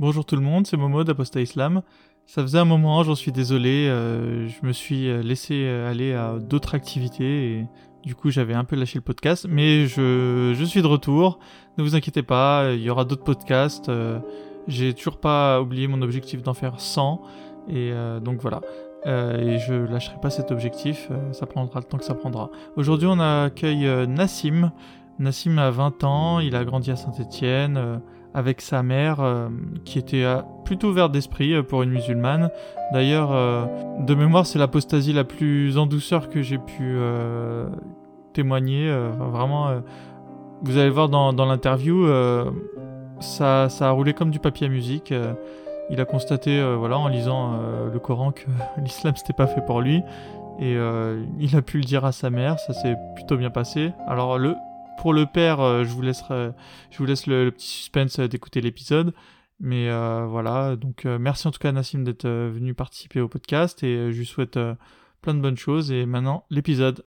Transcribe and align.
Bonjour 0.00 0.24
tout 0.24 0.34
le 0.34 0.40
monde, 0.40 0.66
c'est 0.66 0.78
Momo 0.78 1.04
d'Aposta 1.04 1.42
Islam. 1.42 1.82
Ça 2.24 2.40
faisait 2.40 2.56
un 2.56 2.64
moment, 2.64 3.02
j'en 3.02 3.14
suis 3.14 3.32
désolé, 3.32 3.86
euh, 3.86 4.48
je 4.48 4.66
me 4.66 4.72
suis 4.72 5.10
euh, 5.10 5.22
laissé 5.22 5.66
euh, 5.66 5.90
aller 5.90 6.14
à 6.14 6.38
d'autres 6.38 6.74
activités 6.74 7.58
et 7.58 7.66
du 8.02 8.14
coup 8.14 8.30
j'avais 8.30 8.54
un 8.54 8.64
peu 8.64 8.76
lâché 8.76 8.98
le 8.98 9.02
podcast, 9.02 9.46
mais 9.46 9.84
je, 9.84 10.54
je 10.56 10.64
suis 10.64 10.80
de 10.80 10.86
retour, 10.86 11.38
ne 11.76 11.82
vous 11.82 11.96
inquiétez 11.96 12.22
pas, 12.22 12.70
il 12.72 12.80
y 12.80 12.88
aura 12.88 13.04
d'autres 13.04 13.24
podcasts, 13.24 13.92
j'ai 14.68 14.94
toujours 14.94 15.20
pas 15.20 15.60
oublié 15.60 15.86
mon 15.86 16.00
objectif 16.00 16.42
d'en 16.42 16.54
faire 16.54 16.80
100 16.80 17.20
et 17.68 17.92
donc 18.24 18.40
voilà. 18.40 18.62
et 19.04 19.58
je 19.58 19.74
lâcherai 19.74 20.16
pas 20.22 20.30
cet 20.30 20.50
objectif, 20.50 21.10
ça 21.32 21.44
prendra 21.44 21.78
le 21.78 21.84
temps 21.84 21.98
que 21.98 22.06
ça 22.06 22.14
prendra. 22.14 22.48
Aujourd'hui 22.74 23.06
on 23.06 23.20
accueille 23.20 23.86
Nassim. 24.08 24.72
Nassim 25.18 25.58
a 25.58 25.70
20 25.70 26.04
ans, 26.04 26.40
il 26.40 26.56
a 26.56 26.64
grandi 26.64 26.90
à 26.90 26.96
Saint-Étienne 26.96 28.00
avec 28.34 28.60
sa 28.60 28.82
mère 28.82 29.20
euh, 29.20 29.48
qui 29.84 29.98
était 29.98 30.24
euh, 30.24 30.40
plutôt 30.64 30.88
ouverte 30.88 31.12
d'esprit 31.12 31.54
euh, 31.54 31.62
pour 31.62 31.82
une 31.82 31.90
musulmane. 31.90 32.50
D'ailleurs, 32.92 33.30
de 34.00 34.14
mémoire, 34.14 34.46
c'est 34.46 34.58
l'apostasie 34.58 35.12
la 35.12 35.22
plus 35.22 35.78
en 35.78 35.86
douceur 35.86 36.28
que 36.28 36.42
j'ai 36.42 36.58
pu 36.58 36.96
témoigner. 38.32 38.92
vraiment, 39.16 39.80
vous 40.62 40.76
allez 40.76 40.90
voir 40.90 41.08
dans, 41.08 41.46
l'interview, 41.46 42.08
ça, 43.20 43.68
ça, 43.68 43.86
a 43.86 43.90
roulé 43.92 44.12
comme 44.12 44.32
du 44.32 44.40
papier 44.40 44.66
à 44.66 44.70
musique. 44.70 45.14
il 45.88 46.00
a 46.00 46.04
constaté, 46.04 46.60
voilà, 46.76 46.98
en 46.98 47.06
lisant 47.06 47.60
le 47.92 47.98
Coran, 48.00 48.32
que 48.32 48.42
l'islam 48.82 49.14
c'était 49.14 49.34
pas 49.34 49.46
fait 49.46 49.64
pour 49.64 49.80
lui. 49.80 50.02
Et 50.58 50.76
il 51.38 51.54
a 51.54 51.62
pu 51.62 51.78
le 51.78 51.84
dire 51.84 52.04
à 52.04 52.10
sa 52.10 52.28
mère, 52.28 52.58
ça 52.58 52.72
s'est 52.72 52.96
plutôt 53.14 53.36
bien 53.36 53.50
passé. 53.50 53.92
Alors 54.08 54.36
le, 54.36 54.56
pour 55.00 55.14
le 55.14 55.24
père, 55.24 55.60
euh, 55.60 55.82
je 55.84 55.88
vous 55.88 56.02
laisserai, 56.02 56.50
je 56.90 56.98
vous 56.98 57.06
laisse 57.06 57.26
le, 57.26 57.50
petit 57.50 57.66
suspense 57.66 58.18
euh, 58.18 58.28
d'écouter 58.28 58.60
l'épisode. 58.60 59.14
Mais 59.58 59.88
euh, 59.88 60.26
voilà, 60.28 60.76
donc 60.76 61.04
merci 61.04 61.46
en 61.46 61.50
tout 61.50 61.58
cas 61.58 61.70
Nassim 61.70 62.02
d'être 62.02 62.26
venu 62.26 62.72
participer 62.72 63.20
au 63.20 63.28
podcast 63.28 63.82
et 63.82 64.10
je 64.10 64.18
lui 64.18 64.24
souhaite 64.24 64.58
plein 65.20 65.34
de 65.34 65.40
bonnes 65.40 65.58
choses. 65.58 65.92
Et 65.92 66.06
maintenant, 66.06 66.44
l'épisode. 66.48 67.04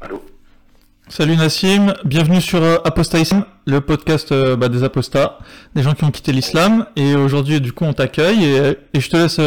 Allô? 0.00 0.22
Salut 1.08 1.36
Nassim, 1.36 1.94
bienvenue 2.04 2.40
sur 2.40 2.62
Apostaïsme, 2.84 3.44
le 3.66 3.80
podcast 3.80 4.32
bah, 4.54 4.68
des 4.68 4.84
apostats, 4.84 5.40
des 5.74 5.82
gens 5.82 5.94
qui 5.94 6.04
ont 6.04 6.12
quitté 6.12 6.30
l'islam. 6.30 6.86
Et 6.94 7.16
aujourd'hui, 7.16 7.60
du 7.60 7.72
coup, 7.72 7.84
on 7.84 7.92
t'accueille 7.92 8.44
et, 8.44 9.00
je 9.00 9.08
te 9.10 9.16
laisse 9.16 9.40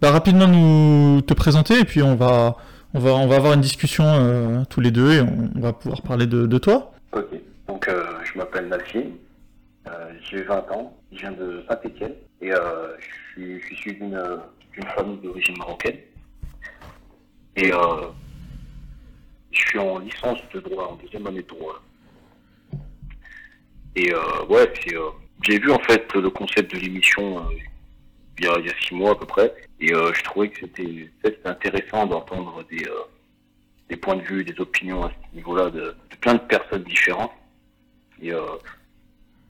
bah, 0.00 0.10
rapidement 0.10 0.48
nous 0.48 1.20
te 1.22 1.34
présenter 1.34 1.78
et 1.78 1.84
puis 1.84 2.02
on 2.02 2.16
va 2.16 2.56
on 2.94 3.00
va, 3.00 3.12
on 3.14 3.26
va 3.26 3.36
avoir 3.36 3.52
une 3.52 3.60
discussion 3.60 4.04
euh, 4.06 4.62
tous 4.70 4.80
les 4.80 4.92
deux 4.92 5.14
et 5.14 5.20
on, 5.20 5.60
va 5.60 5.72
pouvoir 5.72 6.00
parler 6.02 6.26
de, 6.26 6.46
de 6.46 6.58
toi. 6.58 6.92
Ok, 7.12 7.26
donc 7.66 7.88
euh, 7.88 8.04
je 8.24 8.38
m'appelle 8.38 8.68
Nassim, 8.68 9.10
euh, 9.88 10.12
j'ai 10.30 10.42
20 10.42 10.70
ans, 10.70 10.96
je 11.12 11.18
viens 11.18 11.32
de 11.32 11.64
Saint-Etienne 11.68 12.14
et 12.40 12.50
je 12.50 13.60
suis, 13.60 13.76
suis 13.76 13.94
d'une 13.94 14.16
famille 14.96 15.18
d'origine 15.18 15.56
marocaine. 15.58 15.96
Et 17.56 17.70
je 19.52 19.58
suis 19.58 19.78
en 19.78 19.98
licence 19.98 20.38
de 20.52 20.60
droit, 20.60 20.88
en 20.92 20.96
deuxième 20.96 21.26
année 21.26 21.42
de 21.42 21.48
droit. 21.48 21.80
Et 23.96 24.12
ouais, 24.48 24.72
j'ai 25.42 25.58
vu 25.58 25.70
en 25.70 25.78
fait 25.80 26.12
le 26.14 26.28
concept 26.30 26.74
de 26.74 26.80
l'émission 26.80 27.46
il, 28.38 28.44
il 28.58 28.66
y 28.66 28.70
a 28.70 28.74
six 28.86 28.94
mois 28.94 29.12
à 29.12 29.14
peu 29.14 29.26
près. 29.26 29.54
Et 29.80 29.92
euh, 29.92 30.12
je 30.14 30.22
trouvais 30.22 30.48
que 30.48 30.60
c'était 30.60 31.10
intéressant 31.44 32.06
d'entendre 32.06 32.64
des, 32.70 32.84
euh, 32.84 33.02
des 33.88 33.96
points 33.96 34.16
de 34.16 34.22
vue, 34.22 34.44
des 34.44 34.58
opinions 34.60 35.04
à 35.04 35.10
ce 35.10 35.36
niveau-là 35.36 35.70
de, 35.70 35.94
plein 36.20 36.34
de 36.34 36.40
personnes 36.40 36.84
différentes. 36.84 37.32
Et 38.22 38.32
euh, 38.32 38.40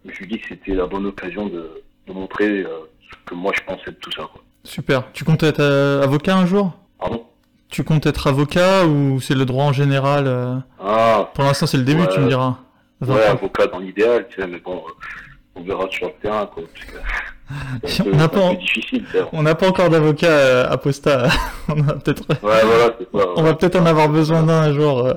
je 0.05 0.08
me 0.08 0.14
suis 0.14 0.27
dit 0.27 0.39
que 0.41 0.48
c'était 0.48 0.75
la 0.75 0.86
bonne 0.86 1.06
occasion 1.06 1.47
de, 1.47 1.83
de 2.06 2.12
montrer 2.12 2.64
ce 2.64 3.16
que 3.27 3.34
moi 3.34 3.53
je 3.55 3.62
pensais 3.62 3.91
de 3.91 3.97
tout 3.97 4.11
ça. 4.12 4.22
Quoi. 4.33 4.42
Super. 4.64 5.12
Tu 5.12 5.25
comptes 5.25 5.42
être 5.42 5.62
avocat 6.03 6.36
un 6.36 6.47
jour? 6.47 6.72
Pardon? 6.98 7.27
Tu 7.69 7.84
comptes 7.84 8.06
être 8.06 8.26
avocat 8.26 8.87
ou 8.87 9.20
c'est 9.20 9.34
le 9.34 9.44
droit 9.44 9.65
en 9.65 9.72
général 9.72 10.62
ah, 10.81 11.31
Pour 11.34 11.44
l'instant, 11.44 11.66
c'est 11.66 11.76
le 11.76 11.84
début, 11.84 12.06
tu 12.12 12.20
me 12.20 12.28
diras. 12.28 12.59
Ouais, 13.00 13.25
avocat 13.25 13.66
dans 13.66 13.78
l'idéal, 13.78 14.26
tu 14.28 14.41
sais, 14.41 14.47
mais 14.47 14.59
bon, 14.59 14.82
on 15.54 15.62
verra 15.62 15.88
sur 15.91 16.06
le 16.06 16.12
terrain, 16.22 16.47
quoi. 16.47 16.62
On 19.32 19.42
n'a 19.42 19.54
pas, 19.54 19.69
encore 19.69 19.91
d'avocat 19.91 20.26
euh, 20.26 20.69
on 21.69 21.75
peut-être. 21.75 22.25
voilà, 22.42 22.94
On 23.37 23.42
va 23.42 23.54
peut-être 23.54 23.76
en 23.76 23.87
avoir 23.87 24.09
besoin 24.09 24.42
d'un 24.42 24.62
un 24.62 24.72
jour. 24.72 25.06
Euh, 25.06 25.15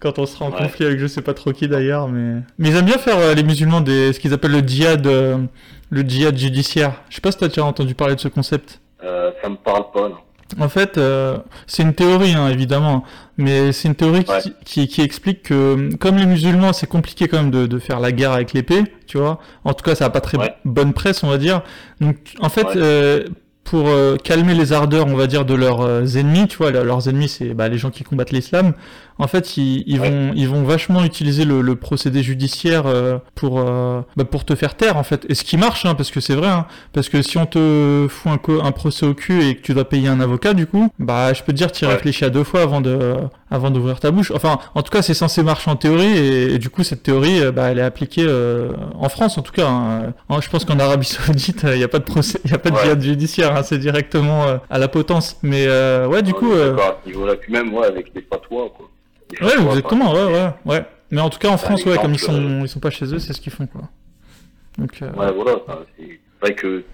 quand 0.00 0.18
on 0.18 0.26
sera 0.26 0.44
en 0.44 0.50
conflit 0.50 0.84
avec 0.84 0.98
je 0.98 1.06
sais 1.06 1.22
pas 1.22 1.32
trop 1.32 1.52
qui 1.52 1.66
d'ailleurs, 1.66 2.08
mais 2.08 2.42
mais 2.58 2.68
ils 2.68 2.76
aiment 2.76 2.84
bien 2.84 2.98
faire 2.98 3.18
euh, 3.18 3.34
les 3.34 3.42
musulmans 3.42 3.80
des 3.80 4.12
ce 4.12 4.20
qu'ils 4.20 4.34
appellent 4.34 4.52
le 4.52 4.60
djihad, 4.60 5.06
le 5.06 6.02
djihad 6.02 6.36
judiciaire. 6.36 7.02
Je 7.08 7.16
sais 7.16 7.20
pas 7.22 7.32
si 7.32 7.38
t'as 7.38 7.48
déjà 7.48 7.64
entendu 7.64 7.94
parler 7.94 8.14
de 8.14 8.20
ce 8.20 8.28
concept. 8.28 8.80
ça 9.00 9.48
me 9.48 9.56
parle 9.56 9.90
pas. 9.92 10.08
Non. 10.08 10.16
En 10.60 10.68
fait, 10.68 10.96
euh, 10.96 11.38
c'est 11.66 11.82
une 11.82 11.94
théorie, 11.94 12.34
hein, 12.34 12.48
évidemment, 12.48 13.04
mais 13.38 13.72
c'est 13.72 13.88
une 13.88 13.94
théorie 13.94 14.24
qui, 14.64 14.88
qui, 14.88 15.02
explique 15.02 15.42
que, 15.44 15.94
comme 15.96 16.16
les 16.16 16.26
musulmans, 16.26 16.72
c'est 16.72 16.86
compliqué 16.86 17.28
quand 17.28 17.36
même 17.36 17.50
de, 17.50 17.66
de, 17.66 17.78
faire 17.78 18.00
la 18.00 18.12
guerre 18.12 18.32
avec 18.32 18.52
l'épée, 18.52 18.84
tu 19.06 19.18
vois. 19.18 19.40
En 19.64 19.74
tout 19.74 19.84
cas, 19.84 19.94
ça 19.94 20.06
n'a 20.06 20.10
pas 20.10 20.20
très 20.20 20.38
bonne 20.64 20.92
presse, 20.92 21.22
on 21.22 21.28
va 21.28 21.38
dire. 21.38 21.62
Donc, 22.00 22.16
en 22.40 22.48
fait, 22.48 22.66
euh, 22.76 23.24
pour 23.64 23.88
euh, 23.88 24.16
calmer 24.16 24.54
les 24.54 24.72
ardeurs, 24.72 25.06
on 25.06 25.16
va 25.16 25.26
dire, 25.26 25.44
de 25.44 25.54
leurs 25.54 26.16
ennemis, 26.16 26.48
tu 26.48 26.56
vois, 26.56 26.70
leurs 26.70 27.08
ennemis, 27.08 27.28
c'est 27.28 27.52
bah, 27.52 27.68
les 27.68 27.78
gens 27.78 27.90
qui 27.90 28.04
combattent 28.04 28.32
l'islam 28.32 28.72
en 29.18 29.28
fait, 29.28 29.56
ils, 29.56 29.82
ils 29.86 29.98
vont, 29.98 30.32
ils 30.34 30.48
vont 30.48 30.62
vachement 30.62 31.02
utiliser 31.04 31.44
le, 31.44 31.62
le 31.62 31.76
procédé 31.76 32.22
judiciaire 32.22 32.84
euh, 32.86 33.18
pour, 33.34 33.60
euh, 33.60 34.02
bah, 34.16 34.24
pour 34.24 34.44
te 34.44 34.54
faire 34.54 34.76
taire, 34.76 34.96
en 34.96 35.04
fait. 35.04 35.24
Et 35.28 35.34
ce 35.34 35.44
qui 35.44 35.56
marche, 35.56 35.86
hein, 35.86 35.94
parce 35.94 36.10
que 36.10 36.20
c'est 36.20 36.34
vrai, 36.34 36.48
hein, 36.48 36.66
parce 36.92 37.08
que 37.08 37.22
si 37.22 37.38
on 37.38 37.46
te 37.46 38.06
fout 38.10 38.32
un, 38.32 38.66
un, 38.66 38.72
procès 38.72 39.06
au 39.06 39.14
cul 39.14 39.42
et 39.42 39.56
que 39.56 39.62
tu 39.62 39.72
dois 39.72 39.88
payer 39.88 40.08
un 40.08 40.20
avocat, 40.20 40.52
du 40.52 40.66
coup, 40.66 40.90
bah, 40.98 41.32
je 41.32 41.42
peux 41.42 41.52
te 41.52 41.56
dire, 41.56 41.72
tu 41.72 41.86
réfléchis 41.86 42.24
à 42.24 42.30
deux 42.30 42.44
fois 42.44 42.62
avant 42.62 42.80
de, 42.80 43.14
avant 43.50 43.70
d'ouvrir 43.70 44.00
ta 44.00 44.10
bouche. 44.10 44.32
Enfin, 44.34 44.58
en 44.74 44.82
tout 44.82 44.90
cas, 44.90 45.00
c'est 45.00 45.14
censé 45.14 45.42
marcher 45.42 45.70
en 45.70 45.76
théorie, 45.76 46.16
et, 46.18 46.58
du 46.58 46.68
coup, 46.68 46.82
cette 46.82 47.02
théorie, 47.02 47.40
euh, 47.40 47.52
bah, 47.52 47.70
elle 47.70 47.78
est 47.78 47.82
appliquée 47.82 48.26
en 48.98 49.08
France, 49.08 49.38
en 49.38 49.42
tout 49.42 49.52
cas. 49.52 49.66
Hein. 49.66 50.12
Je 50.40 50.50
pense 50.50 50.64
qu'en 50.66 50.78
Arabie 50.78 51.06
Saoudite, 51.06 51.62
il 51.64 51.78
n'y 51.78 51.84
a 51.84 51.88
pas 51.88 52.00
de 52.00 52.04
procès, 52.04 52.38
il 52.44 52.50
y 52.50 52.54
a 52.54 52.58
pas 52.58 52.70
de 52.70 52.76
ouais. 52.76 53.00
judiciaire, 53.00 53.56
hein, 53.56 53.62
c'est 53.62 53.78
directement 53.78 54.44
à 54.68 54.78
la 54.78 54.88
potence. 54.88 55.38
Mais 55.42 55.66
ouais, 56.06 56.22
du 56.22 56.34
coup. 56.34 56.54
D'accord, 56.54 57.00
niveau-là, 57.06 57.36
puis 57.36 57.52
même, 57.52 57.72
ouais, 57.72 57.86
avec 57.86 58.12
patois, 58.28 58.70
quoi. 58.76 58.90
Ouais, 59.40 59.54
exactement, 59.60 60.12
ouais, 60.12 60.32
ouais, 60.32 60.50
ouais. 60.64 60.86
Mais 61.10 61.20
en 61.20 61.30
tout 61.30 61.38
cas, 61.38 61.48
en 61.48 61.56
France, 61.56 61.84
ouais, 61.84 61.96
comme 61.98 62.14
ils 62.14 62.18
sont, 62.18 62.62
ils 62.62 62.68
sont 62.68 62.80
pas 62.80 62.90
chez 62.90 63.06
eux, 63.06 63.18
c'est 63.18 63.32
ce 63.32 63.40
qu'ils 63.40 63.52
font, 63.52 63.66
quoi. 63.66 63.82
Donc, 64.78 65.00
euh... 65.02 65.10
Ouais, 65.12 65.32
voilà, 65.32 65.56
c'est 65.96 66.20
vrai 66.40 66.54
que 66.54 66.84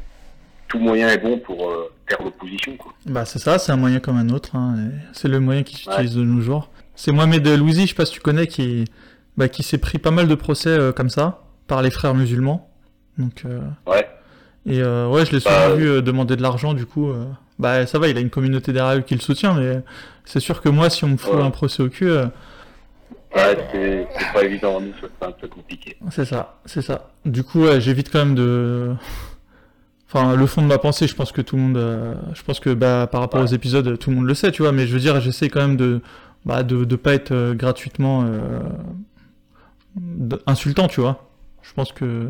tout 0.69 0.78
moyen 0.78 1.09
est 1.09 1.19
bon 1.19 1.38
pour 1.38 1.71
euh, 1.71 1.92
faire 2.09 2.22
l'opposition, 2.22 2.76
quoi. 2.76 2.92
Bah, 3.06 3.25
c'est 3.25 3.38
ça, 3.38 3.59
c'est 3.59 3.72
un 3.72 3.76
moyen 3.76 4.00
comme 4.00 4.16
un 4.16 4.28
autre, 4.31 4.56
hein, 4.56 4.76
c'est 5.12 5.28
le 5.28 5.41
moyen 5.41 5.62
qu'ils 5.62 5.81
utilisent 5.81 6.15
de 6.15 6.25
nos 6.25 6.41
jours. 6.41 6.71
C'est 6.94 7.12
Mohamed 7.12 7.47
Louisi, 7.47 7.82
je 7.82 7.88
sais 7.88 7.94
pas 7.94 8.06
si 8.06 8.12
tu 8.12 8.21
connais, 8.21 8.47
qui, 8.47 8.84
bah, 9.37 9.48
qui 9.48 9.62
s'est 9.62 9.78
pris 9.78 9.98
pas 9.98 10.10
mal 10.10 10.28
de 10.28 10.34
procès 10.34 10.71
euh, 10.71 10.92
comme 10.92 11.10
ça, 11.10 11.44
par 11.66 11.82
les 11.82 11.91
frères 11.91 12.15
musulmans. 12.15 12.71
Donc, 13.19 13.42
euh... 13.44 13.60
Ouais. 13.87 14.09
Et 14.65 14.81
euh, 14.81 15.09
ouais, 15.09 15.26
je 15.26 15.32
l'ai 15.32 15.41
souvent 15.41 15.69
bah, 15.69 15.75
vu 15.75 15.88
euh, 15.88 16.03
demander 16.03 16.37
de 16.37 16.42
l'argent, 16.42 16.72
du 16.75 16.87
coup. 16.87 17.12
Euh, 17.60 17.62
bah, 17.62 17.86
ça 17.86 17.98
va, 17.98 18.08
il 18.08 18.16
a 18.16 18.20
une 18.20 18.30
communauté 18.30 18.72
derrière 18.72 19.04
qui 19.04 19.14
le 19.14 19.20
soutient, 19.20 19.54
mais 19.54 19.80
c'est 20.24 20.40
sûr 20.40 20.60
que 20.60 20.68
moi, 20.68 20.90
si 20.90 21.04
on 21.04 21.08
me 21.08 21.16
fout 21.16 21.34
un 21.34 21.50
procès 21.50 21.82
au 21.82 21.88
cul. 21.88 22.10
Euh, 22.10 22.26
ouais, 23.36 23.58
c'est 23.72 24.32
pas 24.32 24.44
évident, 24.44 24.80
c'est 25.00 25.26
un 25.26 25.32
peu 25.32 25.48
compliqué. 25.48 25.96
C'est 26.10 26.24
ça, 26.24 26.58
c'est 26.64 26.82
ça. 26.82 27.10
Du 27.24 27.44
coup, 27.44 27.64
ouais, 27.64 27.80
j'évite 27.80 28.10
quand 28.10 28.20
même 28.20 28.34
de. 28.34 28.92
Enfin, 30.08 30.36
le 30.36 30.46
fond 30.46 30.60
de 30.60 30.66
ma 30.66 30.76
pensée, 30.78 31.06
je 31.06 31.14
pense 31.14 31.32
que 31.32 31.41
tout 31.41 31.56
le 31.56 31.62
monde. 31.62 32.16
je 32.34 32.42
pense 32.42 32.60
que 32.60 32.70
bah, 32.70 33.08
par 33.10 33.20
rapport 33.20 33.42
aux 33.42 33.46
épisodes, 33.46 33.98
tout 33.98 34.10
le 34.10 34.16
monde 34.16 34.26
le 34.26 34.34
sait, 34.34 34.52
tu 34.52 34.62
vois, 34.62 34.72
mais 34.72 34.86
je 34.86 34.92
veux 34.92 35.00
dire, 35.00 35.20
j'essaie 35.20 35.48
quand 35.48 35.60
même 35.60 35.76
de. 35.76 36.00
Bah, 36.44 36.64
de, 36.64 36.84
de 36.84 36.96
pas 36.96 37.14
être 37.14 37.52
gratuitement. 37.52 38.26
insultant, 40.46 40.88
tu 40.88 41.00
vois. 41.00 41.28
Je 41.62 41.72
pense 41.74 41.92
que 41.92 42.28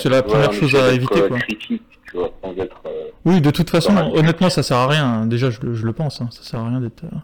c'est 0.00 0.08
la 0.08 0.22
première 0.22 0.52
chose 0.52 0.74
à 0.76 0.92
éviter. 0.92 1.20
Quoi. 1.28 1.38
Critique, 1.40 1.82
tu 2.10 2.16
vois, 2.16 2.30
sans 2.42 2.56
être, 2.56 2.80
euh, 2.86 3.10
oui, 3.24 3.40
de 3.40 3.50
toute 3.50 3.70
façon, 3.70 3.96
honnêtement, 4.14 4.50
ça 4.50 4.62
sert 4.62 4.76
à 4.76 4.86
rien. 4.86 5.26
Déjà, 5.26 5.50
je, 5.50 5.58
je 5.72 5.84
le 5.84 5.92
pense, 5.92 6.20
hein, 6.20 6.28
ça 6.30 6.42
sert 6.42 6.60
à 6.60 6.68
rien 6.68 6.80
d'être. 6.80 7.04
Euh. 7.04 7.16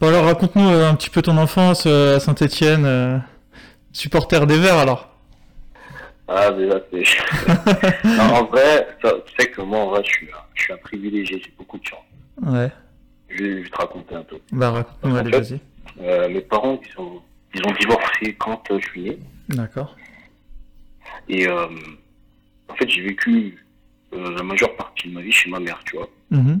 Bon, 0.00 0.08
alors, 0.08 0.24
raconte-nous 0.24 0.68
euh, 0.68 0.88
un 0.88 0.94
petit 0.94 1.10
peu 1.10 1.22
ton 1.22 1.36
enfance 1.36 1.86
à 1.86 2.20
Saint-Etienne, 2.20 3.22
supporter 3.92 4.46
des 4.46 4.58
Verts, 4.58 4.78
alors. 4.78 5.10
Ah, 6.26 6.50
déjà, 6.52 6.80
c'est. 6.90 7.04
en 8.32 8.44
vrai, 8.44 8.88
tu 9.02 9.08
sais 9.38 9.50
que 9.50 9.60
moi, 9.60 9.80
en 9.80 9.90
vrai, 9.90 10.02
je 10.04 10.10
suis, 10.10 10.28
je 10.54 10.62
suis 10.62 10.72
un 10.72 10.78
privilégié, 10.78 11.40
j'ai 11.44 11.52
beaucoup 11.58 11.78
de 11.78 11.84
chance. 11.84 12.04
Ouais. 12.42 12.70
Je 13.28 13.44
vais, 13.44 13.68
te 13.68 13.76
raconter 13.76 14.14
un 14.14 14.22
peu. 14.22 14.38
Bah, 14.52 14.70
raconte-nous, 14.70 15.16
allez, 15.16 15.30
vas-y. 15.30 15.60
mes 16.30 16.40
parents, 16.40 16.80
ils, 16.82 16.92
sont, 16.92 17.20
ils 17.54 17.66
ont 17.66 17.72
divorcé 17.78 18.34
quand 18.38 18.62
je 18.70 18.88
suis 18.88 19.02
né. 19.02 19.18
D'accord. 19.50 19.94
Et 21.28 21.48
euh, 21.48 21.66
en 22.68 22.74
fait, 22.74 22.88
j'ai 22.88 23.02
vécu 23.02 23.63
la 24.18 24.42
majeure 24.42 24.74
partie 24.76 25.08
de 25.08 25.14
ma 25.14 25.20
vie 25.22 25.32
chez 25.32 25.50
ma 25.50 25.60
mère, 25.60 25.80
tu 25.84 25.96
vois. 25.96 26.08
Mhm. 26.30 26.60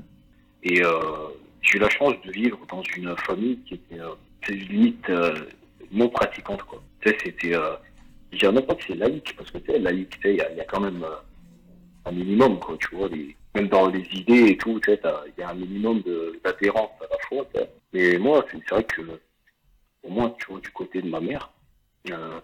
Et 0.62 0.82
euh, 0.82 1.28
j'ai 1.62 1.76
eu 1.76 1.80
la 1.80 1.90
chance 1.90 2.14
de 2.24 2.30
vivre 2.32 2.58
dans 2.68 2.82
une 2.96 3.16
famille 3.18 3.58
qui 3.66 3.74
était 3.74 3.98
limite 4.48 5.10
non 5.92 6.08
pratiquante, 6.08 6.62
quoi. 6.64 6.82
Tu 7.00 7.10
sais, 7.10 7.16
c'était. 7.24 7.52
je 8.32 8.38
dirais 8.38 8.52
même 8.52 8.66
pas 8.66 8.74
que 8.74 8.84
c'est 8.86 8.94
laïque, 8.96 9.34
parce 9.36 9.50
que 9.50 9.58
tu 9.58 9.72
sais, 9.72 9.78
laïque, 9.78 10.10
tu 10.10 10.20
sais, 10.22 10.34
il 10.34 10.38
y, 10.38 10.40
a- 10.40 10.50
il 10.50 10.56
y 10.58 10.60
a 10.60 10.64
quand 10.64 10.80
même 10.80 11.02
euh, 11.04 11.16
un 12.06 12.12
minimum, 12.12 12.58
quoi, 12.58 12.76
tu 12.78 12.94
vois, 12.96 13.08
les, 13.08 13.36
même 13.54 13.68
dans 13.68 13.88
les 13.88 14.02
idées 14.12 14.48
et 14.50 14.56
tout, 14.56 14.80
tu 14.80 14.90
sais, 14.90 15.00
il 15.36 15.40
y 15.40 15.42
a 15.44 15.50
un 15.50 15.54
minimum 15.54 16.02
d'adhérence 16.44 16.90
à 17.00 17.04
la 17.10 17.18
foi, 17.28 17.46
tu 17.54 17.60
sais. 17.60 17.70
Mais 17.92 18.18
moi, 18.18 18.44
c'est 18.50 18.68
vrai 18.70 18.84
que, 18.84 19.02
au 20.02 20.10
moins, 20.10 20.34
tu 20.38 20.46
vois, 20.50 20.60
du 20.60 20.70
côté 20.70 21.00
de 21.00 21.08
ma 21.08 21.20
mère, 21.20 21.50
euh, 22.10 22.40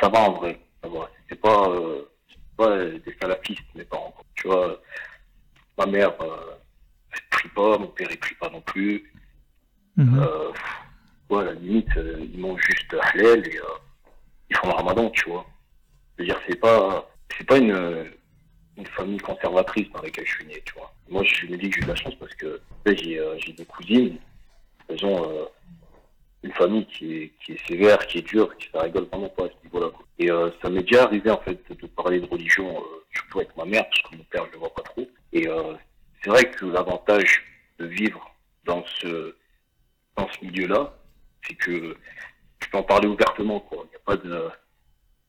ça 0.00 0.08
va 0.08 0.20
en 0.20 0.32
vrai, 0.34 0.58
ça 0.82 0.88
va. 0.88 1.10
C'est 1.28 1.40
pas, 1.40 1.68
euh, 1.70 2.02
pas 2.56 2.70
euh, 2.70 2.98
des 3.04 3.16
salafistes, 3.20 3.64
mes 3.74 3.84
parents, 3.84 4.14
tu 4.34 4.46
vois. 4.48 4.80
Ma 5.78 5.86
mère, 5.86 6.12
euh, 6.20 6.54
elle 7.12 7.20
prie 7.30 7.48
pas, 7.48 7.78
mon 7.78 7.88
père, 7.88 8.08
il 8.10 8.18
prie 8.18 8.34
pas 8.36 8.50
non 8.50 8.60
plus. 8.60 9.12
Mhm. 9.96 10.18
Euh, 10.18 10.52
ouais, 11.30 11.42
à 11.42 11.44
la 11.44 11.52
limite, 11.54 11.96
euh, 11.96 12.26
ils 12.32 12.38
mangent 12.38 12.62
juste 12.62 12.94
halal 12.94 13.46
et 13.46 13.58
euh, 13.58 13.64
ils 14.50 14.56
font 14.56 14.68
le 14.68 14.74
ramadan, 14.74 15.10
tu 15.10 15.28
vois. 15.30 15.46
Je 16.16 16.22
veux 16.22 16.28
dire, 16.28 16.40
c'est 16.48 16.60
pas, 16.60 17.10
c'est 17.36 17.46
pas 17.46 17.58
une, 17.58 18.12
une 18.76 18.86
famille 18.86 19.18
conservatrice 19.18 19.90
dans 19.92 20.02
laquelle 20.02 20.26
je 20.26 20.32
suis 20.32 20.46
né, 20.46 20.62
tu 20.64 20.74
vois. 20.74 20.92
Moi, 21.08 21.22
je 21.24 21.46
me 21.46 21.56
dis 21.56 21.68
que 21.68 21.76
j'ai 21.76 21.80
eu 21.80 21.84
de 21.84 21.88
la 21.88 21.96
chance 21.96 22.14
parce 22.16 22.34
que 22.34 22.60
j'ai, 22.86 23.20
j'ai 23.38 23.52
des 23.52 23.64
cousines, 23.64 24.18
elles 24.88 25.04
ont 25.04 25.48
une 26.44 26.52
famille 26.52 26.86
qui 26.86 27.16
est, 27.16 27.32
qui 27.42 27.52
est 27.52 27.66
sévère, 27.66 28.06
qui 28.06 28.18
est 28.18 28.22
dure, 28.22 28.54
qui 28.58 28.68
ça 28.70 28.82
rigole 28.82 29.04
vraiment 29.04 29.30
pas 29.30 29.46
à 29.46 29.48
ce 29.48 29.64
niveau-là. 29.64 29.90
Et 30.18 30.30
euh, 30.30 30.50
ça 30.62 30.68
m'est 30.68 30.82
déjà 30.82 31.04
arrivé 31.04 31.30
en 31.30 31.40
fait 31.40 31.58
de 31.70 31.86
parler 31.86 32.20
de 32.20 32.26
religion, 32.26 32.68
euh, 32.76 33.04
surtout 33.14 33.38
avec 33.40 33.56
ma 33.56 33.64
mère, 33.64 33.84
parce 33.88 34.02
que 34.02 34.16
mon 34.16 34.24
père 34.24 34.44
je 34.46 34.52
le 34.52 34.58
vois 34.58 34.74
pas 34.74 34.82
trop. 34.82 35.08
Et 35.32 35.48
euh, 35.48 35.72
c'est 36.22 36.30
vrai 36.30 36.44
que 36.50 36.66
l'avantage 36.66 37.42
de 37.78 37.86
vivre 37.86 38.30
dans 38.66 38.84
ce 38.86 39.34
dans 40.16 40.28
ce 40.28 40.44
milieu-là, 40.44 40.94
c'est 41.46 41.54
que 41.54 41.96
tu 42.60 42.70
peux 42.70 42.78
en 42.78 42.82
parler 42.82 43.08
ouvertement, 43.08 43.60
quoi. 43.60 43.84
Il 43.86 43.90
n'y 43.90 43.96
a 43.96 43.98
pas 44.04 44.16
de, 44.16 44.48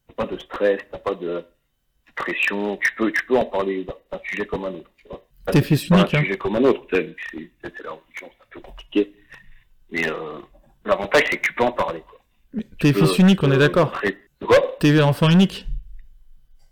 a 0.10 0.14
pas 0.16 0.26
de 0.26 0.38
stress, 0.38 0.80
t'as 0.92 1.00
pas 1.00 1.16
de 1.16 1.44
pression. 2.16 2.78
Tu 2.78 2.94
peux, 2.96 3.12
tu 3.12 3.26
peux 3.26 3.38
en 3.38 3.46
parler 3.46 3.86
d'un 3.86 4.20
sujet 4.26 4.46
comme 4.46 4.66
un 4.66 4.74
autre, 4.74 4.92
tu 4.98 5.08
vois. 5.08 5.26
T'es 5.52 5.62
fils 5.62 5.88
unique, 5.88 6.14
un 6.14 6.18
hein. 6.20 6.22
sujet 6.22 6.38
comme 6.38 6.56
un 6.58 6.64
autre, 6.66 6.86
c'est 6.92 7.04
la 7.04 7.92
religion, 7.92 8.30
c'est 8.32 8.44
un 8.44 8.50
peu 8.52 8.60
compliqué. 8.60 9.14
Mais 9.92 10.08
euh, 10.08 10.40
l'avantage, 10.86 11.24
c'est 11.30 11.38
que 11.38 11.48
tu 11.48 11.54
peux 11.54 11.64
en 11.64 11.72
parler, 11.72 12.02
quoi. 12.08 12.20
T'es 12.80 12.94
fils 12.94 13.14
peux- 13.14 13.22
unique, 13.22 13.44
on 13.44 13.52
est 13.52 13.58
d'accord. 13.58 13.92
T'es 14.80 15.02
enfant 15.02 15.30
unique. 15.30 15.66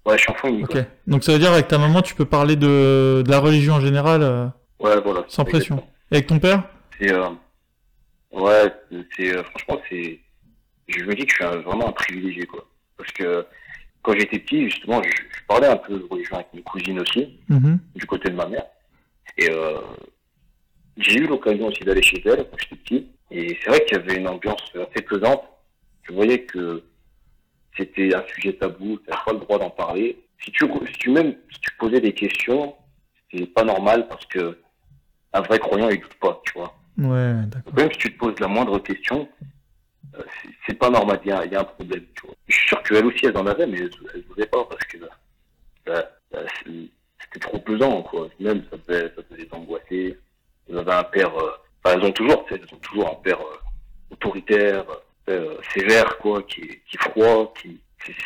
Ouais, 0.05 0.17
je 0.17 0.23
suis 0.23 0.31
enfant 0.31 0.47
unique. 0.49 0.65
Ok. 0.65 0.75
ouais. 0.75 0.87
Donc 1.07 1.23
ça 1.23 1.31
veut 1.33 1.39
dire 1.39 1.51
avec 1.53 1.67
ta 1.67 1.77
maman, 1.77 2.01
tu 2.01 2.13
peux 2.15 2.25
parler 2.25 2.55
de, 2.55 3.23
de 3.25 3.29
la 3.31 3.39
religion 3.39 3.75
en 3.75 3.79
général 3.81 4.21
euh, 4.21 4.47
Ouais, 4.79 4.99
voilà. 5.01 5.23
sans 5.27 5.45
pression. 5.45 5.75
Exactement. 5.75 5.93
Et 6.11 6.15
avec 6.15 6.27
ton 6.27 6.39
père? 6.39 6.63
C'est, 6.99 7.11
euh, 7.11 7.29
ouais, 8.31 8.73
c'est, 9.15 9.35
euh, 9.35 9.43
franchement, 9.43 9.81
c'est, 9.89 10.19
je 10.87 11.03
me 11.05 11.15
dis 11.15 11.25
que 11.25 11.31
je 11.31 11.35
suis 11.35 11.43
un- 11.45 11.57
vraiment 11.61 11.87
un 11.89 11.91
privilégié, 11.93 12.45
quoi. 12.45 12.67
Parce 12.97 13.11
que 13.13 13.45
quand 14.01 14.13
j'étais 14.13 14.39
petit, 14.39 14.65
justement, 14.69 15.01
je, 15.03 15.09
je 15.09 15.39
parlais 15.47 15.67
un 15.67 15.77
peu 15.77 15.97
de 15.97 16.05
religion 16.09 16.35
avec 16.35 16.47
mes 16.53 16.61
cousines 16.61 16.99
aussi, 16.99 17.39
Mhm. 17.49 17.79
du 17.95 18.05
côté 18.05 18.29
de 18.29 18.35
ma 18.35 18.45
mère. 18.47 18.65
Et 19.37 19.49
j'ai 20.97 21.19
eu 21.19 21.27
l'occasion 21.27 21.67
aussi 21.67 21.83
d'aller 21.83 22.03
chez 22.03 22.21
elle 22.25 22.45
quand 22.49 22.57
j'étais 22.59 22.75
petit. 22.75 23.07
Et 23.33 23.57
c'est 23.63 23.69
vrai 23.69 23.83
qu'il 23.85 23.97
y 23.97 23.99
avait 23.99 24.15
une 24.17 24.27
ambiance 24.27 24.61
assez 24.75 25.03
pesante. 25.03 25.43
Je 26.03 26.13
voyais 26.13 26.43
que 26.43 26.83
c'était 27.75 28.13
un 28.13 28.23
sujet 28.35 28.53
tabou, 28.53 28.99
tu 28.99 29.09
n'avais 29.09 29.21
pas 29.25 29.33
le 29.33 29.39
droit 29.39 29.57
d'en 29.59 29.69
parler. 29.71 30.23
Si 30.43 30.51
tu, 30.51 30.65
si 30.87 30.93
tu 30.99 31.09
même 31.09 31.35
si 31.51 31.59
tu 31.61 31.71
posais 31.79 31.99
des 31.99 32.13
questions, 32.13 32.75
c'était 33.31 33.47
pas 33.47 33.63
normal 33.63 34.07
parce 34.07 34.25
que 34.27 34.59
un 35.33 35.41
vrai 35.41 35.57
croyant, 35.57 35.89
il 35.89 35.99
doute 35.99 36.13
pas, 36.21 36.39
tu 36.45 36.53
vois. 36.53 36.75
Ouais, 36.97 37.33
d'accord. 37.47 37.71
Donc, 37.73 37.77
même 37.77 37.91
si 37.91 37.97
tu 37.97 38.13
te 38.13 38.19
poses 38.19 38.39
la 38.39 38.47
moindre 38.47 38.77
question, 38.79 39.27
euh, 40.15 40.21
c'est- 40.67 40.75
pas 40.77 40.91
normal, 40.91 41.19
il 41.25 41.29
y, 41.29 41.31
a, 41.31 41.43
il 41.45 41.51
y 41.51 41.55
a 41.55 41.61
un 41.61 41.63
problème, 41.63 42.03
tu 42.15 42.27
vois. 42.27 42.35
Je 42.47 42.53
suis 42.55 42.67
sûr 42.67 42.83
qu'elle 42.83 43.05
aussi, 43.05 43.25
elle 43.25 43.37
en 43.37 43.47
avait, 43.47 43.65
mais 43.65 43.79
elle 43.79 44.23
ne 44.37 44.45
pas 44.45 44.63
parce 44.65 44.83
que 44.85 44.97
euh, 45.87 46.01
c'est- 46.35 46.69
c'était 47.23 47.39
trop 47.39 47.57
pesant, 47.59 48.03
quoi. 48.03 48.27
Même, 48.39 48.63
ça 48.69 48.77
faisait, 48.85 49.11
ça 49.15 49.21
faisait 49.29 49.47
angoisser. 49.51 50.17
Elles 50.69 50.77
avaient 50.77 50.93
un 50.93 51.03
père, 51.03 51.35
euh, 51.35 51.51
enfin, 51.83 51.97
elles 51.97 52.05
ont 52.05 52.11
toujours, 52.11 52.45
elles 52.51 52.61
ont 52.71 52.77
toujours 52.77 53.09
un 53.11 53.15
père 53.15 53.39
euh, 53.39 53.57
autoritaire, 54.11 54.85
euh, 55.29 55.55
sévère, 55.73 56.17
quoi, 56.17 56.43
qui, 56.43 56.61
est- 56.61 56.81
qui 56.87 56.95
est 56.97 57.09
froid, 57.09 57.53
qui, 57.61 57.79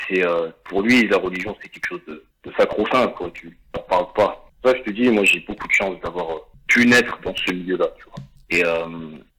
c'est, 0.08 0.26
euh, 0.26 0.50
pour 0.66 0.82
lui, 0.82 1.08
la 1.08 1.18
religion, 1.18 1.56
c'est 1.62 1.70
quelque 1.70 1.88
chose 1.88 2.02
de, 2.08 2.24
de 2.44 2.52
sacro-saint, 2.58 3.08
quoi. 3.10 3.30
Tu 3.32 3.58
n'en 3.76 3.84
parles 3.84 4.12
pas. 4.16 4.50
Ça, 4.64 4.74
je 4.76 4.82
te 4.82 4.90
dis, 4.90 5.10
moi, 5.10 5.24
j'ai 5.24 5.40
beaucoup 5.42 5.68
de 5.68 5.74
chance 5.74 6.00
d'avoir 6.02 6.32
euh, 6.32 6.40
pu 6.68 6.86
naître 6.88 7.20
dans 7.22 7.36
ce 7.36 7.52
milieu-là, 7.52 7.88
tu 7.98 8.06
vois. 8.06 8.24
Et 8.50 8.66
euh, 8.66 8.88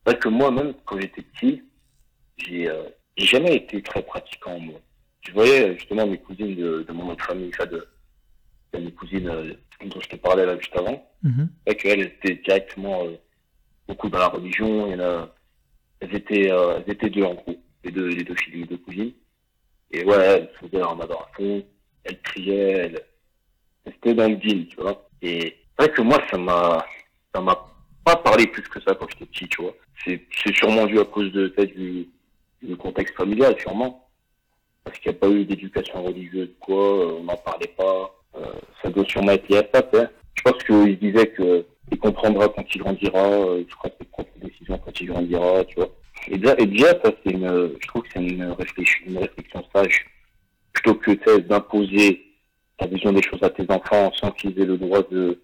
vrai 0.06 0.17
que 0.19 0.29
moi, 0.29 0.50
même 0.50 0.75
quand 0.85 1.00
j'étais 1.00 1.23
petit, 1.23 1.62
j'ai 2.37 2.69
euh, 2.70 2.85
j'ai 3.17 3.26
jamais 3.26 3.56
été 3.56 3.82
très 3.82 4.03
pratiquant, 4.03 4.59
moi. 4.61 4.81
Je 5.23 5.32
voyais 5.32 5.75
justement 5.76 6.06
mes 6.06 6.19
cousines 6.19 6.55
de, 6.55 6.82
de 6.87 6.93
mon 6.93 7.11
autre 7.11 7.25
famille, 7.25 7.50
ça, 7.59 7.67
de, 7.67 7.87
de 8.73 8.79
mes 8.79 8.93
cousines 8.93 9.29
euh, 9.29 9.53
dont 9.85 10.00
je 10.00 10.09
te 10.09 10.17
parlais 10.17 10.47
là 10.47 10.56
juste 10.59 10.76
avant. 10.76 11.05
Mhm. 11.25 11.49
C'est 11.67 11.73
vrai 11.73 11.76
qu'elles 11.76 12.00
étaient 12.06 12.35
directement 12.37 13.05
euh, 13.06 13.17
beaucoup 13.88 14.08
dans 14.08 14.19
la 14.19 14.29
religion. 14.29 14.87
Il 14.87 14.93
y 14.93 14.96
en 14.96 15.00
a, 15.00 15.35
elles 16.00 16.14
étaient, 16.14 16.52
euh, 16.52 16.79
elles 16.79 16.93
étaient 16.93 17.11
deux 17.11 17.25
en 17.25 17.35
gros, 17.35 17.56
les 17.82 17.90
deux, 17.90 18.08
les 18.08 18.23
deux 18.23 18.37
filles, 18.37 18.61
les 18.61 18.67
deux 18.67 18.76
cousines. 18.76 19.12
Et 19.90 20.05
ouais, 20.05 20.17
elles 20.17 20.50
faisaient 20.61 20.79
leur 20.79 21.31
fond, 21.35 21.64
elles 22.05 22.20
criaient, 22.20 22.93
elles, 22.93 23.05
étaient 23.87 24.14
dans 24.14 24.29
le 24.29 24.37
deal, 24.37 24.69
tu 24.69 24.76
vois. 24.76 25.08
Et 25.23 25.56
c'est 25.79 25.87
vrai 25.87 25.94
que 25.94 26.02
moi, 26.02 26.19
ça 26.31 26.37
m'a, 26.37 26.85
ça 27.35 27.40
m'a 27.40 27.56
pas 28.05 28.17
parlé 28.17 28.46
plus 28.46 28.62
que 28.62 28.81
ça 28.82 28.94
quand 28.94 29.08
j'étais 29.08 29.26
petit, 29.26 29.49
tu 29.49 29.62
vois. 29.62 29.75
C'est, 30.05 30.20
c'est 30.44 30.55
sûrement 30.55 30.87
dû 30.87 31.00
à 31.00 31.05
cause 31.05 31.32
de, 31.32 31.49
peut-être 31.49 31.75
du, 31.75 32.08
du 32.62 32.76
contexte 32.76 33.17
familial, 33.17 33.56
sûrement. 33.58 34.08
Parce 34.84 34.99
qu'il 34.99 35.11
n'y 35.11 35.17
a 35.17 35.20
pas 35.20 35.29
eu 35.29 35.44
d'éducation 35.44 36.02
religieuse, 36.02 36.50
quoi, 36.61 37.19
on 37.19 37.25
n'en 37.25 37.37
parlait 37.37 37.75
pas. 37.76 38.14
Euh, 38.37 38.52
ça 38.82 38.91
doit 38.91 39.05
sûrement 39.06 39.32
être 39.32 39.49
lié 39.49 39.58
à 39.58 39.69
ça, 39.73 39.88
sais. 39.93 40.08
Je 40.34 40.43
pense 40.43 40.62
qu'il 40.62 40.99
disait 40.99 41.29
que 41.29 41.67
il 41.90 41.99
comprendra 41.99 42.49
quand 42.49 42.64
il 42.75 42.81
grandira, 42.81 43.25
euh, 43.25 43.64
il 43.67 43.73
fera 43.73 43.88
ses 43.99 44.06
propres 44.06 44.38
décisions 44.40 44.79
quand 44.79 45.00
il 45.00 45.06
grandira, 45.06 45.64
tu 45.64 45.76
vois. 45.76 45.90
Et 46.29 46.38
déjà, 46.38 46.55
et 46.58 46.67
déjà 46.67 46.88
ça, 47.02 47.12
c'est 47.25 47.32
une, 47.32 47.73
je 47.81 47.88
trouve 47.88 48.02
que 48.02 48.08
c'est 48.14 48.25
une 48.25 48.44
réflexion, 48.44 49.00
une 49.06 49.19
réflexion 49.19 49.64
sage. 49.75 50.06
Plutôt 50.73 50.94
que, 50.94 51.38
d'imposer 51.40 52.25
ta 52.76 52.87
vision 52.87 53.12
des 53.12 53.23
choses 53.23 53.43
à 53.43 53.50
tes 53.50 53.67
enfants 53.70 54.12
sans 54.14 54.31
qu'ils 54.32 54.58
aient 54.61 54.67
le 54.67 54.79
droit 54.79 55.02
de, 55.11 55.40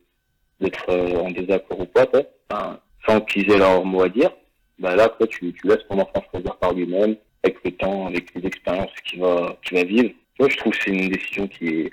d'être 0.61 0.89
euh, 0.91 1.17
en 1.17 1.31
désaccord 1.31 1.81
ou 1.81 1.87
pas. 1.87 2.07
Enfin, 2.51 2.79
sans 3.07 3.21
qu'ils 3.23 3.51
aient 3.51 3.59
leur 3.59 3.85
mot 3.85 4.03
à 4.03 4.09
dire. 4.09 4.31
Bah 4.79 4.97
là, 4.97 5.09
toi, 5.09 5.27
tu, 5.27 5.53
tu 5.53 5.69
laisses 5.69 5.87
ton 5.89 5.99
enfant 5.99 6.25
choisir 6.31 6.57
par 6.57 6.73
lui-même, 6.73 7.17
avec 7.43 7.59
le 7.65 7.71
temps, 7.73 8.07
avec 8.07 8.35
les 8.35 8.47
expériences 8.47 8.91
qu'il 9.05 9.21
va, 9.21 9.57
qu'il 9.63 9.79
va 9.79 9.85
vivre. 9.85 10.11
Moi, 10.39 10.49
je 10.49 10.57
trouve 10.57 10.73
que 10.73 10.79
c'est 10.85 10.91
une 10.91 11.09
décision 11.09 11.47
qui 11.47 11.67
est, 11.67 11.91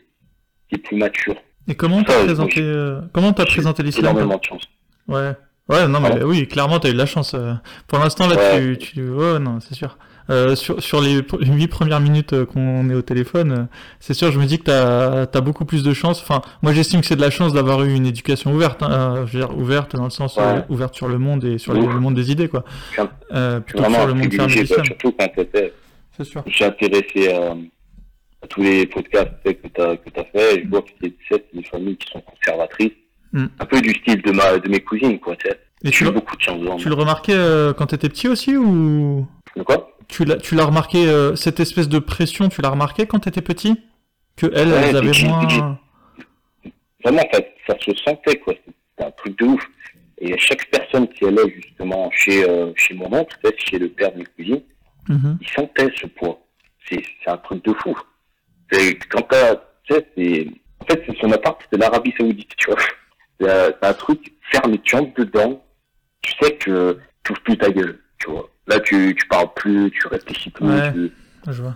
qui 0.67 0.75
est 0.75 0.77
plus 0.79 0.97
mature. 0.97 1.35
Et 1.67 1.75
comment 1.75 2.03
t'as 2.03 2.13
Ça, 2.13 2.23
présenté, 2.25 2.61
euh, 2.61 2.99
comment 3.13 3.33
t'as 3.33 3.45
présenté 3.45 3.83
l'islam 3.83 4.05
Énormément 4.17 4.37
de 4.37 4.43
chance. 4.43 4.63
Ouais. 5.07 5.31
Ouais, 5.69 5.87
non, 5.87 5.99
mais 6.01 6.09
Pardon 6.09 6.25
oui, 6.25 6.47
clairement, 6.47 6.79
t'as 6.79 6.89
eu 6.89 6.93
de 6.93 6.97
la 6.97 7.05
chance. 7.05 7.33
euh. 7.33 7.53
Pour 7.87 7.99
l'instant, 7.99 8.27
là, 8.27 8.35
Ouais. 8.35 8.75
tu, 8.77 8.93
tu, 8.93 9.09
ouais, 9.09 9.39
non, 9.39 9.59
c'est 9.61 9.75
sûr. 9.75 9.97
Euh, 10.29 10.55
sur, 10.55 10.81
sur 10.81 11.01
les 11.01 11.21
huit 11.41 11.67
premières 11.67 11.99
minutes 11.99 12.33
euh, 12.33 12.45
qu'on 12.45 12.89
est 12.89 12.93
au 12.93 13.01
téléphone, 13.01 13.51
euh, 13.51 13.63
c'est 13.99 14.13
sûr, 14.13 14.31
je 14.31 14.39
me 14.39 14.45
dis 14.45 14.59
que 14.59 14.63
t'as, 14.65 15.25
t'as 15.25 15.41
beaucoup 15.41 15.65
plus 15.65 15.83
de 15.83 15.93
chance. 15.93 16.21
Enfin, 16.21 16.41
moi, 16.61 16.73
j'estime 16.73 17.01
que 17.01 17.07
c'est 17.07 17.15
de 17.15 17.21
la 17.21 17.29
chance 17.31 17.53
d'avoir 17.53 17.83
eu 17.83 17.93
une 17.93 18.05
éducation 18.05 18.53
ouverte, 18.53 18.81
hein, 18.83 19.25
je 19.27 19.37
veux 19.37 19.45
dire, 19.45 19.57
ouverte 19.57 19.95
dans 19.95 20.05
le 20.05 20.09
sens 20.09 20.37
Ouais. 20.37 20.43
euh, 20.43 20.61
ouverte 20.69 20.95
sur 20.95 21.07
le 21.07 21.17
monde 21.17 21.43
et 21.43 21.57
sur 21.57 21.73
le 21.73 21.81
monde 21.81 22.15
des 22.15 22.31
idées, 22.31 22.47
quoi. 22.47 22.63
Euh, 23.33 23.59
plutôt 23.59 23.83
que 23.83 23.91
sur 23.91 24.07
le 24.07 24.13
monde 24.13 24.33
fermé 24.33 24.65
surtout 24.65 25.11
quand 25.17 26.23
sûr. 26.23 26.43
j'ai 26.47 26.65
intéressé 26.65 27.33
à, 28.43 28.47
tous 28.47 28.61
les 28.61 28.85
podcasts 28.87 29.31
tu 29.45 29.53
que 29.55 29.67
tu 29.67 29.81
as, 29.81 29.97
que 29.97 30.19
as 30.19 30.23
fait. 30.25 30.63
Je 30.63 30.67
vois 30.69 30.81
que 30.81 30.89
c'est 31.29 31.43
des 31.53 31.63
familles 31.63 31.97
qui 31.97 32.11
sont 32.11 32.21
conservatrices. 32.21 32.91
Mm. 33.33 33.45
Un 33.59 33.65
peu 33.65 33.81
du 33.81 33.93
style 33.93 34.21
de, 34.21 34.31
ma, 34.31 34.57
de 34.59 34.69
mes 34.69 34.79
cousines, 34.81 35.19
quoi. 35.19 35.35
Tu 35.37 35.47
sais. 35.49 35.59
Et 35.83 35.89
tu, 35.89 36.03
le- 36.03 36.11
beaucoup 36.11 36.35
de 36.35 36.41
chance 36.41 36.59
tu 36.77 36.89
le 36.89 36.95
remarquais 36.95 37.33
euh, 37.33 37.73
quand 37.73 37.87
t'étais 37.87 38.09
petit 38.09 38.27
aussi 38.27 38.55
ou? 38.57 39.25
De 39.55 39.63
quoi? 39.63 39.97
Tu 40.07 40.25
l'as, 40.25 40.35
tu 40.35 40.55
l'as 40.55 40.65
remarqué 40.65 41.07
euh, 41.07 41.35
cette 41.35 41.59
espèce 41.59 41.87
de 41.89 41.97
pression, 41.99 42.49
tu 42.49 42.61
l'as 42.61 42.69
remarqué 42.69 43.05
quand 43.07 43.19
t'étais 43.19 43.41
petit? 43.41 43.79
Que 44.35 44.47
elles, 44.53 44.67
Ouais, 44.69 44.89
elles 44.89 44.95
avaient 44.97 45.23
moins. 45.23 45.79
Vraiment, 47.03 47.23
ça, 47.33 47.39
ça 47.67 47.75
se 47.79 47.95
sentait, 48.03 48.37
quoi. 48.37 48.53
C'était 48.65 49.07
un 49.07 49.11
truc 49.11 49.37
de 49.39 49.45
ouf. 49.45 49.63
Et 50.19 50.37
chaque 50.37 50.69
personne 50.69 51.07
qui 51.07 51.25
allait 51.25 51.49
justement 51.55 52.11
chez, 52.11 52.47
euh, 52.47 52.71
chez 52.75 52.93
mon 52.93 53.11
oncle, 53.11 53.35
tu 53.43 53.65
chez 53.71 53.79
le 53.79 53.89
père 53.89 54.11
de 54.13 54.19
mes 54.19 54.25
cousines, 54.37 54.61
Mhm. 55.09 55.39
il 55.41 55.47
sentait 55.49 55.89
ce 55.99 56.05
poids. 56.05 56.39
C'est 56.87 57.01
c'est 57.23 57.31
un 57.31 57.37
truc 57.37 57.63
de 57.65 57.73
fou. 57.73 57.97
C'est- 58.71 58.97
Quand 59.09 59.21
t'as, 59.23 59.55
tu 59.83 59.93
sais, 59.93 60.07
c'est, 60.17 60.47
en 60.79 60.85
fait, 60.85 61.03
c'est 61.05 61.17
son 61.19 61.31
appart, 61.31 61.59
c'est 61.71 61.77
l'Arabie 61.79 62.13
Saoudite, 62.17 62.51
tu 62.57 62.71
vois. 62.71 62.79
C'est 63.39 63.85
un- 63.85 63.93
truc 63.93 64.33
fermé, 64.51 64.79
tu 64.83 64.95
entres 64.95 65.13
dedans, 65.19 65.63
tu 66.21 66.31
sais 66.41 66.55
que 66.57 66.97
tu 67.23 67.31
ouvres 67.31 67.41
plus 67.41 67.57
ta 67.57 67.71
gueule, 67.71 67.99
tu 68.19 68.29
vois. 68.29 68.49
Là, 68.67 68.79
tu, 68.79 69.15
tu 69.17 69.27
parles 69.27 69.51
plus, 69.55 69.91
tu 69.91 70.07
réfléchis 70.07 70.49
plus, 70.51 70.65
Ouais. 70.67 70.91
tu, 70.93 71.11
je 71.47 71.61
vois. 71.61 71.75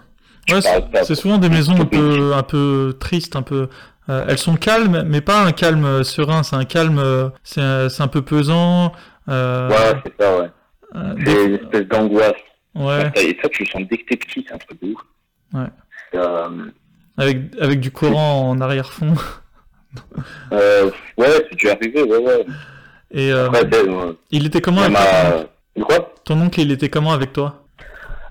Ouais, 0.51 0.59
c'est 1.03 1.15
souvent 1.15 1.39
des 1.39 1.49
maisons 1.49 1.73
un 1.81 1.85
peu, 1.85 2.33
un 2.35 2.43
peu 2.43 2.95
tristes, 2.99 3.35
un 3.35 3.41
peu. 3.41 3.67
euh, 4.09 4.25
elles 4.29 4.37
sont 4.37 4.55
calmes, 4.55 5.03
mais 5.07 5.19
pas 5.21 5.41
un 5.43 5.51
calme 5.51 5.83
euh, 5.85 6.03
serein. 6.03 6.43
C'est 6.43 6.55
un 6.55 6.65
calme, 6.65 6.99
euh, 6.99 7.29
c'est 7.43 7.59
un, 7.61 8.07
peu 8.07 8.21
pesant. 8.21 8.91
Euh, 9.27 9.67
Ouais, 9.69 9.99
c'est 10.05 10.23
ça, 10.23 10.37
ouais. 10.37 10.49
euh, 10.95 11.15
C'est 11.17 11.23
des- 11.23 11.43
une 11.45 11.55
espèce 11.55 11.87
d'angoisse. 11.87 12.33
ouais. 12.75 13.11
Et 13.15 13.35
ça, 13.41 13.49
tu 13.49 13.63
le 13.63 13.69
sens 13.69 13.81
dès 13.89 13.97
que 13.97 14.05
t'es 14.05 14.17
petit, 14.17 14.45
c'est 14.47 14.53
un 14.53 14.59
truc 14.59 14.79
de 14.83 14.93
ouf. 14.93 15.01
Ouais. 15.53 15.67
Euh, 17.17 17.21
Avec, 17.23 17.37
avec 17.59 17.79
du 17.79 17.91
courant 17.91 18.49
en 18.49 18.59
arrière-fond. 18.61 19.13
euh, 20.51 20.91
ouais, 21.17 21.27
c'est 21.49 21.55
dû 21.55 21.69
arriver, 21.69 22.03
ouais, 22.03 22.17
ouais. 22.17 22.45
Et 23.11 23.31
euh, 23.31 23.47
Après, 23.47 23.69
t'sais, 23.69 23.87
euh, 23.87 24.13
il 24.31 24.45
était 24.45 24.61
comment 24.61 24.81
avec 24.81 24.97
en 24.97 24.99
toi 24.99 25.85
quoi? 25.85 26.13
Ton 26.25 26.41
oncle, 26.41 26.59
il 26.61 26.71
était 26.71 26.89
comment 26.89 27.11
avec 27.13 27.31
toi? 27.33 27.63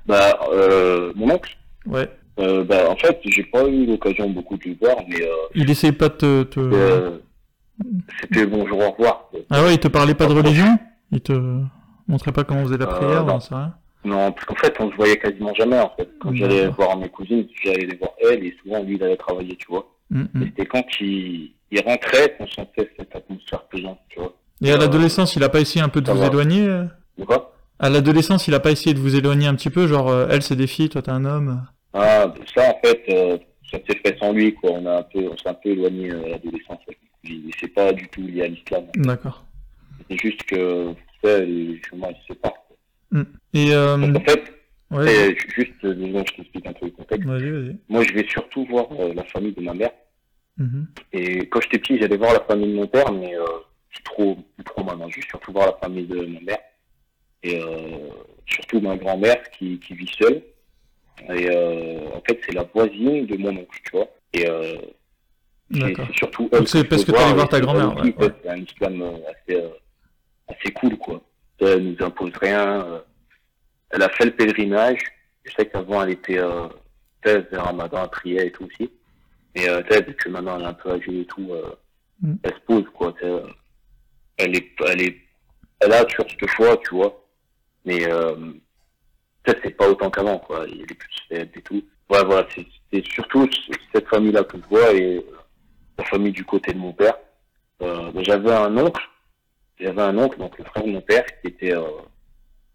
Bah, 0.07 0.39
euh, 0.53 1.13
mon 1.15 1.31
oncle, 1.35 1.57
Ouais. 1.87 2.11
euh, 2.39 2.65
bah, 2.65 2.91
en 2.91 2.97
fait, 2.97 3.19
j'ai 3.25 3.45
pas 3.45 3.65
eu 3.67 3.87
l'occasion 3.87 4.29
beaucoup 4.29 4.57
de 4.59 4.69
le 4.71 4.77
voir, 4.81 4.97
mais 5.09 5.23
euh, 5.23 5.29
Il 5.55 5.71
essayait 5.71 5.93
pas 5.93 6.09
de 6.09 6.15
te... 6.15 6.43
te- 6.45 6.61
euh, 6.61 7.19
c'était 8.21 8.47
bonjour, 8.47 8.79
au 8.81 8.91
revoir. 8.91 9.31
Ah 9.51 9.63
ouais, 9.63 9.75
il 9.75 9.79
te 9.81 9.89
parlait 9.89 10.15
pas 10.15 10.27
de 10.27 10.35
religion? 10.35 10.79
Il 11.13 11.21
te 11.21 11.33
montrait 12.09 12.33
pas 12.33 12.45
comment 12.45 12.61
on 12.61 12.65
faisait 12.67 12.79
la 12.79 12.89
Euh, 12.89 12.95
prière, 12.99 13.25
non. 13.25 13.41
sais 13.41 13.55
rien. 13.55 13.75
Non, 14.05 14.33
parce 14.33 14.45
qu'en 14.45 14.55
fait, 14.57 14.75
on 14.81 14.91
se 14.91 14.97
voyait 14.97 15.17
quasiment 15.17 15.55
jamais, 15.55 15.79
en 15.79 15.91
fait. 15.97 16.09
Quand 16.21 16.35
j'allais 16.35 16.69
voir 16.69 16.97
mes 16.97 17.09
cousines, 17.09 17.47
j'allais 17.63 17.87
les 17.87 17.97
voir 17.97 18.11
elles, 18.21 18.45
et 18.45 18.55
souvent, 18.63 18.83
lui, 18.83 18.97
il 18.97 19.03
allait 19.03 19.17
travailler, 19.17 19.57
tu 19.57 19.67
vois. 19.69 19.91
Mm, 20.11 20.25
mm. 20.35 20.43
Et 20.43 20.47
c'était 20.47 20.67
quand 20.67 20.85
il, 21.01 21.53
il 21.71 21.81
rentrait 21.81 22.35
qu'on 22.37 22.47
sentait 22.49 22.91
cette 22.99 23.15
atmosphère 23.15 23.63
pesante, 23.65 23.99
tu 24.09 24.21
vois. 24.21 24.35
Et 24.63 24.71
à 24.71 24.77
l'adolescence, 24.77 25.37
il 25.37 25.43
a 25.43 25.49
pas 25.49 25.61
essayé 25.61 25.83
un 25.85 25.89
peu 25.89 26.01
de 26.01 26.11
vous 26.11 26.19
va. 26.19 26.27
éloigner 26.27 26.67
euh 26.67 26.85
De 27.19 27.25
quoi? 27.25 27.55
À 27.79 27.91
l'adolescence, 27.91 28.47
il 28.47 28.55
a 28.55 28.61
pas 28.61 28.71
essayé 28.71 28.95
de 28.95 29.01
vous 29.01 29.17
éloigner 29.17 29.47
un 29.47 29.55
petit 29.55 29.71
peu, 29.71 29.87
genre 29.87 30.09
euh, 30.09 30.29
elle 30.31 30.43
c'est 30.43 30.57
des 30.57 30.69
filles, 30.69 30.89
toi 30.89 31.03
t'es 31.03 31.11
un 31.11 31.25
homme. 31.25 31.67
Ah, 31.93 32.29
ben 32.29 32.45
ça, 32.55 32.71
en 32.71 32.81
fait, 32.85 33.03
euh, 33.09 33.39
ça 33.71 33.79
s'est 33.79 33.99
fait 34.05 34.17
sans 34.19 34.33
lui, 34.33 34.55
quoi. 34.55 34.71
On, 34.73 34.87
a 34.87 34.99
un 34.99 35.03
peu, 35.03 35.29
on 35.29 35.37
s'est 35.37 35.49
un 35.49 35.55
peu 35.55 35.71
éloigné 35.71 36.11
à 36.11 36.29
l'adolescence 36.29 36.79
avec. 36.87 36.99
Mais 37.25 37.53
c'est 37.59 37.69
pas 37.69 37.93
du 37.93 38.07
tout 38.09 38.21
lié 38.23 38.43
à 38.43 38.49
l'islam. 38.49 38.85
D'accord. 38.97 39.45
C'est 40.11 40.19
juste 40.21 40.43
que, 40.45 40.93
tu 40.93 40.97
sais, 41.25 41.47
les 41.47 41.81
chemins, 41.89 42.09
ils 42.11 42.21
se 42.21 42.35
séparent. 42.35 42.64
Quoi. 43.11 43.21
Et 43.53 43.73
euh, 43.73 44.15
en 44.15 44.21
fait, 44.21 44.43
ouais, 44.91 45.37
juste, 45.55 45.73
euh, 45.85 45.95
disons, 45.95 46.25
je 46.27 46.35
t'explique 46.35 46.67
un 46.67 46.73
peu 46.73 46.87
le 46.87 46.93
contexte. 46.93 47.27
Moi, 47.89 48.03
je 48.03 48.13
vais 48.13 48.27
surtout 48.29 48.65
voir 48.67 48.87
euh, 48.99 49.15
la 49.15 49.25
famille 49.25 49.53
de 49.53 49.63
ma 49.63 49.75
mère. 49.75 49.93
Mhm. 50.57 50.87
Et 51.13 51.49
quand 51.49 51.61
j'étais 51.63 51.79
petit, 51.79 51.99
j'allais 51.99 52.17
voir 52.17 52.33
la 52.33 52.41
famille 52.41 52.73
de 52.73 52.77
mon 52.77 52.87
père, 52.87 53.11
mais 53.13 53.35
euh, 53.37 53.45
c'est 53.93 54.05
trop, 54.05 54.37
trop 54.65 54.85
maintenant. 54.85 55.09
Je 55.09 55.17
vais 55.17 55.27
surtout 55.29 55.53
voir 55.53 55.67
la 55.67 55.79
famille 55.81 56.07
de 56.07 56.27
ma 56.27 56.41
mère. 56.41 56.59
Et 57.43 57.61
euh, 57.61 58.09
surtout 58.47 58.81
ma 58.81 58.97
grand-mère 58.97 59.43
qui, 59.51 59.79
qui 59.79 59.95
vit 59.95 60.11
seule. 60.19 60.43
Et 61.29 61.49
en 61.49 62.21
fait, 62.27 62.41
c'est 62.45 62.55
la 62.55 62.65
voisine 62.75 63.27
de 63.27 63.37
mon 63.37 63.51
oncle, 63.51 63.81
tu 63.85 63.93
vois. 63.93 64.09
Et 64.33 64.47
c'est 65.73 66.13
surtout 66.17 66.49
elle. 66.53 66.61
Donc 66.61 66.69
c'est 66.69 66.79
je 66.79 66.85
parce 66.85 67.05
que 67.05 67.13
t'allais 67.13 67.31
et 67.31 67.35
voir 67.35 67.49
ta 67.49 67.61
grand-mère, 67.61 67.97
ouais, 67.97 68.15
ouais. 68.17 68.33
C'est 68.43 68.49
un 68.49 68.57
islam 68.57 69.05
assez, 69.29 69.63
assez 70.49 70.73
cool, 70.73 70.97
quoi. 70.97 71.23
Elle 71.61 71.85
nous 71.93 72.05
impose 72.05 72.33
rien. 72.41 72.85
euh, 72.85 73.01
elle 73.91 74.03
a 74.03 74.09
fait 74.11 74.25
le 74.27 74.33
pèlerinage. 74.33 75.01
Je 75.45 75.53
sais 75.53 75.67
qu'avant, 75.67 76.03
elle 76.03 76.11
était 76.11 76.39
euh, 76.39 76.69
sais, 77.25 77.41
vers 77.51 77.65
Ramadan, 77.65 78.03
elle 78.05 78.11
priait 78.11 78.47
et 78.49 78.53
tout 78.53 78.65
aussi. 78.65 78.91
Et 79.55 79.69
euh, 79.69 79.83
vu 80.07 80.15
que 80.15 80.29
maintenant 80.29 80.57
elle 80.57 80.63
est 80.63 80.67
un 80.67 80.73
peu 80.75 80.91
âgée 80.91 81.21
et 81.21 81.27
tout, 81.27 81.49
euh, 81.53 81.71
Mm. 82.23 82.35
elle 82.45 82.55
se 82.55 82.61
pose, 82.61 82.85
quoi. 82.95 83.13
euh, 83.25 83.45
Elle 84.37 84.57
est, 84.57 84.71
elle 84.87 85.03
est, 85.03 85.17
elle 85.81 85.93
a 85.93 86.05
toujours 86.05 86.31
cette 86.31 86.49
foi, 86.51 86.77
tu 86.77 86.95
vois. 86.95 87.25
Mais 87.85 88.09
euh, 88.11 88.53
sais, 89.45 89.59
c'est 89.65 89.77
pas 89.77 89.89
autant 89.89 90.11
qu'avant, 90.11 90.39
quoi. 90.39 90.65
Il 90.69 90.79
y 90.79 90.83
a 90.85 90.87
des 90.87 90.95
plus 90.95 91.11
faibles 91.29 91.51
et 91.59 91.63
tout. 91.63 91.85
Ouais, 92.09 92.25
voilà, 92.25 92.47
c'est 92.93 93.05
surtout 93.05 93.49
cette 93.93 94.07
famille-là 94.09 94.45
que 94.45 94.57
je 94.59 94.69
vois 94.69 94.93
et 94.93 95.17
euh, 95.17 95.23
la 95.99 96.05
famille 96.05 96.31
du 96.33 96.45
côté 96.45 96.73
de 96.73 96.79
mon 96.79 96.93
père. 96.93 97.17
Euh, 97.83 98.13
j'avais 98.23 98.53
un 98.53 98.77
oncle, 98.79 99.03
j'avais 99.79 100.03
un 100.03 100.19
oncle, 100.19 100.39
donc 100.39 100.59
le 100.59 100.65
frère 100.65 100.85
de 100.85 100.91
mon 100.91 101.01
père, 101.01 101.25
qui 101.41 101.49
était 101.49 101.75
euh, 101.75 101.89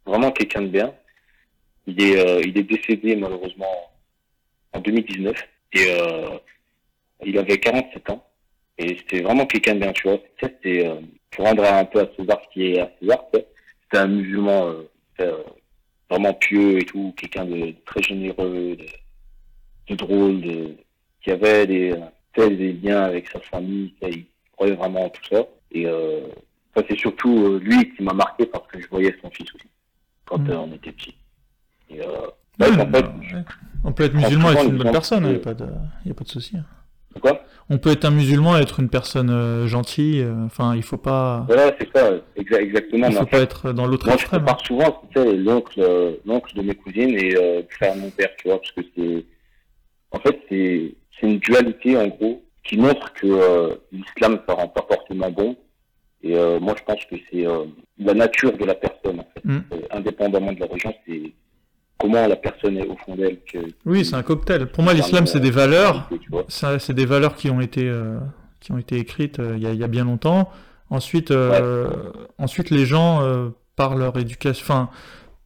vraiment 0.06 0.32
quelqu'un 0.32 0.62
de 0.62 0.68
bien. 0.68 0.94
Il 1.88 2.02
est, 2.02 2.20
euh, 2.20 2.42
il 2.46 2.58
est 2.58 2.64
décédé 2.64 3.16
malheureusement 3.16 3.92
en 4.74 4.80
2019 4.80 5.36
et 5.74 5.86
euh, 5.88 6.38
il 7.26 7.38
avait 7.38 7.58
47 7.58 8.10
ans 8.12 8.26
et 8.80 8.98
c'était 8.98 9.22
vraiment 9.22 9.46
quelqu'un 9.46 9.76
de 9.76 9.80
bien, 9.82 9.92
tu 9.92 10.08
vois. 10.08 10.20
C'était 10.42 10.88
euh, 10.88 11.02
pour 11.32 11.46
rendre 11.46 11.66
un 11.66 11.84
peu 11.84 12.00
à 12.00 12.08
César 12.18 12.40
ce 12.46 12.54
qui 12.54 12.72
est 12.72 12.80
à 12.80 12.90
César. 13.00 13.26
C'était 13.34 13.98
un 13.98 14.08
musulman 14.08 14.68
euh, 14.70 14.90
euh, 15.20 15.44
vraiment 16.10 16.34
pieux 16.34 16.80
et 16.80 16.86
tout, 16.86 17.14
quelqu'un 17.18 17.44
de 17.46 17.74
très 17.86 18.02
généreux, 18.02 18.78
de, 19.90 19.96
drôle, 19.96 20.42
de, 20.42 20.76
qui 21.22 21.32
avait 21.32 21.68
des, 21.68 21.94
des 22.38 22.74
liens 22.74 23.04
avec 23.04 23.28
sa 23.30 23.42
famille, 23.42 23.94
il 24.02 24.26
croyait 24.54 24.76
vraiment 24.76 25.06
en 25.06 25.10
tout 25.10 25.26
ça. 25.30 25.46
Et 25.72 25.86
ça, 26.76 26.84
c'est 26.90 26.98
surtout 26.98 27.46
euh, 27.46 27.60
lui 27.60 27.94
qui 27.96 28.04
m'a 28.04 28.14
marqué 28.14 28.46
parce 28.46 28.68
que 28.68 28.80
je 28.82 28.88
voyais 28.90 29.16
son 29.22 29.30
fils 29.32 29.48
aussi 29.56 29.68
quand 30.26 30.38
Mm. 30.40 30.50
euh, 30.52 30.58
on 30.60 30.74
était 30.74 30.92
petits. 30.92 31.16
Et, 31.90 32.02
euh, 32.02 32.06
Ouais, 32.60 32.70
ouais, 32.70 32.82
en 32.82 32.86
bah, 32.88 33.00
fait. 33.30 33.46
On 33.86 33.94
peut 33.94 34.04
être 34.04 34.14
musulman 34.16 34.50
et 34.50 34.54
être 34.56 34.66
une 34.66 34.78
bonne 34.78 34.92
personne, 34.92 35.24
il 35.24 35.28
qui- 35.28 35.34
n'y 35.36 35.36
a, 35.38 35.40
pas 35.40 35.54
de... 35.54 35.66
y 36.06 36.12
a 36.12 36.14
pas 36.14 36.24
de 36.26 36.30
souci. 36.30 36.58
hein. 36.58 36.66
quoi? 37.22 37.42
On 37.70 37.78
peut 37.78 37.90
être 37.92 38.04
un 38.06 38.12
musulman 38.12 38.58
et 38.58 38.62
être 38.62 38.80
une 38.82 38.90
personne 38.90 39.30
euh, 39.30 39.66
gentille, 39.68 40.20
euh, 40.22 40.46
enfin 40.46 40.76
il 40.76 40.84
faut 40.84 40.98
pas... 40.98 41.46
Voilà, 41.48 41.74
c'est 41.80 41.88
ça, 41.96 42.12
exa- 42.38 42.60
exactement. 42.62 43.08
Il 43.08 43.14
faut 43.16 43.26
pas 43.26 43.40
être 43.40 43.72
dans 43.72 43.88
l'autre 43.88 44.06
Moi, 44.08 44.18
je 44.18 44.22
extrême. 44.24 44.42
hein. 44.42 44.46
compare 44.46 44.66
souvent, 44.66 45.02
tu 45.14 45.22
sais, 45.22 45.36
l'oncle, 45.38 45.80
euh, 45.80 46.16
l'oncle 46.26 46.54
de 46.56 46.62
mes 46.64 46.76
cousines 46.76 47.12
et 47.18 47.36
euh, 47.38 47.62
le 47.62 47.68
frère 47.70 47.96
de 47.96 48.02
mon 48.02 48.10
père, 48.10 48.30
tu 48.38 48.50
vois, 48.50 48.60
parce 48.60 48.72
que 48.74 48.82
c'est, 48.98 49.26
en 50.12 50.20
fait, 50.20 50.40
c'est, 50.50 50.96
c'est 51.20 51.28
une 51.28 51.40
dualité, 51.40 51.96
en 51.98 52.08
gros, 52.08 52.44
qui 52.66 52.76
montre 52.78 53.14
que 53.14 53.26
euh, 53.28 53.76
l'islam, 53.94 54.40
ça 54.48 54.54
rend 54.54 54.68
pas 54.68 54.86
forcément 54.92 55.32
bon. 55.32 55.56
Et 56.22 56.36
euh, 56.36 56.60
moi, 56.60 56.76
je 56.78 56.84
pense 56.84 57.04
que 57.06 57.16
c'est 57.32 57.48
euh, 57.48 57.66
la 57.98 58.14
nature 58.14 58.58
de 58.58 58.66
la 58.66 58.76
personne, 58.76 59.20
en 59.20 59.28
fait. 59.34 59.46
Mm. 59.46 59.60
Euh, 59.72 59.78
indépendamment 59.92 60.52
de 60.52 60.60
la 60.60 60.66
religion, 60.66 60.94
c'est 61.08 61.34
comment 61.98 62.28
la 62.28 62.36
personne 62.36 62.78
est 62.78 62.86
au 62.86 62.96
fond 62.98 63.16
d'elle. 63.16 63.40
Que, 63.52 63.60
Oui, 63.86 64.04
c'est 64.04 64.16
un 64.16 64.24
cocktail. 64.24 64.68
Pour 64.68 64.84
moi, 64.84 64.94
l'islam, 64.94 65.28
c'est 65.28 65.40
des 65.40 65.52
valeurs. 65.52 66.10
C'est 66.50 66.94
des 66.94 67.06
valeurs 67.06 67.36
qui 67.36 67.50
ont 67.50 67.62
été 67.62 67.88
euh, 67.88 68.20
qui 68.60 68.74
ont 68.74 68.78
été 68.78 68.98
écrites 68.98 69.40
il 69.56 69.64
y, 69.64 69.68
a, 69.68 69.72
il 69.72 69.80
y 69.80 69.84
a 69.84 69.88
bien 69.88 70.04
longtemps. 70.04 70.50
Ensuite, 70.90 71.34
ensuite 72.38 72.72
les 72.72 72.86
gens 72.86 73.22
par 73.78 73.96
leur 73.96 74.18
éducation, 74.18 74.66
enfin 74.66 74.90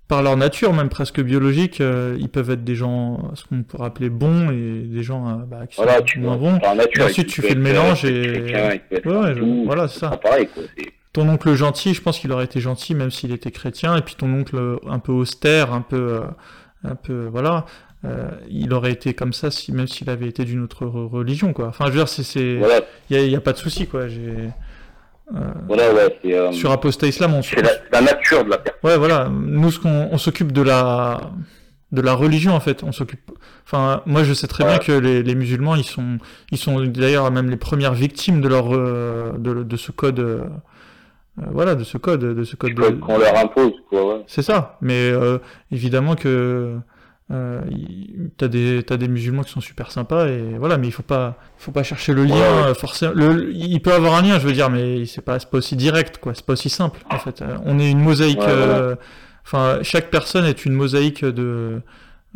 par 0.07 0.22
leur 0.22 0.36
nature 0.38 0.74
même 0.74 0.89
presque 0.89 1.22
biologique, 1.22 1.81
euh, 1.81 2.15
ils 2.19 2.29
peuvent 2.29 2.50
être 2.51 2.63
des 2.63 2.75
gens 2.75 3.31
ce 3.36 3.45
qu'on 3.45 3.63
pourrait 3.63 3.88
appeler 3.88 4.10
bons 4.10 4.51
et 4.51 4.81
des 4.88 5.01
gens 5.03 5.27
euh, 5.29 5.33
bah, 5.45 5.65
qui 5.67 5.77
Voilà, 5.77 5.98
sont 6.00 6.03
tu 6.03 6.19
moins 6.19 6.38
bons. 6.38 6.53
nature, 6.75 7.01
Et 7.01 7.10
ensuite, 7.10 7.27
il 7.29 7.33
tu 7.33 7.41
fais 7.41 7.53
le 7.55 7.62
mélange 7.62 8.03
euh, 8.05 8.10
et- 8.10 8.81
il 8.91 9.07
Ouais, 9.10 9.17
ouais, 9.17 9.36
tout, 9.36 9.63
voilà, 9.65 9.88
c'est 9.88 10.00
ça. 10.00 10.10
pareil, 10.17 10.48
quoi. 10.53 10.63
Ton 11.13 11.29
oncle 11.29 11.53
gentil, 11.55 11.93
je 11.93 12.01
pense 12.01 12.19
qu'il 12.19 12.31
aurait 12.31 12.45
été 12.45 12.60
gentil 12.60 12.95
même 12.95 13.12
s'il 13.12 13.31
était 13.31 13.51
chrétien, 13.51 13.95
et 13.95 14.01
puis 14.01 14.15
ton 14.15 14.31
oncle 14.33 14.77
un 14.88 15.00
peu 15.00 15.12
austère, 15.12 15.72
un 15.74 15.81
peu, 15.81 16.22
un 16.83 16.95
peu, 16.95 17.27
voilà, 17.31 17.65
euh, 18.03 18.29
il 18.50 18.74
aurait 18.74 18.91
été 18.91 19.13
comme 19.13 19.31
ça 19.31 19.51
si 19.51 19.72
même 19.72 19.88
s'il 19.88 20.10
avait 20.10 20.27
été 20.27 20.43
d'une 20.43 20.63
autre 20.63 20.86
re- 20.86 21.07
religion, 21.07 21.53
quoi. 21.53 21.67
Enfin, 21.67 21.86
je 21.86 21.91
veux 21.91 21.98
dire, 21.98 22.10
c'est, 22.10 22.24
c'est, 22.24 22.57
Voilà, 22.57 22.81
y 23.10 23.15
a, 23.15 23.22
y 23.25 23.36
a 23.36 23.41
pas 23.41 23.53
de 23.53 23.57
souci, 23.57 23.88
quoi. 23.88 24.07
J'ai 24.07 24.50
voilà, 25.67 25.93
ouais, 25.93 26.19
c'est, 26.21 26.33
euh, 26.33 26.51
sur 26.51 26.71
Apostat 26.71 27.07
Islam, 27.07 27.33
on, 27.33 27.41
c'est 27.41 27.61
la, 27.61 27.71
la 27.91 28.01
nature 28.01 28.43
de 28.43 28.49
la 28.49 28.57
personne. 28.57 28.79
ouais, 28.83 28.97
voilà, 28.97 29.29
nous 29.29 29.71
ce 29.71 29.79
qu'on, 29.79 30.09
on 30.11 30.17
s'occupe 30.17 30.51
de 30.51 30.61
la, 30.61 31.21
de 31.91 32.01
la 32.01 32.13
religion 32.13 32.53
en 32.53 32.59
fait. 32.59 32.83
On 32.83 32.91
s'occupe. 32.91 33.21
Enfin, 33.65 34.01
moi 34.05 34.23
je 34.23 34.33
sais 34.33 34.47
très 34.47 34.63
bien 34.65 34.73
Ouais. 34.73 34.79
que 34.79 34.91
les, 34.91 35.23
les 35.23 35.35
musulmans, 35.35 35.75
ils 35.75 35.83
sont, 35.85 36.17
ils 36.51 36.57
sont 36.57 36.79
d'ailleurs 36.81 37.31
même 37.31 37.49
les 37.49 37.57
premières 37.57 37.93
victimes 37.93 38.41
de 38.41 38.47
leur, 38.49 38.73
euh, 38.75 39.31
de, 39.37 39.63
de 39.63 39.77
ce 39.77 39.91
code. 39.91 40.19
euh, 40.19 40.41
euh, 41.39 41.45
voilà, 41.51 41.73
de 41.75 41.83
ce 41.83 41.97
code, 41.97 42.19
de 42.21 42.43
ce 42.43 42.55
code. 42.55 42.75
de- 42.75 42.81
Qu'on 42.81 42.97
qu'on 42.99 43.17
leur 43.17 43.35
impose, 43.37 43.71
quoi, 43.89 44.05
ouais. 44.17 44.23
c'est 44.27 44.43
ça, 44.43 44.77
mais 44.81 45.09
euh, 45.09 45.39
évidemment 45.71 46.15
que 46.15 46.75
euh, 47.31 47.61
t'as 48.37 48.47
des 48.49 48.83
t'as 48.83 48.97
des 48.97 49.07
musulmans 49.07 49.43
qui 49.43 49.51
sont 49.51 49.61
super 49.61 49.91
sympas 49.91 50.27
et 50.27 50.57
voilà, 50.59 50.77
mais 50.77 50.87
il 50.87 50.91
faut 50.91 51.03
pas 51.03 51.37
faut 51.57 51.71
pas 51.71 51.83
chercher 51.83 52.13
le 52.13 52.25
lien 52.25 52.35
Ouais, 52.35 52.41
ouais. 52.41 52.67
euh, 52.69 52.73
forcément. 52.73 53.13
Le, 53.15 53.51
il 53.53 53.81
peut 53.81 53.93
avoir 53.93 54.15
un 54.15 54.21
lien, 54.21 54.39
je 54.39 54.45
veux 54.45 54.51
dire, 54.53 54.69
mais 54.69 55.05
c'est 55.05 55.21
pas 55.21 55.39
c'est 55.39 55.49
pas 55.49 55.57
aussi 55.59 55.75
direct 55.75 56.17
quoi, 56.17 56.33
c'est 56.35 56.45
pas 56.45 56.53
aussi 56.53 56.69
simple 56.69 56.99
en 57.09 57.17
fait. 57.19 57.41
Euh, 57.41 57.57
on 57.65 57.79
est 57.79 57.89
une 57.89 57.99
mosaïque, 58.01 58.39
Ouais, 58.39 58.45
euh, 58.49 58.95
enfin 59.45 59.79
chaque 59.83 60.11
personne 60.11 60.45
est 60.45 60.65
une 60.65 60.73
mosaïque 60.73 61.23
de 61.25 61.81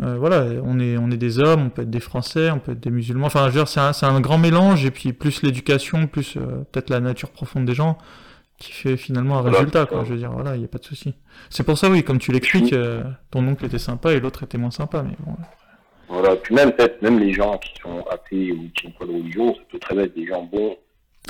euh, 0.03 0.15
voilà, 0.17 0.45
on 0.63 0.79
est 0.79 0.97
on 0.97 1.11
est 1.11 1.17
des 1.17 1.39
hommes, 1.39 1.63
on 1.65 1.69
peut 1.69 1.81
être 1.81 1.89
des 1.89 1.99
Français, 1.99 2.49
on 2.51 2.59
peut 2.59 2.71
être 2.71 2.79
des 2.79 2.91
musulmans. 2.91 3.25
Enfin, 3.27 3.41
je 3.45 3.47
veux 3.47 3.59
dire, 3.59 3.67
c'est 3.67 3.79
un 3.79 3.93
c'est 3.93 4.05
un 4.05 4.21
grand 4.21 4.37
mélange 4.37 4.85
et 4.85 4.91
puis 4.91 5.11
plus 5.11 5.41
l'éducation, 5.41 6.07
plus 6.07 6.37
peut-être 6.71 6.89
la 6.89 6.99
nature 7.01 7.31
profonde 7.31 7.65
des 7.65 7.73
gens 7.73 7.97
qui 8.57 8.71
fait 8.71 8.97
finalement 8.97 9.37
un 9.37 9.41
Voilà, 9.41 9.57
résultat 9.59 9.85
quoi. 9.85 9.99
ça. 9.99 10.05
Je 10.05 10.13
veux 10.13 10.17
dire, 10.19 10.31
voilà, 10.31 10.55
il 10.55 10.61
y 10.61 10.65
a 10.65 10.67
pas 10.67 10.77
de 10.79 10.83
souci. 10.83 11.13
C'est 11.49 11.63
pour 11.63 11.77
ça, 11.77 11.89
oui, 11.89 12.03
comme 12.03 12.17
tu 12.19 12.31
l'expliques, 12.31 12.73
euh, 12.73 13.03
ton 13.31 13.47
oncle 13.47 13.65
était 13.65 13.77
sympa 13.77 14.13
et 14.13 14.19
l'autre 14.19 14.43
était 14.43 14.57
moins 14.57 14.71
sympa, 14.71 15.03
mais 15.03 15.15
bon. 15.19 15.35
Voilà, 16.09 16.35
puis 16.37 16.55
même, 16.55 16.71
peut-être, 16.71 17.01
même 17.01 17.19
les 17.19 17.33
gens 17.33 17.57
qui 17.57 17.73
sont 17.81 18.03
athées 18.09 18.51
ou 18.53 18.69
qui 18.73 18.87
n'ont 18.87 18.93
pas 18.93 19.05
de 19.05 19.11
religion, 19.11 19.53
ça 19.53 19.61
peut 19.69 19.77
très 19.79 19.93
bien 19.95 20.03
être 20.05 20.15
des 20.15 20.25
gens 20.25 20.43
bons, 20.43 20.77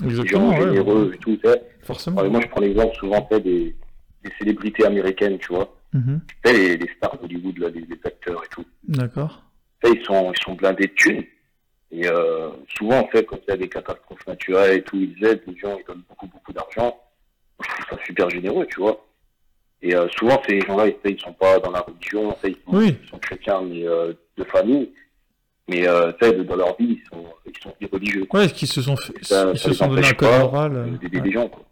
des 0.02 0.10
gens 0.12 0.50
ouais, 0.50 0.58
généreux 0.58 1.12
et 1.14 1.18
tout, 1.18 1.38
sais. 1.44 1.62
forcément. 1.82 2.24
Moi, 2.30 2.42
je 2.42 2.48
prends 2.48 2.62
l'exemple 2.62 2.96
souvent, 2.96 3.28
des, 3.32 3.40
des 3.40 4.32
célébrités 4.40 4.86
américaines, 4.86 5.38
tu 5.40 5.54
vois. 5.54 5.74
Tu 5.94 6.00
sais, 6.46 6.54
les, 6.54 6.78
les 6.78 6.88
stars 6.96 7.18
d'Hollywood, 7.18 7.58
là, 7.58 7.70
les, 7.70 7.82
les 7.82 8.00
acteurs 8.06 8.44
et 8.44 8.48
tout. 8.50 8.66
D'accord. 8.88 9.42
Ils 9.84 10.04
sont, 10.06 10.32
ils 10.32 10.44
sont 10.44 10.54
blindés 10.54 10.88
de 10.88 10.94
thunes. 10.94 11.24
Et 11.92 12.08
euh, 12.08 12.50
souvent, 12.78 13.00
en 13.00 13.08
fait, 13.08 13.24
quand 13.24 13.40
il 13.48 13.50
y 13.50 13.54
a 13.54 13.58
des 13.58 13.70
catastrophes 13.70 14.28
naturelles 14.28 14.78
et 14.78 14.82
tout, 14.84 14.98
ils 14.98 15.26
aident 15.26 15.42
les 15.48 15.58
gens, 15.58 15.76
ils 15.80 15.86
donnent 15.88 16.04
beaucoup, 16.08 16.28
beaucoup 16.28 16.54
d'argent. 16.54 16.96
Je 17.62 17.68
trouve 17.86 17.98
ça 18.00 18.06
super 18.06 18.30
généreux, 18.30 18.66
tu 18.70 18.80
vois. 18.82 19.04
Et 19.82 19.96
euh, 19.96 20.08
souvent, 20.18 20.42
ces 20.48 20.60
gens-là, 20.62 20.88
ils, 20.88 21.12
ils 21.12 21.20
sont 21.20 21.34
pas 21.34 21.60
dans 21.60 21.72
la 21.72 21.82
religion, 21.82 22.36
ils 22.44 22.52
sont, 22.52 22.58
Oui. 22.78 22.98
ils 23.04 23.10
sont 23.10 23.20
chrétiens, 23.20 23.62
mais 23.62 23.88
euh, 23.88 24.14
de 24.38 24.44
famille. 24.46 24.90
mais 25.70 25.88
euh, 25.88 26.12
dans 26.48 26.56
leur 26.56 26.76
vie, 26.78 27.00
ils 27.02 27.04
sont, 27.12 27.26
ils 27.46 27.62
sont 27.62 27.74
irreligieux. 27.82 28.26
quoi. 28.26 28.40
Ouais, 28.42 28.50
qui 28.50 28.66
se 28.68 28.82
sont, 28.82 28.96
fait- 28.96 29.14
Ça- 29.24 29.52
ils 29.54 29.60
ça 29.60 29.70
se 29.70 29.74
sont 29.74 29.88
donné 29.88 30.08
un 30.08 30.14
code 30.14 30.30
moral. 30.40 30.98
ouais. 31.12 31.20
des 31.22 31.32
gens. 31.32 31.48
Quoi. 31.50 31.64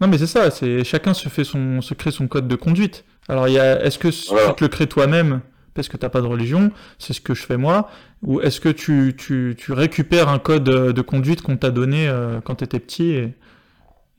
Non, 0.00 0.08
mais 0.08 0.16
c'est 0.16 0.26
ça, 0.26 0.50
c'est 0.50 0.82
chacun 0.82 1.12
se 1.12 1.28
fait 1.28 1.44
son, 1.44 1.82
se 1.82 1.92
crée 1.92 2.10
son 2.10 2.26
code 2.26 2.48
de 2.48 2.56
conduite. 2.56 3.04
Alors, 3.28 3.48
il 3.48 3.52
y 3.54 3.58
a, 3.58 3.84
est-ce 3.84 3.98
que 3.98 4.08
Voilà. 4.30 4.48
tu 4.48 4.54
te 4.56 4.64
le 4.64 4.68
crées 4.68 4.86
toi-même 4.86 5.42
parce 5.74 5.88
que 5.90 5.96
t'as 5.98 6.08
pas 6.08 6.22
de 6.22 6.26
religion, 6.26 6.72
c'est 6.98 7.12
ce 7.12 7.20
que 7.20 7.34
je 7.34 7.44
fais 7.44 7.58
moi, 7.58 7.90
ou 8.22 8.40
est-ce 8.40 8.60
que 8.60 8.70
tu, 8.70 9.14
tu, 9.16 9.54
tu 9.58 9.72
récupères 9.72 10.28
un 10.30 10.38
code 10.38 10.64
de 10.64 11.02
conduite 11.02 11.42
qu'on 11.42 11.56
t'a 11.58 11.70
donné 11.70 12.08
euh, 12.08 12.40
quand 12.40 12.56
t'étais 12.56 12.80
petit 12.80 13.10
et, 13.10 13.34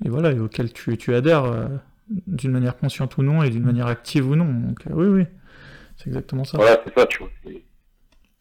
et 0.05 0.10
voilà, 0.10 0.31
et 0.31 0.39
auquel 0.39 0.72
tu, 0.72 0.98
tu 0.98 1.13
adhères 1.13 1.46
euh, 1.46 1.67
d'une 2.27 2.51
manière 2.51 2.77
consciente 2.77 3.17
ou 3.17 3.24
non 3.24 3.43
et 3.43 3.50
d'une 3.50 3.63
manière 3.63 3.88
active 3.88 4.29
ou 4.29 4.36
non. 4.36 4.46
Donc, 4.46 4.79
euh, 4.88 4.93
oui, 4.93 5.08
oui, 5.08 5.25
c'est 5.98 6.08
exactement 6.08 6.43
ça. 6.43 6.58
Voilà, 6.58 6.79
c'est 6.86 7.00
ça, 7.00 7.05
tu 7.05 7.20
vois. 7.20 7.29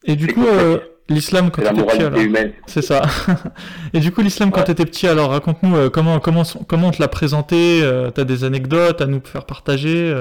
Et 0.03 0.15
du 0.15 0.27
coup, 0.27 0.45
euh, 0.45 0.79
l'islam 1.09 1.51
quand 1.51 1.61
t'étais 1.61 1.83
petit, 1.83 2.01
alors 2.01 2.19
c'est 2.65 2.81
ça. 2.81 3.03
Et 3.93 3.99
du 3.99 4.11
coup, 4.11 4.21
l'islam, 4.21 4.51
quand 4.51 4.63
t'étais 4.63 4.85
petit, 4.85 5.07
alors 5.07 5.29
raconte-nous 5.29 5.91
comment, 5.91 6.19
comment, 6.19 6.43
comment 6.67 6.87
on 6.87 6.91
te 6.91 7.01
l'a 7.01 7.07
présenté, 7.07 7.87
t'as 8.15 8.23
des 8.23 8.43
anecdotes 8.43 9.01
à 9.01 9.05
nous 9.05 9.21
faire 9.23 9.45
partager. 9.45 10.11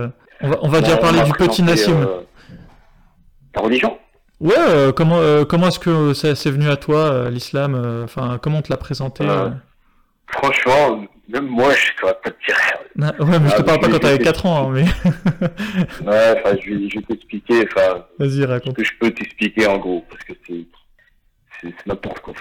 On 0.43 0.51
va, 0.51 0.59
on 0.63 0.69
va 0.69 0.81
déjà 0.83 0.99
parler 0.99 1.23
du 1.23 1.33
petit 1.33 1.63
Nassim. 1.63 2.07
La 3.55 3.63
religion 3.63 3.97
Ouais, 4.41 4.55
euh, 4.57 4.91
comment, 4.91 5.19
euh, 5.19 5.45
comment 5.45 5.69
est-ce 5.69 5.79
que 5.79 6.15
c'est 6.15 6.51
venu 6.51 6.69
à 6.71 6.77
toi, 6.77 6.99
euh, 6.99 7.31
l'islam 7.31 7.75
Enfin, 8.05 8.39
comment 8.43 8.59
on 8.59 8.63
te 8.63 8.71
l'a 8.71 8.79
présenté 8.79 9.25
Franchement, 10.29 11.03
même 11.31 11.47
moi, 11.47 11.73
je 11.75 11.91
saurais 12.01 12.17
pas 12.23 12.31
te 12.31 12.45
dire. 12.47 12.57
Ah, 13.03 13.13
Ouais, 13.23 13.39
mais 13.39 13.49
je 13.49 13.55
te 13.57 13.61
ah, 13.61 13.65
parle 13.65 13.81
pas 13.81 13.89
quand 13.89 13.99
t'avais 13.99 14.19
je- 14.19 14.23
4 14.25 14.47
ans, 14.47 14.71
hein, 14.71 14.73
mais 14.75 14.85
Ouais, 16.11 16.35
enfin, 16.45 16.57
je 16.63 16.71
vais, 16.75 16.89
je 16.91 16.99
vais 16.99 17.05
t'expliquer, 17.09 17.65
enfin, 17.65 18.05
vas-y, 18.19 18.41
ce 18.43 18.47
raconte. 18.47 18.77
que 18.77 18.85
je 18.85 18.93
peux 19.01 19.11
t'expliquer 19.11 19.67
en 19.67 19.79
gros, 19.79 20.05
parce 20.11 20.23
que 20.25 20.33
c'est, 20.47 20.65
c'est, 21.61 21.87
n'importe 21.87 22.21
quoi, 22.21 22.35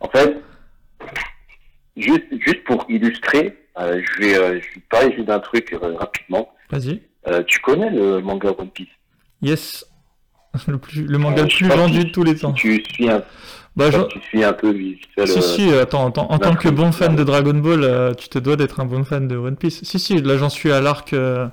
en 0.00 0.08
fait, 0.08 0.36
juste, 1.96 2.24
juste 2.40 2.64
pour 2.64 2.84
illustrer, 2.88 3.58
euh, 3.78 4.02
je 4.04 4.20
vais, 4.22 4.36
euh, 4.36 4.60
je 4.60 4.74
vais 4.74 4.82
parler 4.90 5.12
juste 5.14 5.26
d'un 5.26 5.40
truc 5.40 5.72
euh, 5.72 5.96
rapidement. 5.96 6.52
Vas-y. 6.70 7.02
Tu 7.46 7.60
connais 7.60 7.90
le 7.90 8.20
manga 8.20 8.50
One 8.58 8.70
Piece? 8.70 8.88
Yes. 9.40 9.86
Le, 10.68 10.76
plus, 10.76 11.06
le 11.06 11.16
manga 11.16 11.42
le 11.44 11.48
plus 11.48 11.66
vendu 11.66 12.00
si- 12.00 12.04
de 12.06 12.10
tous 12.10 12.24
les 12.24 12.34
Si 12.34 12.40
temps. 12.42 12.52
tu 12.52 12.84
suis 12.84 13.08
un, 13.08 13.22
Bah, 13.74 13.90
je... 13.90 14.00
tu 14.02 14.20
suis 14.20 14.44
un 14.44 14.52
peu 14.52 14.70
vite 14.70 15.00
Si, 15.24 15.40
si, 15.42 15.72
attends, 15.72 16.08
attends, 16.08 16.30
en 16.30 16.38
tant 16.38 16.54
que 16.54 16.68
bon 16.68 16.92
fan 16.92 17.16
de 17.16 17.24
Dragon 17.24 17.54
Ball, 17.54 17.84
euh, 17.84 18.12
tu 18.14 18.28
te 18.28 18.38
dois 18.38 18.56
d'être 18.56 18.80
un 18.80 18.84
bon 18.84 19.02
fan 19.04 19.26
de 19.28 19.36
One 19.36 19.56
Piece. 19.56 19.82
Si, 19.82 19.98
si, 19.98 20.20
là 20.20 20.36
j'en 20.36 20.50
suis 20.50 20.70
à 20.70 20.80
l'arc 20.82 21.12
euh, 21.14 21.48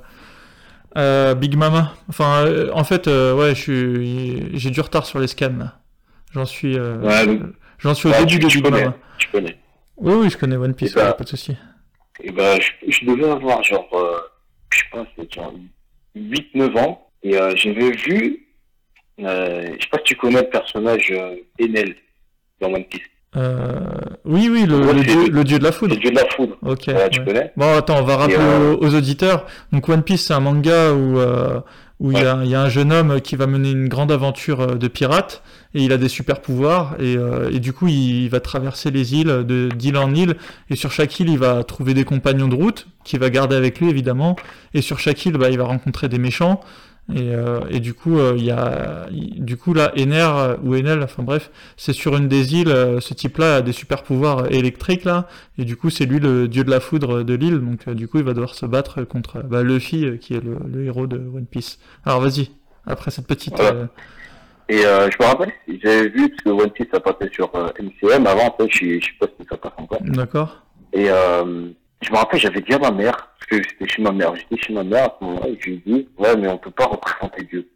euh, 0.98 1.34
Big 1.36 1.56
Mama. 1.56 1.94
Enfin, 2.10 2.46
en 2.74 2.84
fait, 2.84 3.08
ouais, 3.08 3.54
j'ai 3.56 4.70
du 4.70 4.82
retard 4.82 5.06
sur 5.06 5.20
les 5.20 5.28
scans. 5.28 5.70
J'en 6.34 6.46
suis, 6.46 6.78
Ouais, 6.78 7.40
j'en 7.80 7.94
suis 7.94 8.10
au 8.10 8.12
Ouais, 8.12 8.20
début 8.26 8.34
tu- 8.34 8.40
de 8.40 8.48
tu 8.48 8.58
Big 8.58 8.66
connais. 8.66 8.84
Mama. 8.84 8.98
tu 9.18 9.28
connais. 9.30 9.58
Oui, 9.98 10.14
oui, 10.16 10.30
je 10.30 10.38
connais 10.38 10.58
One 10.58 10.74
Piece, 10.74 10.94
bah- 10.94 11.08
ouais, 11.10 11.14
pas 11.18 11.24
de 11.24 11.30
souci. 11.30 11.56
Et 12.22 12.32
ben, 12.32 12.60
je, 12.62 12.92
je 12.92 13.06
devais 13.06 13.30
avoir 13.30 13.64
genre, 13.64 13.88
je 14.74 14.78
sais 14.78 14.86
pas, 14.92 15.06
c'était 15.16 15.34
genre 15.36 15.54
8-9 16.18 16.78
ans. 16.78 17.06
Et 17.24 17.32
j'avais 17.56 17.92
vu, 17.92 18.46
je 19.18 19.24
sais 19.26 19.88
pas 19.90 19.98
si 20.00 20.04
tu 20.04 20.16
connais 20.18 20.42
le 20.42 20.50
personnage 20.50 21.14
Enel 21.62 21.96
dans 22.62 22.70
One 22.74 22.84
Piece. 22.86 23.02
Euh, 23.38 23.80
oui, 24.26 24.50
oui, 24.52 24.66
le, 24.66 24.80
Ouais, 24.80 24.94
le 24.94 25.00
c'est- 25.04 25.06
dieu, 25.06 25.30
le 25.30 25.44
dieu 25.44 25.60
de 25.60 25.64
la 25.64 25.72
foudre. 25.72 25.94
le 25.94 26.00
dieu 26.02 26.10
de 26.10 26.16
la 26.16 26.26
foudre. 26.36 26.56
Ok. 26.64 26.86
Ouais, 26.88 27.10
tu 27.12 27.20
ouais. 27.20 27.26
connais 27.26 27.54
Bon, 27.58 27.78
attends, 27.78 28.00
on 28.00 28.04
va 28.04 28.18
rappeler 28.18 28.38
euh, 28.40 28.74
aux, 28.76 28.86
aux 28.88 28.96
auditeurs. 28.96 29.46
Donc, 29.72 29.88
One 29.88 30.02
Piece, 30.02 30.26
c'est 30.26 30.34
un 30.34 30.40
manga 30.40 30.94
où 30.94 31.20
euh, 31.20 31.60
où 32.00 32.14
il 32.14 32.18
y, 32.18 32.26
a, 32.26 32.40
il 32.46 32.50
y 32.50 32.56
a 32.56 32.62
un 32.62 32.70
jeune 32.70 32.94
homme 32.94 33.20
qui 33.20 33.36
va 33.36 33.46
mener 33.46 33.72
une 33.72 33.90
grande 33.90 34.10
aventure 34.10 34.78
de 34.78 34.88
pirate 34.88 35.44
et 35.76 35.84
il 35.84 35.92
a 35.92 35.98
des 35.98 36.08
super 36.08 36.40
pouvoirs 36.40 36.96
et, 36.98 37.18
et 37.52 37.60
du 37.60 37.74
coup, 37.74 37.90
il, 37.90 38.24
il 38.24 38.30
va 38.30 38.40
traverser 38.40 38.90
les 38.90 39.16
îles 39.16 39.44
de 39.46 39.68
d'île 39.76 39.98
en 39.98 40.14
île 40.16 40.38
et 40.70 40.78
sur 40.78 40.94
chaque 40.94 41.20
île, 41.20 41.28
il 41.30 41.38
va 41.38 41.62
trouver 41.66 41.94
des 41.94 42.06
compagnons 42.06 42.48
de 42.48 42.56
route 42.56 42.88
qu'il 43.04 43.20
va 43.20 43.30
garder 43.30 43.58
avec 43.58 43.82
lui 43.82 43.90
évidemment 43.90 44.38
et 44.74 44.82
sur 44.82 44.98
chaque 44.98 45.26
île, 45.26 45.34
bah, 45.34 45.50
il 45.50 45.58
va 45.58 45.66
rencontrer 45.66 46.08
des 46.08 46.20
méchants. 46.20 46.62
Et, 47.16 47.34
euh, 47.34 47.62
et 47.72 47.80
du 47.80 47.94
coup, 47.96 48.20
euh, 48.20 48.36
il 48.38 48.44
y 48.46 48.52
a, 48.52 49.08
du 49.12 49.58
coup 49.58 49.74
là, 49.74 49.92
Ener 49.98 50.28
euh, 50.36 50.58
ou 50.64 50.76
Enel, 50.76 51.02
enfin 51.02 51.24
bref, 51.24 51.50
c'est 51.76 51.94
sur 51.94 52.16
une 52.16 52.28
des 52.28 52.54
îles. 52.56 52.70
euh, 52.70 53.00
ce 53.00 53.14
type-là 53.16 53.56
a 53.56 53.62
des 53.62 53.72
super 53.72 54.04
pouvoirs 54.04 54.52
électriques 54.52 55.06
là, 55.06 55.28
et 55.58 55.66
du 55.66 55.76
coup, 55.76 55.90
c'est 55.90 56.06
lui 56.06 56.20
le 56.20 56.48
dieu 56.48 56.64
de 56.64 56.70
la 56.70 56.80
foudre 56.80 57.24
de 57.24 57.34
l'île, 57.34 57.60
donc 57.60 57.90
du 57.90 58.08
coup, 58.08 58.18
il 58.20 58.24
va 58.24 58.34
devoir 58.34 58.54
se 58.54 58.66
battre 58.68 59.04
contre 59.06 59.42
bah, 59.44 59.64
Luffy, 59.64 60.20
qui 60.20 60.36
est 60.36 60.44
le, 60.44 60.58
le 60.72 60.86
héros 60.86 61.08
de 61.08 61.18
One 61.18 61.48
Piece. 61.50 61.80
Alors 62.06 62.22
vas-y, 62.22 62.52
après 62.86 63.10
cette 63.10 63.28
petite... 63.28 63.56
Voilà. 63.56 63.72
euh, 63.76 63.86
Et 64.70 64.86
euh, 64.86 65.10
je 65.10 65.18
me 65.20 65.28
rappelle, 65.28 65.52
j'avais 65.84 66.10
vu, 66.10 66.30
parce 66.30 66.44
que 66.44 66.50
One 66.64 66.70
Piece 66.70 66.88
ça 66.94 67.00
passait 67.00 67.32
sur 67.34 67.50
MCM. 67.80 68.28
Avant, 68.28 68.48
en 68.50 68.56
fait, 68.56 68.70
je, 68.72 69.00
je 69.00 69.06
sais 69.06 69.12
pas 69.20 69.26
si 69.40 69.48
ça 69.50 69.58
passe 69.58 69.72
encore. 69.78 69.98
D'accord 70.04 70.62
Et 70.94 71.06
euh, 71.10 71.70
je 72.02 72.12
me 72.12 72.18
rappelle, 72.18 72.40
j'avais 72.40 72.62
dit 72.62 72.74
à 72.74 72.80
ma 72.80 72.92
mère, 72.92 73.16
parce 73.40 73.46
que 73.50 73.56
j'étais 73.58 73.88
chez 73.94 74.02
ma 74.02 74.12
mère, 74.12 74.34
j'étais 74.36 74.62
chez 74.62 74.74
ma 74.74 74.84
mère 74.84 75.06
à 75.06 75.16
ce 75.20 75.26
moment-là, 75.26 75.48
et 75.48 75.58
je 75.60 75.66
lui 75.70 75.74
ai 75.76 75.84
dit, 75.86 76.08
ouais, 76.18 76.36
mais 76.38 76.48
on 76.48 76.58
peut 76.58 76.72
pas 76.72 76.86
représenter 76.86 77.44
Dieu. 77.44 77.70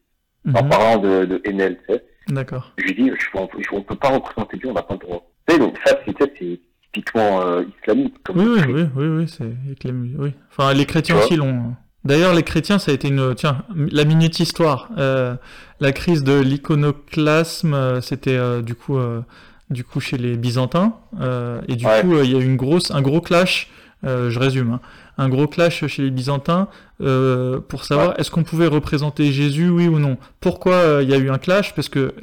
En 0.53 0.63
Mhm. 0.63 0.69
parlant 0.69 0.97
de, 0.97 1.25
de 1.25 1.41
Enel, 1.47 1.77
tu 1.87 1.93
sais. 1.95 2.03
D'accord. 2.29 2.71
Je 2.77 2.83
lui 2.85 2.91
ai 2.91 2.95
dit, 2.95 3.11
je, 3.17 3.25
on, 3.37 3.47
on 3.73 3.81
peut 3.81 3.95
pas 3.95 4.09
représenter 4.09 4.57
Dieu, 4.57 4.69
on 4.69 4.73
n'a 4.73 4.81
pas 4.81 4.93
le 4.95 4.99
droit. 4.99 5.29
Tu 5.47 5.53
sais, 5.55 5.59
donc 5.59 5.77
ça, 5.85 5.97
c'est 6.05 6.59
typiquement 6.93 7.41
euh, 7.41 7.63
islamique. 7.81 8.15
Comme 8.23 8.37
Oui, 8.39 8.61
oui, 8.67 8.73
oui, 8.73 8.83
oui, 8.95 9.07
oui, 9.07 9.27
c'est 9.27 9.91
oui. 9.91 10.33
Enfin, 10.51 10.73
les 10.73 10.85
chrétiens 10.85 11.17
aussi 11.17 11.35
l'ont. 11.35 11.75
D'ailleurs, 12.05 12.33
les 12.33 12.43
chrétiens, 12.43 12.79
ça 12.79 12.91
a 12.91 12.93
été 12.93 13.07
une, 13.07 13.33
tiens, 13.35 13.63
la 13.75 14.03
minute 14.05 14.39
histoire. 14.39 14.89
Euh, 14.97 15.35
la 15.79 15.91
crise 15.93 16.23
de 16.23 16.39
l'iconoclasme, 16.39 17.73
euh, 17.73 18.01
c'était 18.01 18.35
euh, 18.37 18.61
du 18.61 18.75
coup, 18.75 18.97
euh, 18.97 19.21
du 19.69 19.83
coup 19.83 19.99
chez 19.99 20.17
les 20.17 20.35
Byzantins, 20.37 20.97
euh, 21.21 21.61
et 21.67 21.75
du 21.75 21.85
Ouais. 21.85 22.01
coup, 22.01 22.15
il 22.23 22.31
y 22.31 22.35
a 22.35 22.39
eu 22.39 22.43
une 22.45 22.57
grosse, 22.57 22.91
un 22.91 23.01
gros 23.01 23.21
clash. 23.21 23.69
Euh, 24.05 24.29
je 24.29 24.39
résume, 24.39 24.73
hein, 24.73 24.79
un 25.17 25.29
gros 25.29 25.47
clash 25.47 25.85
chez 25.87 26.03
les 26.03 26.11
Byzantins 26.11 26.67
euh, 27.01 27.59
pour 27.59 27.85
savoir 27.85 28.19
est-ce 28.19 28.31
qu'on 28.31 28.43
pouvait 28.43 28.67
représenter 28.67 29.31
Jésus, 29.31 29.69
oui 29.69 29.87
ou 29.87 29.99
non. 29.99 30.17
Pourquoi 30.41 30.73
euh, 30.73 31.03
il 31.03 31.09
y 31.09 31.13
a 31.13 31.17
eu 31.17 31.29
un 31.29 31.37
clash? 31.37 31.73
Parce 31.73 31.89
que 31.89 32.13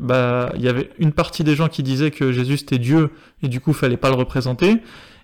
bah, 0.00 0.52
il 0.54 0.62
y 0.62 0.68
avait 0.68 0.90
une 0.98 1.12
partie 1.12 1.42
des 1.42 1.54
gens 1.54 1.68
qui 1.68 1.82
disaient 1.82 2.10
que 2.10 2.32
Jésus 2.32 2.58
c'était 2.58 2.78
Dieu 2.78 3.10
et 3.42 3.48
du 3.48 3.60
coup, 3.60 3.72
fallait 3.72 3.96
pas 3.96 4.10
le 4.10 4.16
représenter. 4.16 4.78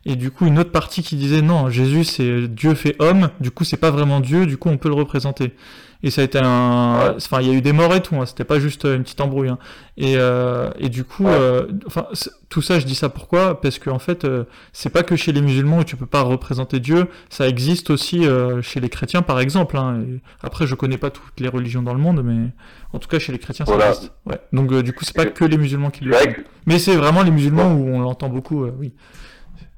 Et 0.07 0.17
du 0.17 0.31
coup, 0.31 0.47
une 0.47 0.59
autre 0.59 0.73
partie 0.73 1.03
qui 1.03 1.15
disait 1.17 1.43
non, 1.43 1.69
Jésus 1.69 2.05
c'est 2.05 2.49
Dieu 2.49 2.75
fait 2.75 2.97
homme, 3.01 3.29
du 3.39 3.51
coup 3.51 3.65
c'est 3.65 3.77
pas 3.77 3.91
vraiment 3.91 4.21
Dieu, 4.21 4.47
du 4.47 4.57
coup 4.57 4.71
on 4.71 4.79
peut 4.79 4.89
le 4.89 4.95
représenter. 4.95 5.53
Et 6.03 6.11
ça 6.11 6.23
a 6.23 6.25
été 6.25 6.39
un, 6.39 7.15
enfin 7.17 7.41
il 7.43 7.49
y 7.49 7.51
a 7.51 7.53
eu 7.55 7.61
des 7.61 7.73
morts 7.75 7.95
et 7.95 8.01
tout, 8.01 8.17
hein, 8.17 8.25
c'était 8.25 8.45
pas 8.45 8.59
juste 8.59 8.85
une 8.85 9.03
petite 9.03 9.21
embrouille. 9.21 9.49
hein. 9.51 9.59
Et 9.99 10.15
euh, 10.17 10.71
et 10.79 10.89
du 10.89 11.05
coup, 11.05 11.27
euh, 11.27 11.67
enfin 11.87 12.07
tout 12.49 12.63
ça 12.63 12.79
je 12.81 12.87
dis 12.87 12.95
ça 12.95 13.11
pourquoi? 13.11 13.61
Parce 13.61 13.79
que 13.79 13.91
en 13.91 13.99
fait 13.99 14.25
euh, 14.25 14.45
c'est 14.73 14.89
pas 14.89 15.03
que 15.03 15.15
chez 15.15 15.31
les 15.33 15.43
musulmans 15.43 15.79
où 15.81 15.85
tu 15.85 15.97
peux 15.97 16.07
pas 16.07 16.23
représenter 16.23 16.81
Dieu, 16.81 17.09
ça 17.29 17.47
existe 17.49 17.91
aussi 17.91 18.27
euh, 18.27 18.63
chez 18.63 18.81
les 18.81 18.89
chrétiens 18.89 19.21
par 19.21 19.41
exemple. 19.41 19.77
Hein. 19.77 20.03
Après 20.43 20.67
je 20.67 20.75
connais 20.75 20.97
pas 20.97 21.11
toutes 21.11 21.39
les 21.39 21.49
religions 21.49 21.83
dans 21.83 21.93
le 21.93 22.01
monde, 22.01 22.23
mais 22.25 22.49
en 22.95 22.99
tout 22.99 23.09
cas 23.09 23.19
chez 23.19 23.33
les 23.33 23.39
chrétiens 23.39 23.67
ça 23.67 23.73
Voilà. 23.73 23.91
existe. 23.91 24.13
Ouais. 24.25 24.41
Donc 24.55 24.73
euh, 24.73 24.83
du 24.83 24.95
coup 24.95 25.05
c'est 25.05 25.15
pas 25.15 25.27
que 25.27 25.45
les 25.45 25.59
musulmans 25.59 25.91
qui 25.91 26.05
le 26.05 26.13
font. 26.15 26.31
Mais 26.65 26.79
c'est 26.79 26.97
vraiment 26.97 27.23
les 27.23 27.31
musulmans 27.31 27.75
où 27.75 27.89
on 27.89 28.01
l'entend 28.01 28.31
beaucoup, 28.31 28.65
euh, 28.65 28.73
oui. 28.79 28.93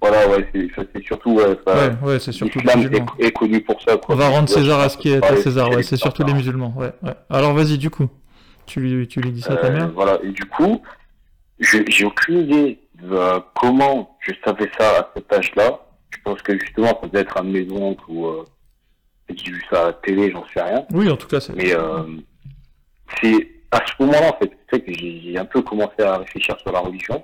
Voilà, 0.03 0.29
ouais, 0.29 0.47
c'est 0.53 1.03
surtout, 1.05 1.33
ouais, 1.37 1.57
ça, 1.67 1.75
Ouais, 1.75 1.93
ouais, 2.09 2.19
c'est 2.19 2.33
surtout 2.33 2.59
les 2.59 2.75
musulmans. 2.75 3.07
est, 3.19 3.27
est 3.27 3.33
connu 3.33 3.61
pour 3.63 3.81
ça, 3.81 3.97
quoi. 3.97 4.15
On 4.15 4.19
va 4.19 4.29
rendre 4.29 4.49
César 4.49 4.81
à 4.81 4.89
ce 4.89 4.99
qui 4.99 5.11
est 5.13 5.25
à 5.25 5.37
César, 5.37 5.71
ouais, 5.71 5.83
c'est 5.83 5.97
surtout 5.97 6.25
les 6.25 6.35
musulmans, 6.35 6.75
ouais, 6.77 6.93
ouais. 7.03 7.15
Alors 7.31 7.55
vas-y, 7.55 7.79
du 7.79 7.89
coup, 7.89 8.09
tu 8.67 8.81
lui, 8.81 9.09
tu 9.09 9.21
lui 9.21 9.31
dis 9.33 9.41
ça 9.41 9.55
à 9.55 9.57
ta 9.57 9.69
Euh, 9.69 9.73
mère 9.73 9.91
Voilà, 9.95 10.19
et 10.23 10.29
du 10.31 10.45
coup, 10.45 10.83
j'ai 11.61 12.05
aucune 12.05 12.41
idée 12.41 12.79
de 13.01 13.13
euh, 13.15 13.41
comment 13.61 14.17
je 14.21 14.33
savais 14.45 14.71
ça 14.79 14.91
à 15.01 15.11
cet 15.17 15.33
âge-là. 15.33 15.81
Je 16.11 16.19
pense 16.25 16.43
que 16.43 16.59
justement, 16.59 16.99
ça 17.01 17.09
devait 17.09 17.21
être 17.21 17.37
un 17.41 17.45
de 17.45 17.51
mes 17.51 17.71
oncles 17.73 18.05
ou 18.09 18.27
euh, 18.27 18.45
j'ai 19.35 19.51
vu 19.53 19.63
ça 19.71 19.83
à 19.83 19.87
la 19.87 19.93
télé, 19.95 20.31
j'en 20.31 20.45
sais 20.53 20.61
rien. 20.63 20.85
Oui, 20.93 21.09
en 21.11 21.17
tout 21.17 21.27
cas, 21.27 21.41
c'est... 21.41 21.55
Mais 21.55 21.75
euh, 21.75 22.03
c'est 23.21 23.49
à 23.71 23.81
ce 23.87 23.93
moment-là, 24.05 24.31
en 24.31 24.39
fait, 24.39 24.51
que 24.81 24.93
j'ai 24.93 25.39
un 25.39 25.45
peu 25.47 25.63
commencé 25.63 26.01
à 26.03 26.19
réfléchir 26.19 26.59
sur 26.61 26.71
la 26.73 26.81
religion. 26.81 27.23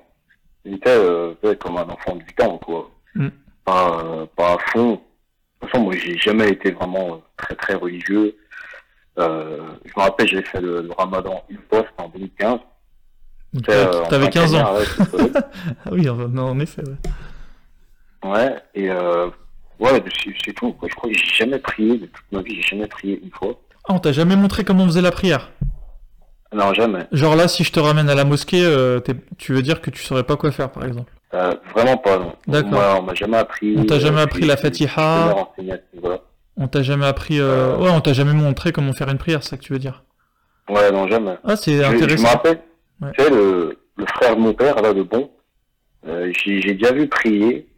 J'étais 0.64 0.90
euh, 0.90 1.34
ouais, 1.42 1.56
comme 1.56 1.76
un 1.76 1.88
enfant 1.88 2.16
de 2.16 2.22
8 2.22 2.40
ans, 2.42 2.58
quoi. 2.58 2.90
Mm. 3.14 3.28
Pas, 3.64 4.02
euh, 4.04 4.26
pas 4.36 4.54
à 4.54 4.58
fond. 4.72 4.92
De 4.92 4.96
toute 5.60 5.70
façon, 5.70 5.84
moi, 5.84 5.94
j'ai 5.96 6.16
jamais 6.18 6.48
été 6.48 6.70
vraiment 6.72 7.14
euh, 7.14 7.18
très, 7.36 7.54
très 7.54 7.74
religieux. 7.74 8.36
Euh, 9.18 9.58
je 9.84 9.92
me 9.96 10.02
rappelle, 10.02 10.28
j'ai 10.28 10.42
fait 10.42 10.60
le, 10.60 10.82
le 10.82 10.92
ramadan 10.92 11.42
une 11.48 11.58
fois, 11.68 11.84
c'était 11.88 12.02
en 12.02 12.08
2015. 12.08 12.50
Donc, 12.52 12.60
C'était, 13.54 13.72
euh, 13.72 14.02
en 14.02 14.08
T'avais 14.08 14.30
plein 14.30 14.42
15 14.42 14.54
ans. 14.54 14.74
Ouais. 14.74 15.30
Ah 15.86 15.90
oui, 15.92 16.08
en, 16.08 16.60
effet, 16.60 16.82
ouais. 16.82 18.30
Ouais, 18.30 18.56
et 18.74 18.90
euh, 18.90 19.28
ouais, 19.78 20.02
c'est 20.22 20.34
c'est 20.44 20.52
tout. 20.52 20.72
Quoi. 20.72 20.88
Je 20.88 20.94
crois 20.94 21.10
que 21.10 21.16
j'ai 21.16 21.44
jamais 21.44 21.58
prié 21.58 21.98
de 21.98 22.06
toute 22.06 22.24
ma 22.32 22.42
vie, 22.42 22.56
j'ai 22.56 22.76
jamais 22.76 22.86
prié 22.86 23.20
une 23.22 23.30
fois. 23.30 23.58
Ah, 23.84 23.94
on 23.94 23.98
t'a 23.98 24.12
jamais 24.12 24.36
montré 24.36 24.64
comment 24.64 24.84
on 24.84 24.86
faisait 24.86 25.00
la 25.00 25.12
prière? 25.12 25.50
Non, 26.52 26.72
jamais. 26.72 27.06
Genre 27.12 27.36
là, 27.36 27.46
si 27.48 27.62
je 27.64 27.72
te 27.72 27.78
ramène 27.80 28.08
à 28.08 28.14
la 28.14 28.24
mosquée, 28.24 28.64
euh, 28.64 29.00
tu 29.36 29.52
veux 29.52 29.62
dire 29.62 29.80
que 29.82 29.90
tu 29.90 30.02
saurais 30.02 30.24
pas 30.24 30.36
quoi 30.36 30.50
faire, 30.50 30.70
par 30.70 30.84
exemple? 30.84 31.12
Euh, 31.34 31.54
vraiment 31.74 31.98
pas, 31.98 32.18
non. 32.18 32.32
D'accord. 32.46 32.70
Moi, 32.72 32.96
on 33.00 33.02
m'a 33.02 33.14
jamais 33.14 33.36
appris. 33.36 33.74
On 33.76 33.84
t'a 33.84 33.98
jamais 33.98 34.20
euh, 34.20 34.24
appris 34.24 34.46
la 34.46 34.56
Fatiha. 34.56 35.34
On 36.56 36.66
t'a 36.68 36.82
jamais 36.82 37.06
appris... 37.06 37.38
euh. 37.38 37.76
Ouais, 37.76 37.90
on 37.90 38.00
t'a 38.00 38.12
jamais 38.14 38.32
montré 38.32 38.72
comment 38.72 38.92
faire 38.94 39.08
une 39.10 39.18
prière, 39.18 39.42
c'est 39.42 39.50
ça 39.50 39.56
que 39.58 39.62
tu 39.62 39.72
veux 39.74 39.78
dire? 39.78 40.04
Ouais, 40.70 40.90
non, 40.90 41.06
jamais. 41.08 41.36
Ah, 41.44 41.54
c'est 41.56 41.72
Je, 41.76 41.82
je 41.82 41.88
me 41.90 41.94
intéressant. 41.96 42.28
rappelle, 42.28 42.60
Ouais. 43.00 43.12
tu 43.16 43.22
sais, 43.22 43.30
le, 43.30 43.78
le 43.96 44.06
frère 44.06 44.34
de 44.34 44.40
mon 44.40 44.54
père, 44.54 44.80
là, 44.82 44.92
le 44.92 45.04
bon, 45.04 45.30
euh, 46.08 46.32
j'ai 46.44 46.60
déjà 46.74 46.92
vu 46.92 47.06
prier, 47.08 47.68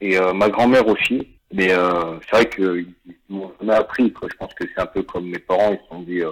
et 0.00 0.18
euh, 0.18 0.32
ma 0.32 0.48
grand-mère 0.48 0.86
aussi, 0.88 1.28
mais 1.52 1.68
c'est 1.68 2.30
vrai 2.36 2.46
que 2.46 2.78
ils 2.78 2.94
m'ont 3.28 3.52
jamais 3.60 3.74
appris, 3.74 4.12
quoi. 4.12 4.28
Je 4.32 4.36
pense 4.36 4.54
que 4.54 4.64
c'est 4.74 4.80
un 4.80 4.86
peu 4.86 5.02
comme 5.02 5.26
mes 5.28 5.38
parents, 5.38 5.72
ils 5.72 5.78
se 5.82 5.88
sont 5.94 6.02
dit, 6.02 6.20
euh, 6.22 6.30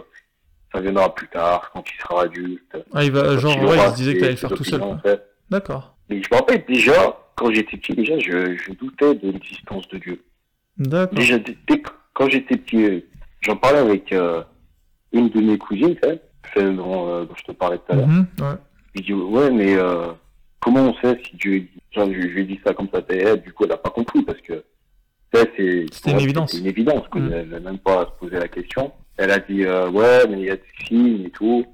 ça 0.74 0.80
viendra 0.80 1.14
plus 1.14 1.28
tard, 1.28 1.70
quand 1.72 1.84
il 1.88 2.00
sera 2.02 2.22
adulte. 2.22 2.76
Ah, 2.92 3.04
il 3.04 3.12
va, 3.12 3.36
genre, 3.38 3.52
il 3.56 3.64
ouais, 3.64 3.76
il 3.76 3.90
se 3.90 3.96
disait 3.96 4.14
que 4.14 4.20
t'allais 4.20 4.30
le 4.32 4.36
faire 4.36 4.50
tout 4.54 4.64
seul. 4.64 4.82
en 4.82 4.98
fait. 4.98 5.22
D'accord. 5.50 5.96
Et 6.10 6.22
je 6.22 6.28
me 6.30 6.36
rappelle 6.36 6.64
déjà, 6.66 7.16
quand 7.36 7.50
j'étais 7.52 7.76
petit, 7.76 7.92
déjà, 7.94 8.18
je, 8.18 8.56
je 8.56 8.72
doutais 8.72 9.14
de 9.14 9.30
l'existence 9.30 9.86
de 9.88 9.98
Dieu. 9.98 10.22
D'accord. 10.78 11.16
Déjà, 11.18 11.38
dès- 11.38 11.82
quand 12.12 12.28
j'étais 12.28 12.56
petit, 12.56 12.84
euh, 12.84 13.00
j'en 13.40 13.56
parlais 13.56 13.78
avec 13.78 14.12
euh, 14.12 14.42
une 15.12 15.28
de 15.30 15.40
mes 15.40 15.58
cousines, 15.58 15.96
sais, 16.02 16.20
celle 16.54 16.76
dont, 16.76 17.08
euh, 17.08 17.24
dont 17.24 17.34
je 17.36 17.44
te 17.44 17.52
parlais 17.52 17.78
tout 17.78 17.92
à 17.92 17.96
l'heure. 17.96 18.08
Mhm, 18.08 18.26
ouais. 18.40 18.56
Il 18.96 19.02
dit, 19.02 19.12
ouais, 19.12 19.50
mais 19.50 19.74
euh, 19.76 20.06
comment 20.60 20.80
on 20.88 20.94
sait 20.96 21.18
si 21.24 21.36
Dieu 21.36 21.54
existe 21.54 21.80
Genre, 21.92 22.08
je, 22.08 22.20
je 22.20 22.26
lui 22.26 22.42
ai 22.42 22.44
dit 22.44 22.60
ça 22.66 22.74
comme 22.74 22.88
ça, 22.92 23.00
et 23.10 23.36
du 23.38 23.52
coup, 23.52 23.62
elle 23.64 23.70
n'a 23.70 23.76
pas 23.76 23.90
compris, 23.90 24.22
parce 24.22 24.40
que, 24.40 24.64
c'est... 25.56 25.86
C'était 25.92 26.10
une 26.12 26.20
évidence. 26.20 26.52
C'est 26.52 26.58
une 26.58 26.66
évidence. 26.66 27.04
Elle 27.14 27.48
n'a 27.48 27.60
même 27.60 27.78
pas 27.78 28.02
à 28.02 28.06
se 28.06 28.10
poser 28.18 28.38
la 28.38 28.48
question. 28.48 28.92
Elle 29.16 29.30
a 29.30 29.38
dit, 29.38 29.64
euh, 29.64 29.88
ouais, 29.90 30.26
mais 30.28 30.40
il 30.40 30.44
y 30.46 30.50
a 30.50 30.56
des 30.56 30.62
signes 30.86 31.24
et 31.26 31.30
tout. 31.30 31.64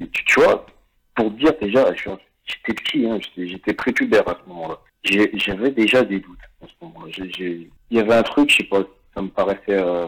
Et 0.00 0.08
tu, 0.08 0.24
tu 0.24 0.40
vois, 0.40 0.64
pour 1.14 1.30
dire 1.32 1.52
déjà, 1.60 1.92
j'étais 1.94 2.74
petit, 2.74 3.06
hein, 3.06 3.18
j'étais- 3.36 3.74
prépubère 3.74 4.26
à 4.28 4.38
ce 4.42 4.48
moment-là. 4.48 4.78
J'avais 5.04 5.70
déjà 5.70 6.02
des 6.02 6.20
doutes 6.20 6.38
à 6.62 6.66
ce 6.66 6.72
moment-là. 6.84 7.12
Il 7.38 7.68
y 7.90 7.98
avait 7.98 8.14
un 8.14 8.22
truc, 8.22 8.50
je 8.50 8.56
sais 8.56 8.64
pas, 8.64 8.82
ça 9.14 9.22
me 9.22 9.28
paraissait 9.28 9.60
euh, 9.70 10.06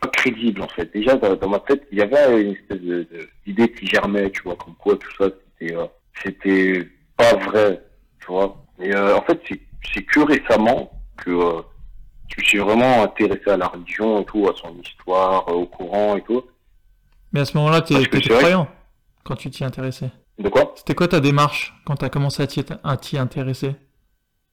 pas 0.00 0.08
crédible 0.08 0.62
en 0.62 0.68
fait. 0.68 0.90
Déjà 0.92 1.16
dans, 1.16 1.34
dans 1.34 1.48
ma 1.48 1.60
tête, 1.60 1.86
il 1.92 1.98
y 1.98 2.02
avait 2.02 2.42
une 2.42 2.52
espèce 2.52 2.80
d'idée 3.46 3.70
qui 3.72 3.86
germait, 3.86 4.30
tu 4.30 4.42
vois, 4.42 4.56
comme 4.56 4.74
quoi 4.76 4.96
tout 4.96 5.10
ça, 5.18 5.30
c'était 5.58 5.74
euh, 5.74 5.86
c'était 6.22 6.88
pas 7.16 7.34
vrai, 7.36 7.82
tu 8.20 8.26
vois. 8.28 8.56
Et 8.80 8.94
en 8.94 9.22
fait, 9.22 9.40
c'est 9.92 10.02
que 10.02 10.20
récemment 10.20 10.90
que 11.16 11.30
me 12.40 12.44
suis 12.44 12.58
vraiment 12.58 13.02
intéressé 13.02 13.50
à 13.50 13.56
la 13.56 13.66
religion 13.68 14.20
et 14.22 14.24
tout, 14.24 14.48
à 14.48 14.54
son 14.56 14.74
histoire, 14.80 15.48
euh, 15.48 15.52
au 15.52 15.66
courant 15.66 16.16
et 16.16 16.22
tout. 16.22 16.42
Mais 17.32 17.40
à 17.40 17.44
ce 17.44 17.56
moment-là, 17.56 17.82
c'est 17.86 17.94
vrai- 17.94 18.20
croyant 18.20 18.68
quand 19.24 19.36
tu 19.36 19.50
t'y 19.50 19.64
intéressais. 19.64 20.10
De 20.38 20.48
quoi? 20.48 20.72
C'était 20.76 20.94
quoi 20.94 21.08
ta 21.08 21.20
démarche 21.20 21.74
quand 21.84 21.96
t'as 21.96 22.08
commencé 22.08 22.42
à 22.82 22.96
t'y 22.96 23.18
intéresser? 23.18 23.76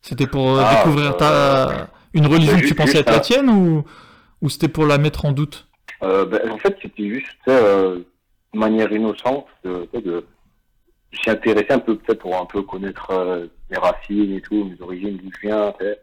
C'était 0.01 0.27
pour 0.27 0.57
euh, 0.57 0.63
Ah, 0.65 0.75
découvrir 0.77 1.11
euh, 1.11 1.13
ta 1.13 1.87
une 2.13 2.25
religion 2.27 2.59
que 2.59 2.67
tu 2.67 2.75
pensais 2.75 2.99
être 2.99 3.11
la 3.11 3.19
tienne 3.19 3.49
ou 3.49 3.83
ou 4.41 4.49
c'était 4.49 4.67
pour 4.67 4.85
la 4.85 4.97
mettre 4.97 5.25
en 5.25 5.31
doute? 5.31 5.67
Euh, 6.03 6.25
ben, 6.25 6.49
en 6.51 6.57
fait, 6.57 6.75
c'était 6.81 7.07
juste 7.07 7.27
tu 7.45 7.51
euh, 7.51 7.99
de 8.53 8.59
manière 8.59 8.91
innocente 8.91 9.45
de, 9.63 9.87
tu 9.93 10.01
de 10.01 10.25
je 11.11 11.19
suis 11.19 11.29
intéressé 11.31 11.71
un 11.71 11.79
peu 11.79 11.95
peut-être 11.97 12.21
pour 12.21 12.35
un 12.39 12.45
peu 12.45 12.61
connaître 12.63 13.11
mes 13.69 13.77
racines 13.77 14.33
et 14.33 14.41
tout, 14.41 14.63
mes 14.65 14.81
origines, 14.81 15.17
d'où 15.17 15.29
je 15.35 15.47
viens. 15.47 15.73
tu 15.79 15.85
sais. 15.85 15.99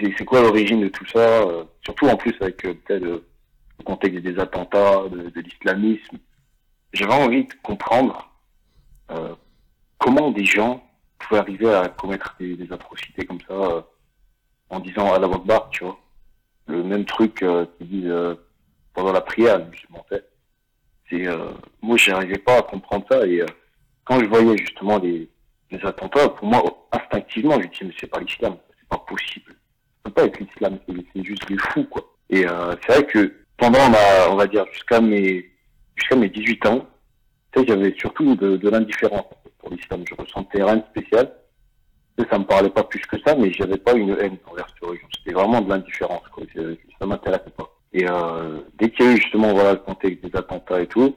C'est 0.00 0.24
quoi 0.24 0.42
l'origine 0.42 0.80
de 0.80 0.88
tout 0.88 1.06
ça 1.06 1.42
euh, 1.42 1.64
Surtout 1.82 2.06
en 2.06 2.16
plus 2.16 2.34
avec 2.40 2.64
euh, 2.64 2.74
peut-être 2.74 3.04
euh, 3.04 3.24
le 3.78 3.84
contexte 3.84 4.20
des 4.20 4.38
attentats, 4.38 5.08
de, 5.08 5.30
de 5.30 5.40
l'islamisme. 5.40 6.18
J'avais 6.92 7.12
envie 7.12 7.44
de 7.44 7.54
comprendre 7.62 8.30
euh, 9.10 9.34
comment 9.98 10.30
des 10.30 10.44
gens 10.44 10.84
pouvaient 11.18 11.40
arriver 11.40 11.72
à 11.72 11.88
commettre 11.88 12.36
des, 12.38 12.56
des 12.56 12.72
atrocités 12.72 13.24
comme 13.24 13.40
ça 13.40 13.54
euh, 13.54 13.82
en 14.70 14.80
disant 14.80 15.12
à 15.12 15.18
la 15.18 15.28
barre, 15.28 15.70
tu 15.70 15.84
vois. 15.84 15.98
Le 16.66 16.82
même 16.82 17.04
truc 17.04 17.42
euh, 17.42 17.66
qu'ils 17.78 17.88
disent 17.88 18.36
pendant 18.94 19.12
la 19.12 19.20
prière, 19.20 19.58
musulmans, 19.66 20.00
en 20.00 20.04
fait. 20.04 20.28
C'est, 21.10 21.26
moi, 21.82 21.96
j'arrivais 21.98 22.38
pas 22.38 22.58
à 22.58 22.62
comprendre 22.62 23.04
ça 23.10 23.26
et 23.26 23.44
quand 24.04 24.20
je 24.20 24.24
voyais 24.24 24.56
justement 24.56 24.98
les, 24.98 25.28
les 25.70 25.84
attentats, 25.84 26.28
pour 26.30 26.46
moi, 26.46 26.88
instinctivement, 26.92 27.54
je 27.54 27.66
me 27.66 27.72
disais, 27.72 27.84
mais 27.84 27.94
c'est 28.00 28.06
pas 28.06 28.20
l'islam, 28.20 28.56
c'est 28.78 28.88
pas 28.88 28.98
possible. 28.98 29.54
Ça 30.04 30.10
peut 30.10 30.12
pas 30.12 30.24
être 30.24 30.38
l'islam, 30.38 30.78
c'est 30.86 31.24
juste 31.24 31.48
les 31.48 31.56
fous, 31.58 31.84
quoi. 31.84 32.02
Et 32.30 32.46
euh, 32.46 32.74
c'est 32.82 32.92
vrai 32.92 33.06
que 33.06 33.32
pendant 33.56 33.88
ma, 33.88 34.30
on 34.30 34.36
va 34.36 34.46
dire, 34.46 34.66
jusqu'à 34.72 35.00
mes, 35.00 35.50
jusqu'à 35.96 36.16
mes 36.16 36.28
18 36.28 36.66
ans, 36.66 36.86
j'avais 37.66 37.94
surtout 37.98 38.34
de, 38.34 38.56
de 38.56 38.68
l'indifférence 38.68 39.26
pour 39.58 39.70
l'islam. 39.70 40.02
Je 40.08 40.14
ressentais 40.14 40.62
rien 40.62 40.76
de 40.76 40.84
spécial. 40.90 41.32
Sais, 42.18 42.26
ça 42.30 42.38
me 42.38 42.44
parlait 42.44 42.70
pas 42.70 42.84
plus 42.84 43.00
que 43.06 43.16
ça, 43.24 43.34
mais 43.34 43.52
j'avais 43.52 43.76
pas 43.76 43.92
une 43.92 44.10
haine 44.20 44.36
envers 44.46 44.68
cette 44.68 44.88
religion. 44.88 45.08
C'était 45.16 45.34
vraiment 45.34 45.60
de 45.60 45.68
l'indifférence, 45.68 46.26
quoi. 46.32 46.44
Ça 46.54 47.06
m'intéressait 47.06 47.50
pas. 47.56 47.70
Et 47.92 48.06
euh, 48.08 48.60
dès 48.78 48.90
qu'il 48.90 49.06
y 49.06 49.08
a 49.08 49.12
eu 49.12 49.16
justement 49.20 49.52
voilà, 49.52 49.72
le 49.72 49.78
contexte 49.78 50.24
des 50.24 50.36
attentats 50.36 50.80
et 50.80 50.86
tout, 50.86 51.16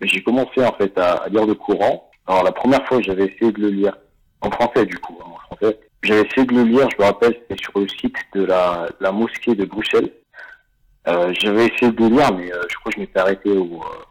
mais 0.00 0.08
j'ai 0.08 0.22
commencé 0.22 0.64
en 0.64 0.72
fait 0.72 0.96
à, 0.98 1.14
à 1.14 1.28
lire 1.28 1.46
le 1.46 1.54
Coran. 1.54 2.10
Alors 2.26 2.42
la 2.42 2.52
première 2.52 2.86
fois, 2.86 3.00
j'avais 3.02 3.26
essayé 3.26 3.52
de 3.52 3.60
le 3.60 3.68
lire 3.68 3.96
en 4.40 4.50
français 4.50 4.86
du 4.86 4.98
coup, 4.98 5.18
hein, 5.20 5.28
en 5.34 5.56
français. 5.56 5.78
J'avais 6.06 6.22
essayé 6.22 6.46
de 6.46 6.54
le 6.54 6.62
lire, 6.62 6.88
je 6.90 7.02
me 7.02 7.06
rappelle, 7.06 7.34
c'était 7.34 7.60
sur 7.62 7.78
le 7.78 7.88
site 7.88 8.16
de 8.34 8.44
la, 8.44 8.88
la 9.00 9.12
mosquée 9.12 9.54
de 9.54 9.64
Bruxelles. 9.64 10.10
Euh, 11.08 11.32
j'avais 11.38 11.66
essayé 11.66 11.92
de 11.92 12.00
le 12.00 12.08
lire, 12.16 12.32
mais 12.34 12.52
euh, 12.52 12.62
je 12.68 12.76
crois 12.76 12.90
que 12.92 12.96
je 12.96 13.00
m'étais 13.00 13.18
arrêté 13.18 13.50
au, 13.50 13.80
euh, 13.82 14.04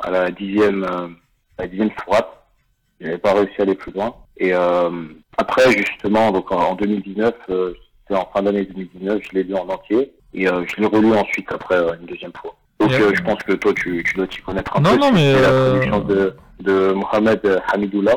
à 0.00 0.10
la 0.10 0.30
dixième, 0.30 0.84
à 0.84 1.08
la 1.62 1.66
dixième 1.66 1.90
sourate. 2.02 2.30
Je 3.00 3.06
n'avais 3.06 3.18
pas 3.18 3.32
réussi 3.34 3.54
à 3.58 3.62
aller 3.62 3.74
plus 3.74 3.92
loin. 3.92 4.14
Et 4.36 4.52
après, 4.52 5.70
justement, 5.72 6.30
donc 6.30 6.50
en, 6.52 6.58
en 6.70 6.74
2019, 6.74 7.34
euh, 7.50 7.74
c'était 8.02 8.18
en 8.20 8.28
fin 8.32 8.42
d'année 8.42 8.64
2019, 8.64 9.20
je 9.22 9.34
l'ai 9.34 9.42
lu 9.44 9.54
en 9.54 9.68
entier 9.68 10.12
et 10.34 10.46
je 10.46 10.76
l'ai 10.80 10.86
relu 10.86 11.12
ensuite 11.14 11.50
après 11.52 11.76
une 12.00 12.06
deuxième 12.06 12.32
fois. 12.40 12.54
Donc 12.78 12.90
je 12.92 13.22
pense 13.22 13.42
que 13.42 13.52
toi, 13.52 13.72
tu, 13.74 14.02
tu 14.06 14.14
dois 14.14 14.26
t'y 14.26 14.40
connaître 14.40 14.76
un 14.76 14.80
Non, 14.80 14.90
peu. 14.92 14.96
non, 14.96 15.12
mais, 15.12 15.32
la 15.34 15.48
traduction 15.48 16.00
de, 16.00 16.36
de 16.60 16.92
Mohamed 16.92 17.62
Hamidoullah. 17.72 18.16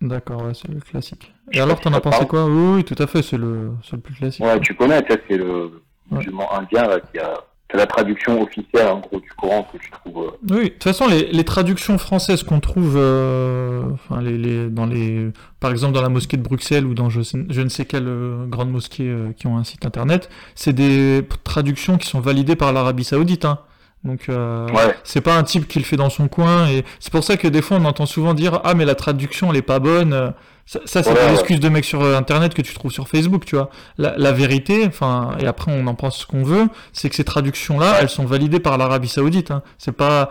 D'accord, 0.00 0.42
ouais, 0.44 0.52
c'est 0.54 0.68
le 0.68 0.80
classique. 0.80 1.32
Et 1.52 1.60
alors, 1.60 1.80
t'en 1.80 1.92
as 1.92 2.00
pensé 2.00 2.26
quoi? 2.26 2.46
Oui, 2.46 2.76
oui, 2.76 2.84
tout 2.84 3.00
à 3.02 3.06
fait, 3.06 3.22
c'est 3.22 3.38
le, 3.38 3.70
plus 4.02 4.14
classique. 4.14 4.44
Ouais, 4.44 4.60
tu 4.60 4.74
connais, 4.74 5.02
c'est 5.28 5.36
le 5.36 5.80
Ouais. 6.10 6.18
musulman 6.18 6.52
indien 6.54 6.86
là, 6.86 7.00
qui 7.00 7.18
a 7.18 7.32
c'est 7.70 7.78
la 7.78 7.86
traduction 7.86 8.42
officielle 8.42 8.86
en 8.88 9.00
gros 9.00 9.18
du 9.18 9.28
Coran 9.30 9.66
que 9.72 9.78
tu 9.78 9.90
trouves. 9.90 10.26
euh, 10.26 10.54
Oui, 10.54 10.64
de 10.64 10.68
toute 10.68 10.84
façon, 10.84 11.08
les, 11.08 11.32
les 11.32 11.44
traductions 11.44 11.96
françaises 11.96 12.42
qu'on 12.42 12.60
trouve, 12.60 12.94
euh, 12.98 13.84
enfin, 13.94 14.20
les, 14.20 14.36
les, 14.36 14.68
dans 14.68 14.84
les, 14.84 15.30
par 15.60 15.70
exemple 15.70 15.94
dans 15.94 16.02
la 16.02 16.10
mosquée 16.10 16.36
de 16.36 16.42
Bruxelles 16.42 16.84
ou 16.84 16.92
dans 16.92 17.08
je, 17.08 17.22
sais- 17.22 17.46
je 17.48 17.60
ne 17.62 17.70
sais 17.70 17.86
quelle 17.86 18.06
euh, 18.06 18.44
grande 18.46 18.70
mosquée 18.70 19.10
qui 19.38 19.46
ont 19.46 19.56
un 19.56 19.64
site 19.64 19.86
internet, 19.86 20.28
c'est 20.54 20.74
des 20.74 21.26
traductions 21.42 21.96
qui 21.96 22.06
sont 22.06 22.20
validées 22.20 22.54
par 22.54 22.72
l'Arabie 22.74 23.02
Saoudite. 23.04 23.46
Hein. 23.46 23.58
Donc, 24.04 24.28
euh, 24.28 24.68
Ouais. 24.68 24.94
c'est 25.02 25.20
pas 25.22 25.34
un 25.36 25.42
type 25.42 25.66
qui 25.66 25.78
le 25.78 25.84
fait 25.84 25.96
dans 25.96 26.10
son 26.10 26.28
coin. 26.28 26.68
Et 26.68 26.84
c'est 27.00 27.10
pour 27.12 27.24
ça 27.24 27.36
que 27.36 27.48
des 27.48 27.62
fois, 27.62 27.78
on 27.80 27.84
entend 27.86 28.06
souvent 28.06 28.34
dire 28.34 28.60
ah 28.64 28.74
mais 28.74 28.84
la 28.84 28.94
traduction 28.94 29.50
elle 29.50 29.56
est 29.56 29.62
pas 29.62 29.78
bonne. 29.78 30.12
Euh, 30.12 30.30
Ça, 30.66 30.80
ça, 30.86 31.02
c'est 31.02 31.10
Ouais, 31.10 31.16
pas 31.16 31.24
ouais. 31.26 31.30
l'excuse 31.32 31.60
de 31.60 31.68
mecs 31.68 31.84
sur 31.84 32.00
euh, 32.02 32.16
internet 32.16 32.54
que 32.54 32.62
tu 32.62 32.72
trouves 32.72 32.90
sur 32.90 33.06
Facebook, 33.06 33.44
tu 33.44 33.54
vois. 33.54 33.68
La, 33.98 34.14
la 34.16 34.32
vérité, 34.32 34.86
enfin, 34.86 35.32
et 35.38 35.46
après 35.46 35.70
on 35.72 35.86
en 35.86 35.94
pense 35.94 36.20
ce 36.20 36.26
qu'on 36.26 36.42
veut, 36.42 36.68
c'est 36.94 37.10
que 37.10 37.16
ces 37.16 37.24
traductions-là, 37.24 37.96
elles 38.00 38.08
sont 38.08 38.24
validées 38.24 38.60
par 38.60 38.78
l'Arabie 38.78 39.08
Saoudite. 39.08 39.50
Hein. 39.50 39.62
C'est 39.76 39.92
pas 39.92 40.30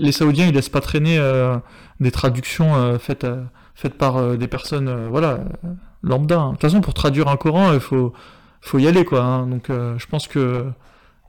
les 0.00 0.10
Saoudiens, 0.10 0.46
ils 0.48 0.54
laissent 0.54 0.68
pas 0.68 0.80
traîner 0.80 1.18
euh, 1.18 1.56
des 2.00 2.10
traductions 2.10 2.74
euh, 2.74 2.98
faites 2.98 3.22
euh, 3.22 3.42
faites 3.76 3.94
par 3.94 4.16
euh, 4.16 4.36
des 4.36 4.48
personnes, 4.48 4.88
euh, 4.88 5.06
voilà, 5.08 5.28
euh, 5.64 5.68
lambda. 6.02 6.38
hein. 6.40 6.46
De 6.48 6.52
toute 6.54 6.62
façon, 6.62 6.80
pour 6.80 6.92
traduire 6.94 7.28
un 7.28 7.36
Coran, 7.36 7.72
il 7.72 7.78
faut 7.80 8.12
faut 8.60 8.78
y 8.80 8.88
aller, 8.88 9.04
quoi. 9.04 9.20
hein. 9.22 9.46
Donc, 9.46 9.70
euh, 9.70 9.94
je 9.98 10.06
pense 10.06 10.26
que 10.26 10.64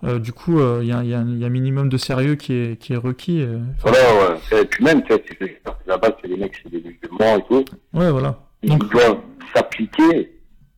euh, 0.04 0.20
du 0.20 0.32
coup, 0.34 0.60
euh, 0.60 0.80
il 0.82 0.88
y, 0.90 0.92
a, 0.92 1.04
il 1.04 1.10
y, 1.10 1.14
a, 1.14 1.20
un- 1.20 1.28
il 1.28 1.38
y 1.40 1.44
a 1.44 1.48
un 1.48 1.52
minimum 1.52 1.90
de 1.90 1.98
sérieux 1.98 2.36
qui 2.36 2.54
est 2.54 2.80
qui 2.82 2.94
est 2.94 2.98
requis. 2.98 3.42
euh. 3.42 3.60
Voilà, 3.82 3.98
ouais. 4.52 4.62
Et 4.62 4.66
puis 4.66 4.84
même, 4.84 5.02
tu 5.04 5.14
sais, 5.14 5.24
c'est 5.40 5.62
là-bas, 5.88 6.10
c'est 6.22 6.28
les 6.28 6.38
mecs, 6.38 6.54
c'est 6.64 6.70
des 6.72 6.78
musulmans 6.82 7.38
et 7.38 7.44
tout. 7.48 7.66
ouais, 7.94 8.10
voilà. 8.12 8.40
Ils 8.64 8.70
Donc- 8.70 8.90
doivent 8.92 9.18
s'appliquer 9.56 10.32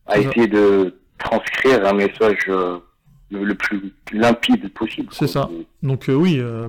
à 0.06 0.18
essayer 0.18 0.46
de 0.46 0.94
transcrire 1.18 1.86
un 1.86 1.92
message 1.94 2.38
euh, 2.48 2.78
le, 3.30 3.54
plus 3.54 3.92
limpide 4.12 4.72
possible. 4.74 5.08
C'est 5.12 5.26
ça. 5.26 5.48
Donc 5.82 6.08
euh, 6.08 6.14
oui, 6.14 6.38
euh, 6.38 6.68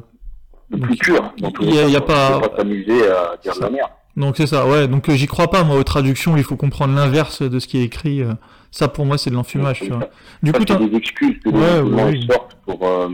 Le 0.69 0.77
plus 0.79 0.95
pur. 0.97 1.33
il 1.37 1.51
les 1.67 1.75
y 1.75 1.79
a- 1.79 1.87
y 1.89 1.95
a 1.95 2.01
pas- 2.01 2.39
pas 2.39 2.57
s'amuser 2.57 3.07
à 3.09 3.35
dire 3.41 3.55
de 3.55 3.61
la 3.61 3.69
merde. 3.69 3.89
donc 4.15 4.37
c'est 4.37 4.47
ça. 4.47 4.65
Ouais, 4.67 4.87
donc 4.87 5.09
euh, 5.09 5.13
j'y 5.15 5.27
crois 5.27 5.49
pas 5.49 5.63
moi 5.63 5.77
aux 5.77 5.83
traductions. 5.83 6.37
Il 6.37 6.43
faut 6.43 6.55
comprendre 6.55 6.95
l'inverse 6.95 7.41
de 7.41 7.59
ce 7.59 7.67
qui 7.67 7.77
est 7.79 7.83
écrit. 7.83 8.23
Euh. 8.65 8.69
ça 8.71 8.87
pour 8.87 9.05
moi 9.05 9.17
c'est 9.17 9.29
de 9.29 9.35
l'enfumage, 9.35 9.79
tu 9.81 9.89
vois. 9.89 10.09
Du 10.43 10.51
Ça, 10.51 10.57
coup, 10.57 10.65
c'est 10.67 10.77
t'as- 10.77 10.85
des 10.85 10.95
excuses 10.95 11.39
que 11.43 11.49
Ouais, 11.49 11.59
les 11.77 11.81
musulmans 11.83 12.05
oui, 12.07 12.27
sortent 12.29 12.57
pour, 12.65 12.87
euh, 12.87 13.09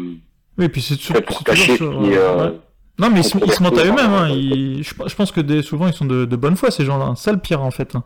oui, 0.57 0.69
puis 0.69 0.81
c'est 0.81 0.99
peut-être 0.99 1.25
pour 1.25 1.43
cacher 1.43 1.77
toujours 1.77 2.03
qui 2.03 2.13
euh, 2.15 2.45
ouais. 2.51 2.59
Non, 2.99 3.09
mais 3.09 3.21
ils, 3.21 3.23
se- 3.23 3.37
ils 3.43 3.51
se 3.51 3.63
mentent 3.63 3.77
à 3.79 3.85
eux-mêmes. 3.85 4.11
Hein. 4.13 4.29
Ils- 4.29 4.83
je, 4.83 5.15
pense 5.15 5.31
que 5.31 5.41
des, 5.41 5.61
souvent 5.63 5.87
ils 5.87 5.93
sont 5.93 6.05
de, 6.05 6.25
de 6.25 6.35
bonne 6.35 6.55
foi 6.55 6.69
ces 6.71 6.85
gens-là. 6.85 7.13
C'est 7.15 7.23
ça 7.25 7.31
le 7.31 7.39
pire 7.39 7.61
en 7.63 7.71
fait. 7.71 7.95
hein. 7.95 8.03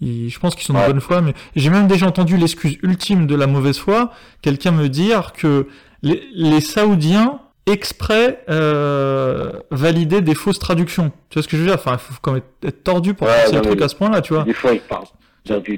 Ils- 0.00 0.30
je 0.30 0.38
pense 0.38 0.54
qu'ils 0.54 0.64
sont 0.64 0.72
de 0.72 0.86
bonne 0.86 1.00
foi, 1.00 1.20
mais 1.20 1.34
j'ai 1.56 1.68
même 1.68 1.86
déjà 1.88 2.06
entendu 2.06 2.36
l'excuse 2.38 2.78
ultime 2.82 3.26
de 3.26 3.34
la 3.34 3.46
mauvaise 3.46 3.76
foi. 3.78 4.12
Quelqu'un 4.40 4.70
me 4.70 4.88
dire 4.88 5.32
que 5.34 5.66
les, 6.02 6.22
les 6.34 6.60
Saoudiens 6.62 7.40
exprès 7.66 8.42
euh, 8.48 9.52
validaient 9.70 10.22
des 10.22 10.34
fausses 10.34 10.58
traductions. 10.58 11.12
Tu 11.28 11.34
vois 11.34 11.42
ce 11.42 11.48
que 11.48 11.56
je 11.58 11.62
veux 11.62 11.66
dire? 11.68 11.74
Enfin, 11.76 11.92
il 11.92 11.98
faut 11.98 12.14
quand 12.22 12.32
même 12.32 12.42
être, 12.64 12.82
tordu 12.82 13.12
pour 13.12 13.26
Ouais, 13.26 13.44
penser 13.44 13.56
le 13.56 13.60
truc 13.62 13.82
à 13.82 13.88
ce 13.88 13.94
point-là, 13.96 14.22
tu 14.22 14.32
vois. 14.32 14.44
Des 14.44 14.54
fois, 14.54 14.72
ils 14.72 14.80
parlent. 14.80 15.04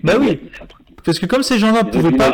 Bah 0.04 0.14
oui. 0.20 0.38
Parce 1.04 1.18
que 1.18 1.26
comme 1.26 1.42
ces 1.42 1.58
gens-là 1.58 1.84
pouvaient 1.84 2.12
pas, 2.12 2.32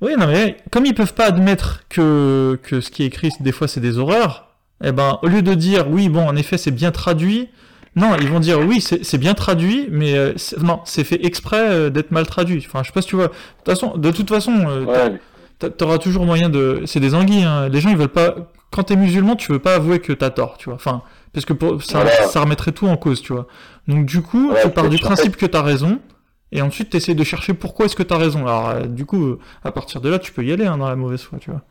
oui, 0.00 0.12
non 0.18 0.26
mais 0.26 0.56
comme 0.70 0.86
ils 0.86 0.94
peuvent 0.94 1.14
pas 1.14 1.26
admettre 1.26 1.84
que 1.88 2.58
que 2.62 2.80
ce 2.80 2.90
qui 2.90 3.02
est 3.02 3.06
écrit 3.06 3.30
des 3.40 3.52
fois 3.52 3.68
c'est 3.68 3.80
des 3.80 3.98
horreurs, 3.98 4.48
eh 4.82 4.92
ben 4.92 5.18
au 5.22 5.28
lieu 5.28 5.42
de 5.42 5.54
dire 5.54 5.88
oui 5.90 6.08
bon 6.08 6.26
en 6.26 6.36
effet 6.36 6.58
c'est 6.58 6.70
bien 6.70 6.90
traduit, 6.90 7.48
non 7.94 8.16
ils 8.20 8.28
vont 8.28 8.40
dire 8.40 8.60
oui 8.60 8.80
c'est 8.80 9.18
bien 9.18 9.34
traduit, 9.34 9.88
mais 9.90 10.16
euh, 10.16 10.32
non 10.60 10.80
c'est 10.84 11.04
fait 11.04 11.24
exprès 11.24 11.68
euh, 11.68 11.90
d'être 11.90 12.10
mal 12.10 12.26
traduit. 12.26 12.64
Enfin 12.66 12.82
je 12.82 12.88
sais 12.88 12.92
pas 12.92 13.02
si 13.02 13.08
tu 13.08 13.16
vois. 13.16 13.28
De 13.28 13.32
toute 13.32 13.66
façon, 13.66 13.96
de 13.96 14.10
toute 14.10 14.28
façon, 14.28 14.52
euh, 14.68 14.84
Ouais, 14.84 15.70
t'auras 15.70 15.98
toujours 15.98 16.24
moyen 16.24 16.48
de. 16.48 16.82
C'est 16.86 17.00
des 17.00 17.14
anguilles. 17.14 17.44
Hein. 17.44 17.68
Les 17.68 17.80
gens 17.80 17.90
ils 17.90 17.96
veulent 17.96 18.08
pas. 18.08 18.34
Quand 18.70 18.84
t'es 18.84 18.96
musulman, 18.96 19.36
tu 19.36 19.52
veux 19.52 19.58
pas 19.58 19.74
avouer 19.74 20.00
que 20.00 20.12
t'as 20.14 20.30
tort, 20.30 20.56
tu 20.58 20.66
vois. 20.66 20.74
Enfin 20.74 21.02
parce 21.32 21.44
que 21.44 21.52
pour... 21.52 21.82
ça 21.82 22.04
ça 22.26 22.40
remettrait 22.40 22.72
tout 22.72 22.86
en 22.86 22.96
cause, 22.96 23.20
tu 23.22 23.32
vois. 23.32 23.46
Donc 23.88 24.06
du 24.06 24.22
coup 24.22 24.50
Ouais, 24.50 24.62
tu 24.62 24.70
pars 24.70 24.88
du 24.88 24.98
principe 24.98 25.36
que 25.36 25.46
t'as 25.46 25.62
raison. 25.62 25.98
Et 26.52 26.60
ensuite, 26.62 26.90
tu 26.90 26.98
essaies 26.98 27.14
de 27.14 27.24
chercher 27.24 27.54
pourquoi 27.54 27.86
est-ce 27.86 27.96
que 27.96 28.02
t'as 28.02 28.18
raison. 28.18 28.40
Alors, 28.46 28.68
euh, 28.68 28.80
du 28.86 29.06
coup, 29.06 29.24
euh, 29.24 29.38
à 29.64 29.72
partir 29.72 30.00
de 30.02 30.10
là, 30.10 30.18
tu 30.18 30.32
peux 30.32 30.44
y 30.44 30.52
aller 30.52 30.66
hein, 30.66 30.76
dans 30.76 30.88
la 30.88 30.96
mauvaise 30.96 31.22
foi, 31.22 31.38
tu 31.38 31.50
vois. 31.50 31.62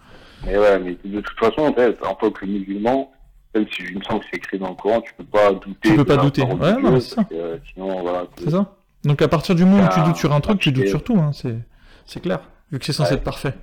mais 0.46 0.58
ouais, 0.58 0.80
mais 0.80 0.98
de 1.06 1.22
toute 1.22 1.40
façon, 1.40 1.62
en 1.70 1.74
fait, 1.74 1.98
en 2.04 2.16
tant 2.16 2.32
que 2.32 2.46
musulman, 2.46 3.12
même 3.54 3.66
si 3.72 3.84
il 3.84 4.00
me 4.00 4.04
semble 4.04 4.22
que 4.22 4.26
c'est 4.32 4.38
écrit 4.38 4.58
dans 4.58 4.70
le 4.70 4.76
Coran, 4.76 5.02
tu 5.02 5.14
peux 5.14 5.24
pas 5.24 5.52
douter. 5.54 5.90
Tu 5.90 5.96
peux 5.96 6.06
pas 6.06 6.18
douter. 6.18 6.42
Ouais, 6.42 6.82
non, 6.82 7.00
c'est 7.00 7.16
que, 7.16 7.34
euh, 7.36 7.58
sinon, 7.74 8.02
voilà. 8.02 8.24
C'est 8.44 8.50
ça 8.50 8.74
Donc, 9.04 9.22
à 9.22 9.28
partir 9.28 9.54
du 9.54 9.66
moment 9.66 9.84
où 9.84 9.90
tu 9.90 10.00
Ah, 10.00 10.06
doutes 10.08 10.16
sur 10.18 10.34
un 10.34 10.40
truc, 10.42 10.60
tu 10.60 10.72
doutes 10.72 10.88
sur 10.88 11.04
tout, 11.04 11.16
hein, 11.18 11.32
c'est, 11.32 11.58
c'est 12.06 12.20
clair. 12.20 12.40
Vu 12.72 12.80
que 12.80 12.86
c'est 12.86 12.94
censé 12.94 13.12
Ouais. 13.12 13.18
être 13.18 13.24
parfait. 13.24 13.54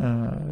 Euh, 0.00 0.04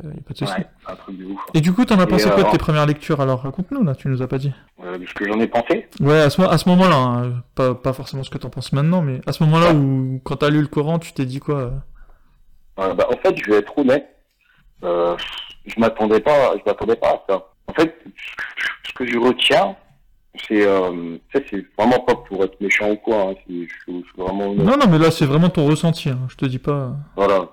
y 0.04 0.18
a 0.18 0.22
pas 0.22 0.33
de 0.33 0.38
souci. 0.38 0.52
Ouais, 0.52 0.66
c'est 0.87 0.92
un 0.92 0.96
truc 0.96 1.18
de 1.18 1.24
ouf. 1.26 1.40
Et 1.52 1.61
du 1.61 1.72
coup, 1.72 1.85
t'en 1.85 1.98
as 1.98 2.07
pensé 2.07 2.30
quoi 2.30 2.44
de 2.44 2.50
tes 2.50 2.59
premières 2.59 2.87
lectures 2.87 3.20
Alors, 3.20 3.42
raconte-nous, 3.42 3.85
là, 3.85 3.94
tu 3.94 4.09
nous 4.09 4.22
as 4.22 4.26
pas 4.26 4.38
dit. 4.38 4.52
Euh, 4.83 4.98
ce 5.07 5.12
que 5.14 5.26
j'en 5.26 5.38
ai 5.38 5.46
pensé? 5.46 5.87
Ouais, 6.00 6.20
à 6.20 6.30
ce, 6.30 6.40
à 6.40 6.57
ce 6.57 6.68
moment-là, 6.70 6.96
hein, 6.96 7.42
pas, 7.54 7.74
pas 7.74 7.92
forcément 7.92 8.22
ce 8.22 8.30
que 8.30 8.38
t'en 8.38 8.48
penses 8.48 8.72
maintenant, 8.72 9.02
mais 9.02 9.20
à 9.26 9.33
ce 9.33 9.42
moment-là 9.44 9.74
où, 9.74 10.20
quand 10.24 10.37
t'as 10.37 10.48
lu 10.50 10.61
le 10.61 10.66
Coran, 10.66 10.98
tu 10.98 11.12
t'es 11.12 11.26
dit 11.26 11.40
quoi 11.40 11.57
euh? 11.59 11.70
Euh, 12.80 12.94
bah, 12.94 13.07
en 13.11 13.16
fait, 13.18 13.37
je 13.37 13.50
vais 13.50 13.59
être 13.59 13.76
honnête. 13.78 14.09
Euh, 14.83 15.16
je 15.66 15.78
m'attendais 15.78 16.20
pas, 16.20 16.54
je 16.57 16.62
m'attendais 16.66 16.96
pas 16.96 17.09
à 17.09 17.22
ça. 17.28 17.44
En 17.68 17.72
fait, 17.74 17.94
ce 18.87 18.92
que 18.94 19.07
je 19.07 19.18
retiens, 19.18 19.76
c'est, 20.48 20.66
euh, 20.66 21.16
c'est 21.33 21.64
vraiment 21.78 22.00
pas 22.00 22.14
pour 22.16 22.42
être 22.44 22.61
méchant 22.61 22.90
ou 22.90 22.96
quoi. 22.96 23.30
Hein, 23.30 23.35
je, 23.48 23.54
suis- 23.66 24.04
vraiment. 24.16 24.54
Non, 24.54 24.76
non, 24.76 24.87
mais 24.90 24.98
là, 24.98 25.11
c'est 25.11 25.26
vraiment 25.26 25.48
ton 25.50 25.66
ressenti. 25.66 26.09
Hein. 26.09 26.18
Je 26.28 26.37
te 26.37 26.44
dis 26.46 26.59
pas. 26.59 26.96
Voilà. 27.16 27.48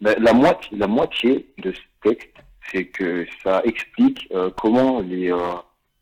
La, 0.00 0.14
la 0.16 0.32
moitié, 0.32 0.76
la 0.78 0.86
moitié 0.86 1.52
de 1.58 1.72
ce 1.72 1.80
texte, 2.02 2.30
c'est 2.70 2.84
que 2.86 3.26
ça 3.42 3.62
explique 3.64 4.28
euh, 4.32 4.50
comment 4.56 5.00
les, 5.00 5.32
euh, 5.32 5.38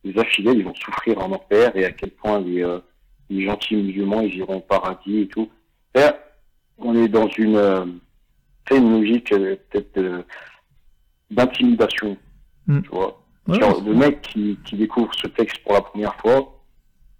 les 0.04 0.18
infidèles 0.18 0.58
ils 0.58 0.64
vont 0.64 0.74
souffrir 0.74 1.18
en 1.18 1.32
enfer 1.32 1.74
et 1.76 1.84
à 1.84 1.92
quel 1.92 2.10
point 2.10 2.40
les, 2.40 2.62
euh, 2.62 2.78
les 3.30 3.44
gentils 3.44 3.76
musulmans 3.76 4.20
ils 4.20 4.36
iront 4.36 4.56
au 4.56 4.60
paradis 4.60 5.20
et 5.20 5.28
tout. 5.28 5.48
Là, 5.94 6.18
on 6.78 6.94
est 6.94 7.08
dans 7.08 7.28
une, 7.28 7.56
euh, 7.56 7.86
une 8.70 9.00
logique 9.00 9.32
euh, 9.32 9.56
peut-être 9.70 9.96
euh, 9.98 10.22
d'intimidation, 11.30 12.16
Mm. 12.68 12.82
tu 12.82 12.88
vois. 12.88 13.22
Ouais, 13.46 13.60
Genre, 13.60 13.80
le 13.80 13.94
mec 13.94 14.22
qui, 14.22 14.58
qui 14.64 14.74
découvre 14.76 15.14
ce 15.14 15.28
texte 15.28 15.58
pour 15.58 15.74
la 15.74 15.80
première 15.82 16.16
fois, 16.16 16.52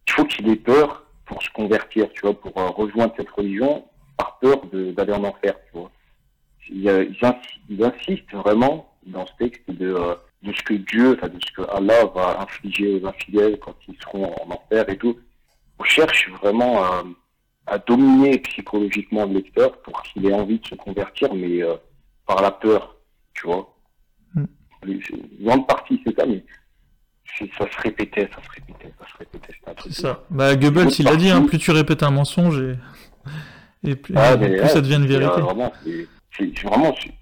il 0.08 0.12
faut 0.12 0.24
qu'il 0.24 0.48
ait 0.48 0.56
peur 0.56 1.06
pour 1.24 1.40
se 1.40 1.48
convertir, 1.50 2.08
tu 2.10 2.22
vois, 2.22 2.34
pour 2.34 2.50
euh, 2.58 2.66
rejoindre 2.70 3.14
cette 3.16 3.30
religion, 3.30 3.84
par 4.16 4.38
peur 4.40 4.60
d'aller 4.72 5.12
en 5.12 5.22
enfer, 5.22 5.54
tu 5.66 5.78
vois. 5.78 5.90
Il, 6.70 6.80
y 6.82 6.90
a- 6.90 7.02
il 7.02 7.12
insi- 7.22 7.60
il 7.68 7.82
insiste 7.84 8.32
vraiment 8.32 8.92
dans 9.06 9.24
ce 9.26 9.32
texte 9.38 9.68
de, 9.70 9.94
euh, 9.94 10.14
de 10.42 10.52
ce 10.52 10.62
que 10.62 10.74
Dieu, 10.74 11.16
enfin, 11.16 11.28
de 11.28 11.38
ce 11.44 11.52
que 11.52 11.62
Allah 11.70 12.04
va 12.14 12.40
infliger 12.40 13.00
aux 13.00 13.06
infidèles 13.06 13.58
quand 13.60 13.74
ils 13.88 13.96
seront 14.02 14.32
en 14.42 14.50
enfer 14.50 14.88
et 14.88 14.96
tout. 14.98 15.16
On 15.78 15.84
cherche 15.84 16.28
vraiment 16.40 16.82
à, 16.82 17.04
à 17.66 17.78
dominer 17.78 18.38
psychologiquement 18.38 19.26
le 19.26 19.34
lecteur 19.34 19.78
pour 19.82 20.02
qu'il 20.02 20.26
ait 20.26 20.32
envie 20.32 20.58
de 20.58 20.66
se 20.66 20.74
convertir, 20.74 21.32
mais 21.34 21.62
euh, 21.62 21.74
par 22.26 22.42
la 22.42 22.50
peur, 22.50 22.96
tu 23.34 23.46
vois. 23.46 23.72
Mm. 24.34 24.44
Une 24.86 25.00
grande 25.42 25.66
partie, 25.66 26.00
c'est 26.04 26.18
ça, 26.18 26.26
mais 26.26 26.44
ça 27.58 27.70
se 27.70 27.80
répétait, 27.80 28.28
ça 28.34 28.42
se 28.42 28.48
répétait, 28.50 28.92
ça 28.98 29.06
se 29.12 29.16
répétait. 29.18 29.54
C'est 29.84 29.92
ça. 29.92 30.24
Bah, 30.30 30.56
Goebbels, 30.56 30.88
il 30.98 31.06
a 31.08 31.16
dit, 31.16 31.28
hein, 31.30 31.42
plus 31.42 31.58
tu 31.58 31.70
répètes 31.70 32.02
un 32.02 32.10
mensonge 32.10 32.60
et, 32.60 33.90
et 33.90 33.94
plus, 33.96 34.14
Ah, 34.16 34.36
plus 34.36 34.46
ouais, 34.60 34.68
ça 34.68 34.80
devient 34.80 34.96
une 34.96 35.04
euh, 35.04 35.18
vérité. 35.18 35.40
vraiment, 35.40 35.72
c'est 36.36 36.44
c'est- 36.44 36.52
c'est 36.60 36.66
vraiment 36.68 36.94
c'est- 37.02 37.12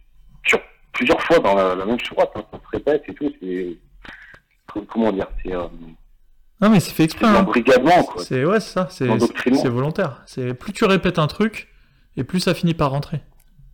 sur 0.47 0.59
plusieurs 0.93 1.21
fois 1.23 1.39
dans 1.39 1.55
la, 1.55 1.75
la 1.75 1.85
même 1.87 2.01
sourate, 2.01 2.31
hein, 2.37 2.45
ça 2.53 2.59
se 2.59 2.69
répète 2.77 3.03
et 3.09 3.15
tout. 3.15 3.31
C'est 3.41 3.77
co- 4.67 4.85
comment 4.91 5.13
dire, 5.13 5.29
c'est 5.43 5.55
euh, 5.55 5.63
Ah, 6.61 6.69
mais 6.69 6.81
c'est 6.81 6.91
fait 6.91 6.97
c'est 6.97 7.05
exprès. 7.05 7.27
de 7.31 7.37
hein. 7.37 8.03
quoi. 8.07 8.23
C'est 8.23 8.45
ouais, 8.45 8.61
c'est 8.61 8.73
ça. 8.73 8.89
C'est 8.91 9.09
c'est 9.55 9.69
volontaire. 9.69 10.23
C'est 10.27 10.55
plus 10.55 10.73
tu 10.73 10.85
répètes 10.85 11.19
un 11.19 11.27
truc 11.27 11.69
et 12.17 12.25
plus 12.25 12.41
ça 12.41 12.55
finit 12.55 12.75
par 12.75 12.91
rentrer. 12.91 13.21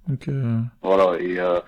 Donc, 0.09 0.29
euh, 0.29 0.59
Voilà 0.83 1.19
et 1.21 1.39
euh, 1.39 1.61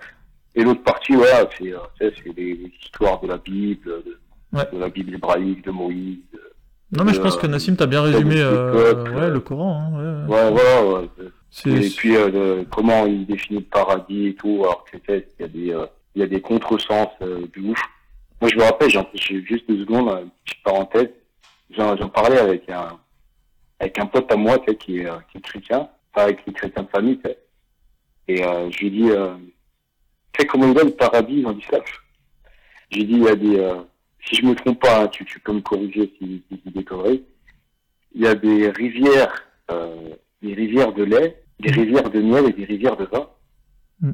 et 0.55 0.63
l'autre 0.63 0.83
partie, 0.83 1.13
voilà, 1.15 1.47
c'est 1.57 1.73
euh, 1.73 1.77
c'est 1.99 2.13
les, 2.35 2.71
histoires 2.83 3.19
de 3.21 3.27
la 3.27 3.37
Bible, 3.37 3.85
de, 4.05 4.19
Ouais. 4.51 4.67
de 4.71 4.77
la 4.77 4.89
Bible 4.89 5.15
hébraïque, 5.15 5.63
de 5.65 5.71
Moïse. 5.71 6.19
non, 6.91 7.03
mais 7.05 7.13
je 7.13 7.21
pense 7.21 7.37
que 7.37 7.47
Nassim, 7.47 7.75
t'as 7.75 7.87
bien 7.87 8.01
résumé 8.03 8.35
peuples, 8.35 9.11
ouais, 9.15 9.29
le 9.31 9.39
Coran. 9.39 9.81
Hein, 9.81 10.27
ouais, 10.27 10.35
ouais. 10.35 10.43
Ouais, 10.43 10.51
voilà. 10.51 10.85
Ouais, 11.01 11.09
C'est 11.17 11.23
Et 11.65 11.89
puis 11.89 12.15
euh, 12.15 12.29
de- 12.29 12.67
comment 12.71 13.05
il 13.05 13.25
définit 13.25 13.59
le 13.59 13.65
paradis 13.65 14.27
et 14.27 14.35
tout, 14.35 14.61
alors 14.63 14.83
que 14.85 14.97
tu 14.97 15.25
il 15.39 15.41
y 15.41 15.43
a 15.43 15.47
des 15.47 15.71
euh, 15.73 15.85
il 16.15 16.21
y 16.21 16.23
a 16.23 16.27
des 16.27 16.41
contresens 16.41 17.09
euh, 17.21 17.45
de 17.55 17.61
ouf. 17.61 17.79
Moi 18.41 18.49
je 18.51 18.57
me 18.57 18.63
rappelle, 18.63 18.89
j'ai 18.89 19.43
juste 19.45 19.67
deux 19.69 19.79
secondes, 19.79 20.09
une 20.09 20.29
petite 20.45 20.63
parenthèse. 20.63 21.09
J'en 21.69 21.95
j'en 21.95 22.09
parlais 22.09 22.39
avec 22.39 22.69
un 22.69 22.99
avec 23.79 23.97
un 23.99 24.05
pote 24.07 24.31
à 24.31 24.35
moi 24.35 24.57
tu 24.59 24.75
qui 24.75 24.97
est 24.99 25.07
qui 25.31 25.37
est 25.37 25.41
chrétien, 25.41 25.89
enfin 26.13 26.25
avec 26.25 26.39
les 26.47 26.53
chrétiens 26.53 26.83
de 26.83 26.89
famille, 26.89 27.19
tu. 27.19 27.29
Et 28.27 28.43
euh, 28.43 28.69
je 28.71 28.79
lui 28.79 28.87
ai 28.87 28.89
dit 28.89 29.09
euh, 29.11 29.35
tu 30.33 30.41
sais 30.41 30.47
comment 30.47 30.71
il 30.71 30.77
est 30.79 30.83
le 30.85 30.91
paradis 30.91 31.41
dans 31.41 31.51
l'islam 31.51 31.81
J'ai 32.89 33.03
dit 33.03 33.13
il 33.13 33.23
y 33.23 33.27
a 33.27 33.35
des 33.35 33.59
euh, 33.59 33.75
si 34.25 34.35
je 34.35 34.45
me 34.45 34.55
trompe 34.55 34.79
pas, 34.81 35.03
hein, 35.03 35.07
tu, 35.09 35.25
tu 35.25 35.39
peux 35.39 35.51
me 35.51 35.59
corriger 35.61 36.11
si, 36.17 36.41
si 36.49 36.61
je 36.65 36.69
dis 36.69 36.77
des 36.77 36.83
conneries. 36.83 37.23
Il 38.15 38.21
y 38.21 38.27
a 38.27 38.33
des 38.35 38.69
rivières 38.69 39.43
euh, 39.71 40.15
des 40.41 40.53
rivières 40.53 40.93
de 40.93 41.03
lait, 41.03 41.42
des 41.59 41.71
rivières 41.71 42.09
de 42.09 42.21
miel 42.21 42.45
et 42.49 42.53
des 42.53 42.65
rivières 42.65 42.97
de 42.97 43.05
vin. 43.05 43.27
Mm. 44.01 44.11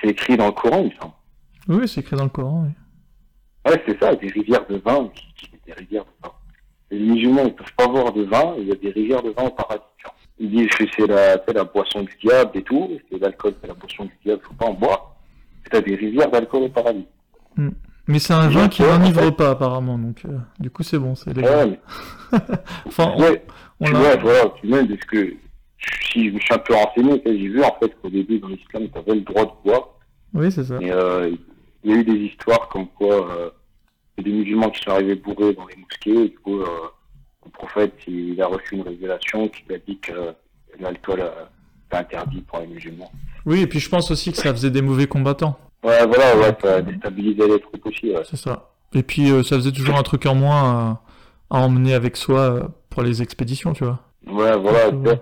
C'est 0.00 0.08
écrit 0.08 0.36
dans 0.36 0.46
le 0.46 0.52
Coran, 0.52 0.78
il 0.80 0.86
me 0.86 1.00
semble. 1.00 1.12
Oui, 1.68 1.88
c'est 1.88 2.00
écrit 2.00 2.16
dans 2.16 2.24
le 2.24 2.30
Coran. 2.30 2.64
oui. 2.66 2.72
Ouais, 3.70 3.82
c'est 3.86 3.98
ça, 4.00 4.14
des 4.14 4.28
rivières 4.28 4.66
de 4.68 4.76
vin, 4.78 5.10
des 5.66 5.72
rivières 5.74 6.04
de 6.04 6.10
vin. 6.26 6.32
Les 6.90 6.98
musulmans, 7.00 7.44
ils 7.44 7.54
peuvent 7.54 7.74
pas 7.76 7.86
boire 7.86 8.12
de 8.12 8.22
vin, 8.22 8.54
il 8.58 8.68
y 8.68 8.72
a 8.72 8.76
des 8.76 8.90
rivières 8.90 9.22
de 9.22 9.30
vin 9.30 9.44
au 9.44 9.50
paradis. 9.50 9.82
Ils 10.38 10.50
disent 10.50 10.68
que 10.68 10.84
c'est 10.96 11.06
la, 11.06 11.36
c'est 11.44 11.52
la 11.52 11.64
boisson 11.64 12.02
du 12.02 12.16
diable 12.22 12.52
et 12.54 12.62
tout, 12.62 12.88
que 13.10 13.16
l'alcool, 13.16 13.54
c'est 13.60 13.66
la 13.66 13.74
boisson 13.74 14.04
du 14.04 14.12
diable, 14.24 14.40
faut 14.42 14.54
pas 14.54 14.66
en 14.66 14.74
boire. 14.74 15.16
T'as 15.70 15.82
des 15.82 15.96
rivières 15.96 16.30
d'alcool 16.30 16.62
au 16.62 16.68
paradis. 16.70 17.06
Mais 18.06 18.18
c'est 18.20 18.32
un 18.32 18.48
vin 18.48 18.68
qui 18.68 18.82
ouais, 18.82 18.90
en 18.90 18.98
n'enivre 19.00 19.20
fait- 19.20 19.32
pas 19.32 19.50
apparemment, 19.50 19.98
donc 19.98 20.22
euh, 20.24 20.38
du 20.60 20.70
coup 20.70 20.82
c'est 20.82 20.98
bon, 20.98 21.14
c'est 21.14 21.28
Ouais, 21.36 21.42
légal. 21.42 21.78
mais, 22.32 22.38
Enfin, 22.86 23.12
on, 23.16 23.20
ouais, 23.20 23.44
on 23.80 23.84
tu 23.86 23.92
l'a- 23.92 23.98
vois, 23.98 24.16
voilà, 24.16 24.44
tu 24.62 24.66
vois, 24.68 24.78
parce 24.86 25.00
que 25.04 25.34
si 26.12 26.28
je 26.28 26.34
me 26.34 26.40
suis 26.40 26.54
un 26.54 26.58
peu 26.58 26.74
renseigné, 26.74 27.22
j'ai 27.24 27.36
vu 27.48 27.62
en 27.62 27.74
fait 27.80 27.94
qu'au 28.00 28.08
début 28.10 28.38
dans 28.38 28.48
l'islam, 28.48 28.88
tu 28.92 28.98
avais 28.98 29.14
le 29.14 29.20
droit 29.22 29.44
de 29.44 29.50
boire, 29.68 29.88
Oui, 30.34 30.50
c'est 30.50 30.64
ça. 30.64 30.74
Euh, 30.74 31.30
il 31.84 31.90
y 31.90 31.94
a 31.94 31.96
eu 31.98 32.04
des 32.04 32.12
histoires 32.26 32.68
comme 32.68 32.88
quoi 32.88 33.14
euh, 33.30 33.50
des 34.22 34.30
musulmans 34.32 34.70
qui 34.70 34.82
sont 34.82 34.90
arrivés 34.90 35.14
bourrés 35.14 35.54
dans 35.54 35.66
les 35.66 35.76
mosquées. 35.76 36.24
Et 36.24 36.28
du 36.30 36.38
coup, 36.38 36.60
euh, 36.60 36.66
le 37.44 37.50
prophète 37.52 37.94
il 38.06 38.40
a 38.42 38.46
reçu 38.46 38.74
une 38.74 38.82
révélation 38.82 39.48
qui 39.48 39.62
lui 39.68 39.74
a 39.76 39.78
dit 39.78 39.98
que 39.98 40.12
l'alcool 40.80 41.20
euh, 41.20 41.44
est 41.92 41.96
interdit 41.96 42.40
pour 42.42 42.58
les 42.58 42.66
musulmans. 42.66 43.10
Oui, 43.46 43.60
et 43.62 43.66
puis 43.66 43.78
je 43.78 43.88
pense 43.88 44.10
aussi 44.10 44.32
que 44.32 44.38
ça 44.38 44.52
faisait 44.52 44.70
des 44.70 44.82
mauvais 44.82 45.06
combattants. 45.06 45.58
Ouais, 45.84 46.04
voilà, 46.06 46.36
ouais, 46.36 46.56
ça 46.60 46.76
a 46.76 46.82
déstabilisé 46.82 47.46
les 47.46 47.60
trucs 47.60 47.86
aussi. 47.86 48.10
Ouais. 48.10 48.22
C'est 48.28 48.36
ça. 48.36 48.70
Et 48.94 49.02
puis 49.04 49.30
euh, 49.30 49.42
ça 49.44 49.56
faisait 49.56 49.70
toujours 49.72 49.96
un 49.96 50.02
truc 50.02 50.26
en 50.26 50.34
moins 50.34 51.00
à, 51.50 51.56
à 51.56 51.60
emmener 51.60 51.94
avec 51.94 52.16
soi 52.16 52.40
euh, 52.40 52.62
pour 52.90 53.02
les 53.02 53.22
expéditions, 53.22 53.72
tu 53.72 53.84
vois. 53.84 54.00
Ouais, 54.26 54.56
voilà. 54.58 54.90
Ouais. 54.90 55.20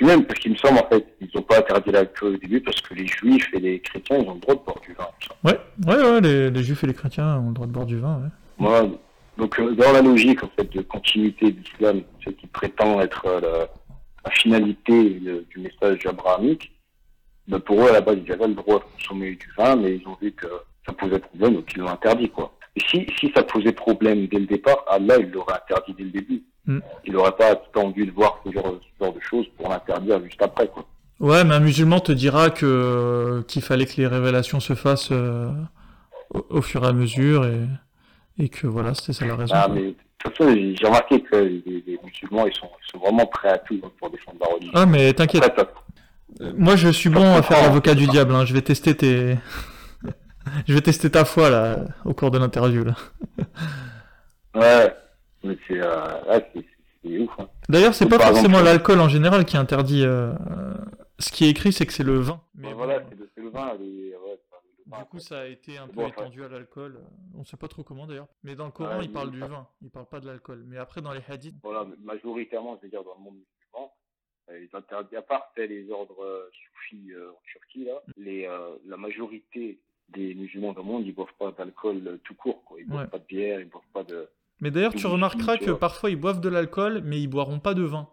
Puis 0.00 0.06
même, 0.08 0.24
parce 0.24 0.40
qu'il 0.40 0.52
me 0.52 0.56
semble, 0.56 0.78
en 0.78 0.88
fait, 0.88 1.04
ils 1.20 1.28
n'ont 1.34 1.42
pas 1.42 1.58
interdit 1.58 1.90
l'alcool 1.90 2.36
au 2.36 2.38
début 2.38 2.60
parce 2.62 2.80
que 2.80 2.94
les 2.94 3.06
juifs 3.06 3.50
et 3.52 3.60
les 3.60 3.80
chrétiens, 3.80 4.16
ils 4.16 4.26
ont 4.30 4.32
le 4.32 4.40
droit 4.40 4.54
de 4.54 4.60
boire 4.60 4.80
du 4.80 4.94
vin. 4.94 5.06
Ouais, 5.44 5.60
ouais, 5.86 6.10
ouais, 6.10 6.20
les, 6.22 6.50
les 6.50 6.62
juifs 6.62 6.82
et 6.82 6.86
les 6.86 6.94
chrétiens 6.94 7.36
ont 7.38 7.48
le 7.48 7.52
droit 7.52 7.66
de 7.66 7.72
boire 7.72 7.84
du 7.84 7.98
vin, 7.98 8.22
ouais. 8.60 8.88
Donc, 9.36 9.60
euh, 9.60 9.74
dans 9.74 9.92
la 9.92 10.00
logique, 10.00 10.42
en 10.42 10.48
fait, 10.56 10.72
de 10.72 10.80
continuité 10.80 11.52
de 11.52 11.58
l'islam, 11.60 12.00
ce 12.24 12.30
qui 12.30 12.46
prétend 12.46 12.98
être 13.02 13.26
euh, 13.26 13.40
la, 13.42 13.58
la 14.24 14.30
finalité 14.30 15.20
de- 15.20 15.44
du 15.50 15.58
message 15.60 16.06
abrahamique, 16.06 16.72
ben, 17.46 17.58
pour 17.60 17.84
eux, 17.84 17.90
à 17.90 17.92
la 17.92 18.00
base, 18.00 18.16
ils 18.26 18.32
avaient 18.32 18.48
le 18.48 18.54
droit 18.54 18.78
de 18.78 18.84
consommer 18.96 19.32
du 19.32 19.48
vin, 19.58 19.76
mais 19.76 19.96
ils 19.96 20.08
ont 20.08 20.16
vu 20.22 20.32
que 20.32 20.46
ça 20.86 20.94
posait 20.94 21.18
problème, 21.18 21.56
donc 21.56 21.70
ils 21.76 21.80
l'ont 21.80 21.88
interdit, 21.90 22.30
quoi. 22.30 22.56
Et 22.74 22.80
si, 22.88 23.06
si 23.18 23.30
ça 23.36 23.42
posait 23.42 23.72
problème 23.72 24.26
dès 24.28 24.38
le 24.38 24.46
départ, 24.46 24.82
Allah, 24.88 25.18
il 25.18 25.30
l'aurait 25.30 25.56
interdit 25.56 25.92
dès 25.92 26.04
le 26.04 26.10
début. 26.10 26.42
Mm. 26.70 26.80
Il 27.04 27.12
n'aurait 27.14 27.32
pas 27.36 27.48
attendu 27.52 28.06
de 28.06 28.12
voir 28.12 28.38
ce 28.44 28.52
genre, 28.52 28.74
ce 28.98 29.04
genre 29.04 29.12
de 29.14 29.20
choses 29.20 29.46
pour 29.56 29.68
l'interdire 29.68 30.22
juste 30.22 30.40
après, 30.42 30.68
quoi. 30.68 30.84
Ouais, 31.18 31.44
mais 31.44 31.54
un 31.54 31.60
musulman 31.60 32.00
te 32.00 32.12
dira 32.12 32.48
que 32.50 33.44
qu'il 33.48 33.60
fallait 33.62 33.86
que 33.86 33.96
les 33.98 34.06
révélations 34.06 34.58
se 34.60 34.74
fassent 34.74 35.10
euh, 35.12 35.50
au, 36.30 36.46
au 36.48 36.62
fur 36.62 36.82
et 36.84 36.86
à 36.86 36.92
mesure 36.92 37.44
et, 37.44 37.60
et 38.38 38.48
que 38.48 38.66
voilà, 38.66 38.94
c'était 38.94 39.12
ça 39.12 39.26
la 39.26 39.36
raison. 39.36 39.54
Ah, 39.54 39.68
mais 39.68 39.82
de 39.82 39.94
toute 40.18 40.36
façon, 40.36 40.54
j'ai 40.54 40.86
remarqué 40.86 41.20
que 41.22 41.36
les, 41.36 41.62
les 41.86 41.98
musulmans, 42.04 42.46
ils 42.46 42.54
sont, 42.54 42.70
ils 42.86 42.90
sont 42.92 42.98
vraiment 42.98 43.26
prêts 43.26 43.50
à 43.50 43.58
tout 43.58 43.78
pour 43.98 44.10
défendre 44.10 44.38
la 44.40 44.46
religion. 44.54 44.72
Ah, 44.74 44.86
mais 44.86 45.12
t'inquiète, 45.12 45.44
ça- 45.56 45.68
Moi, 46.56 46.76
je 46.76 46.88
suis 46.88 47.10
bon 47.10 47.34
à 47.34 47.42
faire 47.42 47.60
l'avocat 47.62 47.94
du 47.94 48.06
diable. 48.06 48.34
Hein. 48.34 48.44
Je 48.46 48.54
vais 48.54 48.62
tester 48.62 48.94
tes. 48.96 49.36
je 50.68 50.72
vais 50.72 50.80
tester 50.80 51.10
ta 51.10 51.24
foi 51.26 51.50
là 51.50 51.80
au 52.06 52.14
cours 52.14 52.30
de 52.30 52.38
l'interview 52.38 52.84
là. 52.84 52.94
ouais, 54.54 54.94
mais 55.44 55.56
c'est 55.66 55.80
euh... 55.80 57.22
ouf. 57.22 57.30
Hein. 57.38 57.48
D'ailleurs, 57.68 57.94
c'est 57.94 58.08
pas 58.08 58.18
forcément 58.18 58.60
l'alcool 58.60 59.00
en 59.00 59.08
général 59.08 59.44
qui 59.44 59.56
interdit. 59.56 60.04
Euh... 60.04 60.32
Ce 61.18 61.30
qui 61.30 61.44
est 61.44 61.50
écrit, 61.50 61.72
c'est 61.72 61.84
que 61.84 61.92
c'est 61.92 62.02
le 62.02 62.18
vin. 62.18 62.40
Mais 62.54 62.72
voilà, 62.72 63.02
c'est 63.34 63.42
le, 63.42 63.50
vin. 63.50 63.76
du 63.76 65.04
coup, 65.10 65.18
ça 65.18 65.40
a 65.40 65.46
été 65.46 65.76
un 65.76 65.86
peu 65.86 66.06
étendu 66.06 66.42
à 66.42 66.48
l'alcool. 66.48 66.98
On 67.36 67.44
sait 67.44 67.58
pas 67.58 67.68
trop 67.68 67.82
comment 67.82 68.06
d'ailleurs. 68.06 68.28
Mais 68.42 68.54
dans 68.54 68.64
le 68.64 68.70
Coran, 68.70 69.00
il 69.02 69.12
parle 69.12 69.30
du 69.30 69.40
vin. 69.40 69.66
Il 69.82 69.90
parle 69.90 70.06
pas 70.06 70.20
de 70.20 70.26
l'alcool. 70.26 70.64
Mais 70.66 70.78
après, 70.78 71.02
dans 71.02 71.12
les 71.12 71.22
hadiths. 71.28 71.56
Voilà, 71.62 71.86
majoritairement, 72.02 72.78
je 72.78 72.86
veux 72.86 72.90
dire, 72.90 73.04
dans 73.04 73.14
le 73.18 73.22
monde 73.22 73.34
musulman, 73.34 73.92
ils 74.50 74.76
interdisent, 74.76 75.18
à 75.18 75.22
part 75.22 75.52
les 75.56 75.90
ordres 75.90 76.24
euh, 76.24 76.50
soufis 76.52 77.12
euh, 77.12 77.30
en 77.30 77.40
Turquie, 77.44 77.84
là, 77.84 78.02
les, 78.16 78.46
euh, 78.46 78.76
la 78.86 78.96
majorité 78.96 79.78
des 80.08 80.34
musulmans 80.34 80.72
dans 80.72 80.82
le 80.82 80.86
monde, 80.86 81.06
ils 81.06 81.14
boivent 81.14 81.28
pas 81.38 81.52
d'alcool 81.52 82.18
tout 82.24 82.34
court. 82.34 82.64
Quoi. 82.64 82.80
Ils 82.80 82.86
boivent 82.86 83.10
pas 83.10 83.18
de 83.18 83.26
bière, 83.26 83.60
ils 83.60 83.68
boivent 83.68 83.82
pas 83.92 84.04
de. 84.04 84.28
Mais 84.60 84.70
d'ailleurs, 84.70 84.94
tu 84.94 85.06
remarqueras 85.06 85.56
que 85.56 85.70
parfois 85.70 86.10
ils 86.10 86.16
boivent 86.16 86.40
de 86.40 86.48
l'alcool, 86.48 87.02
mais 87.04 87.20
ils 87.20 87.26
boiront 87.26 87.60
pas 87.60 87.74
de 87.74 87.82
vin. 87.82 88.08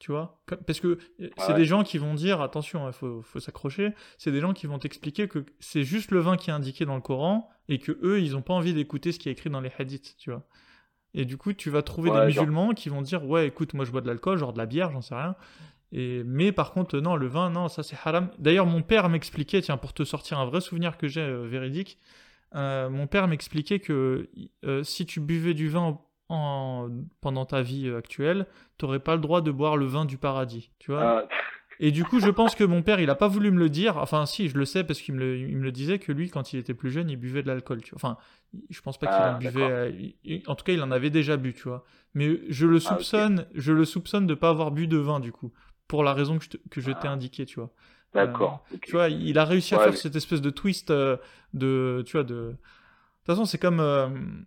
Tu 0.00 0.10
vois? 0.10 0.42
Parce 0.66 0.80
que 0.80 0.98
c'est 1.38 1.54
des 1.54 1.64
gens 1.64 1.84
qui 1.84 1.96
vont 1.96 2.14
dire, 2.14 2.40
attention, 2.40 2.88
il 2.88 2.92
faut, 2.92 3.22
faut 3.22 3.38
s'accrocher, 3.38 3.94
c'est 4.18 4.32
des 4.32 4.40
gens 4.40 4.52
qui 4.52 4.66
vont 4.66 4.78
t'expliquer 4.80 5.28
que 5.28 5.44
c'est 5.60 5.84
juste 5.84 6.10
le 6.10 6.18
vin 6.18 6.36
qui 6.36 6.50
est 6.50 6.52
indiqué 6.52 6.84
dans 6.84 6.96
le 6.96 7.00
Coran 7.00 7.48
et 7.68 7.78
que 7.78 7.92
eux, 8.02 8.20
ils 8.20 8.32
n'ont 8.32 8.42
pas 8.42 8.54
envie 8.54 8.74
d'écouter 8.74 9.12
ce 9.12 9.20
qui 9.20 9.28
est 9.28 9.32
écrit 9.32 9.48
dans 9.48 9.60
les 9.60 9.70
hadiths, 9.78 10.16
tu 10.18 10.30
vois? 10.30 10.44
Et 11.14 11.24
du 11.24 11.36
coup, 11.36 11.52
tu 11.52 11.70
vas 11.70 11.82
trouver 11.82 12.10
des 12.10 12.26
musulmans 12.26 12.72
qui 12.72 12.88
vont 12.88 13.02
dire 13.02 13.24
Ouais, 13.24 13.46
écoute, 13.46 13.74
moi 13.74 13.84
je 13.84 13.90
bois 13.90 14.00
de 14.00 14.06
l'alcool, 14.06 14.38
genre 14.38 14.52
de 14.52 14.58
la 14.58 14.66
bière, 14.66 14.90
j'en 14.90 15.02
sais 15.02 15.14
rien. 15.14 15.36
Et, 15.92 16.22
mais 16.24 16.52
par 16.52 16.72
contre, 16.72 16.98
non, 16.98 17.16
le 17.16 17.26
vin, 17.26 17.50
non, 17.50 17.68
ça 17.68 17.82
c'est 17.82 17.96
haram. 18.02 18.30
D'ailleurs, 18.38 18.66
mon 18.66 18.82
père 18.82 19.08
m'expliquait, 19.08 19.60
tiens, 19.60 19.76
pour 19.76 19.92
te 19.92 20.04
sortir 20.04 20.38
un 20.38 20.46
vrai 20.46 20.60
souvenir 20.60 20.96
que 20.96 21.06
j'ai 21.06 21.20
euh, 21.20 21.46
véridique, 21.46 21.98
euh, 22.54 22.88
mon 22.90 23.06
père 23.06 23.28
m'expliquait 23.28 23.78
que 23.78 24.28
euh, 24.64 24.82
si 24.82 25.06
tu 25.06 25.20
buvais 25.20 25.54
du 25.54 25.68
vin 25.68 25.98
en, 26.28 26.88
pendant 27.20 27.46
ta 27.46 27.62
vie 27.62 27.90
actuelle, 27.90 28.46
tu 28.78 28.84
n'aurais 28.84 29.00
pas 29.00 29.14
le 29.14 29.20
droit 29.20 29.40
de 29.40 29.50
boire 29.50 29.76
le 29.76 29.86
vin 29.86 30.04
du 30.04 30.18
paradis. 30.18 30.70
Tu 30.78 30.90
vois 30.90 31.20
ah. 31.20 31.28
Et 31.84 31.90
du 31.90 32.04
coup, 32.04 32.20
je 32.20 32.30
pense 32.30 32.54
que 32.54 32.62
mon 32.62 32.82
père, 32.82 33.00
il 33.00 33.10
a 33.10 33.16
pas 33.16 33.26
voulu 33.26 33.50
me 33.50 33.58
le 33.58 33.68
dire. 33.68 33.96
Enfin, 33.96 34.24
si, 34.24 34.48
je 34.48 34.56
le 34.56 34.64
sais 34.64 34.84
parce 34.84 35.00
qu'il 35.00 35.14
me, 35.14 35.36
le, 35.36 35.72
disait 35.72 35.98
que 35.98 36.12
lui, 36.12 36.30
quand 36.30 36.52
il 36.52 36.60
était 36.60 36.74
plus 36.74 36.92
jeune, 36.92 37.10
il 37.10 37.16
buvait 37.16 37.42
de 37.42 37.48
l'alcool. 37.48 37.80
Enfin, 37.94 38.18
je 38.70 38.80
pense 38.82 38.98
pas 38.98 39.08
qu'il 39.08 39.16
en 39.16 39.34
ah, 39.34 39.38
buvait. 39.38 39.62
Euh, 39.62 40.38
en 40.46 40.54
tout 40.54 40.64
cas, 40.64 40.72
il 40.72 40.82
en 40.82 40.92
avait 40.92 41.10
déjà 41.10 41.36
bu, 41.36 41.54
tu 41.54 41.64
vois. 41.64 41.84
Mais 42.14 42.38
je 42.48 42.66
le 42.68 42.76
ah, 42.76 42.80
soupçonne, 42.80 43.46
je 43.54 43.72
le 43.72 43.84
soupçonne 43.84 44.28
de 44.28 44.34
pas 44.34 44.50
avoir 44.50 44.70
bu 44.70 44.86
de 44.86 44.96
vin, 44.96 45.18
du 45.18 45.32
coup, 45.32 45.52
pour 45.88 46.04
la 46.04 46.14
raison 46.14 46.38
que 46.38 46.80
je, 46.80 46.92
t'ai 46.92 47.08
indiqué, 47.08 47.46
tu 47.46 47.58
vois. 47.58 47.72
D'accord. 48.14 48.64
Euh, 48.72 48.76
tu 48.82 48.92
vois, 48.92 49.08
il 49.08 49.38
a 49.38 49.44
réussi 49.44 49.74
à 49.74 49.78
faire 49.78 49.96
cette 49.96 50.16
espèce 50.16 50.40
de 50.40 50.50
twist 50.50 50.90
euh, 50.90 51.16
de, 51.54 52.02
tu 52.06 52.12
vois, 52.12 52.24
de. 52.24 52.34
De 52.34 52.50
toute 52.50 53.26
façon, 53.26 53.44
c'est 53.44 53.58
comme. 53.58 54.46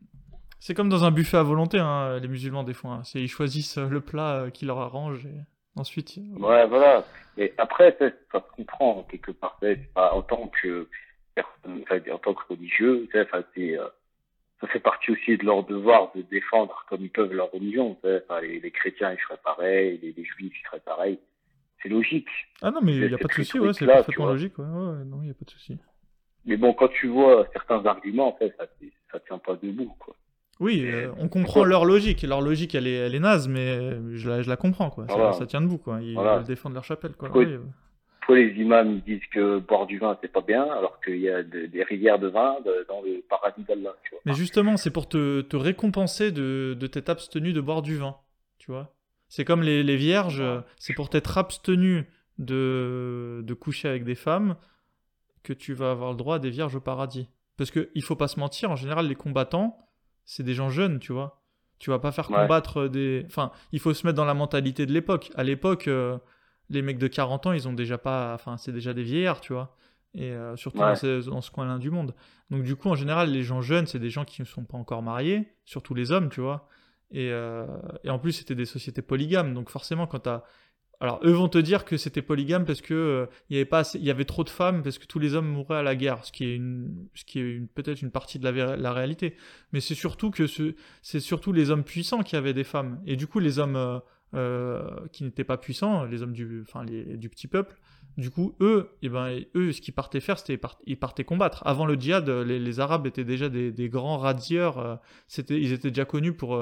C'est 0.60 0.73
comme 0.73 0.89
dans 0.89 1.04
un 1.04 1.12
buffet 1.12 1.38
à 1.38 1.43
volonté, 1.43 1.78
hein, 1.78 2.17
les 2.19 2.28
musulmans 2.28 2.63
des 2.63 2.73
fois. 2.73 2.91
Hein. 2.93 3.01
Ils 3.13 3.28
choisissent 3.28 3.78
le 3.78 4.01
plat 4.01 4.47
qui 4.51 4.65
leur 4.65 4.80
arrange. 4.80 5.25
Et... 5.25 5.41
Ensuite. 5.78 6.17
Ouais, 6.39 6.65
voilà. 6.67 7.04
Mais 7.38 7.54
après, 7.58 7.95
ça, 7.99 8.10
ça 8.32 8.39
se 8.39 8.56
comprend 8.56 9.04
quelque 9.10 9.32
part. 9.32 9.60
Pas, 9.93 10.13
en 10.13 10.21
tant 10.21 10.49
que 10.62 10.88
personne, 11.34 11.84
en 12.12 12.17
tant 12.17 12.34
que 12.34 12.47
religieux, 12.47 13.10
ça, 13.12 13.25
c'est, 13.54 13.78
euh, 13.78 13.88
ça 14.62 14.67
fait 14.67 14.80
partie 14.80 15.12
aussi 15.12 15.38
de 15.38 15.45
leur 15.45 15.63
devoir 15.63 16.12
de 16.15 16.21
défendre 16.21 16.86
comme 16.88 17.01
ils 17.01 17.12
peuvent 17.12 17.34
leur 17.34 17.51
religion. 17.51 17.97
Les, 18.04 18.60
les, 18.60 18.71
chrétiens, 18.71 19.12
ils 19.12 19.19
seraient 19.19 19.41
pareils, 19.43 19.99
les, 20.01 20.23
juifs, 20.23 20.54
ils 20.58 20.65
seraient 20.65 20.80
pareils. 20.80 21.19
C'est 21.86 21.91
logique. 21.91 22.28
Ah 22.63 22.71
non, 22.71 22.80
mais 22.82 22.95
il 22.95 23.08
n'y 23.08 23.13
a 23.13 23.17
pas 23.19 23.28
de 23.28 23.34
souci, 23.34 23.60
ouais, 23.60 23.71
c'est 23.74 23.86
parfaitement 23.86 24.26
logique. 24.26 24.58
Ouais, 24.58 24.65
ouais, 24.65 25.06
non, 25.06 25.21
il 25.21 25.26
n'y 25.26 25.30
a 25.30 25.36
pas 25.36 25.45
de 25.45 25.52
souci. 25.52 25.78
Mais 26.45 26.58
bon, 26.58 26.74
quand 26.74 26.88
tu 26.88 27.08
vois 27.08 27.48
certains 27.54 27.86
arguments, 27.86 28.30
en 28.30 28.38
fait, 28.38 28.56
ça, 28.58 28.65
ça 29.12 29.19
tient 29.19 29.38
pas 29.38 29.56
debout, 29.62 29.95
quoi. 30.00 30.15
Oui, 30.60 30.84
euh, 30.84 31.12
on 31.19 31.28
comprend 31.28 31.63
leur 31.63 31.86
logique. 31.86 32.24
Leur 32.24 32.41
logique, 32.41 32.74
elle 32.74 32.88
est, 32.88 32.95
elle 32.95 33.13
est 33.13 33.19
naze, 33.19 33.48
mais 33.48 33.91
je 34.15 34.28
la, 34.28 34.41
je 34.41 34.50
la 34.50 34.58
comprends, 34.58 34.89
quoi. 34.89 35.06
Ça, 35.34 35.45
tient 35.45 35.62
debout, 35.62 35.78
quoi. 35.78 36.00
Ils 36.02 36.17
veulent 36.17 36.43
défendre 36.43 36.74
leur 36.74 36.84
chapelle, 36.84 37.13
quoi. 37.13 37.30
Pourquoi, 37.30 38.38
les 38.38 38.60
imams 38.60 39.02
disent 39.02 39.21
que 39.32 39.60
boire 39.60 39.86
du 39.86 40.00
vin, 40.00 40.17
c'est 40.19 40.32
pas 40.32 40.41
bien, 40.41 40.63
alors 40.63 41.00
qu'il 41.02 41.19
y 41.19 41.30
a 41.30 41.43
des 41.43 41.84
rivières 41.84 42.17
de 42.17 42.30
vin 42.30 42.56
dans 42.89 43.04
le 43.04 43.21
paradis 43.30 43.63
d'Allah, 43.63 43.95
Mais 44.26 44.34
justement, 44.34 44.78
c'est 44.78 44.89
pour 44.89 45.08
te, 45.08 45.41
te 45.41 45.56
récompenser 45.56 46.32
de, 46.32 46.76
de 46.80 46.88
t'être 46.88 47.10
abstenu 47.10 47.54
de 47.54 47.62
boire 47.62 47.84
du 47.84 47.98
vin, 47.98 48.15
tu 48.58 48.71
vois. 48.71 48.94
C'est 49.27 49.45
comme 49.45 49.61
les, 49.61 49.83
les 49.83 49.97
vierges, 49.97 50.43
c'est 50.77 50.93
pour 50.93 51.09
t'être 51.09 51.38
abstenu 51.38 52.07
de, 52.38 53.41
de 53.43 53.53
coucher 53.53 53.88
avec 53.88 54.03
des 54.03 54.15
femmes 54.15 54.55
que 55.43 55.53
tu 55.53 55.73
vas 55.73 55.91
avoir 55.91 56.11
le 56.11 56.17
droit 56.17 56.35
à 56.35 56.39
des 56.39 56.49
vierges 56.49 56.75
au 56.75 56.81
paradis. 56.81 57.29
Parce 57.57 57.71
qu'il 57.71 58.03
faut 58.03 58.15
pas 58.15 58.27
se 58.27 58.39
mentir, 58.39 58.71
en 58.71 58.75
général, 58.75 59.07
les 59.07 59.15
combattants, 59.15 59.77
c'est 60.25 60.43
des 60.43 60.53
gens 60.53 60.69
jeunes, 60.69 60.99
tu 60.99 61.13
vois. 61.13 61.41
Tu 61.79 61.89
vas 61.89 61.99
pas 61.99 62.11
faire 62.11 62.27
combattre 62.27 62.88
des. 62.88 63.23
Enfin, 63.27 63.51
il 63.71 63.79
faut 63.79 63.93
se 63.93 64.05
mettre 64.05 64.17
dans 64.17 64.25
la 64.25 64.33
mentalité 64.33 64.85
de 64.85 64.93
l'époque. 64.93 65.31
À 65.35 65.43
l'époque, 65.43 65.88
euh, 65.88 66.17
les 66.69 66.81
mecs 66.81 66.97
de 66.97 67.07
40 67.07 67.47
ans, 67.47 67.51
ils 67.51 67.67
ont 67.67 67.73
déjà 67.73 67.97
pas. 67.97 68.33
Enfin, 68.33 68.57
c'est 68.57 68.71
déjà 68.71 68.93
des 68.93 69.03
vieillards, 69.03 69.41
tu 69.41 69.53
vois. 69.53 69.75
Et 70.13 70.31
euh, 70.31 70.55
surtout 70.55 70.79
dans, 70.79 70.95
ce, 70.95 71.51
coin-là 71.51 71.77
du 71.77 71.91
monde. 71.91 72.15
Donc, 72.49 72.63
du 72.63 72.75
coup, 72.77 72.89
en 72.89 72.95
général, 72.95 73.29
les 73.29 73.43
gens 73.43 73.61
jeunes, 73.61 73.85
c'est 73.85 73.99
des 73.99 74.09
gens 74.09 74.23
qui 74.23 74.41
ne 74.41 74.45
sont 74.45 74.63
pas 74.63 74.77
encore 74.77 75.01
mariés, 75.01 75.53
surtout 75.65 75.93
les 75.93 76.11
hommes, 76.11 76.29
tu 76.29 76.39
vois. 76.39 76.69
Et, 77.12 77.32
euh, 77.32 77.65
et 78.04 78.10
en 78.10 78.20
plus, 78.20 78.34
c'était 78.34 78.56
des 78.56 78.65
sociétés 78.65 79.02
polygames. 79.02 79.54
Donc, 79.54 79.70
forcément, 79.70 80.08
quand 80.08 80.22
tu 80.22 80.30
as 80.30 80.44
alors 81.00 81.20
eux 81.24 81.32
vont 81.32 81.50
te 81.50 81.58
dire 81.58 81.86
que 81.86 81.98
c'était 81.98 82.22
polygame 82.22 82.65
parce 82.65 82.82
que 82.82 82.94
euh, 82.94 83.26
il 83.50 83.56
y 83.56 83.60
avait 83.60 83.65
pas 83.65 83.84
il 83.96 84.04
y 84.04 84.10
avait 84.10 84.26
trop 84.26 84.44
de 84.44 84.50
femmes 84.50 84.82
parce 84.82 84.98
que 84.98 85.06
tous 85.06 85.20
les 85.20 85.36
hommes 85.36 85.48
mouraient 85.48 85.78
à 85.78 85.84
la 85.84 85.96
guerre, 85.96 86.24
ce 86.24 86.32
qui 86.32 86.46
est 86.46 86.56
une, 86.56 87.08
est 87.36 87.74
peut-être 87.74 88.02
une 88.02 88.12
partie 88.12 88.39
de 88.39 88.48
la, 88.48 88.94
réalité. 88.94 89.36
Mais 89.74 89.82
c'est 89.82 89.96
surtout 89.96 90.32
que 90.32 90.48
surtout 91.02 91.52
les 91.52 91.70
hommes 91.70 91.84
puissants 91.84 92.24
qui 92.24 92.36
avaient 92.36 92.54
des 92.54 92.63
femmes 92.63 93.02
et 93.06 93.15
du 93.15 93.28
coup 93.28 93.39
les 93.39 93.60
hommes 93.60 93.76
euh, 93.76 94.00
euh, 94.36 95.08
qui 95.12 95.24
n'étaient 95.24 95.44
pas 95.44 95.58
puissants, 95.58 96.06
les 96.06 96.22
hommes 96.22 96.34
du, 96.34 96.62
enfin 96.62 96.86
du 96.86 97.30
petit 97.30 97.48
peuple, 97.48 97.78
du 98.17 98.30
coup 98.30 98.56
eux, 98.62 98.89
eh 99.01 99.10
ben 99.10 99.39
eux 99.56 99.71
ce 99.71 99.82
qu'ils 99.82 99.93
partaient 99.93 100.19
faire 100.19 100.39
c'était 100.39 100.60
ils 100.86 100.97
partaient 100.97 101.23
combattre. 101.23 101.63
Avant 101.65 101.86
le 101.86 101.95
djihad, 101.95 102.30
les, 102.30 102.80
Arabes 102.80 103.08
étaient 103.08 103.23
déjà 103.23 103.49
des, 103.49 103.71
des 103.71 103.89
grands 103.89 104.17
radieurs, 104.17 104.99
c'était 105.28 105.60
ils 105.60 105.73
étaient 105.73 105.89
déjà 105.89 106.06
connus 106.06 106.34
pour 106.34 106.60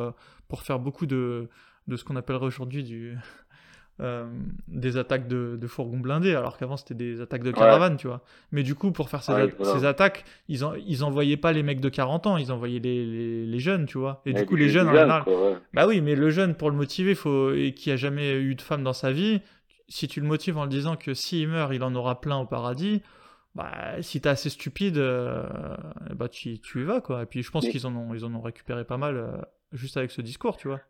pour 0.48 0.62
faire 0.64 0.80
beaucoup 0.80 1.06
de 1.06 1.50
de 1.88 1.98
ce 1.98 2.04
qu'on 2.04 2.16
appellerait 2.16 2.46
aujourd'hui 2.46 2.84
du 2.84 3.16
euh, 4.02 4.26
des 4.68 4.98
attaques 4.98 5.28
de, 5.28 5.58
de, 5.60 5.68
fourgons 5.68 6.00
blindés, 6.00 6.34
alors 6.34 6.58
qu'avant 6.58 6.78
c'était 6.78 6.96
des 6.96 7.22
attaques 7.22 7.44
de 7.44 7.52
caravanes, 7.52 7.98
tu 7.98 8.08
vois. 8.08 8.22
Mais 8.52 8.64
du 8.64 8.74
coup, 8.74 8.92
pour 8.92 9.10
faire 9.10 9.22
ces, 9.22 9.54
ces 9.64 9.86
attaques, 9.86 10.26
ils, 10.48 10.66
en, 10.66 10.74
ils 10.74 11.04
envoyaient 11.04 11.38
pas 11.38 11.52
les 11.52 11.62
mecs 11.62 11.80
de 11.80 11.90
40 11.90 12.28
ans, 12.28 12.38
ils 12.38 12.52
envoyaient 12.52 12.80
les, 12.80 13.46
les, 13.46 13.60
jeunes, 13.60 13.86
tu 13.86 14.00
vois. 14.00 14.22
Et 14.26 14.34
du 14.34 14.46
coup, 14.46 14.56
les 14.56 14.70
jeunes, 14.70 14.88
en 14.88 14.94
général. 14.94 15.24
Bah 15.74 15.86
oui, 15.88 16.02
mais 16.02 16.16
le 16.16 16.30
jeune, 16.32 16.56
pour 16.56 16.72
le 16.72 16.76
motiver, 16.76 17.14
faut... 17.14 17.54
et 17.54 17.74
qui 17.74 17.92
a 17.92 17.96
jamais 17.96 18.34
eu 18.34 18.56
de 18.56 18.62
femme 18.62 18.84
dans 18.84 18.94
sa 18.94 19.12
vie, 19.12 19.42
si 19.88 20.08
tu 20.08 20.22
le 20.22 20.28
motives 20.28 20.58
en 20.58 20.64
le 20.64 20.70
disant 20.70 20.96
que 20.96 21.14
s'il 21.14 21.48
meurt, 21.48 21.74
il 21.74 21.84
en 21.84 21.94
aura 21.96 22.22
plein 22.22 22.38
au 22.38 22.46
paradis, 22.46 23.02
bah, 23.56 24.02
si 24.02 24.20
t'es 24.22 24.30
assez 24.30 24.50
stupide, 24.50 24.98
euh, 24.98 25.46
bah, 26.16 26.30
tu, 26.30 26.60
tu 26.60 26.82
y 26.82 26.84
vas, 26.84 27.02
quoi. 27.02 27.24
Et 27.24 27.26
puis 27.26 27.44
je 27.44 27.52
pense 27.52 27.68
qu'ils 27.68 27.86
en, 27.86 27.96
ont, 27.96 28.14
ils 28.14 28.26
en 28.26 28.34
ont 28.34 28.42
récupéré 28.42 28.84
pas 28.86 28.98
mal 28.98 29.16
euh, 29.16 29.38
juste 29.72 29.98
avec 29.98 30.12
ce 30.12 30.22
discours, 30.22 30.58
tu 30.58 30.68
vois. 30.68 30.82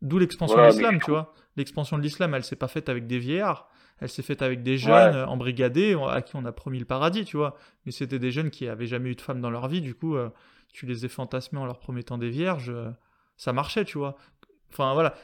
D'où 0.00 0.18
l'expansion 0.18 0.56
de 0.56 0.66
l'islam, 0.66 1.00
tu 1.00 1.10
vois. 1.10 1.32
L'expansion 1.56 1.96
de 1.96 2.02
l'islam, 2.02 2.34
elle 2.34 2.44
s'est 2.44 2.56
pas 2.56 2.68
faite 2.68 2.88
avec 2.88 3.06
des 3.06 3.18
vieillards, 3.18 3.68
elle 4.00 4.08
s'est 4.08 4.22
faite 4.22 4.42
avec 4.42 4.62
des 4.64 4.76
jeunes 4.76 5.16
embrigadés 5.28 5.96
à 6.08 6.22
qui 6.22 6.34
on 6.34 6.44
a 6.44 6.50
promis 6.50 6.80
le 6.80 6.84
paradis, 6.84 7.24
tu 7.24 7.36
vois. 7.36 7.56
Mais 7.86 7.92
c'était 7.92 8.18
des 8.18 8.32
jeunes 8.32 8.50
qui 8.50 8.66
avaient 8.66 8.86
jamais 8.86 9.10
eu 9.10 9.14
de 9.14 9.20
femme 9.20 9.40
dans 9.40 9.50
leur 9.50 9.68
vie, 9.68 9.80
du 9.80 9.94
coup, 9.94 10.16
euh, 10.16 10.28
tu 10.72 10.86
les 10.86 11.04
ai 11.04 11.08
fantasmés 11.08 11.60
en 11.60 11.66
leur 11.66 11.78
promettant 11.78 12.18
des 12.18 12.30
vierges, 12.30 12.70
euh, 12.70 12.90
ça 13.36 13.52
marchait, 13.52 13.84
tu 13.84 13.98
vois. 13.98 14.16
Enfin 14.72 14.94
voilà. 14.94 15.14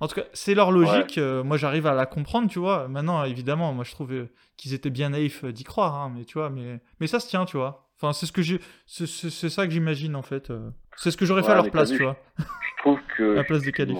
En 0.00 0.08
tout 0.08 0.14
cas, 0.14 0.26
c'est 0.32 0.54
leur 0.54 0.72
logique. 0.72 1.18
Euh, 1.18 1.42
moi, 1.42 1.56
j'arrive 1.56 1.86
à 1.86 1.94
la 1.94 2.06
comprendre, 2.06 2.48
tu 2.48 2.58
vois. 2.58 2.88
Maintenant, 2.88 3.22
évidemment, 3.24 3.72
moi, 3.72 3.84
je 3.84 3.92
trouve 3.92 4.28
qu'ils 4.56 4.74
étaient 4.74 4.90
bien 4.90 5.10
naïfs 5.10 5.44
d'y 5.44 5.64
croire, 5.64 5.94
hein, 5.94 6.12
mais 6.16 6.24
tu 6.24 6.38
vois, 6.38 6.50
mais 6.50 6.80
mais 7.00 7.06
ça 7.06 7.20
se 7.20 7.28
tient, 7.28 7.44
tu 7.44 7.56
vois. 7.56 7.88
Enfin, 7.96 8.12
c'est 8.12 8.26
ce 8.26 8.32
que 8.32 8.42
j'ai, 8.42 8.60
c'est 8.86 9.06
ça 9.48 9.66
que 9.66 9.72
j'imagine 9.72 10.16
en 10.16 10.22
fait. 10.22 10.52
C'est 10.96 11.10
ce 11.10 11.16
que 11.16 11.24
j'aurais 11.24 11.42
fait 11.42 11.52
à 11.52 11.56
leur 11.56 11.70
place, 11.70 11.90
tu 11.90 12.02
vois. 12.02 12.16
Je 12.38 12.82
trouve 12.82 12.98
que. 13.16 13.32
à 13.32 13.36
la 13.36 13.44
place 13.44 13.62
des 13.62 13.72
califs. 13.72 13.98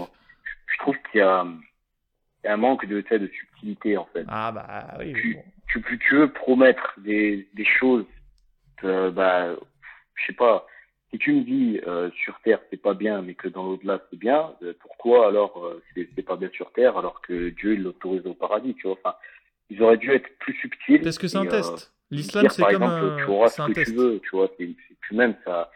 Je 0.67 0.79
trouve 0.79 0.97
qu'il 1.11 1.21
y 1.21 1.23
a, 1.23 1.45
un 2.45 2.57
manque 2.57 2.87
de, 2.87 3.01
de 3.01 3.27
subtilité, 3.27 3.97
en 3.97 4.07
fait. 4.13 4.25
Ah, 4.29 4.53
bah 4.53 4.97
oui. 4.99 5.13
Tu, 5.69 5.83
tu, 5.83 5.99
tu 5.99 6.17
veux 6.17 6.33
promettre 6.33 6.95
des, 6.99 7.49
des 7.55 7.65
choses, 7.65 8.05
euh, 8.85 9.11
bah, 9.11 9.55
je 10.15 10.27
sais 10.27 10.33
pas. 10.33 10.67
Si 11.17 11.21
tu 11.21 11.33
me 11.33 11.45
dis 11.45 11.81
euh, 11.87 12.11
sur 12.11 12.39
Terre 12.45 12.61
c'est 12.69 12.77
pas 12.77 12.93
bien, 12.93 13.23
mais 13.23 13.33
que 13.33 13.49
dans 13.49 13.65
l'au-delà 13.65 14.03
c'est 14.11 14.19
bien, 14.19 14.53
euh, 14.63 14.75
pourquoi 14.81 15.29
alors 15.29 15.65
euh, 15.65 15.83
c'est 15.95 16.23
pas 16.23 16.37
bien 16.37 16.51
sur 16.53 16.71
Terre 16.73 16.99
alors 16.99 17.23
que 17.23 17.49
Dieu 17.49 17.75
l'autorise 17.75 18.27
au 18.27 18.35
paradis, 18.35 18.75
tu 18.75 18.87
vois? 18.87 18.99
Enfin, 19.03 19.17
ils 19.71 19.83
auraient 19.83 19.97
dû 19.97 20.11
être 20.13 20.29
plus 20.41 20.53
subtils. 20.61 21.01
Parce 21.01 21.17
que 21.17 21.27
c'est 21.27 21.39
un 21.39 21.47
test. 21.47 21.95
L'islam 22.11 22.47
c'est 22.51 22.61
comme 22.61 22.83
exemple, 22.83 23.15
tu 23.25 23.31
auras 23.31 23.49
ce 23.49 23.63
que 23.63 23.85
tu 23.85 23.95
veux, 23.95 24.21
tu 24.21 24.37
vois. 24.37 24.51
C'est 24.59 24.77
même 25.13 25.35
ça 25.47 25.71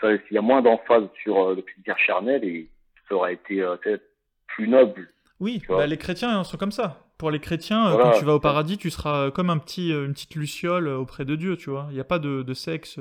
s'il 0.00 0.34
y 0.34 0.38
a 0.38 0.42
moins 0.42 0.60
d'emphase 0.60 1.04
sur 1.22 1.54
le 1.54 1.62
plaisir 1.62 1.96
charnel 1.96 2.42
et 2.42 2.68
ça 3.08 3.14
aurait 3.14 3.34
été 3.34 3.60
peut-être 3.80 4.02
plus 4.48 4.66
noble. 4.66 5.08
Oui, 5.38 5.62
bah, 5.68 5.86
les 5.86 5.98
chrétiens 5.98 6.42
sont 6.42 6.56
comme 6.56 6.72
ça. 6.72 6.98
pour 7.16 7.30
les 7.30 7.38
chrétiens, 7.38 7.90
Voilà. 7.90 8.10
quand 8.10 8.18
tu 8.18 8.24
vas 8.24 8.34
au 8.34 8.40
paradis, 8.40 8.76
tu 8.76 8.90
seras 8.90 9.30
comme 9.30 9.50
un 9.50 9.58
petit, 9.58 9.90
une 9.92 10.14
petite 10.14 10.34
luciole 10.34 10.88
auprès 10.88 11.24
de 11.24 11.36
Dieu, 11.36 11.56
tu 11.56 11.70
vois? 11.70 11.86
Il 11.90 11.94
n'y 11.94 12.00
a 12.00 12.04
pas 12.04 12.18
de, 12.18 12.42
de 12.42 12.54
sexe. 12.54 12.98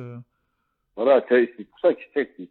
Voilà, 0.96 1.24
c'est 1.28 1.48
pour 1.70 1.80
ça 1.80 1.94
que 1.94 2.02
c'est 2.14 2.50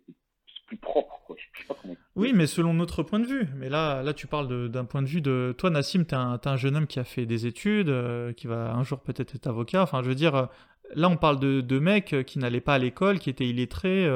plus 0.66 0.76
propre, 0.76 1.20
quoi. 1.26 1.36
Je 1.38 1.61
sais 1.61 1.68
pas 1.68 1.76
comment. 1.80 1.95
Oui, 2.16 2.32
mais 2.34 2.47
selon 2.47 2.74
notre 2.74 3.03
point 3.03 3.20
de 3.20 3.26
vue. 3.26 3.47
Mais 3.57 3.68
là, 3.68 4.03
là 4.03 4.14
tu 4.14 4.26
parles 4.26 4.68
d'un 4.68 4.84
point 4.84 5.03
de 5.03 5.07
vue 5.07 5.20
de... 5.20 5.55
Toi, 5.59 5.70
Nassim, 5.70 6.05
t'es 6.05 6.16
un, 6.16 6.38
t'es 6.38 6.49
un 6.49 6.57
jeune 6.57 6.76
homme 6.76 6.86
qui 6.86 6.99
a 6.99 7.05
fait 7.05 7.26
des 7.26 7.47
études, 7.47 7.88
euh, 7.88 8.32
qui 8.32 8.47
va 8.47 8.72
un 8.72 8.82
jour 8.82 9.01
peut-être 9.01 9.34
être 9.34 9.47
avocat. 9.47 9.82
Enfin, 9.82 10.03
je 10.03 10.09
veux 10.09 10.14
dire, 10.14 10.34
euh, 10.34 10.47
là, 10.95 11.09
on 11.09 11.16
parle 11.16 11.38
de, 11.38 11.61
de 11.61 11.78
mecs 11.78 12.14
euh, 12.14 12.22
qui 12.22 12.38
n'allaient 12.38 12.61
pas 12.61 12.74
à 12.74 12.78
l'école, 12.78 13.18
qui 13.18 13.30
étaient 13.30 13.47
illettrés. 13.47 14.09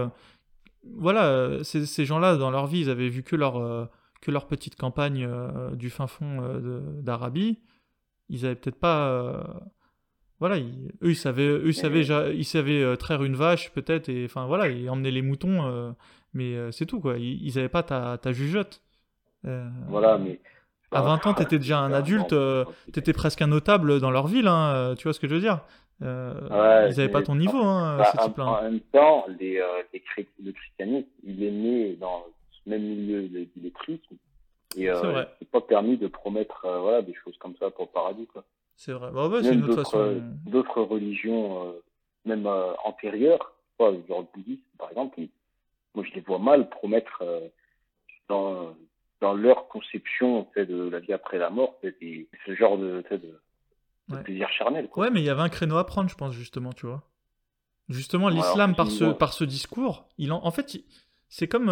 Voilà, 0.94 1.62
ces, 1.62 1.84
ces 1.84 2.04
gens-là, 2.04 2.36
dans 2.36 2.50
leur 2.50 2.66
vie, 2.66 2.80
ils 2.80 2.90
avaient 2.90 3.08
vu 3.08 3.22
que 3.22 3.36
leur, 3.36 3.88
que 4.22 4.30
leur 4.30 4.46
petite 4.46 4.76
campagne 4.76 5.28
du 5.74 5.90
fin 5.90 6.06
fond 6.06 6.60
d'Arabie. 7.02 7.60
Ils 8.28 8.46
avaient 8.46 8.56
peut-être 8.56 8.80
pas... 8.80 9.62
Voilà, 10.38 10.56
ils- 10.58 10.88
eux, 11.02 11.10
ils 11.10 11.16
savaient, 11.16 11.46
eux, 11.48 11.68
ils 11.68 11.74
savaient, 11.74 12.02
ja- 12.02 12.28
ils 12.30 12.44
savaient 12.44 12.82
euh, 12.82 12.96
traire 12.96 13.22
une 13.24 13.36
vache, 13.36 13.72
peut-être, 13.72 14.08
et 14.10 14.24
enfin, 14.26 14.46
voilà, 14.46 14.68
et 14.68 14.88
emmener 14.88 15.10
les 15.10 15.22
moutons... 15.22 15.64
euh, 15.66 15.90
mais 16.34 16.54
euh, 16.54 16.70
c'est 16.70 16.84
tout, 16.84 17.00
quoi. 17.00 17.16
Ils, 17.16 17.42
ils 17.46 17.58
avaient 17.58 17.70
pas 17.70 17.82
ta, 17.82 18.18
ta 18.18 18.32
jugeote. 18.32 18.82
Euh, 19.46 19.66
Voilà, 19.88 20.18
mais. 20.18 20.38
À 20.92 21.00
20 21.02 21.26
ans, 21.26 21.34
t'étais 21.34 21.58
déjà 21.58 21.78
un 21.78 21.92
adulte, 21.92 22.34
T'étais 22.92 23.12
presque 23.14 23.40
un 23.42 23.46
notable 23.48 24.00
dans 24.00 24.10
leur 24.10 24.26
ville, 24.26 24.46
hein, 24.48 24.94
tu 24.98 25.04
vois 25.04 25.12
ce 25.14 25.20
que 25.20 25.26
je 25.28 25.34
veux 25.34 25.40
dire 25.40 25.60
Ouais, 26.02 26.90
Ils 26.90 27.00
avaient 27.00 27.08
pas 27.08 27.22
ton 27.22 27.34
niveau, 27.36 27.62
hein, 27.62 27.96
Bah, 27.98 28.04
ces 28.12 28.18
en, 28.20 28.24
types-là. 28.26 28.44
en 28.44 28.62
même 28.62 28.80
temps, 28.92 29.24
les, 29.40 29.62
les 29.94 30.02
le 30.44 30.52
christianisme, 30.52 31.08
il 31.24 31.42
est 31.42 31.50
né 31.50 31.96
dans 31.96 32.24
ce 32.52 32.68
même 32.70 32.82
milieu 32.82 33.22
de 33.28 33.46
l'illettrisme. 33.56 34.16
Et 34.76 34.90
euh, 34.90 35.00
C'est 35.00 35.06
vrai. 35.10 35.28
c'est 35.38 35.48
pas 35.50 35.60
permis 35.62 35.96
de 35.96 36.06
promettre 36.06 36.66
voilà, 36.82 37.00
des 37.00 37.14
choses 37.14 37.36
comme 37.38 37.54
ça 37.58 37.70
pour 37.70 37.86
le 37.86 37.90
paradis. 37.92 38.26
Quoi. 38.26 38.44
C'est 38.76 38.92
vrai. 38.92 39.10
Bah 39.12 39.28
ouais, 39.28 39.42
même 39.42 39.62
d'autres 39.62 39.84
façon. 39.84 39.98
euh, 39.98 40.20
d'autres 40.46 40.82
religions, 40.82 41.66
euh, 41.68 41.72
même 42.26 42.46
euh, 42.46 42.72
antérieures, 42.84 43.54
genre 43.80 43.90
le 43.92 44.26
bouddhisme 44.34 44.62
par 44.78 44.90
exemple, 44.90 45.20
moi 45.94 46.04
je 46.08 46.14
les 46.14 46.20
vois 46.20 46.38
mal 46.38 46.68
promettre 46.68 47.22
euh, 47.22 47.48
dans, 48.28 48.74
dans 49.20 49.32
leur 49.34 49.68
conception 49.68 50.46
de 50.56 50.88
la 50.90 51.00
vie 51.00 51.12
après 51.14 51.38
la 51.38 51.48
mort, 51.50 51.78
ce 51.82 52.54
genre 52.54 52.76
de, 52.76 53.02
de, 53.10 54.16
plaisir 54.22 54.48
charnel. 54.50 54.88
Quoi. 54.88 55.04
Ouais, 55.04 55.10
mais 55.10 55.20
il 55.20 55.24
y 55.24 55.30
avait 55.30 55.40
un 55.42 55.48
créneau 55.48 55.78
à 55.78 55.86
prendre, 55.86 56.10
je 56.10 56.14
pense, 56.14 56.34
justement, 56.34 56.72
tu 56.72 56.86
vois. 56.86 57.02
Justement, 57.88 58.28
l'islam, 58.28 58.74
par, 58.74 58.90
ce, 58.90 59.04
par 59.12 59.32
ce 59.32 59.44
discours, 59.44 60.08
il 60.18 60.32
en, 60.32 60.44
en 60.44 60.50
fait, 60.50 60.74
il- 60.74 60.84
c'est 61.28 61.48
comme 61.48 61.70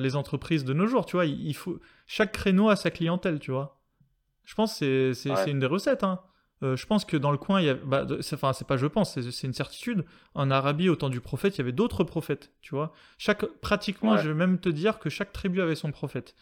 les 0.00 0.16
entreprises 0.16 0.64
de 0.64 0.72
nos 0.74 0.86
jours, 0.86 1.06
tu 1.06 1.16
vois. 1.16 1.26
Il, 1.26 1.46
il 1.46 1.54
faut, 1.54 1.78
chaque 2.06 2.32
créneau 2.32 2.70
a 2.70 2.76
sa 2.76 2.90
clientèle, 2.90 3.38
tu 3.38 3.50
vois. 3.50 3.78
Je 4.44 4.54
pense 4.54 4.78
que 4.80 5.12
c'est, 5.12 5.34
c'est 5.36 5.50
une 5.50 5.60
des 5.60 5.66
recettes. 5.66 6.02
Hein. 6.02 6.20
Euh, 6.62 6.76
je 6.76 6.86
pense 6.86 7.04
que 7.06 7.16
dans 7.16 7.30
le 7.30 7.38
coin, 7.38 7.60
il 7.60 7.66
y 7.66 7.70
a, 7.70 7.74
bah, 7.74 8.06
c'est, 8.20 8.34
enfin, 8.34 8.52
c'est 8.52 8.66
pas 8.66 8.76
je 8.76 8.86
pense, 8.86 9.14
c'est, 9.14 9.30
c'est 9.30 9.46
une 9.46 9.54
certitude. 9.54 10.04
En 10.34 10.50
Arabie, 10.50 10.88
au 10.90 10.96
temps 10.96 11.08
du 11.08 11.20
prophète, 11.20 11.56
il 11.56 11.58
y 11.58 11.62
avait 11.62 11.72
d'autres 11.72 12.04
prophètes, 12.04 12.52
tu 12.60 12.74
vois. 12.74 12.92
Chaque, 13.18 13.44
pratiquement, 13.60 14.12
Ouais. 14.12 14.22
je 14.22 14.28
vais 14.28 14.34
même 14.34 14.58
te 14.58 14.68
dire 14.68 14.98
que 14.98 15.08
chaque 15.08 15.32
tribu 15.32 15.60
avait 15.62 15.74
son 15.74 15.90
prophète. 15.90 16.34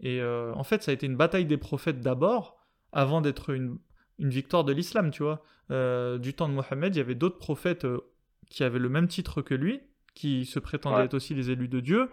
Et 0.00 0.20
euh, 0.20 0.52
en 0.54 0.64
fait, 0.64 0.82
ça 0.82 0.90
a 0.90 0.94
été 0.94 1.06
une 1.06 1.16
bataille 1.16 1.44
des 1.44 1.56
prophètes 1.58 2.00
d'abord, 2.00 2.56
avant 2.92 3.20
d'être 3.20 3.50
une, 3.50 3.78
une 4.18 4.30
victoire 4.30 4.64
de 4.64 4.72
l'islam, 4.72 5.10
tu 5.10 5.22
vois. 5.22 5.42
Euh, 5.70 6.16
du 6.18 6.32
temps 6.34 6.48
de 6.48 6.54
Mohammed, 6.54 6.94
il 6.94 6.98
y 6.98 7.02
avait 7.02 7.14
d'autres 7.14 7.38
prophètes 7.38 7.86
qui 8.48 8.64
avaient 8.64 8.78
le 8.78 8.88
même 8.88 9.06
titre 9.08 9.42
que 9.42 9.54
lui, 9.54 9.80
qui 10.14 10.46
se 10.46 10.58
prétendaient 10.58 10.96
Ouais. 10.96 11.04
être 11.04 11.14
aussi 11.14 11.34
les 11.34 11.50
élus 11.50 11.68
de 11.68 11.80
Dieu. 11.80 12.08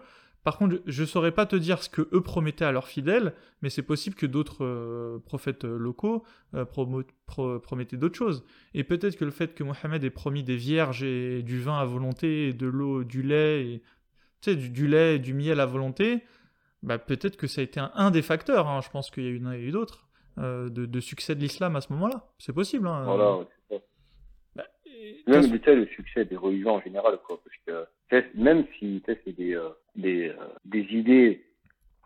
Par 0.46 0.58
contre, 0.58 0.80
je 0.86 1.02
ne 1.02 1.06
saurais 1.08 1.32
pas 1.32 1.44
te 1.44 1.56
dire 1.56 1.82
ce 1.82 1.88
que 1.88 2.08
eux 2.12 2.20
promettaient 2.20 2.64
à 2.64 2.70
leurs 2.70 2.86
fidèles, 2.86 3.34
mais 3.62 3.68
c'est 3.68 3.82
possible 3.82 4.14
que 4.14 4.26
d'autres 4.26 4.64
euh, 4.64 5.18
prophètes 5.18 5.64
euh, 5.64 5.76
locaux 5.76 6.22
euh, 6.54 6.64
promettaient 6.64 7.96
d'autres 7.96 8.14
choses. 8.14 8.44
Et 8.72 8.84
peut-être 8.84 9.16
que 9.16 9.24
le 9.24 9.32
fait 9.32 9.56
que 9.56 9.64
Mohammed 9.64 10.04
ait 10.04 10.10
promis 10.10 10.44
des 10.44 10.54
vierges 10.54 11.02
et 11.02 11.42
du 11.42 11.58
vin 11.58 11.80
à 11.80 11.84
volonté, 11.84 12.50
et 12.50 12.52
de 12.52 12.68
l'eau, 12.68 13.02
du 13.02 13.22
lait, 13.24 13.82
et, 14.46 14.54
du, 14.54 14.86
lait 14.86 15.16
et 15.16 15.18
du 15.18 15.34
miel 15.34 15.58
à 15.58 15.66
volonté, 15.66 16.22
bah, 16.84 16.98
peut-être 16.98 17.36
que 17.36 17.48
ça 17.48 17.60
a 17.60 17.64
été 17.64 17.80
un, 17.80 18.12
des 18.12 18.22
facteurs, 18.22 18.68
hein. 18.68 18.80
je 18.82 18.90
pense 18.90 19.10
qu'il 19.10 19.24
y 19.24 19.26
a 19.26 19.30
eu, 19.30 19.66
eu 19.66 19.72
d'autres, 19.72 20.06
de, 20.36 21.00
succès 21.00 21.34
de 21.34 21.40
l'islam 21.40 21.74
à 21.74 21.80
ce 21.80 21.92
moment-là. 21.92 22.30
C'est 22.38 22.52
possible. 22.52 22.86
Hein. 22.86 23.02
Voilà, 23.02 23.38
c'est 23.68 23.74
ça. 23.78 23.82
Bah, 24.54 24.64
et- 24.84 24.85
Même 25.26 25.50
tu 25.50 25.64
sais, 25.64 25.74
le 25.74 25.86
succès 25.86 26.24
des 26.24 26.36
religions 26.36 26.74
en 26.74 26.80
général, 26.80 27.18
quoi, 27.26 27.40
parce 27.42 27.56
que 28.10 28.24
même 28.34 28.64
si 28.78 29.02
c'est 29.06 29.36
des, 29.36 29.54
euh, 29.54 29.70
des, 29.94 30.28
euh, 30.28 30.34
des 30.64 30.82
idées 30.92 31.44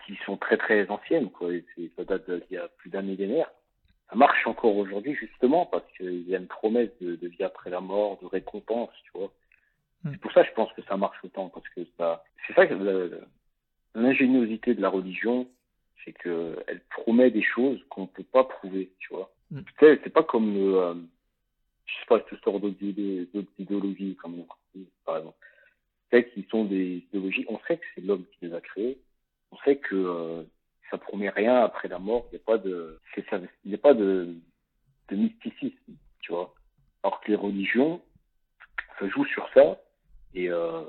qui 0.07 0.16
sont 0.24 0.36
très 0.36 0.57
très 0.57 0.88
anciennes, 0.88 1.30
quoi, 1.30 1.51
ça 1.97 2.05
date 2.05 2.30
d'il 2.30 2.55
y 2.55 2.59
a 2.59 2.68
plus 2.78 2.91
d'un 2.91 3.03
millénaire, 3.03 3.51
ça 4.09 4.16
marche 4.16 4.47
encore 4.47 4.76
aujourd'hui 4.76 5.14
justement 5.14 5.66
parce 5.66 5.84
qu'il 5.97 6.28
y 6.28 6.34
a 6.34 6.38
une 6.38 6.47
promesse 6.47 6.91
de, 7.01 7.16
de 7.16 7.28
vie 7.28 7.45
après 7.45 7.70
la 7.70 7.80
mort, 7.80 8.18
de 8.20 8.26
récompense, 8.26 8.91
tu 9.05 9.11
vois. 9.14 9.32
Mm. 10.05 10.11
C'est 10.12 10.20
pour 10.20 10.32
ça 10.32 10.43
que 10.43 10.49
je 10.49 10.55
pense 10.55 10.72
que 10.72 10.82
ça 10.82 10.97
marche 10.97 11.18
autant, 11.24 11.49
parce 11.49 11.68
que 11.68 11.82
ça, 11.97 12.24
c'est 12.47 12.55
ça 12.55 12.66
que 12.66 13.20
l'ingéniosité 13.95 14.74
de 14.74 14.80
la 14.80 14.88
religion, 14.88 15.49
c'est 16.05 16.12
que 16.12 16.57
elle 16.66 16.80
promet 16.91 17.30
des 17.30 17.43
choses 17.43 17.80
qu'on 17.88 18.07
peut 18.07 18.24
pas 18.24 18.45
prouver, 18.45 18.91
tu 18.99 19.12
vois. 19.12 19.30
Mm. 19.51 19.61
C'est 19.78 20.12
pas 20.12 20.22
comme 20.22 20.55
le, 20.55 20.78
euh, 20.78 20.95
je 21.91 22.01
sais 22.01 22.07
pas, 22.07 22.20
toutes 22.20 22.43
sortes 22.43 22.61
d'autres 22.61 23.53
idéologies, 23.59 24.16
comme 24.16 24.45
par 25.05 25.18
exemple. 25.18 25.36
C'est 26.11 26.28
qui 26.30 26.47
sont 26.51 26.64
des 26.64 27.05
idéologies, 27.09 27.47
on 27.49 27.59
sait 27.66 27.78
que 27.78 27.84
c'est 27.95 28.01
l'homme 28.01 28.24
qui 28.32 28.47
les 28.47 28.55
a 28.55 28.61
créées, 28.61 28.99
on 29.53 29.57
sait 29.59 29.76
que 29.76 29.95
euh, 29.95 30.43
ça 30.91 30.99
promet 30.99 31.30
rien 31.30 31.62
après 31.62 31.88
la 31.88 31.99
mort, 31.99 32.26
il 32.30 32.36
n'y 32.36 32.41
a 32.41 32.45
pas 32.45 32.59
de, 32.59 33.01
c'est 33.14 33.28
ça, 33.28 33.41
il 33.64 33.68
n'y 33.68 33.74
a 33.74 33.78
pas 33.78 33.95
de, 33.95 34.34
de 35.09 35.16
mysticisme, 35.16 35.95
tu 36.20 36.32
vois. 36.32 36.53
Alors 37.03 37.20
que 37.20 37.30
les 37.30 37.36
religions, 37.36 38.03
ça 38.99 39.09
joue 39.09 39.24
sur 39.26 39.49
ça, 39.55 39.80
et 40.34 40.51
euh, 40.51 40.82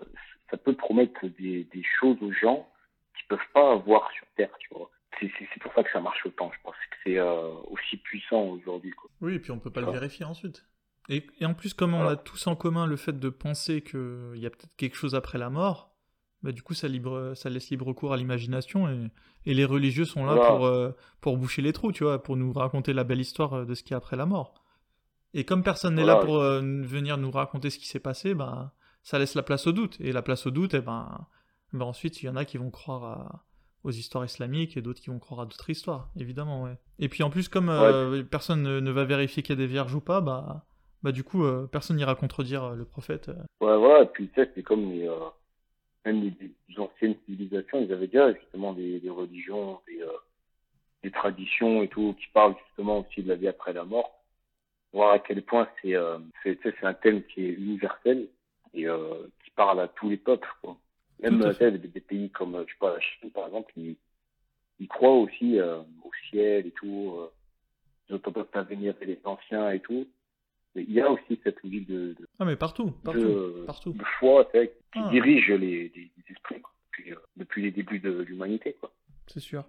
ça 0.49 0.57
peut 0.57 0.73
promettre 0.75 1.27
des, 1.27 1.65
des 1.65 1.83
choses 1.99 2.17
aux 2.21 2.33
gens 2.33 2.67
qu'ils 3.15 3.27
peuvent 3.27 3.39
pas 3.53 3.73
avoir 3.73 4.11
sur 4.11 4.25
Terre, 4.35 4.55
tu 4.59 4.73
vois. 4.73 4.89
C'est 5.19 5.61
pour 5.61 5.71
ça 5.73 5.83
que 5.83 5.91
ça 5.91 5.99
marche 5.99 6.25
autant, 6.25 6.51
je 6.51 6.61
pense 6.63 6.75
que 6.75 6.97
c'est 7.03 7.17
euh, 7.19 7.53
aussi 7.69 7.97
puissant 7.97 8.43
aujourd'hui. 8.43 8.91
Oui, 9.21 9.35
et 9.35 9.39
puis 9.39 9.51
on 9.51 9.59
peut 9.59 9.69
pas 9.69 9.81
le 9.81 9.91
vérifier 9.91 10.25
ensuite. 10.25 10.65
Et, 11.09 11.25
et 11.39 11.45
en 11.45 11.53
plus, 11.53 11.73
comme 11.73 11.93
on 11.93 11.97
Voilà. 12.03 12.11
a 12.11 12.15
tous 12.15 12.47
en 12.47 12.55
commun 12.55 12.85
le 12.85 12.95
fait 12.95 13.19
de 13.19 13.29
penser 13.29 13.81
qu'il 13.81 14.31
y 14.35 14.45
a 14.45 14.49
peut-être 14.49 14.75
quelque 14.77 14.95
chose 14.95 15.15
après 15.15 15.37
la 15.37 15.49
mort, 15.49 15.93
bah, 16.43 16.51
du 16.51 16.63
coup, 16.63 16.73
ça, 16.73 16.87
libre, 16.87 17.33
ça 17.35 17.49
laisse 17.49 17.69
libre 17.69 17.91
cours 17.93 18.13
à 18.13 18.17
l'imagination 18.17 18.87
et, 18.89 19.11
et 19.45 19.53
les 19.53 19.65
religieux 19.65 20.05
sont 20.05 20.25
là 20.25 20.35
Voilà. 20.35 20.47
pour, 20.47 20.65
euh, 20.65 20.91
pour 21.19 21.37
boucher 21.37 21.61
les 21.61 21.73
trous, 21.73 21.91
tu 21.91 22.03
vois, 22.03 22.21
pour 22.23 22.37
nous 22.37 22.51
raconter 22.53 22.93
la 22.93 23.03
belle 23.03 23.19
histoire 23.21 23.53
euh, 23.53 23.65
de 23.65 23.73
ce 23.75 23.83
qu'il 23.83 23.91
y 23.91 23.93
a 23.93 23.97
après 23.97 24.15
la 24.15 24.25
mort. 24.25 24.63
Et 25.33 25.45
comme 25.45 25.63
personne 25.63 25.95
n'est 25.95 26.03
là 26.05 26.15
pour 26.17 26.37
euh, 26.39 26.59
venir 26.61 27.17
nous 27.17 27.31
raconter 27.31 27.69
ce 27.69 27.77
qui 27.79 27.87
s'est 27.87 27.99
passé, 27.99 28.33
bah, 28.33 28.73
ça 29.03 29.17
laisse 29.19 29.35
la 29.35 29.43
place 29.43 29.65
au 29.67 29.71
doute. 29.71 29.97
Et 30.01 30.11
la 30.11 30.21
place 30.21 30.45
au 30.45 30.51
doute, 30.51 30.73
eh 30.73 30.81
ben, 30.81 31.27
ben 31.73 31.85
ensuite, 31.85 32.21
il 32.21 32.25
y 32.25 32.29
en 32.29 32.35
a 32.35 32.43
qui 32.45 32.57
vont 32.57 32.69
croire 32.71 33.03
à- 33.03 33.45
aux 33.83 33.91
histoires 33.91 34.25
islamiques 34.25 34.77
et 34.77 34.81
d'autres 34.81 34.99
qui 35.01 35.09
vont 35.09 35.19
croire 35.19 35.41
à 35.41 35.45
d'autres 35.45 35.69
histoires, 35.69 36.09
évidemment, 36.15 36.63
ouais. 36.63 36.77
Et 36.99 37.07
puis 37.09 37.23
en 37.23 37.29
plus, 37.31 37.47
comme 37.49 37.69
euh, 37.69 38.23
personne 38.23 38.61
ne, 38.61 38.79
ne 38.79 38.91
va 38.91 39.05
vérifier 39.05 39.41
qu'il 39.41 39.53
y 39.55 39.57
a 39.57 39.61
des 39.61 39.67
vierges 39.67 39.95
ou 39.95 40.01
pas, 40.01 40.21
bah, 40.21 40.65
bah 41.03 41.11
du 41.11 41.23
coup, 41.23 41.43
euh, 41.43 41.67
personne 41.71 41.97
n'ira 41.97 42.15
contredire 42.15 42.63
euh, 42.63 42.75
le 42.75 42.85
prophète. 42.85 43.29
euh. 43.29 43.43
Ouais, 43.59 43.77
voilà, 43.77 44.03
et 44.03 44.07
puis 44.07 44.27
tu 44.29 44.35
sais, 44.35 44.51
c'est 44.53 44.63
comme 44.63 44.91
les, 44.91 45.09
même 46.05 46.21
les, 46.21 46.33
les 46.69 46.79
anciennes 46.79 47.15
civilisations, 47.25 47.81
ils 47.81 47.91
avaient 47.93 48.07
déjà 48.07 48.33
justement 48.33 48.73
des, 48.73 48.99
des 48.99 49.09
religions, 49.09 49.79
des, 49.87 50.03
des 51.03 51.11
traditions 51.11 51.83
et 51.83 51.87
tout, 51.87 52.15
qui 52.19 52.27
parlent 52.33 52.55
justement 52.67 52.99
aussi 52.99 53.23
de 53.23 53.29
la 53.29 53.35
vie 53.35 53.47
après 53.47 53.73
la 53.73 53.83
mort. 53.83 54.23
Voir 54.93 55.13
à 55.13 55.19
quel 55.19 55.41
point 55.43 55.67
c'est 55.81 55.95
c'est 56.43 56.83
un 56.83 56.93
thème 56.93 57.23
qui 57.23 57.45
est 57.45 57.53
universel 57.53 58.27
et 58.73 58.83
qui 58.83 59.51
parle 59.55 59.79
à 59.79 59.87
tous 59.87 60.09
les 60.09 60.17
peuples. 60.17 60.49
Quoi. 60.61 60.77
Même 61.21 61.41
à 61.43 61.53
des, 61.53 61.77
des 61.77 62.01
pays 62.01 62.29
comme, 62.31 62.57
je 62.67 62.73
sais 62.73 62.79
pas, 62.79 62.93
la 62.93 62.99
Chine 62.99 63.31
par 63.31 63.45
exemple, 63.47 63.71
ils, 63.77 63.95
ils 64.79 64.87
croient 64.87 65.15
aussi 65.15 65.59
au 65.61 66.11
ciel 66.29 66.65
et 66.65 66.71
tout, 66.71 67.15
euh, 67.19 67.31
ils 68.09 68.15
entendent 68.15 68.47
l'avenir 68.53 68.95
des 68.99 69.19
anciens 69.23 69.69
et 69.71 69.79
tout. 69.79 70.07
Mais 70.75 70.83
il 70.87 70.93
y 70.93 71.01
a 71.01 71.09
aussi 71.11 71.39
cette 71.43 71.61
logique 71.63 71.87
de, 71.89 72.13
de 72.19 72.27
Ah 72.39 72.45
mais 72.45 72.55
partout, 72.55 72.91
partout, 73.03 73.19
de, 73.19 73.63
partout. 73.65 73.91
de 73.93 74.03
foi 74.19 74.45
qui 74.53 74.69
Ah. 74.95 75.09
dirige 75.11 75.49
les, 75.49 75.57
les, 75.89 75.89
les 76.17 76.23
esprits 76.29 76.61
quoi, 76.61 76.71
depuis, 76.85 77.11
euh, 77.11 77.17
depuis 77.37 77.61
les 77.63 77.71
débuts 77.71 77.99
de 77.99 78.11
l'humanité. 78.21 78.75
quoi. 78.79 78.93
C'est 79.27 79.39
sûr. 79.41 79.65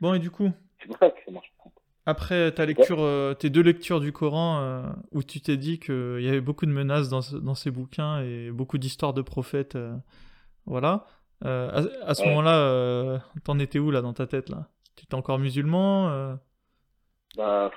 Bon 0.00 0.14
et 0.14 0.18
du 0.18 0.30
coup, 0.30 0.50
C'est 0.80 0.86
pour 0.88 0.98
ça 0.98 1.10
que 1.10 1.18
ça 1.24 1.30
marche. 1.30 1.52
après 2.06 2.52
ta 2.52 2.66
lecture, 2.66 3.00
euh, 3.00 3.34
tes 3.34 3.50
deux 3.50 3.62
lectures 3.62 4.00
du 4.00 4.12
Coran, 4.12 4.60
euh, 4.60 4.82
où 5.12 5.22
tu 5.22 5.40
t'es 5.40 5.56
dit 5.56 5.78
qu'il 5.78 6.20
y 6.20 6.28
avait 6.28 6.40
beaucoup 6.40 6.66
de 6.66 6.72
menaces 6.72 7.08
dans, 7.08 7.20
ce- 7.22 7.36
dans 7.36 7.54
ces 7.54 7.70
bouquins 7.70 8.20
et 8.22 8.50
beaucoup 8.50 8.78
d'histoires 8.78 9.12
de 9.14 9.22
prophètes, 9.22 9.76
voilà. 10.66 11.06
À, 11.44 11.78
à 12.02 12.14
ce 12.14 12.22
Ouais. 12.22 12.28
moment-là, 12.30 13.22
t'en 13.44 13.58
étais 13.60 13.78
où 13.78 13.90
là 13.92 14.02
dans 14.02 14.12
ta 14.14 14.26
tête 14.26 14.48
là? 14.48 14.68
Tu 14.96 15.04
étais 15.04 15.14
encore 15.14 15.38
musulman 15.38 16.36
Bah, 17.36 17.70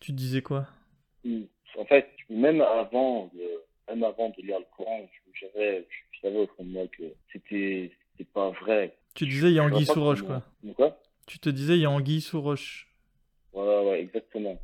Tu 0.00 0.12
te 0.12 0.16
disais 0.16 0.42
quoi? 0.42 0.66
En 1.78 1.84
fait, 1.84 2.08
même 2.30 2.60
avant 2.60 3.30
de, 3.34 3.62
même 3.88 4.04
avant 4.04 4.28
de 4.30 4.42
lire 4.42 4.58
le 4.58 4.66
Coran, 4.76 5.06
je- 5.12 5.40
j'avais, 5.40 5.86
je 6.12 6.20
savais 6.20 6.38
au 6.38 6.46
fond 6.48 6.64
de 6.64 6.70
moi 6.70 6.86
que 6.88 7.04
c'était, 7.32 7.90
pas 8.32 8.50
vrai. 8.50 8.94
Tu 9.14 9.26
disais 9.26 9.48
il 9.48 9.54
y 9.54 9.58
a 9.58 9.64
anguille 9.64 9.84
sous 9.84 10.02
roche 10.02 10.22
quoi. 10.22 10.42
Tu 11.26 11.38
te 11.40 11.48
disais 11.48 11.74
il 11.76 11.80
y 11.80 11.86
a 11.86 11.90
anguille 11.90 12.20
sous 12.20 12.40
roche. 12.40 12.88
Voilà, 13.52 13.82
ouais, 13.82 14.00
exactement. 14.00 14.58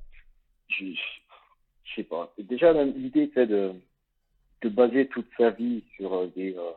Je, 0.68 0.84
je 1.84 1.94
sais 1.96 2.04
pas. 2.04 2.32
Déjà, 2.38 2.72
l'idée, 2.84 3.30
c'est 3.34 3.46
de, 3.46 3.72
de 4.62 4.68
baser 4.68 5.09
toute 5.09 5.26
sa 5.36 5.50
vie 5.50 5.82
sur 5.96 6.14
euh, 6.14 6.26
des, 6.36 6.54
euh, 6.56 6.70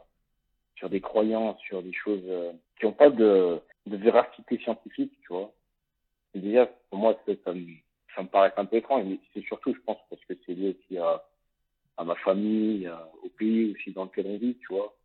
sur 0.76 0.90
des 0.90 1.02
croyances, 1.02 1.60
sur 1.62 1.84
des 1.84 1.94
choses 1.94 2.24
euh, 2.26 2.52
qui 2.80 2.86
n'ont 2.86 2.94
pas 2.94 3.10
de, 3.12 3.60
de 3.86 3.98
véracité 3.98 4.58
scientifique, 4.60 5.14
tu 5.22 5.28
vois. 5.30 5.54
Et 6.34 6.40
déjà, 6.40 6.66
pour 6.90 7.00
moi, 7.00 7.18
ça, 7.26 7.34
ça, 7.46 7.54
me, 7.54 7.66
ça 8.16 8.24
me 8.24 8.28
paraît 8.28 8.54
un 8.58 8.66
peu 8.66 8.78
étrange, 8.78 9.06
mais 9.06 9.20
c'est 9.34 9.44
surtout, 9.46 9.74
je 9.74 9.80
pense, 9.82 9.98
parce 10.10 10.24
que 10.26 10.34
c'est 10.46 10.54
lié 10.54 10.76
aussi 10.78 10.98
à, 10.98 11.24
ma 12.04 12.16
famille, 12.16 12.90
au 13.24 13.30
pays 13.30 13.74
aussi 13.74 13.92
dans 13.92 14.06
lequel 14.06 14.26
on 14.28 14.38
vit, 14.38 14.56
tu 14.56 14.74
vois. 14.74 14.96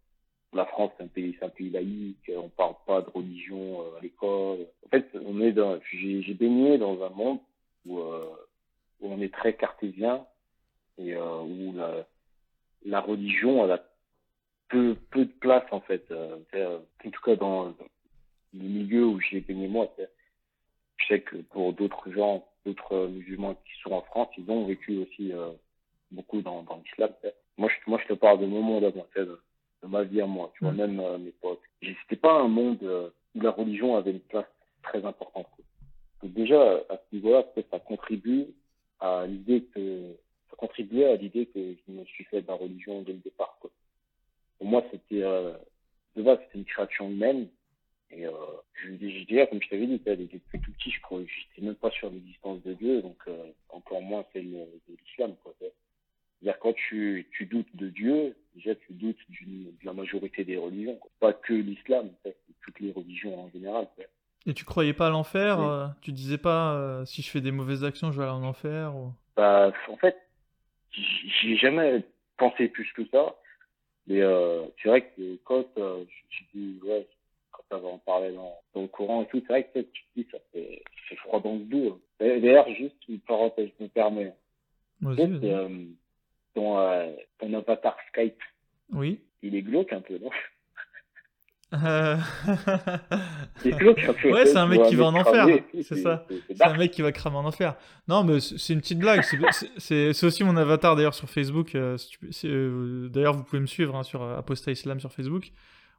La 0.55 0.65
France, 0.65 0.93
c'est 0.97 1.05
un 1.05 1.09
pays, 1.09 1.37
c'est 1.39 1.45
un 1.45 1.51
pays 1.51 1.69
laïque, 1.69 2.31
on 2.35 2.49
parle 2.49 2.75
pas 2.87 3.03
de 3.03 3.11
religion 3.11 3.83
à 3.97 4.01
l'école. 4.01 4.67
En 4.87 4.89
fait, 4.89 5.07
on 5.27 5.41
est 5.43 5.53
dans, 5.53 5.79
j'ai 5.93 6.35
baigné 6.35 6.79
dans 6.79 7.03
un 7.03 7.11
monde 7.11 7.41
où, 7.85 7.99
euh, 7.99 8.25
on 9.03 9.21
est 9.21 9.33
très 9.33 9.55
cartésien 9.55 10.25
et 10.99 11.15
euh, 11.15 11.43
où 11.43 11.75
la, 12.85 13.01
religion 13.01 13.65
elle 13.65 13.73
a 13.73 13.85
peu, 14.69 14.97
peu 15.11 15.27
de 15.27 15.33
place 15.33 15.67
en 15.71 15.81
fait. 15.81 16.11
Euh, 16.11 16.39
en 17.05 17.11
tout 17.11 17.23
cas 17.23 17.37
dans, 17.37 17.75
le 18.55 18.69
milieu 18.69 19.05
où 19.05 19.21
j'ai 19.21 19.41
baigné 19.41 19.69
moi. 19.69 19.93
Je 20.97 21.07
sais 21.07 21.21
que 21.21 21.37
pour 21.37 21.73
d'autres 21.73 22.11
gens, 22.11 22.47
d'autres 22.67 23.07
musulmans 23.07 23.55
qui 23.55 23.81
sont 23.83 23.93
en 23.93 24.03
France, 24.03 24.29
ils 24.37 24.51
ont 24.51 24.67
vécu 24.67 24.99
aussi 24.99 25.33
euh, 25.33 25.53
beaucoup 26.11 26.43
dans, 26.43 26.63
dans 26.63 26.77
l'islam. 26.85 27.11
Moi 27.57 27.71
je, 27.71 27.91
moi, 27.91 27.99
je 28.03 28.09
te 28.09 28.19
parle 28.19 28.41
de 28.41 28.47
mon 28.47 28.61
monde 28.61 28.85
à 28.85 28.91
moi, 28.91 29.07
de, 29.17 29.41
ma 29.87 30.03
vie 30.03 30.21
à 30.21 30.27
moi. 30.27 30.53
Tu 30.55 30.65
vois, 30.65 30.73
mm. 30.73 30.77
même 30.77 31.01
euh, 31.01 31.19
mes 31.19 31.33
potes. 31.33 31.61
C'était 31.83 32.21
pas 32.21 32.35
un 32.35 32.49
monde 32.49 32.83
euh, 32.83 33.11
où 33.35 33.41
la 33.41 33.51
religion 33.51 33.97
avait 33.97 34.11
une 34.11 34.21
place 34.21 34.47
très 34.83 35.05
importante. 35.05 35.47
Donc 36.23 36.33
déjà, 36.33 36.61
à 36.89 36.97
ce 36.97 37.17
niveau-là, 37.17 37.45
ça 37.71 37.79
contribue 37.79 38.47
à 39.01 39.27
l'idée 39.27 39.63
que 39.75 40.17
ça 40.51 40.57
contribuait 40.57 41.07
à 41.07 41.17
l'idée 41.17 41.47
que 41.47 41.75
je 41.87 41.93
me 41.93 42.05
suis 42.05 42.25
fait 42.25 42.43
de 42.43 42.49
la 42.49 42.55
religion 42.55 43.03
dès 43.03 43.13
le 43.13 43.19
départ. 43.19 43.57
Quoi. 43.61 43.71
Pour 44.59 44.67
moi, 44.67 44.83
c'était 44.91 45.23
euh, 45.23 45.53
de 46.17 46.23
base, 46.23 46.39
c'était 46.47 46.59
une 46.59 46.65
création 46.65 47.11
humaine. 47.11 47.49
Et 48.11 48.27
euh, 48.27 48.31
je, 48.75 48.89
je 48.93 49.25
dirais, 49.27 49.49
comme 49.49 49.61
je 49.63 49.69
t'avais 49.69 49.87
dit, 49.87 49.99
depuis 49.99 50.61
tout 50.61 50.73
petit, 50.73 50.91
je 50.91 51.01
crois, 51.01 51.21
j'étais 51.21 51.67
même 51.67 51.75
pas 51.75 51.89
de 51.91 52.09
l'existence 52.15 52.63
de 52.63 52.75
Dieu, 52.75 53.03
donc 53.03 53.19
euh, 53.29 53.51
encore 53.69 54.01
moins 54.01 54.25
celle 54.33 54.51
de 54.51 54.97
l'islam. 55.05 55.35
C'est-à-dire 55.45 56.59
quand 56.61 56.75
tu, 56.75 57.27
tu 57.33 57.47
doutes 57.47 57.75
de 57.75 57.89
Dieu, 57.89 58.37
déjà 58.55 58.75
tu 58.75 58.93
doutes 58.93 59.19
de 59.29 59.85
la 59.85 59.93
majorité 59.93 60.45
des 60.45 60.57
religions, 60.57 60.99
pas 61.19 61.33
que 61.33 61.55
l'islam, 61.55 62.11
toutes 62.63 62.81
les 62.81 62.93
religions 62.93 63.41
en 63.41 63.51
général. 63.51 63.89
Quoi. 63.97 64.05
Et 64.47 64.55
tu 64.55 64.65
croyais 64.65 64.93
pas 64.93 65.09
à 65.09 65.11
l'enfer 65.11 65.61
euh, 65.61 65.87
Tu 66.03 66.13
disais 66.13 66.39
pas 66.39 66.75
euh, 66.75 67.05
si 67.05 67.23
je 67.23 67.31
fais 67.31 67.41
des 67.41 67.51
mauvaises 67.51 67.85
actions, 67.85 68.13
je 68.13 68.19
vais 68.19 68.25
aller 68.25 68.33
en 68.33 68.45
enfer 68.45 68.95
ou... 68.95 69.13
Bah, 69.37 69.73
en 69.89 69.97
fait, 69.97 70.17
j'ai 70.93 71.57
jamais 71.57 72.05
pensé 72.39 72.69
plus 72.69 72.91
que 72.93 73.05
ça. 73.09 73.35
Mais 74.07 74.21
euh, 74.21 74.65
c'est 74.81 74.89
vrai 74.89 75.03
que 75.03 75.37
quand 75.45 75.67
euh, 75.79 76.05
j'ai 76.31 76.79
ouais, 76.85 77.09
ça 77.71 77.79
va 77.79 77.89
en 77.89 77.99
parler 77.99 78.33
dans, 78.33 78.55
dans, 78.75 78.83
le 78.83 78.89
courant 78.89 79.23
et 79.23 79.27
tout, 79.27 79.41
c'est 79.41 79.53
vrai 79.53 79.65
que 79.65 79.81
tu 79.81 80.03
te 80.03 80.21
dis, 80.21 80.27
ça 80.31 80.39
fait, 80.53 80.83
ça 80.85 81.01
fait 81.09 81.17
froid 81.17 81.41
dans 81.41 81.55
le 81.55 81.65
dos. 81.65 82.01
Hein. 82.21 82.39
D'ailleurs, 82.41 82.69
juste 82.75 82.97
une 83.09 83.21
parenthèse, 83.21 83.71
je 83.79 83.85
me 83.85 83.89
permets. 83.89 84.33
Aussi, 85.05 85.21
euh, 85.21 85.69
ton, 86.55 86.79
euh, 86.79 87.13
ton 87.39 87.53
avatar 87.53 87.97
Skype. 88.09 88.41
Oui. 88.93 89.21
Il 89.43 89.55
est 89.55 89.63
glauque 89.63 89.93
un 89.93 90.01
peu, 90.01 90.19
non? 90.19 90.31
Euh... 91.75 92.17
ouais, 93.65 94.47
c'est 94.47 94.57
un 94.57 94.69
mec 94.69 94.85
qui 94.85 94.95
va 94.95 95.07
en 95.07 95.15
enfer. 95.15 95.47
C'est 95.83 95.97
ça. 95.97 96.25
C'est 96.49 96.65
un 96.65 96.77
mec 96.77 96.93
qui 96.93 97.03
va 97.03 97.11
cramer 97.11 97.37
en 97.37 97.45
enfer. 97.45 97.75
Non, 98.07 98.23
mais 98.23 98.39
c'est 98.41 98.73
une 98.73 98.81
petite 98.81 99.01
blague. 99.01 99.23
C'est 99.79 100.25
aussi 100.25 100.45
mon 100.45 100.57
avatar 100.57 100.95
d'ailleurs 100.95 101.15
sur 101.15 101.29
Facebook. 101.29 101.73
D'ailleurs, 101.73 103.35
vous 103.35 103.43
pouvez 103.43 103.61
me 103.61 103.67
suivre 103.67 103.97
hein, 103.97 104.05
sur 104.05 104.23
Aposta 104.23 104.71
Islam 104.71 105.01
sur 105.01 105.13
Facebook. 105.13 105.51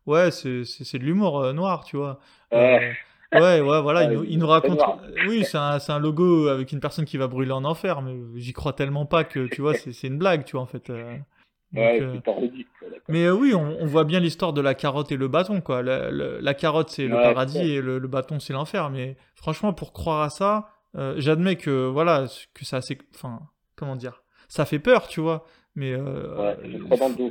Ouais, 0.08 0.32
c'est 0.32 0.98
de 0.98 1.04
l'humour 1.04 1.40
euh, 1.40 1.54
noir, 1.54 1.84
tu 1.84 1.98
vois. 1.98 2.20
ouais, 2.52 2.96
ouais, 3.34 3.62
voilà. 3.62 4.12
il, 4.12 4.24
il, 4.30 4.40
nous 4.40 4.48
raconte. 4.48 4.80
Oui, 5.28 5.44
c'est 5.46 5.58
un, 5.58 5.78
un, 5.88 6.00
logo 6.00 6.48
avec 6.48 6.72
une 6.72 6.80
personne 6.80 7.06
qui 7.06 7.18
va 7.18 7.28
brûler 7.28 7.52
en 7.52 7.66
enfer, 7.66 8.02
mais 8.02 8.16
j'y 8.36 8.54
crois 8.54 8.74
tellement 8.74 9.06
pas 9.06 9.24
que, 9.24 9.48
tu 9.48 9.62
vois, 9.62 9.76
c'est 9.76 10.08
une 10.08 10.18
blague, 10.18 10.46
tu 10.46 10.54
vois, 10.54 10.62
en 10.62 10.66
fait. 10.66 10.90
Euh, 11.76 12.20
mais 13.10 13.26
euh, 13.26 13.34
oui, 13.34 13.54
on, 13.54 13.86
voit 13.86 14.06
bien 14.06 14.20
l'histoire 14.20 14.54
de 14.54 14.62
la 14.62 14.74
carotte 14.74 15.12
et 15.12 15.18
le 15.18 15.28
bâton, 15.28 15.62
quoi. 15.62 15.84
La, 15.84 16.54
carotte, 16.54 16.90
c'est 16.90 17.08
le 17.08 17.16
paradis 17.16 17.60
et 17.60 17.82
le, 17.82 18.00
bâton, 18.08 18.40
c'est 18.40 18.54
l'enfer. 18.54 18.90
Mais 18.90 19.18
franchement, 19.36 19.74
pour 19.74 19.94
croire 19.94 20.22
à 20.22 20.30
ça, 20.30 20.70
euh, 20.96 21.16
j'admets 21.18 21.58
que, 21.58 21.88
voilà, 21.88 22.26
que 22.54 22.66
ça, 22.66 22.82
c'est. 22.82 22.98
Enfin, 23.16 23.40
comment 23.76 23.96
dire 23.96 24.24
Ça 24.48 24.66
fait 24.66 24.80
peur, 24.80 25.08
tu 25.08 25.20
vois. 25.20 25.46
Mais 25.78 25.96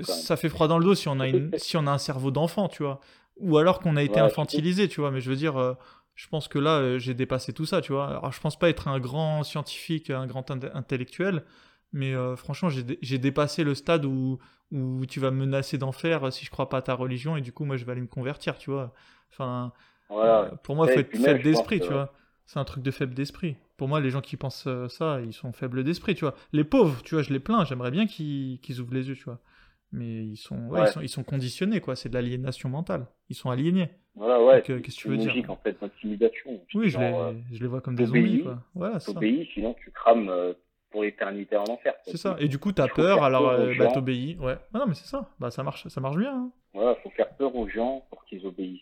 ça, 0.05 0.37
fait 0.37 0.49
froid 0.49 0.69
dans 0.69 0.79
le 0.79 0.85
dos 0.85 0.95
si 0.95 1.09
on 1.09 1.21
a, 1.21 1.27
une, 1.27 1.51
si 1.59 1.77
on 1.77 1.87
a 1.87 1.91
un 1.91 1.99
cerveau 1.99 2.31
d'enfant, 2.31 2.69
tu 2.69 2.83
vois. 2.83 3.01
Ou 3.39 3.59
alors 3.59 3.81
qu'on 3.81 3.97
a 3.97 4.03
été 4.03 4.21
infantilisé, 4.21 4.89
tu 4.89 5.01
vois. 5.01 5.11
Mais 5.11 5.21
je 5.21 5.29
veux 5.29 5.37
dire, 5.37 5.77
je 6.17 6.29
pense 6.29 6.49
que 6.49 6.59
là, 6.59 6.99
j'ai 6.99 7.15
dépassé 7.15 7.53
tout 7.53 7.67
ça, 7.67 7.81
tu 7.83 7.93
vois. 7.93 8.09
Alors, 8.09 8.33
je 8.33 8.41
pense 8.41 8.59
pas 8.59 8.71
être 8.71 8.89
un 8.89 8.99
grand 8.99 9.45
scientifique, 9.45 10.11
un 10.11 10.27
grand 10.27 10.51
intellectuel, 10.51 11.45
mais 11.93 12.15
euh, 12.15 12.37
franchement, 12.37 12.71
j'ai 12.71 13.19
dépassé 13.19 13.65
le 13.65 13.75
stade 13.75 14.07
où, 14.07 14.39
où 14.73 15.05
tu 15.07 15.21
vas 15.21 15.31
me 15.31 15.39
menacer 15.39 15.77
d'enfer 15.79 16.33
si 16.33 16.45
je 16.45 16.51
crois 16.51 16.69
pas 16.69 16.79
à 16.79 16.83
ta 16.83 16.95
religion 16.95 17.37
et 17.37 17.43
du 17.43 17.53
coup, 17.53 17.65
moi, 17.65 17.77
je 17.77 17.85
vais 17.85 17.93
aller 17.93 18.01
me 18.01 18.07
convertir, 18.07 18.57
tu 18.57 18.71
vois. 18.71 18.95
Enfin, 19.31 19.73
euh, 20.11 20.49
pour 20.63 20.75
moi, 20.75 20.87
il 20.89 20.95
faut 20.95 21.01
être 21.01 21.17
faible 21.17 21.43
d'esprit, 21.43 21.81
tu 21.81 21.93
vois. 21.93 22.13
C'est 22.47 22.59
un 22.59 22.65
truc 22.65 22.83
de 22.83 22.91
faible 22.91 23.15
d'esprit. 23.15 23.57
Pour 23.77 23.89
moi, 23.89 24.01
les 24.01 24.11
gens 24.11 24.21
qui 24.21 24.37
pensent 24.37 24.67
euh, 24.67 24.89
ça, 24.89 25.21
ils 25.21 25.33
sont 25.33 25.53
faibles 25.53 25.85
d'esprit, 25.85 26.15
tu 26.15 26.25
vois. 26.25 26.35
Les 26.53 26.65
pauvres, 26.65 27.03
tu 27.03 27.15
vois, 27.15 27.23
je 27.23 27.33
les 27.33 27.41
plains, 27.41 27.65
j'aimerais 27.65 27.91
bien 27.91 28.07
qu'ils 28.07 28.81
ouvrent 28.81 28.95
les 28.95 29.09
yeux, 29.09 29.17
tu 29.17 29.25
vois. 29.25 29.39
Mais 29.93 30.25
ils 30.25 30.37
sont, 30.37 30.71
ils 30.77 30.89
sont, 30.89 31.01
ils 31.01 31.09
sont 31.09 31.25
conditionnés, 31.25 31.81
quoi. 31.81 31.95
C'est 31.95 32.09
de 32.09 32.15
l'aliénation 32.15 32.69
mentale. 32.69 33.07
Ils 33.29 33.37
sont 33.37 33.51
aliénés. 33.51 33.91
Voilà, 34.15 34.43
ouais. 34.43 34.63
Qu'est-ce 34.63 34.81
que 34.81 34.91
tu 34.91 35.09
veux 35.09 35.17
dire 35.17 35.51
en 35.51 35.57
fait, 35.57 35.79
d'intimidation. 35.81 36.61
Oui, 36.75 36.89
je 36.89 36.99
les, 36.99 37.43
je 37.53 37.61
les 37.61 37.67
vois 37.67 37.81
comme 37.81 37.95
des 37.95 38.07
zombies, 38.07 38.43
quoi. 38.43 38.63
Voilà, 38.75 38.99
ça. 38.99 39.13
sinon 39.55 39.75
tu 39.75 39.91
crames 39.91 40.55
pour 40.91 41.03
l'éternité 41.03 41.57
en 41.57 41.65
enfer. 41.65 41.95
C'est 42.05 42.17
ça. 42.17 42.37
Et 42.39 42.49
du 42.49 42.59
coup, 42.59 42.73
t'as 42.73 42.89
peur, 42.89 43.23
alors 43.23 43.51
euh, 43.51 43.75
bah, 43.79 43.89
t'obéis. 43.93 44.37
Ouais. 44.41 44.57
Ah 44.73 44.79
non, 44.79 44.87
mais 44.87 44.95
c'est 44.95 45.07
ça. 45.07 45.29
Bah, 45.39 45.51
ça 45.51 45.63
marche, 45.63 45.87
ça 45.89 46.01
marche 46.01 46.17
bien. 46.17 46.35
Hein. 46.35 46.51
Voilà, 46.73 46.95
faut 46.97 47.11
faire 47.11 47.29
peur 47.37 47.55
aux 47.55 47.69
gens 47.69 48.07
pour 48.11 48.25
qu'ils 48.25 48.47
obéissent. 48.47 48.81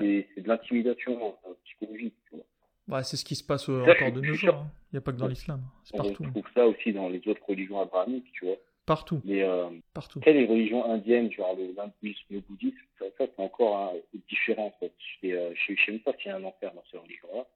C'est 0.00 0.26
de 0.36 0.48
l'intimidation 0.48 1.34
euh, 1.46 1.52
psychologique. 1.64 2.16
Tu 2.28 2.36
vois. 2.36 2.44
Ouais, 2.90 3.04
c'est 3.04 3.16
ce 3.16 3.24
qui 3.24 3.34
se 3.36 3.44
passe 3.44 3.68
euh, 3.68 3.82
encore 3.82 4.12
de 4.12 4.20
nos 4.20 4.34
jours. 4.34 4.54
Hein. 4.54 4.70
Il 4.92 4.96
n'y 4.96 4.98
a 4.98 5.00
pas 5.00 5.12
que 5.12 5.18
dans 5.18 5.28
l'islam. 5.28 5.62
C'est 5.84 5.96
partout. 5.96 6.24
On 6.26 6.30
trouve 6.30 6.52
ça 6.54 6.66
aussi 6.66 6.92
dans 6.92 7.08
les 7.08 7.26
autres 7.28 7.42
religions 7.46 7.80
abrahamiques, 7.80 8.30
tu 8.32 8.46
vois. 8.46 8.56
Partout. 8.86 9.20
Mais 9.24 9.42
euh, 9.42 9.68
partout. 9.94 10.20
les 10.26 10.46
religions 10.46 10.84
indiennes, 10.90 11.30
genre 11.30 11.54
le 11.56 11.78
hindouisme, 11.80 12.24
le 12.30 12.40
bouddhisme, 12.40 12.76
ça, 12.98 13.04
ça 13.16 13.24
c'est 13.26 13.42
encore 13.42 13.76
hein, 13.76 13.90
différent. 14.28 14.66
En 14.66 14.80
fait. 14.80 14.92
Je 15.22 15.28
ne 15.28 15.76
sais 15.76 15.92
même 15.92 16.00
pas 16.00 16.12
s'il 16.14 16.26
y 16.26 16.34
a 16.34 16.36
un 16.36 16.44
enfer 16.44 16.72
dans 16.74 16.82
ces 16.90 16.98
religions-là. 16.98 17.46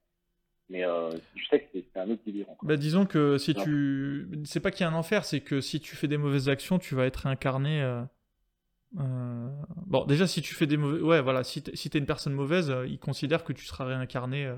Mais 0.70 0.84
euh, 0.84 1.10
je 1.36 1.46
sais 1.46 1.60
que 1.60 1.66
c'est 1.72 2.00
un 2.00 2.10
autre 2.10 2.22
délire. 2.24 2.46
Bah, 2.62 2.76
disons 2.76 3.04
que 3.04 3.36
si 3.38 3.54
tu. 3.54 4.28
C'est 4.44 4.60
pas 4.60 4.70
qu'il 4.70 4.82
y 4.82 4.84
a 4.84 4.90
un 4.90 4.94
enfer, 4.94 5.24
c'est 5.24 5.40
que 5.40 5.60
si 5.60 5.80
tu 5.80 5.94
fais 5.94 6.08
des 6.08 6.16
mauvaises 6.16 6.48
actions, 6.48 6.78
tu 6.78 6.94
vas 6.94 7.04
être 7.04 7.16
réincarné. 7.16 7.82
Euh, 7.82 8.02
euh, 8.98 9.48
bon, 9.86 10.04
déjà, 10.06 10.26
si 10.26 10.40
tu 10.40 10.54
fais 10.54 10.66
des 10.66 10.76
mauvais. 10.76 11.00
Ouais, 11.00 11.20
voilà, 11.20 11.44
si 11.44 11.62
t'es 11.62 11.76
si 11.76 11.90
une 11.94 12.06
personne 12.06 12.32
mauvaise, 12.32 12.74
ils 12.86 12.98
considèrent 12.98 13.44
que 13.44 13.52
tu 13.52 13.64
seras 13.66 13.84
réincarné, 13.84 14.52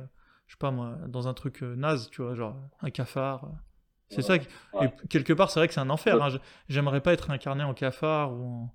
je 0.47 0.53
sais 0.53 0.59
pas 0.59 0.71
moi, 0.71 0.97
dans 1.09 1.29
un 1.29 1.35
truc 1.35 1.63
naze, 1.63 2.09
tu 2.11 2.23
vois, 2.23 2.35
genre 2.35 2.57
un 2.81 2.91
cafard. 2.91 3.51
C'est 4.09 4.23
ça. 4.23 4.37
Et 4.37 4.41
quelque 5.09 5.33
part, 5.33 5.51
c'est 5.51 5.59
vrai 5.59 5.69
que 5.69 5.75
c'est 5.75 5.81
un 5.81 5.91
enfer. 5.91 6.23
Hein. 6.23 6.39
J'aimerais 6.69 7.01
pas 7.01 7.13
être 7.13 7.23
réincarné 7.23 7.65
en 7.65 7.75
cafard 7.75 8.33
ou 8.33 8.69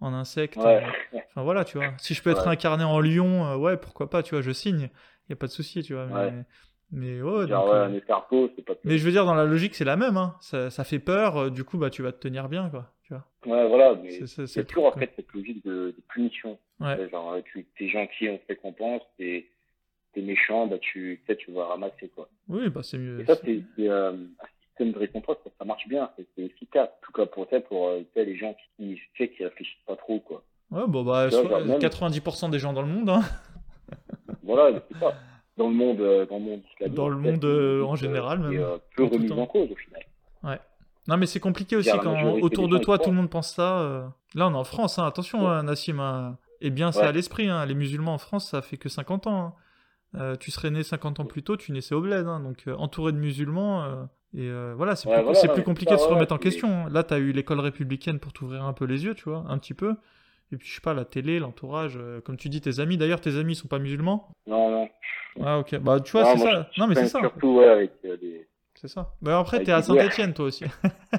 en, 0.00 0.12
insecte. 0.12 0.58
Enfin 0.58 1.42
voilà, 1.42 1.64
tu 1.64 1.78
vois. 1.78 1.92
Si 1.98 2.14
je 2.14 2.22
peux 2.22 2.30
être 2.30 2.42
réincarné 2.42 2.84
en 2.84 3.00
lion, 3.00 3.56
ouais, 3.56 3.76
pourquoi 3.76 4.10
pas, 4.10 4.22
tu 4.22 4.34
vois, 4.34 4.42
je 4.42 4.50
signe. 4.50 4.90
Il 5.28 5.32
a 5.32 5.36
pas 5.36 5.46
de 5.46 5.52
souci, 5.52 5.82
tu 5.82 5.94
vois. 5.94 6.06
Mais, 6.06 6.44
mais 6.90 7.22
ouais, 7.22 7.46
donc, 7.46 7.72
ouais, 7.72 7.96
escargot, 7.96 8.50
c'est 8.54 8.64
pas. 8.64 8.74
Mais 8.84 8.98
je 8.98 9.04
veux 9.04 9.10
dire, 9.10 9.24
dans 9.24 9.34
la 9.34 9.46
logique, 9.46 9.74
c'est 9.74 9.84
la 9.84 9.96
même. 9.96 10.16
Hein. 10.16 10.36
Ça, 10.40 10.70
ça, 10.70 10.84
fait 10.84 10.98
peur. 10.98 11.36
Euh, 11.36 11.50
du 11.50 11.64
coup, 11.64 11.78
bah, 11.78 11.90
tu 11.90 12.02
vas 12.02 12.12
te 12.12 12.18
tenir 12.18 12.48
bien, 12.48 12.68
quoi. 12.68 12.92
Tu 13.02 13.14
vois. 13.14 13.24
Ouais, 13.46 13.68
voilà. 13.68 13.96
C'est 14.46 14.66
toujours 14.66 14.86
en 14.86 14.92
fait 14.92 15.12
cette 15.16 15.32
logique 15.32 15.64
de, 15.64 15.94
de 15.96 16.02
punition. 16.08 16.58
Ouais. 16.80 17.08
Genre, 17.10 17.36
tu 17.44 17.66
es 17.80 17.88
gentil, 17.88 18.28
on 18.28 18.38
te 18.38 18.46
récompense. 18.48 19.02
T'es 20.14 20.20
es 20.20 20.22
méchant, 20.22 20.66
bah, 20.66 20.78
tu, 20.78 21.20
tu 21.38 21.50
vas 21.52 21.66
ramasser, 21.66 22.08
quoi. 22.14 22.28
Oui, 22.48 22.68
bah, 22.68 22.82
c'est 22.82 22.98
mieux. 22.98 23.20
Et 23.20 23.24
ça, 23.24 23.36
c'est 23.36 23.62
euh, 23.80 24.12
un 24.12 24.46
système 24.68 24.92
de 24.92 24.98
récompense, 24.98 25.36
ça, 25.44 25.50
ça 25.58 25.64
marche 25.64 25.88
bien. 25.88 26.10
C'est 26.16 26.42
efficace. 26.42 26.88
En 26.88 27.06
tout 27.06 27.12
cas, 27.12 27.26
pour, 27.26 27.46
pour 27.68 27.88
euh, 27.88 28.02
les 28.16 28.36
gens 28.36 28.54
qui, 28.78 29.00
qui, 29.16 29.28
qui 29.28 29.44
réfléchissent 29.44 29.84
pas 29.86 29.96
trop, 29.96 30.20
quoi. 30.20 30.42
Ouais, 30.70 30.86
bon, 30.86 31.04
bah, 31.04 31.28
90% 31.28 32.50
des 32.50 32.58
gens 32.58 32.72
dans 32.72 32.82
le 32.82 32.88
monde, 32.88 33.10
hein. 33.10 33.22
voilà, 34.42 34.80
c'est 34.90 34.98
ça 34.98 35.14
dans 35.56 35.68
le 35.68 35.74
monde, 35.74 36.00
euh, 36.00 36.26
dans 36.26 36.38
le 36.38 36.44
monde 36.44 36.62
Dans 36.88 37.08
le 37.08 37.16
monde 37.16 37.44
euh, 37.44 37.82
en 37.84 37.96
général, 37.96 38.38
même. 38.40 38.58
Euh, 38.58 38.78
peu 38.96 39.04
remis 39.04 39.30
en 39.32 39.46
cause 39.46 39.70
au 39.70 39.76
final. 39.76 40.02
Ouais. 40.42 40.58
Non, 41.06 41.16
mais 41.16 41.26
c'est 41.26 41.40
compliqué 41.40 41.76
aussi 41.76 41.90
quand 42.02 42.40
autour 42.40 42.68
de 42.68 42.78
toi 42.78 42.98
tout 42.98 43.10
le 43.10 43.16
monde 43.16 43.30
pense 43.30 43.54
ça. 43.54 44.12
Là, 44.34 44.48
on 44.48 44.52
est 44.52 44.56
en 44.56 44.64
France, 44.64 44.98
hein. 44.98 45.06
attention, 45.06 45.48
hein, 45.48 45.62
Nassim. 45.62 46.00
Hein. 46.00 46.38
Eh 46.60 46.70
bien, 46.70 46.92
c'est 46.92 47.02
à 47.02 47.12
l'esprit. 47.12 47.48
Hein. 47.48 47.64
Les 47.66 47.74
musulmans 47.74 48.14
en 48.14 48.18
France, 48.18 48.50
ça 48.50 48.62
fait 48.62 48.78
que 48.78 48.88
50 48.88 49.26
ans. 49.26 49.54
Euh, 50.16 50.36
tu 50.36 50.50
serais 50.50 50.70
né 50.70 50.82
50 50.82 51.20
ans 51.20 51.24
plus 51.24 51.42
tôt, 51.42 51.56
tu 51.56 51.72
naissais 51.72 51.94
au 51.94 52.00
bled. 52.00 52.26
hein. 52.26 52.40
donc 52.40 52.64
euh, 52.66 52.74
entouré 52.76 53.12
de 53.12 53.18
musulmans, 53.18 53.84
euh, 53.84 54.04
et 54.36 54.74
voilà, 54.76 54.96
c'est 54.96 55.08
Ouais, 55.08 55.14
plus, 55.22 55.32
voilà, 55.32 55.62
compliqué 55.62 55.94
de 55.94 56.00
se 56.00 56.08
remettre 56.08 56.34
en 56.34 56.38
question. 56.38 56.68
hein. 56.68 56.88
Là, 56.90 57.04
tu 57.04 57.14
as 57.14 57.18
eu 57.18 57.30
l'école 57.32 57.60
républicaine 57.60 58.18
pour 58.18 58.32
t'ouvrir 58.32 58.64
un 58.64 58.72
peu 58.72 58.84
les 58.84 59.04
yeux, 59.04 59.14
tu 59.14 59.24
vois, 59.28 59.44
un 59.48 59.58
petit 59.58 59.74
peu. 59.74 59.94
Et 60.52 60.56
puis, 60.56 60.68
je 60.68 60.74
sais 60.74 60.80
pas, 60.80 60.92
la 60.94 61.04
télé, 61.04 61.38
l'entourage, 61.38 61.98
comme 62.24 62.36
tu 62.36 62.48
dis, 62.48 62.60
tes 62.60 62.80
amis. 62.80 62.96
D'ailleurs, 62.96 63.20
tes 63.20 63.36
amis 63.38 63.54
sont 63.54 63.68
pas 63.68 63.78
musulmans? 63.78 64.28
Non, 64.46 64.70
non. 64.70 64.88
Ah, 65.42 65.58
ok. 65.58 65.78
Bah, 65.78 66.00
tu 66.00 66.12
vois, 66.12 66.24
c'est 66.26 66.38
ça. 66.38 66.68
je- 66.72 66.80
Non, 66.80 66.86
mais 66.86 66.94
c'est 66.96 67.08
ça. 67.08 67.20
Surtout, 67.20 67.56
ouais, 67.56 67.66
avec 67.68 67.92
des. 68.02 68.46
C'est 68.80 68.88
ça. 68.88 69.14
Mais 69.22 69.30
après, 69.30 69.56
Avec 69.58 69.66
t'es 69.66 69.72
à. 69.72 69.82
Saint-Etienne, 69.82 70.34
toi 70.34 70.46
aussi. 70.46 70.64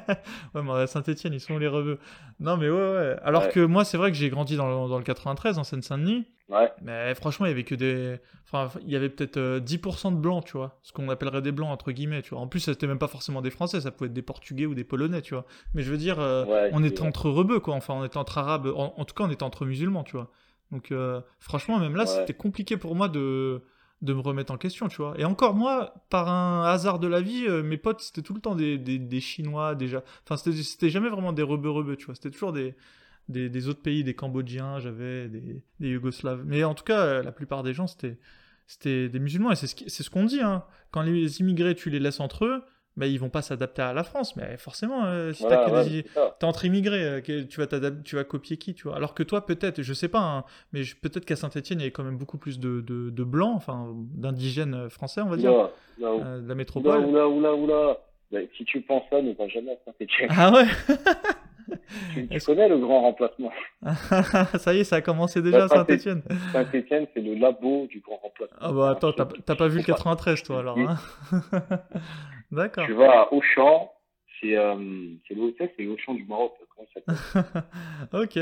ouais, 0.56 0.62
mais 0.62 0.72
à 0.72 0.88
Saint-Etienne, 0.88 1.34
ils 1.34 1.40
sont 1.40 1.58
les 1.58 1.68
rebeux? 1.68 2.00
Non, 2.40 2.58
mais 2.58 2.70
ouais, 2.70 2.76
ouais. 2.92 3.16
Alors 3.24 3.44
Ouais. 3.44 3.52
que 3.52 3.60
moi, 3.62 3.86
c'est 3.86 3.98
vrai 3.98 4.12
que 4.12 4.18
j'ai 4.18 4.30
grandi 4.30 4.56
dans 4.58 4.68
le, 4.68 4.90
dans 4.90 4.98
le 4.98 5.04
93, 5.04 5.58
en 5.58 5.64
Seine-Saint-Denis. 5.64 6.26
Ouais. 6.50 6.72
Mais 6.84 7.16
franchement, 7.16 7.46
il 7.46 7.50
y 7.50 7.52
avait 7.54 7.64
que 7.64 7.74
des. 7.74 8.18
Enfin, 8.46 8.70
il 8.84 8.92
y 8.92 8.96
avait 8.96 9.10
peut-être 9.10 9.38
euh, 9.38 9.60
10% 9.60 10.12
de 10.12 10.18
blancs, 10.20 10.46
tu 10.46 10.58
vois. 10.58 10.78
Ce 10.84 10.92
qu'on 10.92 11.08
appellerait 11.10 11.42
des 11.42 11.52
blancs, 11.52 11.70
entre 11.72 11.92
guillemets, 11.92 12.22
tu 12.22 12.32
vois. 12.32 12.40
En 12.42 12.48
plus, 12.48 12.60
c'était 12.60 12.86
même 12.88 13.00
pas 13.00 13.08
forcément 13.08 13.42
des 13.42 13.50
Français, 13.52 13.82
ça 13.82 13.90
pouvait 13.92 14.08
être 14.10 14.14
des 14.14 14.22
Portugais 14.22 14.66
ou 14.68 14.76
des 14.76 14.84
Polonais, 14.84 15.22
tu 15.22 15.34
vois. 15.34 15.46
Mais 15.74 15.82
je 15.82 15.90
veux 15.90 15.98
dire, 15.98 16.20
euh, 16.20 16.46
Ouais, 16.46 16.70
on 16.74 16.84
était 16.84 17.02
entre 17.02 17.30
rebeux, 17.30 17.60
quoi. 17.60 17.74
Enfin, 17.74 17.96
on 17.96 18.06
était 18.06 18.18
entre 18.18 18.38
arabes. 18.38 18.68
En, 18.76 18.94
en 18.98 19.06
tout 19.06 19.16
cas, 19.16 19.24
on 19.24 19.32
était 19.32 19.44
entre 19.44 19.66
musulmans, 19.66 20.04
tu 20.04 20.18
vois. 20.18 20.30
Donc, 20.72 20.92
euh, 20.92 21.22
franchement, 21.40 21.80
même 21.80 21.96
là, 21.96 22.06
c'était 22.06 22.34
compliqué 22.34 22.76
pour 22.78 22.96
moi 22.96 23.08
de 23.08 23.64
de 24.02 24.14
me 24.14 24.20
remettre 24.20 24.52
en 24.54 24.58
question, 24.58 24.88
tu 24.88 24.98
vois. 24.98 25.16
Et 25.18 25.26
encore, 25.26 25.56
moi, 25.56 25.94
par 26.10 26.30
un 26.30 26.64
hasard 26.66 27.00
de 27.00 27.08
la 27.08 27.22
vie, 27.22 27.46
euh, 27.48 27.64
mes 27.64 27.78
potes, 27.78 28.02
c'était 28.02 28.22
tout 28.22 28.34
le 28.34 28.42
temps 28.42 28.56
des, 28.56 28.78
des, 28.78 29.20
Chinois, 29.22 29.76
déjà. 29.76 30.04
Enfin, 30.24 30.38
c'était 30.38 30.90
jamais 30.90 31.10
vraiment 31.10 31.34
des 31.34 31.42
rebeux-rebeux, 31.42 31.96
tu 31.96 32.06
vois. 32.06 32.16
C'était 32.16 32.32
toujours 32.32 32.54
des, 32.54 32.76
des, 33.30 33.68
autres 33.68 33.82
pays, 33.82 34.04
des 34.04 34.14
Cambodgiens, 34.14 34.80
j'avais 34.80 35.28
des, 35.30 35.64
des 35.80 35.90
Yougoslaves. 35.90 36.44
Mais 36.46 36.64
en 36.64 36.76
tout 36.76 36.84
cas, 36.84 37.00
euh, 37.00 37.24
la 37.24 37.32
plupart 37.32 37.64
des 37.64 37.74
gens, 37.74 37.88
c'était 37.88 38.18
c'était 38.68 39.10
des 39.10 39.20
musulmans. 39.20 39.52
Et 39.52 39.56
c'est 39.56 39.68
ce 39.68 39.76
c'est 39.88 40.04
ce 40.04 40.10
qu'on 40.10 40.26
dit, 40.26 40.42
hein. 40.42 40.64
Quand 40.92 41.02
les 41.02 41.40
immigrés, 41.40 41.76
tu 41.76 41.90
les 41.90 42.00
laisses 42.00 42.20
entre 42.20 42.46
eux, 42.46 42.64
bah, 42.98 43.08
ils 43.08 43.20
vont 43.20 43.30
pas 43.30 43.42
s'adapter 43.42 43.82
à 43.82 43.94
la 43.94 44.04
France. 44.04 44.36
Mais 44.36 44.58
forcément, 44.58 45.06
euh, 45.06 45.34
si 45.34 45.42
Voilà, 45.44 45.58
t'as 45.66 45.72
ouais, 45.72 45.90
des-. 45.90 46.04
T'es 46.40 46.46
entre 46.46 46.66
immigrés, 46.66 47.04
euh, 47.04 47.22
que- 47.22 47.44
tu 47.44 47.60
vas 47.60 47.68
tu 48.04 48.16
vas 48.16 48.24
copier 48.24 48.58
qui, 48.58 48.74
tu 48.74 48.88
vois. 48.88 48.96
Alors 48.96 49.14
que 49.14 49.24
toi, 49.24 49.46
peut-être, 49.46 49.82
je 49.82 49.94
sais 49.94 50.08
pas, 50.08 50.20
hein, 50.22 50.44
mais 50.74 50.84
je- 50.84 50.96
peut-être 50.96 51.26
qu'à 51.26 51.36
Saint-Etienne, 51.36 51.80
il 51.80 51.84
y 51.84 51.86
avait 51.86 51.92
quand 51.92 52.04
même 52.04 52.18
beaucoup 52.18 52.38
plus 52.38 52.60
de, 52.60 52.82
de, 52.82 53.10
de 53.10 53.24
blancs, 53.24 53.54
enfin, 53.56 53.92
d'indigènes 54.16 54.90
français, 54.90 55.22
on 55.22 55.30
va 55.30 55.38
dire, 55.38 55.52
Oula, 55.52 55.70
oula, 55.98 56.10
euh, 56.10 56.36
de 56.36 56.40
la 56.40 56.42
oula, 56.44 56.56
métropole. 56.56 57.06
oula, 57.06 57.28
oula, 57.28 57.54
oula. 57.56 57.98
Bah, 58.32 58.40
si 58.58 58.66
tu 58.66 58.82
penses 58.82 59.04
ça, 59.12 59.22
ne 59.22 59.34
va 59.34 59.48
jamais 59.48 59.72
à 59.72 59.76
Saint-Etienne. 59.86 60.30
Ah 60.32 60.52
ouais? 60.52 60.66
tu, 62.14 62.28
connais 62.46 62.68
le 62.70 62.78
grand 62.78 63.02
remplacement. 63.02 63.52
Ça 64.58 64.74
y 64.74 64.80
est, 64.80 64.84
ça 64.84 64.98
a 64.98 65.02
commencé 65.02 65.42
déjà 65.42 65.66
à 65.66 65.68
Bah, 65.68 65.76
Saint-Etienne. 65.88 66.22
Saint-Etienne, 66.52 67.08
c'est 67.14 67.22
le 67.22 67.36
labo 67.36 67.88
du 67.88 68.00
grand 68.02 68.18
remplacement. 68.18 68.58
Ah 68.60 68.72
bah 68.72 68.90
attends, 68.92 69.12
t'as 69.14 69.56
pas 69.56 69.68
vu 69.68 69.78
le 69.78 69.84
Faut 69.84 69.94
93 69.94 70.44
toi 70.44 70.60
alors, 70.60 70.78
hein 70.78 70.98
D'accord. 72.52 72.86
Tu 72.86 72.94
vas 72.94 73.22
à 73.22 73.34
Auchan, 73.34 73.92
c'est 74.40 74.56
euh, 74.56 74.76
c'est 75.28 75.88
Auchan 75.88 76.14
du 76.14 76.26
Maroc. 76.26 76.54
Comment 76.76 76.88
ça 76.94 77.64
ok. 78.14 78.40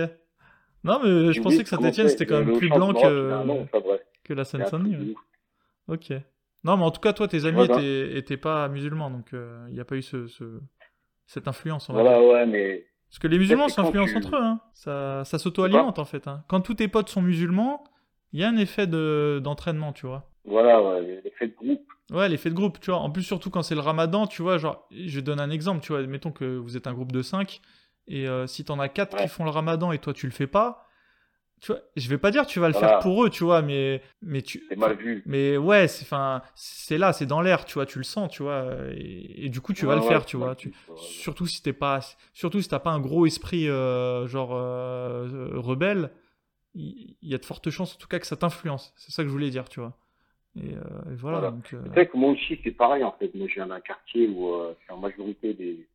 Non 0.83 0.99
mais 1.03 1.31
je 1.33 1.41
pensais 1.41 1.63
que 1.63 1.69
Saint-Etienne 1.69 2.09
c'était 2.09 2.25
quand 2.25 2.43
même 2.43 2.57
plus 2.57 2.67
blanc 2.69 2.91
Maroc, 2.93 2.95
nom, 3.45 3.55
que, 3.55 3.63
enfin, 3.63 3.79
bref, 3.79 4.01
que 4.23 4.33
la 4.33 4.43
Seine-Saint-Denis. 4.43 4.97
ouais. 4.97 5.15
Ok. 5.95 6.11
Non 6.65 6.77
mais 6.77 6.83
en 6.83 6.91
tout 6.91 6.99
cas 7.01 7.13
toi 7.13 7.27
tes 7.27 7.45
amis 7.45 7.55
Voilà. 7.65 7.75
étaient, 7.77 8.17
étaient 8.17 8.37
pas 8.37 8.67
musulmans 8.67 9.09
donc 9.09 9.29
il 9.33 9.73
n'y 9.73 9.79
a 9.79 9.85
pas 9.85 9.95
eu 9.95 10.01
ce, 10.01 10.27
ce- 10.27 10.59
cette 11.25 11.47
influence 11.47 11.89
on 11.89 11.93
va 11.93 12.01
Voilà, 12.03 12.19
dire. 12.19 12.27
ouais, 12.29 12.45
mais 12.45 12.85
Parce 13.13 13.19
que 13.19 13.27
les 13.27 13.37
musulmans 13.37 13.69
s'influencent 13.69 14.11
tu- 14.11 14.17
entre 14.17 14.35
eux, 14.35 14.41
hein. 14.43 14.59
ça, 14.73 15.23
ça 15.23 15.37
s'auto-alimente 15.37 15.99
en 15.99 16.05
fait. 16.05 16.27
hein. 16.27 16.43
Quand 16.47 16.61
tous 16.61 16.73
tes 16.73 16.87
potes 16.87 17.09
sont 17.09 17.21
musulmans, 17.21 17.83
il 18.31 18.39
y 18.39 18.43
a 18.43 18.49
un 18.49 18.57
effet 18.57 18.87
de- 18.87 19.39
d'entraînement, 19.43 19.93
tu 19.93 20.07
vois. 20.07 20.31
voilà, 20.45 20.81
ouais, 20.81 21.21
l'effet 21.23 21.47
de 21.47 21.53
groupe. 21.55 21.87
Ouais, 22.11 22.27
l'effet 22.27 22.49
de 22.49 22.55
groupe, 22.55 22.79
tu 22.79 22.89
vois. 22.89 22.99
En 22.99 23.11
plus, 23.11 23.21
surtout 23.21 23.51
quand 23.51 23.61
c'est 23.61 23.75
le 23.75 23.81
ramadan, 23.81 24.25
tu 24.25 24.41
vois, 24.41 24.57
genre, 24.57 24.87
je 24.91 25.19
donne 25.19 25.39
un 25.39 25.51
exemple, 25.51 25.81
tu 25.81 25.91
vois, 25.93 26.01
mettons 26.07 26.31
que 26.31 26.57
vous 26.57 26.75
êtes 26.75 26.87
un 26.87 26.93
groupe 26.93 27.11
de 27.11 27.21
5, 27.21 27.61
et 28.07 28.27
euh, 28.27 28.47
si 28.47 28.65
t'en 28.65 28.79
as 28.79 28.89
4 28.89 29.15
qui 29.17 29.27
font 29.27 29.43
le 29.45 29.51
ramadan 29.51 29.91
et 29.91 29.99
toi 29.99 30.11
tu 30.13 30.25
le 30.25 30.33
fais 30.33 30.47
pas, 30.47 30.87
tu 31.63 31.71
vois, 31.71 31.79
je 31.95 32.09
vais 32.09 32.17
pas 32.17 32.29
dire 32.29 32.45
tu 32.45 32.59
vas 32.59 32.67
le 32.67 32.73
Voilà. 32.73 32.89
faire 32.89 32.99
pour 32.99 33.23
eux, 33.23 33.29
tu 33.29 33.45
vois, 33.45 33.61
mais, 33.61 34.01
mais 34.21 34.41
tu... 34.41 34.65
C'est 34.67 34.75
mal 34.75 34.97
vu. 34.97 35.23
Mais 35.25 35.55
ouais, 35.55 35.87
c'est 35.87 36.03
enfin, 36.03 36.41
c'est 36.55 36.97
là, 36.97 37.13
c'est 37.13 37.25
dans 37.25 37.39
l'air, 37.39 37.63
tu 37.63 37.75
vois, 37.75 37.85
tu 37.85 37.99
le 37.99 38.03
sens, 38.03 38.29
tu 38.29 38.43
vois, 38.43 38.65
et, 38.91 39.45
et 39.45 39.49
du 39.49 39.61
coup 39.61 39.71
tu 39.71 39.85
vas 39.85 39.95
Ouais, 39.95 40.01
le 40.01 40.05
faire, 40.05 40.25
tu 40.25 40.35
vois. 40.35 40.55
Tu, 40.55 40.73
surtout 40.97 41.47
si 41.47 41.63
t'es 41.63 41.71
pas, 41.71 42.01
surtout 42.33 42.61
si 42.61 42.67
t'as 42.67 42.79
pas 42.79 42.89
un 42.91 42.99
gros 42.99 43.25
esprit 43.25 43.69
euh, 43.69 44.27
genre 44.27 44.49
euh, 44.53 45.51
rebelle, 45.53 46.09
il 46.75 47.15
y, 47.21 47.33
a 47.33 47.37
de 47.37 47.45
fortes 47.45 47.69
chances 47.69 47.95
en 47.95 47.97
tout 47.97 48.09
cas 48.09 48.19
que 48.19 48.27
ça 48.27 48.35
t'influence. 48.35 48.93
C'est 48.97 49.11
ça 49.13 49.23
que 49.23 49.29
je 49.29 49.33
voulais 49.33 49.49
dire, 49.49 49.69
tu 49.69 49.79
vois. 49.79 49.93
Et, 50.57 50.73
euh, 50.73 51.11
et 51.11 51.15
voilà. 51.15 51.37
Voilà. 51.39 51.51
donc, 51.51 51.63
Tu 51.69 51.77
sais 51.95 52.07
que 52.07 52.17
moi 52.17 52.31
aussi, 52.31 52.59
c'est 52.61 52.71
pareil, 52.71 53.05
en 53.05 53.13
fait. 53.13 53.33
Moi, 53.35 53.47
je 53.47 53.53
viens 53.53 53.67
d'un 53.67 53.79
quartier 53.79 54.27
où 54.27 54.51
c'est 54.85 54.91
en 54.91 54.97
majorité 54.97 55.53
des, 55.53 55.87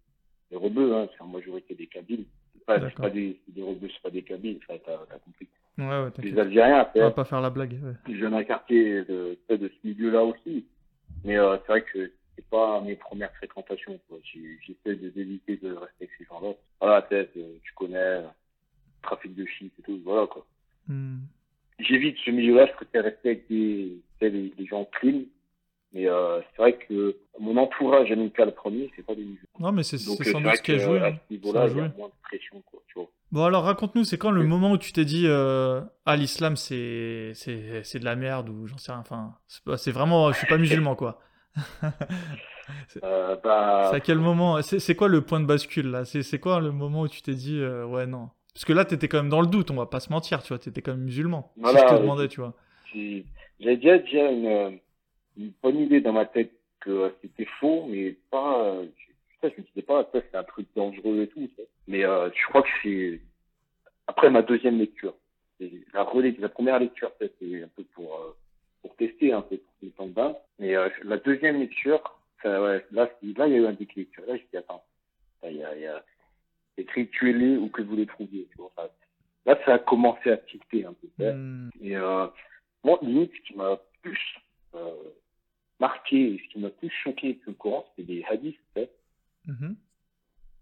des 0.50 0.56
rebeux, 0.56 0.94
hein, 0.96 1.08
c'est 1.14 1.22
en 1.22 1.26
majorité 1.26 1.74
des 1.74 1.88
Kabyles. 1.88 2.24
Pas, 2.68 2.80
c'est 2.90 2.94
pas 2.96 3.10
des, 3.10 3.40
des 3.48 3.62
rebeux, 3.62 3.88
c'est 3.92 4.02
pas 4.02 4.10
des 4.10 4.22
Kabyles, 4.22 4.60
ça, 4.66 4.74
t'as, 4.84 4.98
t'as 5.08 5.18
compris. 5.18 5.48
ouais, 5.78 5.86
ouais, 5.86 6.10
Les. 6.18 6.38
Algériens, 6.38 6.86
On 6.94 7.00
va 7.00 7.10
pas 7.10 7.24
faire 7.24 7.40
la 7.40 7.50
blague. 7.50 7.72
ouais. 7.82 7.94
je 8.14 8.18
viens 8.18 8.30
d'un 8.30 8.44
quartier 8.44 9.04
de, 9.04 9.38
ce 9.48 9.86
milieu-là 9.86 10.22
aussi. 10.24 10.66
Mais 11.24 11.36
euh, 11.38 11.56
c'est 11.62 11.72
vrai 11.72 11.82
que 11.82 12.12
c'est 12.36 12.44
pas 12.48 12.80
mes 12.82 12.94
premières 12.96 13.32
fréquentations. 13.36 13.98
quoi. 14.08 14.18
J'ai- 14.22 14.58
J'essaie 14.66 14.96
de 14.96 15.08
d'éviter 15.08 15.56
de 15.56 15.68
rester 15.72 15.94
avec 16.04 16.10
ces 16.18 16.24
gens-là. 16.26 16.52
Voilà, 16.80 17.06
sais, 17.08 17.28
euh, 17.36 17.54
tu 17.64 17.72
connais, 17.74 17.96
euh, 17.96 18.22
trafic 19.02 19.34
de 19.34 19.44
shit 19.46 19.72
et 19.78 19.82
tout, 19.82 19.98
voilà 20.04 20.26
quoi. 20.26 20.46
Hmm. 20.88 21.20
J'évite 21.78 22.16
ce 22.24 22.30
milieu-là, 22.30 22.66
je 22.66 22.72
préfère 22.72 23.04
rester 23.04 23.28
avec 23.30 23.48
des, 23.48 23.98
des, 24.20 24.30
des 24.50 24.66
gens 24.66 24.84
clean. 25.00 25.22
Mais 25.92 26.06
euh, 26.08 26.40
c'est 26.50 26.58
vrai 26.62 26.74
que 26.76 27.16
mon 27.38 27.56
entourage 27.56 28.12
amical 28.12 28.54
premier, 28.54 28.90
c'est 28.94 29.04
pas 29.04 29.14
des 29.14 29.22
musulmans. 29.22 29.58
Non, 29.58 29.72
mais 29.72 29.82
c'est 29.82 29.96
euh, 29.96 30.24
sans 30.24 30.40
doute 30.40 30.56
ce 30.56 30.62
qui 30.62 30.72
a 30.72 30.78
joué. 30.78 30.98
à 31.00 31.06
hein. 31.06 31.14
ce 31.28 31.34
niveau-là, 31.34 31.66
il 31.66 31.76
y 31.76 31.80
a 31.80 31.88
moins 31.96 32.08
de 32.08 32.12
pression, 32.22 32.62
quoi, 32.66 32.80
tu 32.88 32.98
vois. 32.98 33.08
Bon, 33.32 33.44
alors 33.44 33.64
raconte-nous, 33.64 34.04
c'est 34.04 34.16
quand 34.18 34.30
le 34.30 34.42
Oui. 34.42 34.46
moment 34.46 34.72
où 34.72 34.78
tu 34.78 34.92
t'es 34.92 35.04
dit 35.04 35.24
euh, 35.26 35.80
Ah, 36.06 36.16
l'islam, 36.16 36.56
c'est 36.56 37.32
c'est 37.34 37.82
c'est 37.84 37.98
de 37.98 38.04
la 38.04 38.16
merde 38.16 38.48
ou 38.50 38.66
j'en 38.66 38.76
sais 38.78 38.92
rien. 38.92 39.00
Enfin, 39.00 39.34
c'est 39.76 39.90
vraiment, 39.92 40.30
je 40.32 40.38
suis 40.38 40.46
pas 40.46 40.58
musulman, 40.58 40.94
quoi. 40.94 41.20
Euh, 43.02 43.34
bah, 43.42 43.86
C'est 43.90 43.96
à 43.96 44.00
quel 44.00 44.18
moment 44.18 44.60
C'est 44.60 44.94
quoi 44.94 45.08
le 45.08 45.22
point 45.22 45.40
de 45.40 45.46
bascule 45.46 45.86
là? 45.90 46.04
C'est 46.04 46.38
quoi 46.38 46.60
le 46.60 46.70
moment 46.70 47.02
où 47.02 47.08
tu 47.08 47.22
t'es 47.22 47.32
dit 47.34 47.58
euh, 47.58 47.86
Ouais, 47.86 48.06
non? 48.06 48.28
Parce 48.52 48.66
que 48.66 48.74
là, 48.74 48.84
t'étais 48.84 49.08
quand 49.08 49.18
même 49.18 49.30
dans 49.30 49.40
le 49.40 49.46
doute, 49.46 49.70
on 49.70 49.74
va 49.76 49.86
pas 49.86 50.00
se 50.00 50.10
mentir, 50.12 50.42
tu 50.42 50.48
vois, 50.48 50.58
t'étais 50.58 50.82
quand 50.82 50.90
même 50.92 51.04
musulman. 51.04 51.50
Voilà, 51.56 51.78
si 51.78 51.84
je 51.88 51.94
te 51.94 51.98
demandais, 52.00 52.28
tu 52.28 52.40
vois. 52.40 52.54
j'ai- 52.92 53.24
j'avais 53.60 53.76
déjà, 53.76 53.98
déjà 53.98 54.30
une, 54.30 54.46
euh, 54.46 54.70
une 55.38 55.52
bonne 55.62 55.78
idée 55.80 56.00
dans 56.00 56.12
ma 56.12 56.26
tête 56.26 56.52
que 56.80 56.90
euh, 56.90 57.10
c'était 57.22 57.46
faux, 57.60 57.86
mais 57.88 58.16
pas. 58.30 58.64
euh, 58.64 58.86
je, 59.42 59.46
me 59.48 59.66
disais 59.66 59.82
pas, 59.82 60.08
ça 60.12 60.20
c'est 60.30 60.36
un 60.36 60.44
truc 60.44 60.66
dangereux 60.74 61.22
et 61.22 61.28
tout. 61.28 61.48
Mais 61.86 62.04
euh, 62.04 62.28
je 62.34 62.46
crois 62.48 62.62
que 62.62 62.68
c'est 62.82 63.20
après 64.06 64.30
ma 64.30 64.42
deuxième 64.42 64.78
lecture. 64.78 65.14
La, 65.92 66.06
la 66.38 66.48
première 66.48 66.78
lecture, 66.78 67.10
c'était 67.20 67.62
un 67.62 67.68
peu 67.68 67.84
pour, 67.94 68.14
euh, 68.14 68.36
pour 68.82 68.94
tester 68.96 69.32
un 69.32 69.42
peu, 69.42 69.56
pour 69.56 69.66
le 69.82 69.90
temps 69.90 70.06
de 70.06 70.12
bain. 70.12 70.36
Mais 70.58 70.76
euh, 70.76 70.88
la 71.02 71.16
deuxième 71.18 71.58
lecture, 71.58 72.02
ça, 72.42 72.62
ouais, 72.62 72.84
là, 72.92 73.10
il 73.22 73.36
y 73.36 73.40
a 73.42 73.46
eu 73.48 73.66
un 73.66 73.72
déclic. 73.72 74.16
Là, 74.18 74.36
je 74.36 74.42
dis, 74.50 74.56
attends, 74.56 74.84
il 75.44 75.56
y 75.56 75.64
a, 75.64 75.74
il 75.76 75.82
y 75.82 75.86
a 75.86 76.04
écrit 76.76 77.08
tuez-les 77.08 77.56
ou 77.56 77.68
que 77.68 77.82
vous 77.82 77.96
les 77.96 78.06
trouviez. 78.06 78.46
Tu 78.50 78.56
vois, 78.58 78.70
Enfin, 78.76 78.88
là, 79.46 79.58
ça 79.64 79.74
a 79.74 79.78
commencé 79.78 80.30
à 80.30 80.36
tilter 80.36 80.84
un 80.84 80.94
peu. 80.94 81.24
Hmm. 81.24 81.70
Et 81.80 81.96
moi, 82.84 82.98
limite, 83.02 83.32
ce 83.34 83.40
qui 83.48 83.56
m'a 83.56 83.80
plus 84.02 84.37
marqué 86.10 86.42
ce 86.44 86.52
qui 86.52 86.58
m'a 86.58 86.70
plus 86.70 86.90
choqué 87.04 87.36
que 87.36 87.50
le 87.50 87.52
Coran, 87.54 87.86
c'était 87.96 88.12
des 88.14 88.24
hadiths. 88.24 88.58
Mhm. 89.46 89.76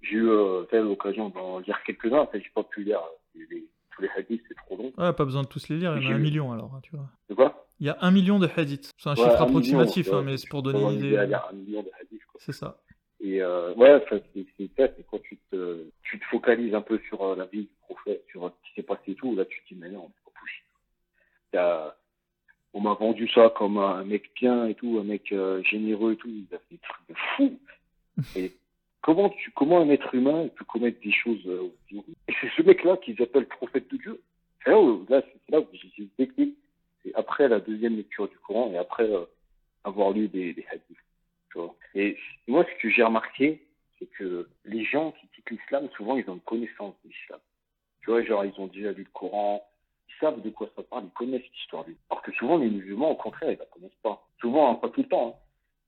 J'ai 0.02 0.16
eu 0.16 0.28
euh, 0.28 0.64
l'occasion 0.72 1.28
d'en 1.30 1.58
lire 1.60 1.82
quelques-uns. 1.84 2.18
En 2.20 2.26
fait, 2.26 2.40
j'ai 2.40 2.50
pas 2.54 2.62
pu 2.62 2.84
lire 2.84 3.00
euh, 3.00 3.40
les- 3.50 3.66
tous 3.94 4.02
les 4.02 4.08
hadiths, 4.16 4.42
c'est 4.48 4.54
trop 4.54 4.76
long. 4.76 4.92
Ouais, 4.96 5.12
pas 5.12 5.24
besoin 5.24 5.42
de 5.42 5.48
tous 5.48 5.68
les 5.68 5.76
lire, 5.78 5.96
il 5.96 6.04
y 6.04 6.06
en 6.06 6.10
a 6.12 6.14
un 6.14 6.18
million 6.18 6.52
alors, 6.52 6.78
tu 6.82 6.94
vois. 6.94 7.08
Quoi? 7.34 7.66
Il 7.80 7.86
y 7.86 7.90
a 7.90 7.96
un 8.00 8.10
million 8.10 8.38
de 8.38 8.48
hadiths. 8.56 8.90
C'est 8.98 9.08
un 9.08 9.14
Ouais, 9.14 9.22
chiffre 9.24 9.40
un 9.42 9.44
approximatif, 9.46 10.06
million, 10.06 10.18
hein, 10.18 10.22
mais 10.22 10.36
c'est 10.36 10.48
pour 10.48 10.62
donner 10.62 10.82
une 10.82 10.92
idée. 10.98 11.16
à 11.16 11.24
lire 11.26 11.46
un 11.50 11.54
million 11.54 11.82
de 11.82 11.90
hadiths. 12.00 12.24
Quoi. 12.26 12.40
C'est 12.44 12.52
ça. 12.52 12.78
Et 13.20 13.40
euh, 13.42 13.74
ouais, 13.74 14.04
c'est 14.10 14.18
ça, 14.76 14.88
c'est 14.96 15.06
quand 15.10 15.18
tu 15.22 15.38
te, 15.50 15.84
tu 16.02 16.18
te 16.18 16.24
focalises 16.26 16.74
un 16.74 16.82
peu 16.82 17.00
sur 17.08 17.22
euh, 17.22 17.34
la 17.36 17.46
vie 17.46 17.62
du 17.62 17.74
prophète, 17.80 18.22
sur 18.30 18.44
ce 18.46 18.68
qui 18.68 18.74
s'est 18.76 18.82
passé 18.82 19.12
et 19.12 19.14
tout, 19.14 19.34
là 19.34 19.44
tu 19.46 19.62
te 19.62 19.68
dis, 19.74 19.80
mais 19.80 19.88
non, 19.88 20.10
c'est 20.14 20.24
pas 20.32 20.38
possible. 20.40 20.66
T'as- 21.52 21.96
On 22.74 22.80
m'a 22.80 22.85
vendu 22.98 23.28
ça 23.28 23.52
comme 23.56 23.78
un 23.78 24.04
mec 24.04 24.30
bien 24.34 24.66
et 24.66 24.74
tout, 24.74 24.98
un 25.00 25.04
mec 25.04 25.32
euh, 25.32 25.62
généreux 25.62 26.12
et 26.12 26.16
tout, 26.16 26.28
il 26.28 26.46
a 26.54 26.58
fait 26.58 26.64
des 26.72 26.78
trucs 26.78 27.08
de 27.08 27.14
fou. 27.36 27.58
Et 28.36 28.52
comment, 29.02 29.28
tu, 29.28 29.50
comment 29.50 29.80
un 29.80 29.90
être 29.90 30.14
humain 30.14 30.48
peut 30.56 30.64
commettre 30.64 31.00
des 31.00 31.12
choses 31.12 31.46
euh, 31.46 31.70
Et 31.92 32.34
c'est 32.40 32.50
ce 32.56 32.62
mec-là 32.62 32.96
qu'ils 32.96 33.20
appellent 33.22 33.46
prophète 33.46 33.90
de 33.90 33.98
Dieu. 33.98 34.22
C'est 34.64 34.70
là 34.70 34.80
où, 34.80 35.04
là, 35.08 35.22
c'est 35.22 35.52
là 35.52 35.60
où 35.60 35.66
j'ai. 35.72 36.08
C'est 37.02 37.14
après 37.14 37.46
la 37.46 37.60
deuxième 37.60 37.96
lecture 37.96 38.28
du 38.28 38.38
Coran 38.38 38.70
et 38.72 38.78
après 38.78 39.04
euh, 39.04 39.26
avoir 39.84 40.12
lu 40.12 40.28
des, 40.28 40.54
des 40.54 40.64
hadiths. 40.70 40.96
Tu 41.50 41.58
vois. 41.58 41.76
Et 41.94 42.16
moi, 42.48 42.64
ce 42.64 42.82
que 42.82 42.90
j'ai 42.90 43.02
remarqué, 43.02 43.62
c'est 43.98 44.06
que 44.06 44.48
les 44.64 44.84
gens 44.84 45.12
qui 45.12 45.28
quittent 45.28 45.50
l'islam, 45.50 45.88
souvent, 45.96 46.16
ils 46.16 46.28
ont 46.28 46.34
une 46.34 46.40
connaissance 46.40 46.94
de 47.04 47.10
l'islam. 47.10 47.40
Tu 48.00 48.10
vois, 48.10 48.22
genre, 48.22 48.44
ils 48.44 48.60
ont 48.60 48.66
déjà 48.66 48.92
lu 48.92 49.02
le 49.04 49.10
Coran, 49.12 49.62
ils 50.08 50.20
savent 50.20 50.40
de 50.42 50.50
quoi 50.50 50.68
ça 50.76 50.82
parle, 50.82 51.04
ils 51.04 51.10
connaissent 51.10 51.50
l'histoire. 51.54 51.84
Alors 51.84 52.05
que 52.26 52.32
souvent, 52.32 52.58
les 52.58 52.68
musulmans, 52.68 53.12
au 53.12 53.14
contraire, 53.14 53.52
ils 53.52 53.58
la 53.58 53.66
connaissent 53.66 53.90
pas. 54.02 54.26
Souvent, 54.40 54.70
hein, 54.70 54.74
pas 54.74 54.88
tout 54.88 55.02
le 55.02 55.08
temps, 55.08 55.28
hein. 55.28 55.40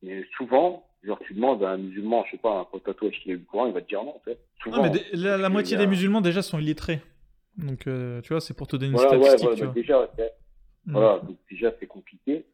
mais 0.03 0.25
souvent, 0.37 0.87
genre, 1.03 1.19
tu 1.27 1.35
demandes 1.35 1.63
à 1.65 1.71
un 1.71 1.77
musulman, 1.77 2.25
je 2.27 2.33
sais 2.33 2.39
pas, 2.39 2.61
un 2.61 2.65
pote 2.65 2.89
à 2.89 2.95
toi, 2.95 3.09
est-ce 3.09 3.19
qu'il 3.21 3.33
a 3.33 3.35
eu 3.35 3.39
le 3.39 3.45
Coran, 3.45 3.67
il 3.67 3.73
va 3.73 3.81
te 3.81 3.89
dire 3.89 4.03
non, 4.05 4.17
en 4.17 4.21
fait. 4.21 4.39
Souvent, 4.63 4.85
non, 4.85 4.93
mais 4.93 5.01
la, 5.13 5.49
moitié 5.49 5.77
des 5.77 5.87
musulmans, 5.87 6.21
déjà, 6.21 6.43
sont 6.43 6.59
illettrés. 6.59 7.01
Donc, 7.57 7.87
euh, 7.87 8.21
tu 8.21 8.33
vois, 8.33 8.41
c'est 8.41 8.55
pour 8.55 8.69
te 8.69 8.77
donner 8.77 8.93
une 8.93 8.99
voilà, 8.99 9.19
statistique. 9.19 9.49
Ouais, 9.49 9.57
tu 9.57 9.65
vois. 9.65 9.75
déjà, 9.75 10.09
mm. 10.87 10.93
voilà, 10.93 11.19
donc 11.19 11.37
déjà, 11.51 11.73
c'est 11.81 11.87
compliqué. 11.87 12.45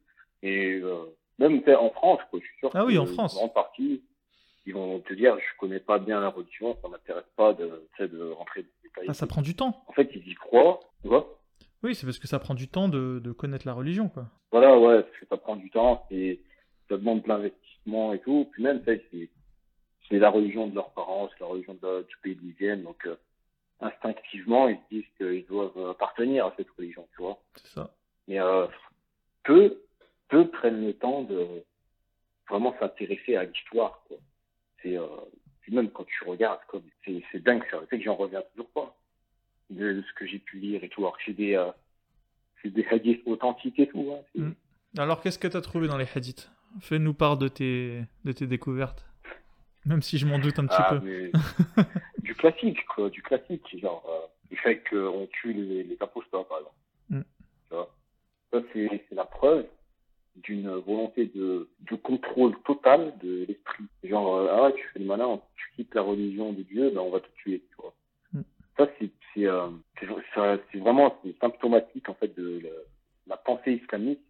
Et 0.43 0.81
euh, 0.83 1.15
même 1.39 1.63
en 1.79 1.91
France, 1.91 2.21
quoi, 2.31 2.41
je 2.41 2.47
suis 2.47 2.59
sûr 2.59 2.71
ah 2.73 2.81
que 2.81 2.87
oui, 2.87 2.99
en 2.99 3.07
France. 3.07 3.35
une 3.35 3.39
grande 3.41 3.55
partie, 3.55 4.03
ils 4.67 4.73
vont 4.73 4.99
te 5.01 5.13
dire, 5.13 5.37
je 5.39 5.59
connais 5.59 5.81
pas 5.81 5.99
bien 5.99 6.21
la 6.21 6.29
religion, 6.29 6.77
ça 6.81 6.89
m'intéresse 6.89 7.25
pas 7.37 7.53
de, 7.53 7.87
de 7.99 8.31
rentrer 8.31 8.63
dans 8.63 8.69
les 8.83 8.89
détails. 8.89 9.07
Ah, 9.09 9.15
ça 9.15 9.27
prend 9.27 9.43
du 9.43 9.55
temps. 9.55 9.85
En 9.87 9.93
fait, 9.93 10.11
ils 10.15 10.27
y 10.27 10.35
croient, 10.35 10.81
tu 11.03 11.09
vois. 11.09 11.39
Oui, 11.95 11.99
c'est 12.01 12.07
parce 12.07 12.19
que 12.19 12.27
ça 12.27 12.41
prend 12.41 12.55
du 12.55 12.67
temps 12.67 12.89
de, 12.89 13.21
de, 13.23 13.31
connaître 13.31 13.69
la 13.69 13.73
religion, 13.73 14.09
quoi. 14.09 14.27
Voilà, 14.51 14.77
ouais, 14.77 15.03
parce 15.05 15.17
que 15.17 15.27
ça 15.27 15.37
prend 15.37 15.55
du 15.55 15.71
temps, 15.71 16.05
ça 16.89 16.97
demande 16.97 17.23
de 17.23 17.29
l'investissement 17.29 18.13
et 18.13 18.19
tout. 18.19 18.49
Puis 18.51 18.65
même, 18.65 18.83
c'est, 18.85 19.31
c'est 20.09 20.19
la 20.19 20.29
religion 20.29 20.67
de 20.67 20.75
leurs 20.75 20.91
parents, 20.91 21.29
c'est 21.33 21.41
la 21.45 21.47
religion 21.47 21.75
de, 21.81 22.03
du 22.03 22.17
pays 22.21 22.35
d'où 22.35 22.49
ils 22.49 22.55
viennent, 22.55 22.83
donc 22.83 23.07
euh, 23.07 23.15
instinctivement, 23.81 24.69
ils 24.69 24.77
se 24.77 24.95
disent 24.95 25.11
qu'ils 25.17 25.47
doivent 25.47 25.91
appartenir 25.91 26.47
à 26.47 26.55
cette 26.57 26.71
religion, 26.77 27.07
tu 27.15 27.23
vois. 27.23 27.39
C'est 27.55 27.69
ça. 27.69 27.95
Mais 28.27 28.41
euh, 28.41 28.67
peu, 29.45 29.81
peu 30.29 30.49
prennent 30.49 30.85
le 30.85 30.95
temps 30.95 31.23
de 31.23 31.47
vraiment 32.51 32.75
s'intéresser 32.81 33.37
à 33.37 33.45
l'histoire, 33.45 34.03
quoi. 34.09 34.17
C'est, 34.83 34.99
euh, 34.99 35.07
même 35.69 35.91
quand 35.93 36.07
tu 36.07 36.25
regardes, 36.25 36.59
comme 36.67 36.83
c'est, 37.05 37.23
dingue, 37.45 37.63
c'est 37.89 37.99
que 37.99 38.05
j'en 38.05 38.17
reviens 38.17 38.43
toujours 38.51 38.71
pas 38.71 38.97
de, 39.71 39.93
de 39.93 40.03
ce 40.03 40.13
que 40.15 40.24
j'ai 40.35 40.41
pu 40.41 40.59
lire 40.59 40.83
et 40.85 40.89
tout. 40.89 41.01
Alors 41.03 41.17
que 41.17 41.23
c'est 41.27 41.33
des, 41.33 41.55
euh, 41.55 41.71
des 42.65 42.87
hadiths 42.91 43.23
authentiques 43.27 43.79
et 43.79 43.87
tout. 43.87 44.13
Hein. 44.13 44.21
Mm. 44.35 44.99
Alors 44.99 45.23
qu'est-ce 45.23 45.39
que 45.39 45.49
tu 45.49 45.57
as 45.57 45.61
trouvé 45.61 45.89
dans 45.89 45.97
les 45.97 46.07
hadiths? 46.15 46.51
Fais-nous 46.81 47.15
part 47.15 47.37
de 47.37 47.49
tes, 47.49 48.03
de 48.25 48.33
tes 48.33 48.47
découvertes. 48.47 49.07
Même 49.87 50.03
si 50.03 50.19
je 50.19 50.27
m'en 50.27 50.39
doute 50.39 50.59
un 50.59 50.67
petit 50.67 50.77
ah, 50.79 50.95
peu. 50.95 51.01
Mais... 51.05 51.31
du 52.23 52.35
classique, 52.35 52.85
quoi, 52.87 53.11
du 53.11 53.23
classique. 53.23 53.79
Genre, 53.79 54.05
euh, 54.09 54.27
le 54.51 54.57
fait 54.57 54.83
qu'on 54.89 55.29
tue 55.31 55.53
les, 55.53 55.85
les 55.85 55.97
apostats, 56.01 56.45
par 56.49 56.59
exemple. 56.59 56.77
Mm. 57.11 57.21
Tu 57.69 57.75
vois? 57.75 57.95
Ça, 58.53 58.61
c'est, 58.73 59.05
c'est 59.09 59.15
la 59.15 59.25
preuve 59.25 59.67
d'une 60.37 60.69
volonté 60.71 61.27
de, 61.27 61.69
de 61.91 61.97
contrôle 61.97 62.57
total 62.65 63.15
de 63.23 63.45
l'esprit. 63.47 63.85
Genre, 64.03 64.37
euh, 64.37 64.49
ah, 64.51 64.73
tu 64.73 64.85
fais 64.93 64.99
le 64.99 65.05
malin, 65.05 65.41
tu 65.57 65.71
quittes 65.77 65.95
la 65.95 66.03
religion 66.03 66.53
de 66.53 66.63
Dieu, 66.63 66.91
ben 66.91 67.01
on 67.01 67.11
va 67.11 67.21
te 67.21 67.31
tuer, 67.37 67.63
tu 67.69 67.77
vois. 67.79 67.95
Mm. 68.33 68.41
Ça, 68.77 68.89
c'est, 68.99 69.11
c'est, 69.35 69.47
euh, 69.47 69.69
c'est, 70.01 70.07
c'est 70.73 70.79
vraiment 70.79 71.17
c'est 71.23 71.39
symptomatique, 71.41 72.09
en 72.09 72.15
fait, 72.15 72.35
de 72.37 72.61
la, 72.63 72.71
la 73.29 73.37
pensée 73.37 73.81
islamique 73.83 74.21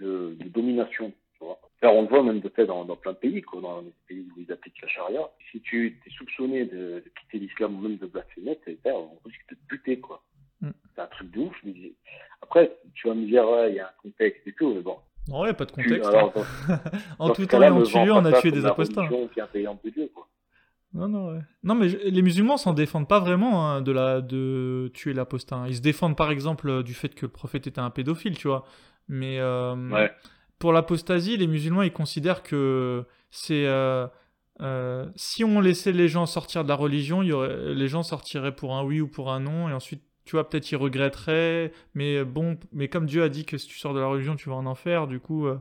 de, 0.00 0.36
de 0.38 0.48
domination, 0.48 1.12
tu 1.32 1.44
vois. 1.44 1.58
Alors, 1.82 1.96
on 1.96 2.02
le 2.02 2.08
voit 2.08 2.22
même 2.22 2.40
de 2.40 2.48
fait 2.48 2.66
dans, 2.82 2.86
dans 2.86 2.96
plein 2.96 3.12
de 3.12 3.18
pays, 3.18 3.42
quoi, 3.42 3.60
dans 3.60 3.80
les 3.80 3.92
pays 4.06 4.26
où 4.36 4.40
ils 4.40 4.52
appliquent 4.52 4.80
la 4.82 4.88
charia. 4.88 5.20
Si 5.50 5.60
tu 5.60 5.86
es 5.86 6.10
soupçonné 6.10 6.64
de, 6.64 7.02
de 7.04 7.12
quitter 7.20 7.38
l'islam 7.38 7.76
ou 7.76 7.80
même 7.80 7.96
de 7.98 8.06
blasphémer, 8.06 8.58
on 8.84 9.18
risque 9.24 9.50
de 9.50 9.54
te 9.54 9.68
buter, 9.68 10.00
quoi. 10.00 10.22
Mm. 10.60 10.70
C'est 10.94 11.00
un 11.02 11.06
truc 11.06 11.30
de 11.30 11.40
ouf. 11.40 11.56
Mais... 11.64 11.92
Après, 12.42 12.76
tu 12.94 13.08
vas 13.08 13.14
me 13.14 13.26
dire, 13.26 13.48
ouais, 13.48 13.70
il 13.70 13.76
y 13.76 13.80
a 13.80 13.86
un 13.86 14.02
contexte 14.02 14.46
et 14.46 14.52
tout, 14.52 14.74
mais 14.74 14.80
bon. 14.80 14.98
Non, 15.28 15.42
ouais, 15.42 15.52
pas 15.52 15.64
de 15.64 15.72
contexte. 15.72 16.02
Tu, 16.02 16.16
alors, 16.16 16.32
hein. 16.36 16.80
en 17.18 17.30
tout 17.30 17.46
temps 17.46 17.62
et 17.62 17.68
en 17.68 17.82
tué, 17.82 18.10
on 18.10 18.24
a 18.24 18.40
tué 18.40 18.50
des 18.50 18.66
apostats. 18.66 19.08
Non, 20.94 21.08
non, 21.08 21.32
ouais. 21.32 21.40
Non, 21.62 21.74
mais 21.74 21.88
je, 21.88 21.96
les 21.96 22.22
musulmans 22.22 22.58
s'en 22.58 22.74
défendent 22.74 23.08
pas 23.08 23.20
vraiment 23.20 23.66
hein, 23.66 23.80
de, 23.80 23.92
la, 23.92 24.20
de 24.20 24.90
tuer 24.92 25.14
l'apostat. 25.14 25.64
Ils 25.68 25.76
se 25.76 25.80
défendent 25.80 26.16
par 26.16 26.30
exemple 26.30 26.82
du 26.82 26.92
fait 26.92 27.14
que 27.14 27.24
le 27.24 27.32
prophète 27.32 27.66
était 27.66 27.80
un 27.80 27.90
pédophile, 27.90 28.36
tu 28.36 28.48
vois. 28.48 28.64
Mais 29.08 29.38
euh, 29.38 29.74
ouais. 29.90 30.12
Pour 30.62 30.72
l'apostasie, 30.72 31.36
les 31.36 31.48
musulmans 31.48 31.82
ils 31.82 31.92
considèrent 31.92 32.44
que 32.44 33.04
c'est. 33.32 33.66
Euh, 33.66 34.06
euh, 34.60 35.10
si 35.16 35.42
on 35.42 35.60
laissait 35.60 35.90
les 35.90 36.06
gens 36.06 36.24
sortir 36.24 36.62
de 36.62 36.68
la 36.68 36.76
religion, 36.76 37.20
les 37.20 37.88
gens 37.88 38.04
sortiraient 38.04 38.54
pour 38.54 38.76
un 38.76 38.84
oui 38.84 39.00
ou 39.00 39.08
pour 39.08 39.32
un 39.32 39.40
non, 39.40 39.68
et 39.68 39.72
ensuite 39.72 40.04
tu 40.24 40.36
vois, 40.36 40.48
peut-être 40.48 40.70
ils 40.70 40.76
regretteraient, 40.76 41.72
mais 41.94 42.22
bon, 42.22 42.56
mais 42.70 42.86
comme 42.86 43.06
Dieu 43.06 43.24
a 43.24 43.28
dit 43.28 43.44
que 43.44 43.58
si 43.58 43.66
tu 43.66 43.76
sors 43.76 43.92
de 43.92 43.98
la 43.98 44.06
religion, 44.06 44.36
tu 44.36 44.50
vas 44.50 44.54
en 44.54 44.66
enfer, 44.66 45.08
du 45.08 45.18
coup, 45.18 45.48
euh, 45.48 45.58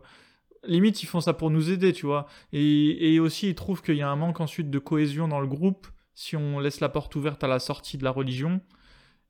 limite, 0.65 1.01
ils 1.01 1.07
font 1.07 1.19
ça 1.19 1.33
pour 1.33 1.49
nous 1.49 1.71
aider, 1.71 1.93
tu 1.93 2.05
vois. 2.05 2.27
Et, 2.53 3.15
et 3.15 3.19
aussi, 3.19 3.49
ils 3.49 3.55
trouvent 3.55 3.81
qu'il 3.81 3.95
y 3.95 4.03
a 4.03 4.09
un 4.09 4.15
manque 4.15 4.39
ensuite 4.39 4.69
de 4.69 4.77
cohésion 4.77 5.27
dans 5.27 5.39
le 5.39 5.47
groupe 5.47 5.87
si 6.13 6.35
on 6.35 6.59
laisse 6.59 6.79
la 6.79 6.89
porte 6.89 7.15
ouverte 7.15 7.43
à 7.43 7.47
la 7.47 7.57
sortie 7.57 7.97
de 7.97 8.03
la 8.03 8.11
religion. 8.11 8.61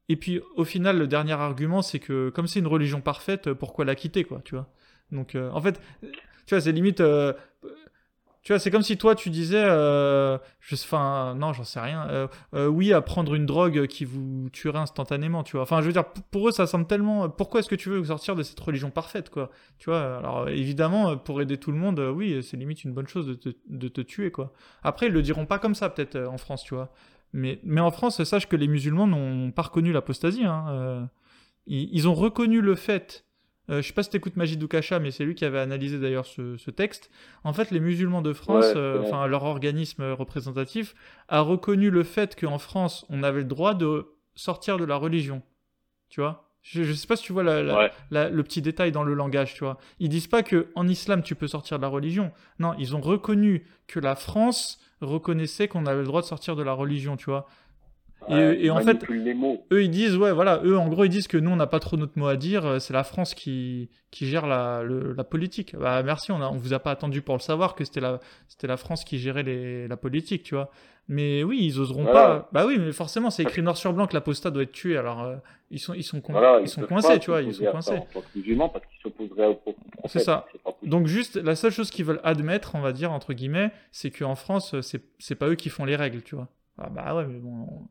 Et 0.09 0.17
puis, 0.17 0.41
au 0.57 0.65
final, 0.65 0.97
le 0.97 1.07
dernier 1.07 1.31
argument, 1.31 1.81
c'est 1.81 1.99
que 1.99 2.29
comme 2.29 2.47
c'est 2.47 2.59
une 2.59 2.67
religion 2.67 2.99
parfaite, 2.99 3.53
pourquoi 3.53 3.85
la 3.85 3.95
quitter, 3.95 4.25
quoi, 4.25 4.41
tu 4.43 4.55
vois. 4.55 4.69
Donc, 5.11 5.35
euh, 5.35 5.49
en 5.51 5.61
fait, 5.61 5.79
tu 6.45 6.55
vois, 6.55 6.61
c'est 6.61 6.71
limite. 6.71 7.01
Euh, 7.01 7.33
tu 8.43 8.53
vois, 8.53 8.59
c'est 8.59 8.71
comme 8.71 8.81
si 8.81 8.97
toi, 8.97 9.13
tu 9.13 9.29
disais, 9.29 9.63
euh, 9.63 10.39
je, 10.59 10.73
enfin, 10.73 11.35
non, 11.35 11.53
j'en 11.53 11.63
sais 11.63 11.79
rien. 11.79 12.27
Euh, 12.55 12.67
oui, 12.67 12.91
à 12.91 13.01
prendre 13.01 13.35
une 13.35 13.45
drogue 13.45 13.85
qui 13.85 14.03
vous 14.03 14.49
tuerait 14.51 14.79
instantanément, 14.79 15.43
tu 15.43 15.53
vois. 15.53 15.61
Enfin, 15.61 15.79
je 15.81 15.85
veux 15.85 15.93
dire, 15.93 16.05
pour 16.31 16.49
eux, 16.49 16.51
ça 16.51 16.65
semble 16.65 16.87
tellement. 16.87 17.29
Pourquoi 17.29 17.59
est-ce 17.59 17.69
que 17.69 17.75
tu 17.75 17.89
veux 17.89 18.03
sortir 18.03 18.35
de 18.35 18.41
cette 18.41 18.59
religion 18.59 18.89
parfaite, 18.89 19.29
quoi 19.29 19.51
Tu 19.77 19.91
vois? 19.91 20.17
Alors, 20.17 20.49
évidemment, 20.49 21.17
pour 21.17 21.39
aider 21.39 21.57
tout 21.57 21.71
le 21.71 21.77
monde, 21.77 21.99
oui, 21.99 22.41
c'est 22.41 22.57
limite 22.57 22.83
une 22.83 22.93
bonne 22.93 23.07
chose 23.07 23.27
de 23.27 23.35
te, 23.35 23.49
de 23.67 23.87
te, 23.87 24.01
tuer, 24.01 24.31
quoi. 24.31 24.53
Après, 24.81 25.05
ils 25.05 25.13
le 25.13 25.21
diront 25.21 25.45
pas 25.45 25.59
comme 25.59 25.75
ça, 25.75 25.89
peut-être 25.89 26.17
en 26.17 26.37
France, 26.37 26.63
tu 26.63 26.73
vois. 26.73 26.91
Mais, 27.33 27.59
mais 27.63 27.79
en 27.79 27.91
France, 27.91 28.23
sache 28.23 28.47
que 28.47 28.55
les 28.55 28.67
musulmans 28.67 29.05
n'ont 29.05 29.51
pas 29.51 29.61
reconnu 29.61 29.91
l'apostasie. 29.93 30.45
Hein. 30.45 31.09
Ils, 31.67 32.07
ont 32.07 32.13
reconnu 32.13 32.59
le 32.59 32.75
fait 32.75 33.25
euh, 33.69 33.81
je 33.81 33.87
sais 33.87 33.93
pas 33.93 34.03
si 34.03 34.09
t'écoutes 34.09 34.35
Majid 34.35 34.57
Doukacha, 34.57 34.99
mais 34.99 35.11
c'est 35.11 35.23
lui 35.23 35.35
qui 35.35 35.45
avait 35.45 35.59
analysé 35.59 35.99
d'ailleurs 35.99 36.25
ce, 36.25 36.57
ce, 36.57 36.71
texte. 36.71 37.09
En 37.43 37.53
fait, 37.53 37.71
les 37.71 37.79
musulmans 37.79 38.21
de 38.21 38.33
France, 38.33 38.65
ouais, 38.65 38.73
euh, 38.75 39.01
enfin 39.03 39.27
leur 39.27 39.43
organisme 39.43 40.03
représentatif, 40.11 40.95
a 41.27 41.41
reconnu 41.41 41.89
le 41.89 42.03
fait 42.03 42.39
qu'en 42.39 42.57
France, 42.57 43.05
on 43.09 43.23
avait 43.23 43.39
le 43.39 43.45
droit 43.45 43.73
de 43.73 44.07
sortir 44.35 44.77
de 44.77 44.83
la 44.83 44.95
religion. 44.95 45.41
Tu 46.09 46.21
vois? 46.21 46.51
Je, 46.61 46.83
je 46.83 46.93
sais 46.93 47.07
pas 47.07 47.15
si 47.15 47.23
tu 47.23 47.33
vois 47.33 47.43
la, 47.43 47.63
la, 47.63 47.77
ouais. 47.77 47.91
la, 48.11 48.29
le 48.29 48.43
petit 48.43 48.61
détail 48.61 48.91
dans 48.91 49.03
le 49.03 49.13
langage, 49.13 49.53
tu 49.53 49.63
vois. 49.63 49.77
Ils 49.99 50.09
disent 50.09 50.27
pas 50.27 50.43
que 50.43 50.69
en 50.75 50.87
islam 50.87 51.23
tu 51.23 51.35
peux 51.35 51.47
sortir 51.47 51.77
de 51.77 51.81
la 51.81 51.87
religion. 51.87 52.31
Non, 52.59 52.75
ils 52.77 52.95
ont 52.95 53.01
reconnu 53.01 53.65
que 53.87 53.99
la 53.99 54.15
France 54.15 54.79
reconnaissait 55.01 55.67
qu'on 55.67 55.85
avait 55.87 56.01
le 56.01 56.05
droit 56.05 56.21
de 56.21 56.27
sortir 56.27 56.55
de 56.55 56.61
la 56.63 56.73
religion, 56.73 57.17
tu 57.17 57.25
vois. 57.25 57.47
Et, 58.29 58.69
en 58.69 58.77
fait, 58.77 58.85
manipulent 58.85 59.23
les 59.23 59.33
mots. 59.33 59.65
eux 59.73 59.83
ils 59.83 59.89
disent 59.89 60.15
ouais 60.15 60.31
voilà 60.31 60.61
eux 60.63 60.77
en 60.77 60.87
gros 60.87 61.03
ils 61.05 61.09
disent 61.09 61.27
que 61.27 61.37
nous 61.37 61.49
on 61.49 61.55
n'a 61.55 61.65
pas 61.67 61.79
trop 61.79 61.97
notre 61.97 62.17
mot 62.19 62.27
à 62.27 62.35
dire 62.37 62.65
euh, 62.65 62.79
c'est 62.79 62.93
la 62.93 63.03
France 63.03 63.33
qui 63.33 63.89
qui 64.11 64.27
gère 64.27 64.45
la 64.45 64.83
le- 64.83 65.13
la 65.13 65.23
politique 65.23 65.75
bah 65.75 66.03
merci 66.03 66.31
on 66.31 66.39
a 66.41 66.47
on 66.47 66.57
vous 66.57 66.73
a 66.73 66.79
pas 66.79 66.91
attendu 66.91 67.21
pour 67.23 67.35
le 67.35 67.39
savoir 67.41 67.73
que 67.73 67.83
c'était 67.83 67.99
la 67.99 68.19
c'était 68.47 68.67
la 68.67 68.77
France 68.77 69.03
qui 69.03 69.17
gérait 69.17 69.41
les 69.43 69.87
la 69.87 69.97
politique 69.97 70.43
tu 70.43 70.53
vois 70.53 70.69
mais 71.07 71.43
oui 71.43 71.59
ils 71.61 71.79
oseront 71.79 72.03
Voilà. 72.03 72.27
pas 72.27 72.49
bah 72.51 72.65
oui 72.67 72.77
mais 72.79 72.91
forcément 72.91 73.31
c'est 73.31 73.41
écrit 73.43 73.63
noir 73.63 73.75
sur 73.75 73.91
blanc 73.91 74.05
que 74.05 74.13
l'apostat 74.13 74.51
doit 74.51 74.63
être 74.63 74.71
tué 74.71 74.97
alors 74.97 75.23
euh, 75.23 75.35
ils 75.71 75.79
sont 75.79 75.95
ils 75.95 76.03
sont 76.03 76.21
con- 76.21 76.33
Voilà, 76.33 76.59
ils 76.61 76.67
sont 76.69 76.83
coincés 76.83 77.17
tu 77.19 77.31
vois 77.31 77.41
ils 77.41 77.53
sont 77.55 77.65
coincés 77.65 77.99
parce 78.13 78.25
qu'ils 78.33 79.01
s'opposeraient 79.01 79.47
au. 79.47 79.59
C'est 80.07 80.19
ça. 80.19 80.45
Donc 80.83 81.07
juste 81.07 81.37
la 81.37 81.55
seule 81.55 81.71
chose 81.71 81.89
qu'ils 81.89 82.05
veulent 82.05 82.21
admettre 82.23 82.75
on 82.75 82.81
va 82.81 82.91
dire 82.93 83.11
entre 83.11 83.33
guillemets 83.33 83.71
c'est 83.91 84.11
qu'en 84.11 84.35
France 84.35 84.79
c'est 84.81 85.01
c'est 85.17 85.35
pas 85.35 85.47
eux 85.49 85.55
qui 85.55 85.69
font 85.69 85.85
les 85.85 85.95
règles 85.95 86.21
tu 86.21 86.35
vois 86.35 86.47
ah, 86.77 86.89
bah 86.89 87.15
ouais 87.15 87.25
mais 87.25 87.39
bon 87.39 87.65
on- 87.67 87.87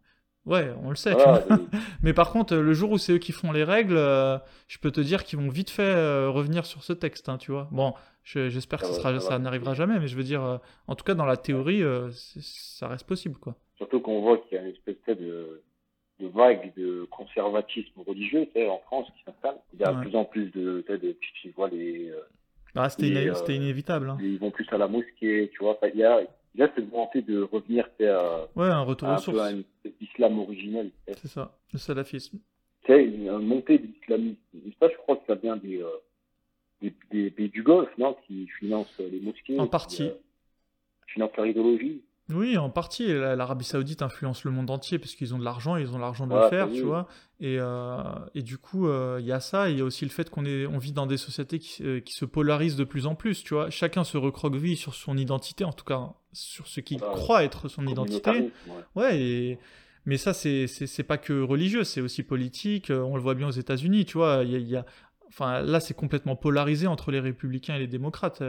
ouais 0.47 0.71
on 0.83 0.91
le 0.91 0.97
sait 0.97 1.11
tu 1.15 1.23
vois 1.23 1.39
Voilà, 1.41 1.63
et- 1.73 1.77
Mais 2.03 2.13
par 2.13 2.31
contre, 2.33 2.55
le 2.57 2.73
jour 2.73 2.91
où 2.93 2.99
c'est 2.99 3.13
eux 3.13 3.19
qui 3.19 3.33
font 3.33 3.53
les 3.53 3.65
règles, 3.65 3.97
euh, 3.97 4.39
je 4.69 4.79
peux 4.79 4.91
te 4.91 5.01
dire 5.01 5.25
qu'ils 5.25 5.39
vont 5.39 5.49
vite 5.49 5.71
fait 5.71 5.83
euh, 5.83 6.31
revenir 6.31 6.65
sur 6.67 6.83
ce 6.83 6.93
texte, 6.93 7.29
hein, 7.29 7.39
tu 7.39 7.51
vois. 7.53 7.69
Bon, 7.71 7.95
je- 8.25 8.49
j'espère 8.49 8.81
que 8.81 8.87
Ça 8.87 9.39
n'arrivera 9.39 9.75
jamais, 9.75 9.99
mais 9.99 10.09
je 10.09 10.17
veux 10.17 10.23
dire, 10.25 10.43
euh, 10.45 10.59
en 10.87 10.95
tout 10.95 11.05
cas, 11.05 11.15
dans 11.15 11.27
la 11.27 11.37
théorie, 11.37 11.83
ça 12.11 12.89
reste 12.89 13.07
possible, 13.07 13.37
quoi. 13.39 13.55
Surtout 13.77 14.01
qu'on 14.01 14.21
voit 14.21 14.39
qu'il 14.39 14.57
y 14.57 14.59
a 14.59 14.63
une 14.63 14.71
espèce 14.75 14.97
de, 15.17 15.63
de 16.21 16.27
vague 16.29 16.73
de 16.77 17.07
conservatisme 17.11 18.01
religieux 18.07 18.47
tu 18.47 18.53
sais, 18.61 18.69
en 18.69 18.79
France 18.81 19.07
qui 19.17 19.25
s'installe. 19.25 19.57
Il 19.73 19.81
y 19.81 19.85
a 19.85 19.93
de 19.93 19.97
Ouais. 19.99 20.03
plus 20.05 20.17
en 20.17 20.25
plus 20.27 20.51
de, 20.51 20.85
tu 20.87 20.99
de 20.99 21.17
qui 21.43 21.49
voient 21.51 21.69
les, 21.71 22.11
euh, 22.11 22.21
Ah, 22.77 22.89
c'était 22.91 23.55
inévitable. 23.57 24.11
hein. 24.11 24.19
ils 24.21 24.39
vont 24.39 24.51
plus 24.51 24.67
à 24.71 24.77
la 24.79 24.87
mosquée, 24.87 25.51
tu 25.53 25.63
vois. 25.65 25.79
Il 25.95 25.99
y 25.99 26.05
a, 26.05 26.21
a 26.59 26.69
cette 26.75 26.91
volonté 26.91 27.23
de 27.23 27.43
revenir 27.43 27.89
à, 28.01 28.49
Ouais, 28.57 28.67
un 28.69 28.83
retour 28.83 29.09
à 29.09 29.13
aux 29.13 29.15
un 29.15 29.17
peu 29.19 29.23
sources. 29.23 29.39
à 29.41 29.51
une 29.53 29.61
espèce 29.61 29.99
d'islam 30.01 30.39
originel. 30.39 30.91
C'est 31.07 31.29
ça, 31.29 31.57
le 31.73 31.79
salafisme. 31.79 32.39
Sais, 32.87 33.05
une, 33.05 33.29
une 33.29 33.47
montée 33.47 33.79
de 33.79 33.87
l'islamisme. 33.87 34.37
Ça, 34.81 34.89
je 34.91 34.97
crois 34.97 35.17
que 35.17 35.27
ça 35.27 35.35
vient 35.37 35.57
des, 35.57 35.81
euh, 35.83 35.89
des, 36.83 36.93
des 37.13 37.31
pays 37.31 37.49
du 37.51 37.63
Golfe, 37.63 37.97
non, 37.99 38.17
qui 38.27 38.47
financent 38.59 38.99
les 38.99 39.21
mosquées. 39.21 39.59
En 39.61 39.65
qui, 39.65 39.71
partie. 39.71 40.03
euh, 40.05 40.15
financent 41.07 41.37
leur 41.37 41.47
idéologie. 41.47 42.03
Oui, 42.33 42.57
en 42.57 42.71
partie. 42.71 43.09
L'Arabie 43.09 43.65
Saoudite 43.65 44.03
influence 44.03 44.45
le 44.45 44.51
monde 44.51 44.71
entier 44.71 44.99
parce 44.99 45.15
qu'ils 45.15 45.35
ont 45.35 45.39
de 45.39 45.45
l'argent, 45.45 45.77
ils 45.77 45.91
ont 45.95 45.99
l'argent 45.99 46.27
de 46.27 46.35
le 46.35 46.49
faire, 46.49 46.69
oui. 46.69 46.77
tu 46.77 46.83
vois. 46.83 47.09
Et, 47.41 47.57
euh, 47.59 48.03
et 48.35 48.43
du 48.43 48.59
coup, 48.59 48.87
euh, 48.87 49.19
il 49.21 49.27
y 49.27 49.33
a 49.33 49.41
ça. 49.41 49.71
Il 49.71 49.79
y 49.79 49.81
a 49.81 49.85
aussi 49.85 50.05
le 50.05 50.11
fait 50.11 50.29
qu'on 50.29 50.45
est, 50.45 50.67
on 50.67 50.79
vit 50.79 50.93
dans 50.93 51.07
des 51.07 51.17
sociétés 51.17 51.59
qui, 51.59 51.83
euh, 51.83 52.01
qui 52.01 52.13
se 52.13 52.27
polarisent 52.27 52.77
de 52.77 52.85
plus 52.85 53.07
en 53.07 53.15
plus, 53.15 53.43
tu 53.43 53.55
vois. 53.55 53.71
Chacun 53.71 54.05
se 54.05 54.19
recroqueville 54.19 54.77
sur 54.77 54.95
son 54.95 55.17
identité, 55.17 55.65
en 55.65 55.73
tout 55.73 55.85
cas 55.85 56.13
sur 56.33 56.67
ce 56.67 56.81
qu'il 56.81 57.01
croit 57.01 57.43
être 57.43 57.69
son 57.69 57.87
identité. 57.87 58.31
Ouais. 58.31 58.51
Ouais, 58.95 59.21
et 59.21 59.59
mais 60.07 60.17
ça, 60.17 60.33
c'est 60.33 61.03
pas 61.07 61.19
que 61.19 61.43
religieux, 61.43 61.85
c'est 61.85 62.01
aussi 62.01 62.23
politique. 62.23 62.91
On 62.91 63.17
le 63.17 63.23
voit 63.23 63.35
bien 63.35 63.49
aux 63.49 63.53
États-Unis, 63.53 64.05
tu 64.05 64.19
vois. 64.19 64.43
Il 64.45 64.69
y 64.69 64.77
a, 64.77 64.85
enfin, 65.31 65.63
là, 65.63 65.81
c'est 65.81 65.95
complètement 65.95 66.37
polarisé 66.37 66.87
entre 66.87 67.11
les 67.11 67.21
républicains 67.21 67.77
et 67.77 67.79
les 67.79 67.87
démocrates. 67.87 68.43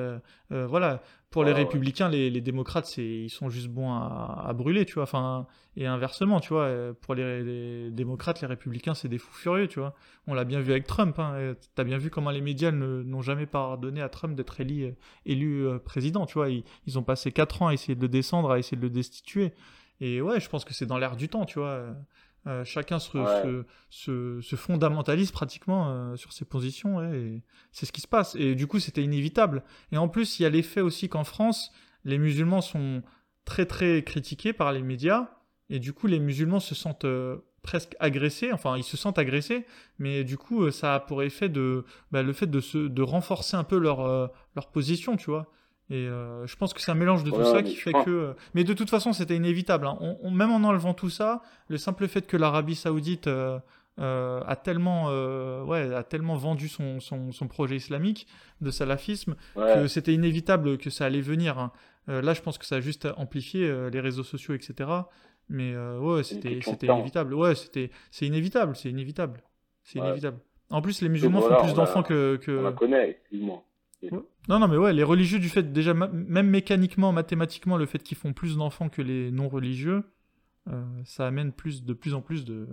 voilà. 0.49 1.01
Pour 1.29 1.45
les 1.45 1.53
républicains, 1.53 2.09
les, 2.09 2.29
les, 2.29 2.41
démocrates, 2.41 2.97
ils 2.97 3.29
sont 3.29 3.49
juste 3.49 3.69
bons 3.69 3.89
à, 3.93 4.43
à, 4.47 4.51
brûler, 4.51 4.85
tu 4.85 4.95
vois. 4.95 5.03
Enfin, 5.03 5.47
et 5.77 5.87
inversement, 5.87 6.41
tu 6.41 6.49
vois. 6.49 6.69
Pour 6.99 7.15
les, 7.15 7.43
les 7.43 7.91
démocrates, 7.91 8.41
les 8.41 8.47
républicains, 8.47 8.93
c'est 8.93 9.07
des 9.07 9.17
fous 9.17 9.33
furieux, 9.33 9.67
tu 9.69 9.79
vois. 9.79 9.95
On 10.27 10.33
l'a 10.33 10.43
bien 10.43 10.59
vu 10.59 10.71
avec 10.71 10.85
Trump. 10.85 11.17
Hein. 11.19 11.53
T'as 11.75 11.85
bien 11.85 11.97
vu 11.97 12.09
comment 12.09 12.31
les 12.31 12.41
médias 12.41 12.71
n'ont 12.71 13.21
jamais 13.21 13.45
pardonné 13.45 14.01
à 14.01 14.09
Trump 14.09 14.35
d'être 14.35 14.59
élu, 14.59 14.93
élu 15.25 15.67
président, 15.85 16.25
tu 16.25 16.33
vois. 16.33 16.49
Ils, 16.49 16.65
ils, 16.85 16.99
ont 16.99 17.03
passé 17.03 17.31
4 17.31 17.61
ans 17.61 17.67
à 17.67 17.73
essayer 17.73 17.95
de 17.95 18.01
le 18.01 18.09
descendre, 18.09 18.51
à 18.51 18.59
essayer 18.59 18.75
de 18.75 18.83
le 18.83 18.89
destituer. 18.89 19.53
Et 20.01 20.19
ouais, 20.19 20.39
je 20.39 20.49
pense 20.49 20.65
que 20.65 20.73
c'est 20.73 20.87
dans 20.87 20.97
l'air 20.97 21.15
du 21.15 21.29
temps, 21.29 21.45
tu 21.45 21.59
vois. 21.59 21.85
Euh, 22.47 22.63
chacun 22.65 22.97
se, 22.97 23.63
se, 23.91 24.41
se, 24.41 24.55
fondamentalise 24.55 25.31
pratiquement 25.31 25.89
euh, 25.89 26.15
sur 26.15 26.33
ses 26.33 26.43
positions, 26.43 26.97
ouais, 26.97 27.15
et 27.15 27.43
c'est 27.71 27.85
ce 27.85 27.91
qui 27.91 28.01
se 28.01 28.07
passe. 28.07 28.35
Et 28.35 28.55
du 28.55 28.65
coup, 28.65 28.79
c'était 28.79 29.03
inévitable. 29.03 29.63
Et 29.91 29.97
en 29.97 30.07
plus, 30.07 30.39
il 30.39 30.43
y 30.43 30.45
a 30.47 30.49
l'effet 30.49 30.81
aussi 30.81 31.07
qu'en 31.07 31.23
France, 31.23 31.71
les 32.03 32.17
musulmans 32.17 32.61
sont 32.61 33.03
très 33.45 33.67
très 33.67 34.03
critiqués 34.03 34.53
par 34.53 34.71
les 34.71 34.81
médias, 34.81 35.29
et 35.69 35.77
du 35.77 35.93
coup, 35.93 36.07
les 36.07 36.19
musulmans 36.19 36.59
se 36.59 36.73
sentent 36.73 37.05
euh, 37.05 37.37
presque 37.61 37.95
agressés, 37.99 38.51
enfin, 38.51 38.75
ils 38.75 38.83
se 38.83 38.97
sentent 38.97 39.19
agressés, 39.19 39.67
mais 39.99 40.23
du 40.23 40.35
coup, 40.35 40.71
ça 40.71 40.95
a 40.95 40.99
pour 40.99 41.21
effet 41.21 41.47
de, 41.47 41.85
bah, 42.11 42.23
le 42.23 42.33
fait 42.33 42.47
de, 42.47 42.59
se, 42.59 42.79
de 42.79 43.01
renforcer 43.03 43.55
un 43.55 43.63
peu 43.63 43.77
leur, 43.77 44.31
leur 44.55 44.71
position, 44.71 45.15
tu 45.15 45.29
vois. 45.29 45.51
Et 45.91 46.07
euh, 46.07 46.47
je 46.47 46.55
pense 46.55 46.73
que 46.73 46.79
c'est 46.79 46.89
un 46.89 46.95
mélange 46.95 47.25
de 47.25 47.31
tout 47.31 47.43
ça 47.43 47.61
qui 47.61 47.75
fait 47.75 47.91
que. 47.91 48.09
Euh, 48.09 48.33
mais 48.53 48.63
de 48.63 48.73
toute 48.73 48.89
façon, 48.89 49.11
c'était 49.11 49.35
inévitable. 49.35 49.85
Hein. 49.85 49.99
même 50.31 50.49
en 50.49 50.63
enlevant 50.63 50.93
tout 50.93 51.09
ça, 51.09 51.41
le 51.67 51.77
simple 51.77 52.07
fait 52.07 52.25
que 52.25 52.37
l'Arabie 52.37 52.75
Saoudite 52.75 53.27
euh, 53.27 53.59
a 53.97 54.55
tellement, 54.55 55.07
ouais, 55.65 55.93
a 55.93 56.03
tellement 56.03 56.37
vendu 56.37 56.69
son, 56.69 57.01
son, 57.01 57.47
projet 57.49 57.75
islamique 57.75 58.25
de 58.61 58.71
salafisme 58.71 59.35
que 59.55 59.87
c'était 59.87 60.13
inévitable 60.13 60.77
que 60.77 60.89
ça 60.89 61.05
allait 61.05 61.19
venir. 61.19 61.59
Hein. 61.59 61.73
là, 62.07 62.33
je 62.33 62.41
pense 62.41 62.57
que 62.57 62.65
ça 62.65 62.75
a 62.77 62.79
juste 62.79 63.09
amplifié 63.17 63.89
les 63.91 63.99
réseaux 63.99 64.23
sociaux, 64.23 64.53
etc. 64.53 64.89
Mais 65.49 65.75
ouais, 65.75 66.23
c'était, 66.23 66.61
c'était 66.63 66.87
inévitable. 66.87 67.33
Ouais, 67.33 67.53
c'était, 67.53 67.91
c'est 68.11 68.25
inévitable, 68.25 68.77
c'est 68.77 68.89
inévitable, 68.89 69.43
c'est 69.83 69.99
inévitable. 69.99 70.39
En 70.69 70.81
plus, 70.81 71.01
les 71.01 71.09
musulmans 71.09 71.41
font 71.41 71.61
plus 71.61 71.73
d'enfants 71.73 72.01
que, 72.01 72.37
que. 72.37 72.59
On 72.59 72.63
la 72.63 72.71
connaît, 72.71 73.09
excuse-moi. 73.09 73.61
Non, 74.49 74.59
non, 74.59 74.67
mais 74.67 74.77
ouais, 74.77 74.93
les 74.93 75.03
religieux, 75.03 75.39
du 75.39 75.49
fait, 75.49 75.71
déjà, 75.71 75.93
même 75.93 76.49
mécaniquement, 76.49 77.11
mathématiquement, 77.11 77.77
le 77.77 77.85
fait 77.85 78.01
qu'ils 78.01 78.17
font 78.17 78.33
plus 78.33 78.57
d'enfants 78.57 78.89
que 78.89 79.01
les 79.01 79.31
non-religieux, 79.31 80.03
euh, 80.69 80.83
ça 81.05 81.27
amène 81.27 81.51
plus, 81.51 81.83
de 81.83 81.93
plus 81.93 82.13
en 82.13 82.21
plus 82.21 82.43
de, 82.43 82.67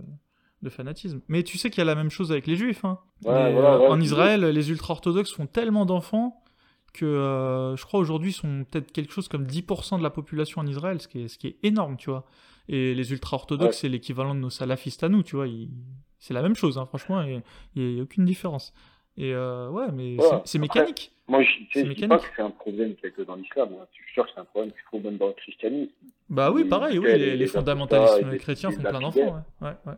de 0.63 0.69
fanatisme. 0.71 1.21
Mais 1.29 1.43
tu 1.43 1.59
sais 1.59 1.71
qu'il 1.71 1.79
y 1.79 1.83
a 1.83 1.85
la 1.85 1.95
même 1.95 2.11
chose 2.11 2.33
avec 2.33 2.47
les 2.47 2.57
juifs. 2.57 2.85
Hein. 2.85 2.99
Euh, 3.27 3.89
en 3.89 4.01
Israël, 4.01 4.41
les 4.45 4.71
ultra-orthodoxes 4.71 5.33
font 5.33 5.47
tellement 5.47 5.87
d'enfants 5.87 6.43
que 6.95 7.05
euh, 7.05 7.77
je 7.77 7.85
crois 7.85 8.01
aujourd'hui 8.01 8.33
sont 8.33 8.65
peut-être 8.65 8.93
quelque 8.93 9.13
chose 9.13 9.29
comme 9.29 9.47
10% 9.47 9.99
de 9.99 10.03
la 10.03 10.11
population 10.11 10.61
en 10.63 10.67
Israël, 10.67 11.01
ce 11.01 11.09
qui 11.09 11.21
est, 11.21 11.29
ce 11.29 11.39
qui 11.39 11.49
est 11.49 11.59
énorme, 11.63 11.97
tu 11.97 12.11
vois. 12.11 12.25
Et 12.69 12.95
les 12.95 13.13
ultra-orthodoxes, 13.13 13.79
c'est 13.79 13.89
l'équivalent 13.89 14.35
de 14.35 14.41
nos 14.41 14.51
salafistes 14.51 15.03
à 15.05 15.09
nous, 15.09 15.23
tu 15.23 15.37
vois. 15.37 15.47
C'est 16.19 16.35
la 16.35 16.43
même 16.43 16.57
chose, 16.57 16.77
hein, 16.79 16.87
franchement, 16.87 17.23
il 17.23 17.43
n'y 17.77 18.01
a 18.01 18.03
aucune 18.03 18.25
différence. 18.25 18.75
Et 19.17 19.33
euh, 19.35 19.71
ouais, 19.71 19.91
mais 19.93 20.17
c'est 20.45 20.59
mécanique. 20.59 21.13
Moi, 21.29 21.43
je 21.43 21.81
ne 21.81 21.93
dis 21.93 22.09
pas 22.09 22.19
que 22.19 22.25
c'est 22.35 22.43
un 22.43 22.51
problème 22.51 22.95
qu'il 22.95 23.05
y 23.05 23.09
a 23.09 23.11
que 23.11 23.23
dans 23.23 23.35
l'islam. 23.35 23.69
Hein. 23.79 23.87
Je 23.93 24.03
suis 24.03 24.15
sûr 24.15 24.25
que 24.25 24.31
c'est 24.35 24.41
un 24.41 24.47
problème 24.47 24.73
qui 24.73 24.79
se 24.79 24.85
trouve 24.87 25.05
même 25.05 25.19
dans 25.19 25.27
le 25.27 25.35
christianisme. 25.35 25.93
Bah 26.31 26.51
oui, 26.51 26.65
pareil, 26.65 26.99
oui, 26.99 27.07
les, 27.19 27.37
les, 27.37 27.47
fondamentalistes 27.47 28.39
chrétiens 28.39 28.71
font 28.71 28.81
plein 28.81 29.01
d'enfants. 29.01 29.45
Ouais. 29.61 29.69
ouais, 29.87 29.95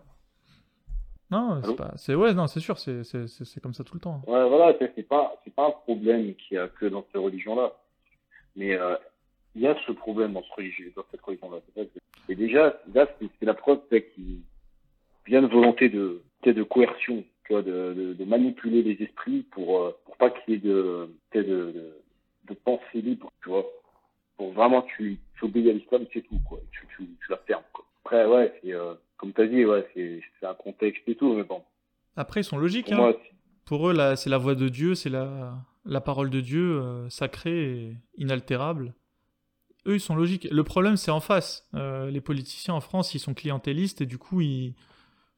Non, 1.31 1.61
c'est 1.64 1.76
pas. 1.76 1.93
C'est 1.97 2.14
ouais, 2.16 2.35
non, 2.35 2.49
c'est 2.49 2.59
sûr, 2.59 2.78
c'est 2.78 3.61
comme 3.62 3.74
ça 3.74 3.85
tout 3.85 3.95
le 3.95 4.01
temps. 4.01 4.22
Ouais, 4.26 4.49
voilà, 4.49 4.76
c'est 4.78 5.07
pas, 5.07 5.41
c'est 5.45 5.55
pas 5.55 5.68
un 5.68 5.70
problème 5.70 6.35
qu'il 6.35 6.57
y 6.57 6.59
a 6.59 6.66
que 6.66 6.87
dans 6.87 7.07
ces 7.12 7.18
religions-là, 7.18 7.74
mais 8.57 8.74
euh, 8.74 8.97
il 9.55 9.62
y 9.62 9.68
a 9.68 9.76
ce 9.87 9.93
problème 9.93 10.33
dans, 10.33 10.43
ce 10.43 10.53
religion, 10.57 10.85
dans 10.97 11.05
cette 11.12 11.20
religion-là. 11.20 11.59
Et 12.28 12.35
déjà, 12.35 12.76
là, 12.93 13.07
c'est 13.20 13.47
la 13.47 13.55
preuve 13.55 13.81
qu'il 13.89 14.41
vient 15.26 15.43
de 15.43 15.47
volonté 15.47 15.89
de, 15.89 16.22
de 16.45 16.62
coercion 16.64 17.22
de, 17.51 18.14
de, 18.18 18.24
manipuler 18.24 18.82
les 18.82 19.03
esprits 19.05 19.42
pour, 19.51 19.80
euh, 19.80 19.96
pour 20.05 20.16
pas 20.16 20.30
qu'il 20.30 20.55
y 20.55 20.57
ait 20.57 20.61
de, 20.61 21.09
de, 21.34 21.92
de, 22.48 22.55
pensée 22.64 23.01
libre, 23.01 23.30
tu 23.42 23.48
vois. 23.48 23.66
Pour 24.36 24.53
vraiment, 24.53 24.82
tu, 24.82 25.18
tu 25.38 25.44
obéis 25.44 25.70
à 25.70 25.72
l'islam, 25.72 26.05
c'est 26.12 26.22
tout, 26.22 26.40
quoi. 26.48 26.61
Tu, 26.70 26.86
tu, 26.96 27.05
tu 27.05 27.30
la 27.30 27.36
fermes, 27.38 27.62
quoi. 27.72 27.84
Après, 28.05 28.26
ouais, 28.26 28.53
c'est, 28.62 28.72
euh, 28.72 28.94
comme 29.16 29.32
tu 29.32 29.40
as 29.40 29.46
dit, 29.46 29.64
ouais, 29.64 29.86
c'est, 29.94 30.46
un 30.46 30.55
contexte 30.55 31.03
et 31.07 31.14
tout, 31.14 31.34
mais 31.34 31.44
bon. 31.44 31.62
Après, 32.16 32.40
ils 32.40 32.44
sont 32.44 32.59
logiques, 32.59 32.94
pour, 32.94 33.05
hein. 33.05 33.14
pour 33.66 33.90
eux, 33.90 34.14
c'est 34.16 34.30
la 34.30 34.38
voix 34.38 34.55
de 34.55 34.68
Dieu, 34.68 34.94
c'est 34.94 35.11
la, 35.11 35.55
la 35.84 36.01
parole 36.01 36.30
de 36.30 36.40
Dieu 36.40 36.80
euh, 36.80 37.09
sacrée 37.09 37.72
et 37.72 37.96
inaltérable. 38.16 38.94
Eux, 39.86 39.94
ils 39.94 40.01
sont 40.01 40.14
logiques. 40.14 40.46
Le 40.51 40.64
problème, 40.64 40.96
c'est 40.96 41.11
en 41.11 41.20
face. 41.20 41.68
les 41.72 42.20
politiciens 42.20 42.74
en 42.74 42.80
France, 42.80 43.14
ils 43.14 43.18
sont 43.18 43.32
clientélistes 43.32 44.03
et 44.03 44.07
du 44.07 44.18
coup, 44.18 44.42
ils, 44.42 44.74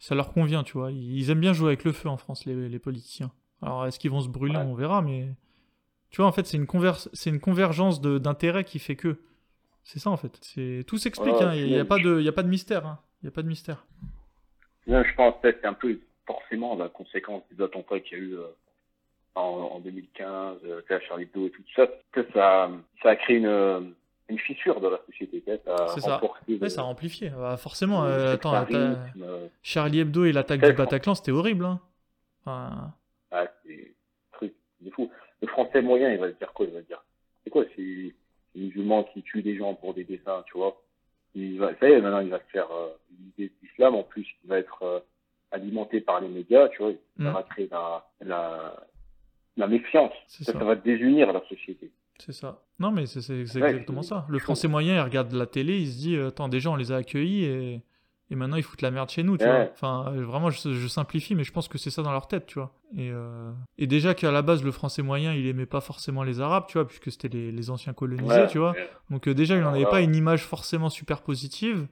ça 0.02 0.16
leur 0.16 0.32
convient, 0.32 0.64
tu 0.64 0.72
vois. 0.72 0.90
Ils 0.90 1.30
aiment 1.30 1.38
bien 1.38 1.52
jouer 1.52 1.68
avec 1.68 1.84
le 1.84 1.92
feu 1.92 2.08
en 2.08 2.16
France, 2.16 2.44
les, 2.44 2.78
politiciens. 2.80 3.30
Alors, 3.62 3.86
est-ce 3.86 4.00
qu'ils 4.00 4.10
vont 4.10 4.20
se 4.20 4.28
brûler 4.28 4.56
On 4.56 4.74
verra, 4.74 5.00
mais. 5.00 5.28
Tu 6.10 6.16
vois, 6.16 6.26
en 6.26 6.32
fait, 6.32 6.44
c'est 6.44 6.56
une, 6.56 6.66
c'est 7.12 7.30
une 7.30 7.38
convergence 7.38 8.00
d'intérêts 8.00 8.64
qui 8.64 8.80
fait 8.80 8.96
que. 8.96 9.20
C'est 9.84 10.00
ça, 10.00 10.10
en 10.10 10.16
fait. 10.16 10.40
Tout 10.88 10.98
s'explique, 10.98 11.40
hein. 11.40 11.54
il 11.54 11.68
n'y 11.68 11.78
a, 11.78 11.84
pas 11.84 12.00
de... 12.00 12.28
a 12.28 12.32
pas 12.32 12.42
de 12.42 12.48
mystère. 12.48 12.84
Hein. 12.84 12.98
Il 13.22 13.26
n'y 13.26 13.28
a 13.28 13.30
pas 13.30 13.42
de 13.42 13.46
mystère. 13.46 13.86
je 14.88 15.14
pense 15.14 15.36
que 15.40 15.52
c'est 15.52 15.66
un 15.66 15.72
peu 15.72 15.96
forcément 16.26 16.74
la 16.74 16.88
conséquence 16.88 17.44
des 17.52 17.62
attentats 17.62 18.00
qu'il 18.00 18.18
y 18.18 18.20
a 18.20 18.24
eu 18.24 18.34
euh, 18.38 18.46
en, 19.36 19.78
2015, 19.78 20.58
euh, 20.64 20.82
Charlie 21.06 21.24
Hebdo 21.24 21.46
et 21.46 21.50
tout 21.50 21.62
ça, 21.76 21.86
que 22.10 22.26
ça, 22.34 22.72
ça 23.04 23.10
a 23.10 23.16
créé 23.16 23.36
une 23.36 23.94
une 24.32 24.38
fissure 24.38 24.80
dans 24.80 24.90
la 24.90 25.00
société. 25.06 25.42
C'est 25.46 26.00
ça. 26.00 26.20
ça 26.68 26.80
a 26.80 26.84
amplifié. 26.84 27.30
Bah, 27.30 27.56
forcément, 27.56 28.04
euh, 28.04 28.34
attends, 28.34 28.54
euh, 28.72 29.48
Charlie 29.62 30.00
Hebdo 30.00 30.24
et 30.24 30.32
l'attaque 30.32 30.62
du 30.62 30.72
Bataclan, 30.72 31.14
c'était 31.14 31.32
horrible. 31.32 31.64
Hein. 31.64 31.80
Enfin... 32.40 32.94
Ah, 33.30 33.46
c'est 33.64 33.94
truc, 34.32 34.54
c'est 34.82 34.90
fou. 34.90 35.10
Le 35.40 35.48
français 35.48 35.82
moyen, 35.82 36.10
il 36.10 36.18
va 36.18 36.28
se 36.28 36.36
dire 36.36 36.52
quoi? 36.52 36.66
Il 36.66 36.72
va 36.72 36.80
se 36.80 36.86
dire, 36.86 37.02
c'est 37.44 37.50
quoi 37.50 37.64
C'est 37.76 37.82
les 37.82 38.14
musulmans 38.54 39.04
qui 39.04 39.22
tuent 39.22 39.42
des 39.42 39.56
gens 39.56 39.74
pour 39.74 39.94
des 39.94 40.04
dessins, 40.04 40.42
tu 40.46 40.58
vois? 40.58 40.80
Il 41.34 41.58
va, 41.58 41.74
ça 41.78 41.88
y 41.88 41.92
est, 41.92 42.00
maintenant, 42.00 42.20
il 42.20 42.28
va 42.28 42.38
se 42.38 42.50
faire 42.52 42.70
euh, 42.70 43.48
l'islam, 43.62 43.94
en 43.94 44.02
plus, 44.02 44.26
il 44.44 44.50
va 44.50 44.58
être 44.58 44.82
euh, 44.82 45.00
alimenté 45.50 46.00
par 46.00 46.20
les 46.20 46.28
médias, 46.28 46.68
tu 46.68 46.82
vois, 46.82 46.92
ça 46.92 47.30
mm. 47.30 47.32
va 47.32 47.42
créer 47.42 47.68
la, 47.70 48.06
la, 48.20 48.86
la 49.56 49.66
méfiance. 49.66 50.12
Ça, 50.26 50.52
ça. 50.52 50.58
va 50.58 50.74
désunir 50.74 51.32
la 51.32 51.42
société. 51.48 51.90
C'est 52.24 52.32
ça. 52.32 52.62
Non, 52.78 52.92
mais 52.92 53.06
c'est 53.06 53.40
exactement 53.40 54.02
ça. 54.02 54.26
Le 54.28 54.38
français 54.38 54.68
moyen, 54.68 54.94
il 54.94 55.00
regarde 55.00 55.32
la 55.32 55.46
télé, 55.46 55.80
il 55.80 55.90
se 55.90 55.98
dit 55.98 56.16
euh, 56.16 56.28
Attends, 56.28 56.48
déjà, 56.48 56.70
on 56.70 56.76
les 56.76 56.92
a 56.92 56.96
accueillis 56.96 57.44
et, 57.44 57.82
et 58.30 58.36
maintenant 58.36 58.56
ils 58.56 58.62
foutent 58.62 58.82
la 58.82 58.92
merde 58.92 59.10
chez 59.10 59.24
nous, 59.24 59.36
tu 59.36 59.44
vois. 59.44 59.68
Enfin, 59.72 60.12
euh, 60.14 60.24
vraiment, 60.24 60.50
je, 60.50 60.86
simplifie, 60.86 61.34
mais 61.34 61.42
je 61.42 61.52
pense 61.52 61.66
que 61.66 61.78
c'est 61.78 61.90
ça 61.90 62.02
dans 62.02 62.12
leur 62.12 62.28
tête, 62.28 62.46
tu 62.46 62.60
vois. 62.60 62.78
Et, 62.96 63.10
euh, 63.10 63.50
et 63.76 63.88
déjà 63.88 64.14
qu'à 64.14 64.30
la 64.30 64.42
base, 64.42 64.62
le 64.62 64.70
français 64.70 65.02
moyen, 65.02 65.34
il 65.34 65.46
aimait 65.46 65.66
pas 65.66 65.80
forcément 65.80 66.22
les 66.22 66.40
Arabes, 66.40 66.66
tu 66.68 66.74
vois, 66.74 66.86
puisque 66.86 67.10
c'était 67.10 67.28
les, 67.28 67.50
les, 67.50 67.70
anciens 67.70 67.92
colonisés, 67.92 68.46
tu 68.48 68.58
vois. 68.58 68.74
Donc, 69.10 69.28
déjà, 69.28 69.56
il 69.56 69.62
n'en 69.62 69.72
avait 69.72 69.86
pas 69.86 70.00
une 70.00 70.14
image 70.14 70.44
forcément 70.44 70.90
super 70.90 71.22
positive. 71.22 71.88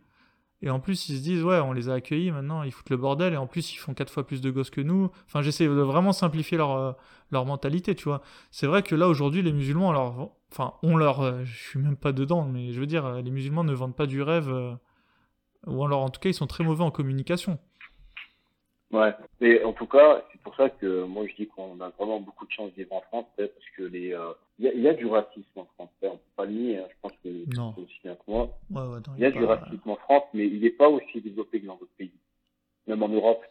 Et 0.63 0.71
en 0.71 0.79
plus, 0.81 1.09
ils 1.09 1.17
se 1.19 1.23
disent, 1.23 1.43
ouais, 1.43 1.59
on 1.61 1.73
les 1.73 1.89
a 1.89 1.95
accueillis, 1.95 2.31
maintenant 2.31 2.63
ils 2.63 2.73
foutent 2.73 2.91
le 2.91 2.97
bordel, 2.99 3.33
et 3.33 3.37
en 3.37 3.47
plus, 3.47 3.73
ils 3.73 3.77
font 3.77 3.95
quatre 3.95 4.13
fois 4.13 4.27
plus 4.27 4.41
de 4.43 4.51
gosses 4.51 4.71
que 4.71 4.83
nous. 4.83 5.11
Enfin, 5.27 5.41
j'essaie 5.43 5.67
de 5.67 5.71
vraiment 5.71 6.13
simplifier 6.13 6.59
leur, 6.59 6.73
euh, 6.73 6.93
leur 7.31 7.47
mentalité, 7.47 7.95
tu 7.95 8.05
vois. 8.05 8.21
C'est 8.51 8.67
vrai 8.67 8.83
que 8.83 8.95
là, 8.95 9.09
aujourd'hui, 9.09 9.43
les 9.43 9.53
musulmans, 9.53 9.91
alors, 9.91 10.37
enfin, 10.53 10.75
on 10.83 10.97
leur, 10.97 11.21
euh, 11.21 11.45
je 11.45 11.57
suis 11.57 11.79
même 11.79 11.97
pas 11.97 12.13
dedans, 12.13 12.45
mais 12.45 12.73
je 12.73 12.81
veux 12.81 12.87
dire, 12.87 13.07
euh, 13.07 13.23
les 13.23 13.31
musulmans 13.31 13.65
ne 13.65 13.73
vendent 13.73 13.97
pas 13.97 14.07
du 14.07 14.21
rêve, 14.23 14.53
ou 15.67 15.85
alors, 15.85 16.03
en 16.03 16.11
tout 16.11 16.21
cas, 16.21 16.29
ils 16.29 16.35
sont 16.35 16.47
très 16.47 16.65
mauvais 16.65 16.85
en 16.85 16.91
communication. 16.91 17.59
Ouais, 18.93 19.15
et 19.41 19.63
en 19.63 19.73
tout 19.73 19.87
cas, 19.87 20.23
c'est 20.33 20.41
pour 20.41 20.55
ça 20.57 20.69
que 20.69 21.05
moi 21.05 21.25
je 21.29 21.35
dis 21.37 21.47
qu'on 21.47 21.81
a 21.81 21.91
vraiment 21.91 22.19
beaucoup 22.19 22.45
de 22.45 22.51
chance 22.51 22.71
de 22.71 22.77
vivre 22.77 22.93
en 22.93 23.01
France, 23.03 23.27
parce 23.37 23.51
que 23.77 23.85
les, 23.85 24.19
il 24.59 24.81
y, 24.83 24.89
a 24.89 24.95
du 24.95 25.07
racisme 25.07 25.45
en 25.57 25.65
France, 25.77 25.91
on 26.03 26.11
peut 26.11 26.19
pas 26.37 26.45
le 26.45 26.51
nier, 26.51 26.79
hein. 26.79 26.87
je 26.89 26.95
pense 27.01 27.13
que 27.23 27.29
c'est 27.55 27.81
aussi 27.81 28.01
bien 28.03 28.17
que 28.17 28.23
moi. 28.27 28.59
il 29.17 29.23
y 29.23 29.25
a 29.25 29.31
du 29.31 29.45
racisme 29.45 29.91
en 29.91 29.97
France, 29.97 30.25
mais 30.35 30.47
il 30.47 30.61
n'est 30.61 30.71
pas 30.71 30.89
aussi 30.89 31.21
développé 31.21 31.61
que 31.61 31.67
dans 31.67 31.77
d'autres 31.77 31.93
pays. 31.97 32.11
Même 32.89 33.03
en 33.03 33.09
Europe, 33.09 33.45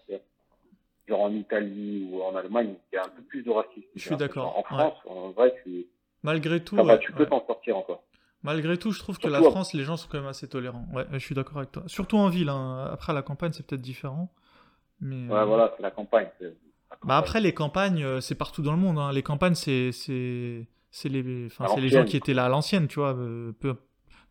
genre 1.07 1.21
en 1.21 1.31
Italie 1.31 2.07
ou 2.11 2.21
en 2.21 2.35
Allemagne, 2.35 2.75
il 2.91 2.95
y 2.95 2.99
a 2.99 3.05
un 3.05 3.09
peu 3.09 3.21
plus 3.21 3.41
de 3.41 3.49
racisme. 3.49 3.87
Je 3.95 4.01
suis 4.01 4.17
d'accord. 4.17 4.57
En 4.57 4.63
France, 4.63 4.97
en 5.05 5.29
vrai, 5.29 5.55
tu, 5.63 5.87
Malgré 6.23 6.63
tout, 6.63 6.77
tu 7.01 7.11
peux 7.13 7.25
t'en 7.25 7.45
sortir 7.45 7.77
encore. 7.77 8.03
Malgré 8.43 8.77
tout, 8.77 8.91
je 8.91 8.99
trouve 8.99 9.17
que 9.17 9.27
la 9.27 9.41
France, 9.41 9.73
les 9.73 9.83
gens 9.83 9.97
sont 9.97 10.07
quand 10.09 10.19
même 10.19 10.27
assez 10.27 10.47
tolérants. 10.47 10.85
Ouais, 10.93 11.05
je 11.13 11.19
suis 11.19 11.35
d'accord 11.35 11.57
avec 11.57 11.71
toi. 11.71 11.83
Surtout 11.87 12.17
en 12.17 12.29
ville. 12.29 12.49
Hein. 12.49 12.89
Après, 12.91 13.11
à 13.11 13.15
la 13.15 13.21
campagne, 13.21 13.51
c'est 13.53 13.65
peut-être 13.65 13.81
différent. 13.81 14.29
Mais, 15.01 15.27
ouais, 15.27 15.45
voilà, 15.45 15.73
c'est 15.75 15.83
la 15.83 15.91
campagne. 15.91 16.27
Bah 17.03 17.17
après, 17.17 17.39
les 17.39 17.53
campagnes, 17.53 18.03
euh, 18.03 18.19
c'est 18.19 18.35
partout 18.35 18.61
dans 18.61 18.71
le 18.71 18.77
monde. 18.77 18.97
Hein. 18.97 19.11
Les 19.11 19.23
campagnes, 19.23 19.55
c'est 19.55 19.91
les, 20.07 20.65
enfin, 21.45 21.67
c'est 21.73 21.81
les 21.81 21.89
gens 21.89 22.03
qui 22.03 22.17
étaient 22.17 22.33
là 22.33 22.45
à 22.45 22.49
l'ancienne, 22.49 22.87
tu 22.87 22.99
vois. 22.99 23.15
Euh, 23.15 23.51
peu, 23.53 23.75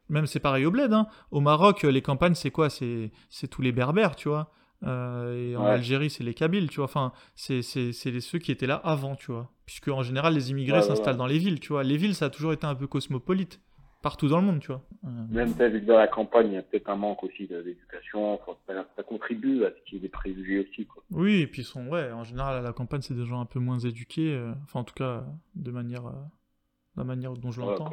même 0.08 0.26
c'est 0.26 0.40
pareil 0.40 0.66
au 0.66 0.70
bled. 0.70 0.92
Hein. 0.92 1.06
Au 1.30 1.40
Maroc, 1.40 1.82
les 1.82 2.02
campagnes, 2.02 2.34
c'est 2.34 2.50
quoi? 2.50 2.68
C'est 2.68 3.10
tous 3.50 3.62
les 3.62 3.72
berbères, 3.72 4.16
tu 4.16 4.28
vois. 4.28 4.52
Euh, 4.84 5.52
et 5.52 5.56
en 5.56 5.64
Algérie, 5.64 6.10
c'est 6.10 6.24
les 6.24 6.34
Kabyles, 6.34 6.68
tu 6.68 6.76
vois. 6.76 6.84
Enfin, 6.84 7.12
c'est 7.34 7.62
ceux 7.62 8.38
qui 8.38 8.52
étaient 8.52 8.66
là 8.66 8.76
avant, 8.76 9.16
tu 9.16 9.32
vois. 9.32 9.50
Puisque 9.64 9.88
en 9.88 10.02
général, 10.02 10.34
les 10.34 10.50
immigrés 10.50 10.82
s'installent 10.82 11.16
dans 11.16 11.26
les 11.26 11.38
villes, 11.38 11.60
tu 11.60 11.68
vois. 11.68 11.84
Les 11.84 11.96
villes, 11.96 12.14
ça 12.14 12.26
a 12.26 12.30
toujours 12.30 12.52
été 12.52 12.66
un 12.66 12.74
peu 12.74 12.86
cosmopolite. 12.86 13.60
Partout 14.00 14.28
dans 14.28 14.38
le 14.38 14.46
monde, 14.46 14.60
tu 14.60 14.68
vois. 14.68 14.82
Euh. 15.04 15.08
Même 15.30 15.52
dans 15.54 15.98
la 15.98 16.06
campagne, 16.06 16.48
il 16.48 16.54
y 16.54 16.56
a 16.56 16.62
peut-être 16.62 16.88
un 16.88 16.96
manque 16.96 17.24
aussi 17.24 17.48
d'éducation. 17.48 18.38
Ça, 18.96 19.02
contribue 19.02 19.64
à 19.64 19.70
ce 19.70 19.84
qu'il 19.84 19.94
y 19.94 19.96
ait 19.98 20.02
des 20.02 20.08
préjugés 20.08 20.60
aussi, 20.60 20.86
quoi. 20.86 21.02
Oui, 21.10 21.40
et 21.40 21.46
puis 21.46 21.64
sont, 21.64 21.86
ouais, 21.88 22.12
en 22.12 22.22
général, 22.22 22.56
à 22.56 22.60
la 22.60 22.72
campagne, 22.72 23.00
c'est 23.02 23.14
des 23.14 23.24
gens 23.24 23.40
un 23.40 23.46
peu 23.46 23.58
moins 23.58 23.78
éduqués. 23.78 24.34
Euh, 24.34 24.52
enfin, 24.64 24.80
en 24.80 24.84
tout 24.84 24.94
cas, 24.94 25.24
de 25.56 25.70
manière, 25.72 26.04
de 26.04 26.10
la 26.96 27.04
manière 27.04 27.32
dont 27.32 27.50
je 27.50 27.60
l'entends. 27.60 27.90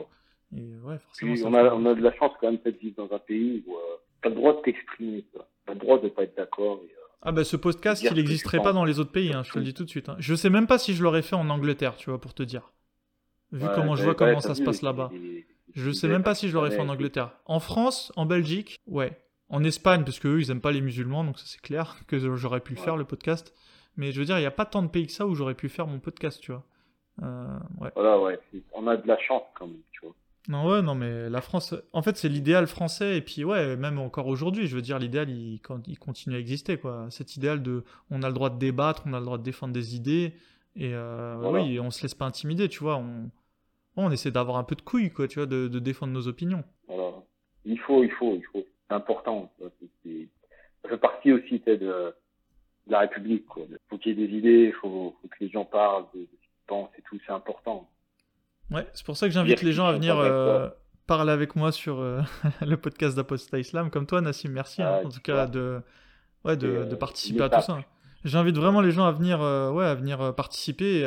et 0.56 0.76
ouais, 0.84 1.00
forcément. 1.00 1.34
on, 1.46 1.54
a, 1.56 1.74
on 1.74 1.86
a 1.88 1.96
de 1.96 2.02
la 2.02 2.14
chance 2.14 2.34
quand 2.40 2.52
même 2.52 2.60
de 2.64 2.72
vivre 2.72 3.08
dans 3.08 3.16
un 3.16 3.20
pays 3.20 3.64
où 3.66 3.76
tu 4.22 4.28
as 4.28 4.30
le 4.30 4.36
droit 4.36 4.54
de 4.54 4.62
t'exprimer, 4.62 5.26
tu 5.32 5.40
as 5.72 5.74
le 5.74 5.80
droit 5.80 6.00
de 6.00 6.10
pas 6.10 6.24
être 6.24 6.38
d'accord. 6.38 6.82
Euh, 6.84 6.88
ah 7.28 7.32
bah 7.32 7.44
ce 7.44 7.58
podcast, 7.58 8.04
il 8.04 8.14
n'existerait 8.14 8.62
pas 8.62 8.72
dans 8.72 8.86
les 8.86 9.00
autres 9.00 9.12
pays, 9.12 9.34
hein, 9.34 9.42
je 9.44 9.52
te 9.52 9.58
le 9.58 9.66
dis 9.66 9.74
tout 9.74 9.84
de 9.84 9.90
suite. 9.90 10.10
Hein. 10.10 10.16
Je 10.20 10.36
sais 10.36 10.52
même 10.52 10.68
pas 10.68 10.78
si 10.78 10.94
je 10.94 11.02
l'aurais 11.02 11.24
fait 11.24 11.36
en 11.36 11.50
Angleterre, 11.50 11.96
tu 11.96 12.12
vois, 12.12 12.22
pour 12.22 12.36
te 12.36 12.44
dire. 12.44 12.72
Vu 13.52 13.66
comment 13.74 13.96
je 13.96 14.04
vois 14.04 14.14
comment 14.14 14.42
ça 14.42 14.54
se 14.54 14.62
passe 14.62 14.84
là-bas. 14.84 15.12
Je 15.74 15.92
sais 15.92 16.08
même 16.08 16.24
pas 16.24 16.36
si 16.36 16.48
je 16.48 16.54
l'aurais 16.54 16.72
fait 16.72 16.80
en 16.80 16.90
Angleterre. 16.90 17.32
En 17.46 17.60
France, 17.60 18.12
en 18.16 18.26
Belgique, 18.26 18.80
ouais. 18.88 19.20
En 19.50 19.64
Espagne, 19.64 20.04
parce 20.04 20.20
qu'eux, 20.20 20.40
ils 20.40 20.50
aiment 20.50 20.62
pas 20.62 20.72
les 20.72 20.82
musulmans, 20.82 21.24
donc 21.24 21.38
ça 21.38 21.46
c'est 21.48 21.62
clair 21.62 21.98
que 22.08 22.18
j'aurais 22.36 22.62
pu 22.62 22.74
le 22.74 22.80
faire, 22.80 22.98
le 22.98 23.06
podcast. 23.06 23.54
Mais 23.98 24.12
je 24.12 24.20
veux 24.20 24.26
dire, 24.26 24.38
il 24.38 24.42
n'y 24.42 24.48
a 24.48 24.52
pas 24.52 24.66
tant 24.66 24.82
de 24.82 24.88
pays 24.88 25.06
que 25.06 25.14
ça 25.14 25.26
où 25.26 25.36
j'aurais 25.36 25.56
pu 25.56 25.70
faire 25.70 25.88
mon 25.88 26.00
podcast, 26.00 26.42
tu 26.42 26.52
vois. 26.52 26.64
Euh, 27.24 27.58
ouais. 27.80 27.92
Voilà, 27.96 28.20
ouais. 28.20 28.40
On 28.74 28.88
a 28.88 28.98
de 28.98 29.08
la 29.08 29.18
chance 29.18 29.44
quand 29.58 29.68
même, 29.68 29.82
tu 29.92 30.02
vois. 30.02 30.16
Non, 30.48 30.70
ouais, 30.70 30.82
non, 30.82 30.94
mais 30.94 31.30
la 31.30 31.42
France, 31.42 31.74
en 31.92 32.02
fait, 32.04 32.18
c'est 32.18 32.30
l'idéal 32.30 32.68
français, 32.68 33.18
et 33.18 33.22
puis, 33.22 33.44
ouais, 33.44 33.76
même 33.78 33.98
encore 33.98 34.28
aujourd'hui, 34.28 34.68
je 34.68 34.76
veux 34.76 34.82
dire, 34.82 35.00
l'idéal, 35.00 35.30
il, 35.30 35.60
il, 35.88 36.00
continue 36.00 36.36
à 36.36 36.40
exister, 36.40 36.78
quoi. 36.78 37.08
Cet 37.10 37.36
idéal 37.36 37.64
de, 37.64 37.84
on 38.12 38.22
a 38.22 38.28
le 38.28 38.34
droit 38.34 38.52
de 38.52 38.60
débattre, 38.60 39.04
on 39.08 39.14
a 39.14 39.20
le 39.20 39.26
droit 39.26 39.40
de 39.40 39.44
défendre 39.44 39.74
des 39.74 39.96
idées, 39.96 40.36
et 40.76 40.94
euh, 40.94 41.38
oui, 41.52 41.80
on 41.80 41.90
se 41.90 42.04
laisse 42.04 42.14
pas 42.14 42.26
intimider, 42.26 42.70
tu 42.70 42.80
vois, 42.80 42.98
on, 42.98 43.32
on 44.04 44.12
essaie 44.12 44.32
d'avoir 44.32 44.58
un 44.58 44.64
peu 44.64 44.76
de 44.76 44.82
couilles, 44.82 45.12
quoi, 45.12 45.28
tu 45.28 45.40
vois, 45.40 45.46
de, 45.46 45.68
de, 45.68 45.80
défendre 45.80 46.14
nos 46.14 46.28
opinions. 46.28 46.64
Voilà. 46.88 47.14
Il 47.64 47.80
faut, 47.80 48.04
il 48.04 48.12
faut, 48.12 48.36
il 48.36 48.44
faut. 48.52 48.66
C'est 48.88 48.96
important. 48.96 49.52
Ça 49.60 49.70
fait 50.90 50.98
partie 50.98 51.32
aussi, 51.32 51.60
de, 51.66 52.14
la 52.88 53.00
République, 53.00 53.46
quoi. 53.48 53.64
Il 53.70 53.78
faut 53.90 53.98
qu'il 53.98 54.18
y 54.18 54.24
ait 54.24 54.28
des 54.28 54.34
idées, 54.38 54.66
il 54.68 54.74
faut, 54.74 55.16
faut, 55.22 55.28
que 55.28 55.36
les 55.40 55.50
gens 55.50 55.66
parlent 55.66 56.06
de, 56.14 56.20
de 56.20 56.26
ce 56.26 56.48
qu'ils 56.48 56.68
pensent 56.68 56.92
et 56.98 57.02
tout, 57.04 57.20
c'est 57.26 57.34
important. 57.34 57.90
Ouais, 58.72 58.88
c'est 58.94 59.06
pour 59.06 59.18
ça 59.18 59.28
que 59.28 59.34
j'invite 59.34 59.62
les 59.62 59.74
gens 59.74 59.86
à 59.86 59.94
venir 59.94 60.18
euh, 60.18 60.70
parler 61.08 61.32
avec 61.32 61.56
moi 61.56 61.72
sur 61.72 62.00
euh, 62.00 62.22
le 62.62 62.78
podcast 62.78 63.16
d'Apostat 63.16 63.60
Islam, 63.60 63.90
comme 63.90 64.08
toi, 64.08 64.22
Nassim. 64.22 64.50
Merci 64.50 64.82
hein, 64.82 65.00
ah, 65.02 65.06
en 65.06 65.10
tout 65.10 65.22
cas 65.22 65.48
de, 65.48 65.82
ouais, 66.44 66.58
de 66.58 66.96
participer 66.96 67.44
à 67.44 67.50
tout 67.50 67.62
ça. 67.62 67.80
J'invite 68.24 68.58
vraiment 68.58 68.82
les 68.82 68.92
gens 68.92 69.06
à 69.06 69.12
venir, 69.12 69.42
euh, 69.42 69.72
ouais, 69.72 69.86
à 69.86 69.94
venir 69.94 70.34
participer 70.36 71.02
et, 71.02 71.06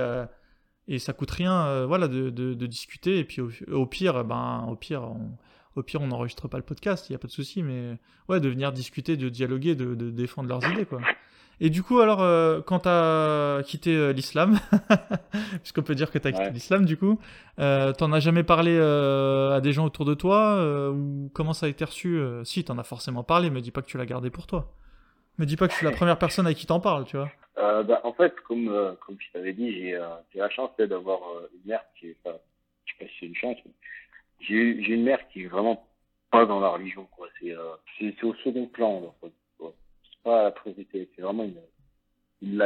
et, 0.89 0.99
ça 0.99 1.13
coûte 1.13 1.31
rien, 1.31 1.87
voilà, 1.87 2.09
de, 2.09 2.31
de, 2.31 2.55
de, 2.55 2.67
discuter. 2.67 3.19
Et 3.19 3.25
puis 3.25 3.41
au, 3.41 3.87
pire, 3.87 4.25
ben, 4.25 4.67
au 4.69 4.75
pire, 4.75 5.03
on, 5.03 5.31
au 5.77 5.83
pire, 5.83 6.01
on 6.01 6.09
n'enregistre 6.09 6.49
pas 6.49 6.59
le 6.59 6.65
podcast, 6.65 7.09
il 7.09 7.13
n'y 7.13 7.17
a 7.17 7.19
pas 7.19 7.29
de 7.29 7.33
souci, 7.33 7.63
mais 7.63 7.97
ouais, 8.29 8.41
de 8.41 8.49
venir 8.49 8.73
discuter, 8.73 9.17
de 9.17 9.29
dialoguer, 9.29 9.75
de, 9.75 9.95
de 9.95 10.11
défendre 10.11 10.49
leurs 10.49 10.69
idées, 10.71 10.85
quoi. 10.85 11.01
Et 11.61 11.71
du 11.71 11.83
coup, 11.83 11.99
alors, 11.99 12.23
euh, 12.23 12.61
quand 12.65 12.81
tu 12.81 12.89
as 12.89 13.63
quitté 13.65 13.97
euh, 13.97 14.13
l'islam, 14.13 14.61
puisqu'on 15.63 15.83
peut 15.83 15.97
dire 15.97 16.11
que 16.11 16.19
tu 16.19 16.29
as 16.29 16.33
quitté 16.33 16.51
l'islam, 16.51 16.85
du 16.85 16.97
coup, 16.97 17.19
euh, 17.59 17.93
t'en 17.93 18.13
as 18.13 18.21
jamais 18.21 18.45
parlé 18.45 18.77
euh, 18.79 19.57
à 19.57 19.61
des 19.61 19.73
gens 19.73 19.85
autour 19.85 20.05
de 20.05 20.15
toi 20.15 20.63
Ou 20.93 21.31
comment 21.35 21.53
ça 21.53 21.67
a 21.67 21.69
été 21.69 21.85
reçu 21.85 22.21
Si, 22.45 22.63
t'en 22.63 22.79
as 22.79 22.85
forcément 22.85 23.25
parlé, 23.25 23.51
mais 23.51 23.61
dis 23.61 23.73
pas 23.73 23.83
que 23.83 23.89
tu 23.89 23.99
l'as 23.99 24.07
gardé 24.07 24.31
pour 24.31 24.47
toi. 24.47 24.73
Me 25.39 25.47
dis 25.47 25.57
pas 25.57 25.67
que 25.67 25.73
je 25.73 25.79
suis 25.79 25.87
la 25.87 25.93
première 25.93 26.19
personne 26.19 26.47
à 26.47 26.55
qui 26.55 26.67
t'en 26.67 26.81
parle, 26.81 27.05
tu 27.05 27.17
vois. 27.17 27.31
Bah, 27.57 28.01
en 28.05 28.13
fait, 28.13 28.35
comme, 28.41 28.97
comme 29.05 29.17
je 29.21 29.33
t'avais 29.33 29.53
dit, 29.53 29.73
j'ai 29.73 29.99
la 30.35 30.51
chance 30.51 30.71
d'avoir 30.79 31.21
une 31.53 31.71
mère 31.71 31.85
qui 31.99 32.09
est. 32.09 32.17
Enfin, 32.25 32.37
je 32.85 32.93
sais 32.93 32.99
pas 32.99 33.11
si 33.11 33.17
c'est 33.21 33.27
une 33.27 33.35
chance, 33.37 33.57
j'ai 34.41 34.55
une 34.55 35.05
mère 35.05 35.21
qui 35.29 35.45
est 35.45 35.49
vraiment 35.49 35.87
pas 36.31 36.45
dans 36.47 36.61
la 36.61 36.69
religion, 36.69 37.07
quoi. 37.17 37.29
C'est 37.41 38.25
au 38.25 38.35
second 38.35 38.67
plan, 38.67 38.97
en 38.97 39.15
fait 39.21 39.33
pas 40.23 40.43
la 40.45 40.51
priorité, 40.51 41.09
c'est 41.15 41.23
vraiment 41.23 41.45
une, 41.45 41.61
une. 42.43 42.63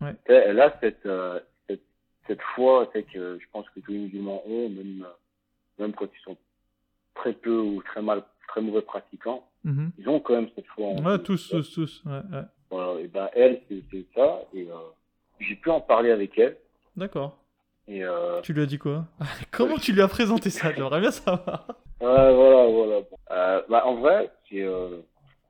Ouais. 0.00 0.14
Elle 0.26 0.60
a 0.60 0.78
cette, 0.80 1.04
euh, 1.06 1.40
cette, 1.68 1.82
cette 2.26 2.42
foi, 2.54 2.88
c'est 2.92 3.02
que 3.04 3.38
je 3.40 3.46
pense 3.52 3.68
que 3.70 3.80
tous 3.80 3.92
les 3.92 3.98
musulmans 3.98 4.42
ont, 4.46 4.68
même, 4.68 5.06
même 5.78 5.92
quand 5.92 6.06
ils 6.06 6.22
sont 6.22 6.36
très 7.14 7.32
peu 7.32 7.58
ou 7.58 7.82
très 7.82 8.02
mal, 8.02 8.22
très 8.46 8.60
mauvais 8.60 8.82
pratiquants, 8.82 9.48
mm-hmm. 9.68 9.90
ils 9.98 10.08
ont 10.08 10.20
quand 10.20 10.34
même 10.34 10.48
cette 10.54 10.66
foi. 10.66 10.86
En 10.86 11.04
ouais, 11.04 11.18
tous, 11.18 11.48
tous, 11.48 11.72
tous, 11.72 12.02
ouais, 12.06 12.20
ouais. 12.32 12.42
Voilà, 12.70 13.00
et 13.00 13.08
ben 13.08 13.28
elle, 13.34 13.60
c'est 13.68 14.04
ça, 14.14 14.42
et 14.54 14.66
euh, 14.68 14.74
j'ai 15.40 15.56
pu 15.56 15.70
en 15.70 15.80
parler 15.80 16.10
avec 16.10 16.38
elle. 16.38 16.56
D'accord. 16.96 17.38
Et 17.86 18.04
euh... 18.04 18.40
Tu 18.42 18.52
lui 18.52 18.62
as 18.62 18.66
dit 18.66 18.78
quoi? 18.78 19.06
Comment 19.50 19.78
tu 19.78 19.92
lui 19.92 20.02
as 20.02 20.08
présenté 20.08 20.50
ça? 20.50 20.72
J'aimerais 20.72 21.00
bien 21.00 21.10
savoir. 21.10 21.66
Ouais, 22.00 22.34
voilà, 22.34 22.66
voilà. 22.66 23.00
Euh, 23.30 23.62
bah, 23.68 23.86
en 23.86 23.96
vrai, 23.96 24.30
c'est 24.48 24.64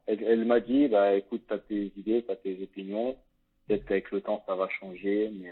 elle, 0.06 0.44
m'a 0.44 0.60
dit, 0.60 0.88
bah, 0.88 1.14
écoute, 1.14 1.42
t'as 1.48 1.58
tes 1.58 1.92
idées, 1.96 2.24
t'as 2.26 2.36
tes 2.36 2.62
opinions. 2.62 3.16
Peut-être 3.66 3.84
qu'avec 3.84 4.10
le 4.12 4.20
temps, 4.20 4.42
ça 4.46 4.54
va 4.54 4.68
changer, 4.68 5.30
mais 5.34 5.50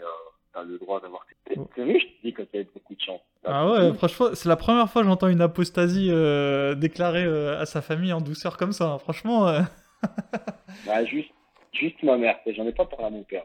t'as 0.53 0.63
le 0.63 0.77
droit 0.79 1.01
d'avoir 1.01 1.25
tes 1.45 1.59
oh. 1.59 1.67
je 1.77 1.83
te 1.83 2.21
dis 2.23 2.33
que 2.33 2.41
t'as 2.41 2.63
beaucoup 2.73 2.95
de 2.95 3.01
chance. 3.01 3.21
Ah 3.47 3.69
ouais, 3.69 3.93
franchement, 3.93 4.27
c'est 4.33 4.49
la 4.49 4.55
première 4.55 4.89
fois 4.89 5.01
que 5.01 5.07
j'entends 5.07 5.27
une 5.27 5.41
apostasie 5.41 6.09
euh, 6.11 6.75
déclarée 6.75 7.23
euh, 7.23 7.59
à 7.59 7.65
sa 7.65 7.81
famille 7.81 8.13
en 8.13 8.21
douceur 8.21 8.57
comme 8.57 8.71
ça. 8.71 8.85
Hein. 8.91 8.99
Franchement. 8.99 9.47
Euh. 9.47 9.61
bah, 10.85 11.05
juste, 11.05 11.31
juste 11.73 12.01
ma 12.03 12.17
mère. 12.17 12.37
J'en 12.45 12.65
ai 12.65 12.73
pas 12.73 12.85
parlé 12.85 13.05
à 13.05 13.09
mon 13.09 13.23
père. 13.23 13.43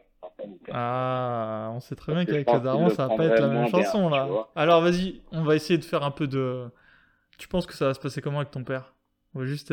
Ah, 0.73 1.71
on 1.75 1.81
sait 1.81 1.95
très 1.95 2.13
bien 2.15 2.25
qu'avec 2.25 2.51
les 2.51 2.61
darons, 2.61 2.89
ça 2.89 3.07
va 3.07 3.17
pas 3.17 3.25
être 3.27 3.41
la 3.41 3.49
même 3.49 3.69
chanson 3.69 4.09
là. 4.09 4.29
Alors 4.57 4.81
vas-y, 4.81 5.21
on 5.31 5.43
va 5.43 5.55
essayer 5.55 5.79
de 5.79 5.85
faire 5.85 6.03
un 6.03 6.11
peu 6.11 6.27
de. 6.27 6.65
Tu 7.39 7.49
penses 7.49 7.67
que 7.67 7.75
ça 7.75 7.87
va 7.87 7.95
se 7.95 8.01
passer 8.01 8.21
comment 8.21 8.39
avec 8.39 8.51
ton 8.51 8.65
père? 8.65 8.95
On 9.35 9.41
va 9.41 9.47
juste. 9.47 9.73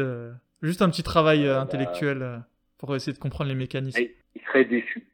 Juste 0.61 0.81
un 0.81 0.89
petit 0.89 1.03
travail 1.03 1.47
euh, 1.47 1.55
bah, 1.55 1.61
intellectuel 1.61 2.21
euh, 2.21 2.37
pour 2.77 2.95
essayer 2.95 3.13
de 3.13 3.17
comprendre 3.17 3.49
les 3.49 3.55
mécanismes. 3.55 3.99
Il 3.99 4.41
serait 4.47 4.65
déçu. 4.65 5.07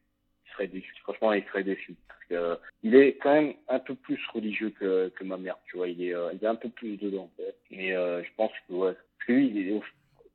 Il 0.56 0.68
serait 0.68 0.68
déçu. 0.68 0.94
Franchement, 1.04 1.34
il 1.34 1.44
serait 1.46 1.64
déçu. 1.64 1.96
Parce 2.08 2.20
que, 2.30 2.34
euh, 2.36 2.56
il 2.84 2.96
est 2.96 3.18
quand 3.18 3.34
même 3.34 3.54
un 3.68 3.80
peu 3.80 3.96
plus 3.96 4.20
religieux 4.34 4.72
que, 4.72 5.10
que 5.10 5.24
ma 5.24 5.38
mère, 5.38 5.58
tu 5.66 5.78
vois. 5.78 5.88
Il 5.88 6.02
est, 6.02 6.14
il 6.34 6.44
est 6.44 6.48
un 6.48 6.56
peu 6.56 6.70
plus 6.70 6.98
dedans. 6.98 7.30
Mais 7.72 7.92
je 7.92 8.30
pense 8.38 8.52
que, 8.68 8.74
ouais, 8.74 8.94
parce 8.94 9.28
que 9.28 9.34
lui, 9.34 9.48
il 9.48 9.70
est 9.70 9.82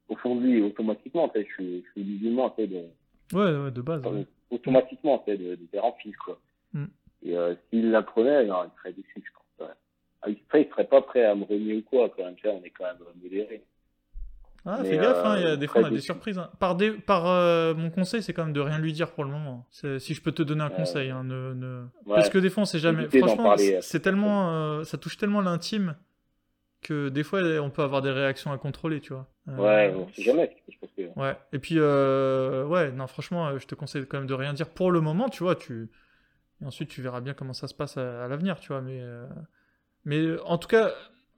au, 0.08 0.16
fond 0.16 0.36
de 0.36 0.42
lui, 0.42 0.62
automatiquement, 0.62 1.24
en 1.24 1.30
fait, 1.30 1.46
je, 1.48 1.54
suis, 1.54 1.84
je 1.86 1.90
suis 1.92 2.10
musulman, 2.10 2.46
en 2.46 2.50
fait, 2.50 2.66
de, 2.66 2.84
ouais, 3.32 3.56
ouais, 3.64 3.70
de 3.70 3.80
base. 3.80 4.02
Automatiquement, 4.50 5.14
en 5.14 5.20
fait, 5.20 5.36
de, 5.36 5.54
de 5.54 5.66
père 5.66 5.84
en 5.84 5.92
fils, 5.92 6.16
quoi. 6.16 6.38
Mm. 6.72 6.86
Et 7.24 7.36
s'il 7.70 7.90
l'apprenait, 7.90 8.44
il 8.44 8.70
serait 8.78 8.92
déçu, 8.92 9.14
je 9.16 9.32
pense. 9.32 9.68
Ouais. 9.68 9.74
Après, 10.22 10.62
il 10.62 10.68
serait 10.68 10.86
pas 10.86 11.02
prêt 11.02 11.24
à 11.24 11.34
me 11.34 11.44
renier 11.44 11.76
ou 11.76 11.82
quoi, 11.82 12.08
quand 12.10 12.24
même. 12.24 12.36
on 12.44 12.62
est 12.62 12.70
quand 12.70 12.84
même 12.84 12.98
modéré. 13.22 13.62
Ah, 14.66 14.84
fais 14.84 14.98
gaffe, 14.98 15.24
hein, 15.24 15.38
y 15.38 15.44
a 15.44 15.56
des 15.56 15.66
fois 15.66 15.80
on 15.80 15.84
a 15.84 15.90
des 15.90 16.00
surprises. 16.00 16.38
Hein. 16.38 16.50
Par, 16.58 16.74
des, 16.74 16.90
par 16.90 17.26
euh, 17.26 17.74
mon 17.74 17.90
conseil, 17.90 18.22
c'est 18.22 18.34
quand 18.34 18.44
même 18.44 18.52
de 18.52 18.60
rien 18.60 18.78
lui 18.78 18.92
dire 18.92 19.10
pour 19.12 19.24
le 19.24 19.30
moment. 19.30 19.66
Si 19.70 20.14
je 20.14 20.20
peux 20.20 20.32
te 20.32 20.42
donner 20.42 20.62
un 20.62 20.70
conseil, 20.70 21.10
hein, 21.10 21.24
ne, 21.24 21.54
ne... 21.54 21.84
parce 22.06 22.28
que 22.28 22.38
des 22.38 22.50
fois 22.50 22.62
on 22.62 22.66
sait 22.66 22.78
jamais. 22.78 23.08
Franchement, 23.08 23.54
c'est 23.80 24.00
tellement, 24.00 24.50
euh, 24.52 24.84
ça 24.84 24.98
touche 24.98 25.16
tellement 25.16 25.40
l'intime 25.40 25.96
que 26.82 27.08
des 27.10 27.22
fois 27.22 27.40
on 27.60 27.70
peut 27.70 27.82
avoir 27.82 28.02
des 28.02 28.10
réactions 28.10 28.52
à 28.52 28.58
contrôler, 28.58 29.00
tu 29.00 29.12
vois. 29.12 29.28
Euh, 29.48 29.56
ouais, 29.56 29.94
on 29.96 30.08
sait 30.08 30.22
jamais. 30.22 30.56
Ouais. 31.16 31.36
Et 31.52 31.58
puis 31.58 31.80
ouais, 31.80 32.92
non, 32.92 33.06
franchement, 33.06 33.58
je 33.58 33.66
te 33.66 33.74
conseille 33.74 34.06
quand 34.06 34.18
même 34.18 34.26
de 34.26 34.34
rien 34.34 34.52
dire 34.52 34.68
pour 34.68 34.90
le 34.90 35.00
moment, 35.00 35.28
tu 35.30 35.42
vois. 35.42 35.54
Tu 35.54 35.88
et 36.62 36.66
ensuite 36.66 36.90
tu 36.90 37.00
verras 37.00 37.22
bien 37.22 37.32
comment 37.32 37.54
ça 37.54 37.66
se 37.66 37.74
passe 37.74 37.96
à, 37.96 38.24
à 38.24 38.28
l'avenir, 38.28 38.60
tu 38.60 38.68
vois. 38.68 38.82
Mais 38.82 39.02
mais 40.04 40.38
en 40.44 40.58
tout 40.58 40.68
cas 40.68 40.90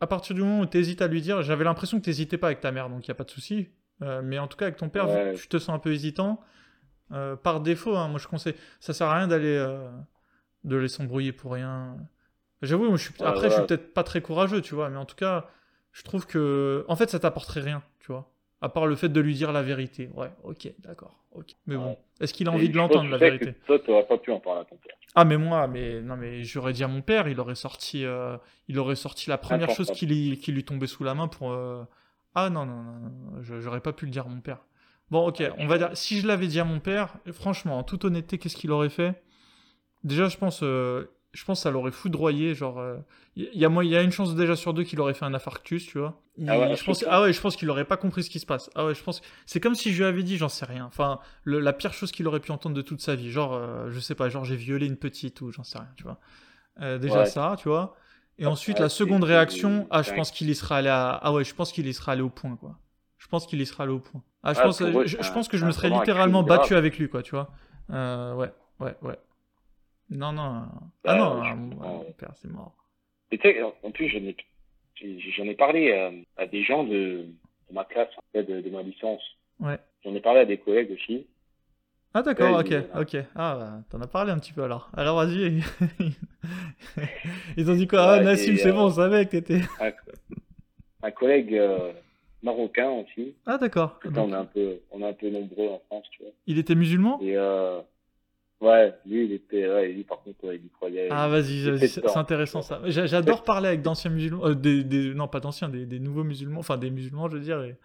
à 0.03 0.07
partir 0.09 0.35
du 0.35 0.43
moment 0.43 0.63
où 0.63 0.67
tu 0.67 0.79
hésites 0.79 1.01
à 1.01 1.07
lui 1.07 1.23
dire, 1.23 1.43
j'avais 1.43 1.63
l'impression 1.63 2.01
que 2.01 2.03
tu 2.03 2.11
n'hésitais 2.11 2.37
pas 2.37 2.49
avec 2.49 2.59
ta 2.59 2.73
mère, 2.73 2.91
donc 2.91 3.07
il 3.07 3.11
n'y 3.11 3.13
a 3.13 3.15
pas 3.15 3.23
de 3.23 3.31
souci. 3.31 3.69
Euh, 4.03 4.21
mais 4.21 4.41
en 4.41 4.49
tout 4.49 4.57
cas, 4.57 4.65
avec 4.65 4.77
ton 4.77 4.89
père, 4.89 5.07
tu 5.37 5.47
te 5.47 5.59
sens 5.59 5.73
un 5.73 5.79
peu 5.79 5.93
hésitant. 5.93 6.41
Euh, 7.13 7.37
par 7.37 7.61
défaut, 7.61 7.95
hein, 7.95 8.09
moi 8.09 8.19
je 8.19 8.27
conseille, 8.27 8.57
ça 8.81 8.95
sert 8.95 9.07
à 9.07 9.19
rien 9.19 9.29
d'aller 9.29 9.55
euh, 9.55 9.89
de 10.65 10.75
les 10.75 10.89
s'embrouiller 10.89 11.31
pour 11.31 11.53
rien. 11.53 11.97
J'avoue, 12.63 12.89
moi, 12.89 12.97
je 12.97 13.05
suis... 13.05 13.15
après, 13.23 13.49
je 13.49 13.55
suis 13.55 13.63
peut-être 13.65 13.95
pas 13.95 14.03
très 14.03 14.21
courageux, 14.23 14.61
tu 14.61 14.75
vois, 14.75 14.91
mais 14.91 14.97
en 14.97 15.05
tout 15.05 15.15
cas, 15.15 15.47
je 15.93 16.03
trouve 16.03 16.27
que, 16.27 16.85
en 16.89 16.97
fait, 16.97 17.09
ça 17.09 17.21
t'apporterait 17.21 17.61
rien, 17.61 17.85
tu 18.01 18.09
vois. 18.09 18.32
À 18.63 18.69
part 18.69 18.87
le 18.87 18.95
fait 18.95 19.09
de 19.09 19.21
lui 19.21 19.35
dire 19.35 19.51
la 19.51 19.63
vérité. 19.63 20.09
Ouais, 20.15 20.31
ok, 20.45 20.73
d'accord. 20.79 21.19
ok. 21.33 21.57
Mais 21.67 21.77
bon, 21.77 21.99
est-ce 22.21 22.33
qu'il 22.33 22.49
a 22.49 22.53
envie 22.53 22.69
de 22.69 22.77
l'entendre, 22.77 23.11
la 23.11 23.19
vérité 23.19 23.55
Toi, 23.67 23.81
tu 23.81 23.91
n'aurais 23.91 24.07
pas 24.07 24.19
pu 24.19 24.31
en 24.31 24.39
parler 24.39 24.61
à 24.61 24.65
ton 24.65 24.77
père. 24.77 24.95
Ah, 25.17 25.25
mais 25.25 25.37
moi, 25.37 25.67
mais 25.67 26.01
non, 26.01 26.17
mais 26.17 26.45
j'aurais 26.45 26.73
dit 26.73 26.85
à 26.85 26.89
mon 26.89 27.03
père, 27.03 27.27
il 27.27 27.41
aurait 27.41 27.57
sorti, 27.57 28.05
euh, 28.05 28.37
il 28.69 28.79
aurait 28.79 28.95
sorti 28.95 29.29
la 29.29 29.37
première 29.37 29.71
chose 29.71 29.91
qui 29.91 30.07
lui, 30.07 30.39
qui 30.39 30.53
lui 30.53 30.65
tombait 30.65 30.87
sous 30.87 31.03
la 31.03 31.15
main 31.15 31.27
pour. 31.27 31.51
Euh, 31.51 31.83
ah 32.37 32.51
non, 32.51 32.65
non, 32.65 32.83
non, 32.83 32.93
non 33.01 33.43
j'aurais 33.43 33.81
pas 33.81 33.93
pu 33.93 34.07
le 34.07 34.13
dire 34.13 34.27
à 34.27 34.29
mon 34.29 34.41
père. 34.41 34.65
Bon, 35.11 35.27
ok, 35.27 35.43
on 35.59 35.67
va 35.67 35.77
dire, 35.77 35.91
si 35.95 36.21
je 36.21 36.27
l'avais 36.27 36.47
dit 36.47 36.61
à 36.61 36.65
mon 36.65 36.79
père, 36.79 37.17
franchement, 37.33 37.79
en 37.79 37.83
toute 37.83 38.05
honnêteté, 38.05 38.39
qu'est-ce 38.39 38.57
qu'il 38.57 38.71
aurait 38.71 38.89
fait? 38.89 39.23
Déjà, 40.05 40.29
je 40.29 40.39
pense, 40.39 40.61
euh, 40.63 41.11
je 41.33 41.45
pense 41.45 41.59
que 41.59 41.63
ça 41.63 41.71
l'aurait 41.71 41.91
foudroyé. 41.91 42.55
Genre, 42.55 42.83
il 43.37 43.45
y, 43.55 43.65
a, 43.65 43.69
y 43.83 43.97
a 43.97 44.03
une 44.03 44.11
chance 44.13 44.35
déjà 44.35 44.57
sur 44.57 44.75
deux 44.75 44.85
qu'il 44.85 45.01
aurait 45.01 45.15
fait 45.15 45.25
un 45.25 45.35
infarctus, 45.35 45.87
tu 45.87 45.99
vois. 45.99 46.21
Ah 46.47 46.59
ouais, 46.59 46.75
je 46.77 46.85
pense, 46.85 47.05
ah 47.09 47.23
ouais, 47.23 47.33
je 47.33 47.41
pense 47.41 47.57
qu'il 47.57 47.69
aurait 47.71 47.85
pas 47.85 47.97
compris 47.97 48.23
ce 48.23 48.31
qui 48.31 48.39
se 48.39 48.47
passe. 48.47 48.71
Ah 48.75 48.87
ouais, 48.87 48.95
je 48.95 49.03
pense. 49.03 49.21
C'est 49.47 49.61
comme 49.61 49.75
si 49.75 49.93
je 49.93 49.99
lui 49.99 50.05
avais 50.05 50.23
dit, 50.23 50.37
j'en 50.37 50.49
sais 50.49 50.65
rien. 50.65 50.85
Enfin, 50.87 51.21
le- 51.45 51.61
la 51.61 51.73
pire 51.73 51.93
chose 51.93 52.13
qu'il 52.13 52.27
aurait 52.29 52.41
pu 52.41 52.51
entendre 52.53 52.75
de 52.75 52.83
toute 52.83 53.01
sa 53.01 53.15
vie. 53.15 53.31
Genre, 53.31 53.55
euh, 53.55 53.91
je 53.91 54.01
sais 54.01 54.15
pas, 54.15 54.29
genre 54.29 54.45
j'ai 54.45 54.57
violé 54.57 54.87
une 54.87 54.97
petite 54.97 55.41
ou 55.41 55.51
j'en 55.51 55.65
sais 55.65 55.79
rien, 55.79 55.89
tu 55.97 56.05
vois. 56.05 56.19
Euh, 56.81 56.99
déjà 56.99 57.21
Ouais. 57.21 57.27
ça, 57.27 57.57
tu 57.59 57.69
vois. 57.69 57.95
Et 58.39 58.47
ensuite, 58.47 58.79
la 58.79 58.89
seconde 58.89 59.25
réaction, 59.25 59.87
ah, 59.91 60.03
je 60.03 60.13
pense 60.13 60.31
qu'il 60.31 60.49
y 60.51 60.55
sera 60.55 60.79
allé 60.79 60.89
à... 60.89 61.11
Ah 61.23 61.33
ouais, 61.33 61.45
je 61.45 61.55
pense 61.55 61.71
qu'il 61.73 61.87
y 61.87 61.95
sera 61.95 62.13
allé 62.13 62.23
au 62.23 62.31
point, 62.31 62.57
quoi. 62.57 62.79
Je 63.19 63.29
pense 63.29 63.47
qu'il 63.47 63.61
y 63.61 63.67
sera 63.67 63.85
allé 63.85 63.93
au 63.93 64.01
point. 64.01 64.23
Ah, 64.43 64.55
je 64.55 64.59
Ah, 64.61 64.63
pense, 64.65 64.79
je, 64.79 65.33
pense 65.33 65.49
que 65.49 65.57
je 65.57 65.65
me 65.67 65.73
serais 65.73 65.91
littéralement 65.91 66.43
battu 66.43 66.75
avec 66.75 66.99
lui, 66.99 67.09
quoi, 67.09 67.23
tu 67.23 67.33
vois. 67.33 67.51
Euh, 67.91 68.35
ouais, 68.35 68.53
ouais, 68.81 68.97
ouais. 69.03 69.19
Non, 70.17 70.33
non. 70.33 70.43
euh, 70.57 70.61
Ah 71.05 71.15
Bah, 71.15 71.15
non, 71.19 71.43
ah, 71.43 71.55
mon- 71.55 72.13
père, 72.19 72.33
c'est 72.37 72.49
mort. 72.51 72.75
Et 73.31 73.39
tu 73.39 73.49
sais, 73.49 73.63
en 73.63 73.91
plus, 73.91 74.09
j'en 74.09 74.19
ai, 74.19 74.37
j'ai- 74.97 75.19
j'en 75.33 75.45
ai 75.45 75.55
parlé 75.55 75.91
euh, 75.91 76.11
à 76.37 76.47
des 76.47 76.63
gens 76.65 76.85
de, 76.85 77.27
de 77.69 77.73
ma 77.75 77.85
classe, 77.85 78.11
en 78.17 78.23
fait, 78.33 78.45
de, 78.45 78.61
de 78.61 78.71
ma 78.71 78.83
licence. 78.83 79.23
Ouais. 79.59 79.79
J'en 80.05 80.15
ai 80.15 80.21
parlé 80.21 80.41
à 80.41 80.45
des 80.45 80.59
collègues 80.59 80.93
aussi. 80.93 81.27
Ah 82.15 82.23
d'accord, 82.23 82.59
ok, 82.61 82.71
il- 82.71 83.01
ok. 83.01 83.17
Ah, 83.35 83.57
bah, 83.57 83.73
t'en 83.91 84.01
as 84.03 84.07
parlé 84.07 84.33
un 84.33 84.39
petit 84.39 84.53
peu 84.53 84.63
alors. 84.65 84.91
Alors 84.95 85.17
vas-y. 85.17 85.63
Ils 87.57 87.71
ont 87.71 87.75
dit 87.75 87.87
quoi? 87.89 88.03
Ah, 88.03 88.19
Ouais, 88.19 88.25
Nassim, 88.25 88.57
c'est 88.59 88.69
euh, 88.69 88.73
bon, 88.73 88.87
on 88.87 88.91
savait 88.91 89.25
que 89.27 89.31
t'étais... 89.31 89.61
Un, 89.81 89.93
un 91.05 91.11
collègue 91.11 91.55
euh, 91.55 91.93
marocain 92.43 92.91
aussi. 92.91 93.35
Ah 93.47 93.57
d'accord. 93.59 93.99
On 94.05 94.31
est 94.33 94.35
un 94.35 94.45
peu, 94.45 94.81
on 94.91 95.01
est 95.01 95.09
un 95.09 95.13
peu 95.15 95.31
nombreux 95.31 95.69
en 95.69 95.79
France, 95.87 96.05
tu 96.11 96.23
vois. 96.23 96.33
il 96.47 96.59
était 96.59 96.75
musulman? 96.75 97.19
Et 97.23 97.37
euh, 97.37 97.81
ouais, 98.63 98.95
lui, 99.05 99.25
il 99.27 99.33
était, 99.33 99.69
ouais, 99.69 99.89
lui, 99.93 100.05
par 100.05 100.23
contre, 100.23 100.45
ouais, 100.45 100.57
il 100.57 100.65
y 100.67 100.71
croyait. 100.71 101.09
Ah 101.11 101.29
vas-y, 101.29 101.79
c'est 101.89 102.17
intéressant 102.17 102.63
ça. 102.63 102.81
J'a- 102.87 103.07
J'adore 103.07 103.43
parler 103.45 103.69
avec 103.69 103.83
d'anciens 103.83 104.11
musulmans, 104.11 104.47
euh, 104.47 104.55
des, 104.55 104.83
des- 104.85 105.13
non 105.15 105.29
pas 105.29 105.41
d'anciens, 105.41 105.69
des, 105.69 105.85
des 105.85 105.99
nouveaux 105.99 106.25
musulmans, 106.25 106.61
enfin 106.61 106.79
des 106.79 106.91
musulmans 106.91 107.29
je 107.29 107.35
veux 107.37 107.43
dire. 107.43 107.63
et- 107.63 107.77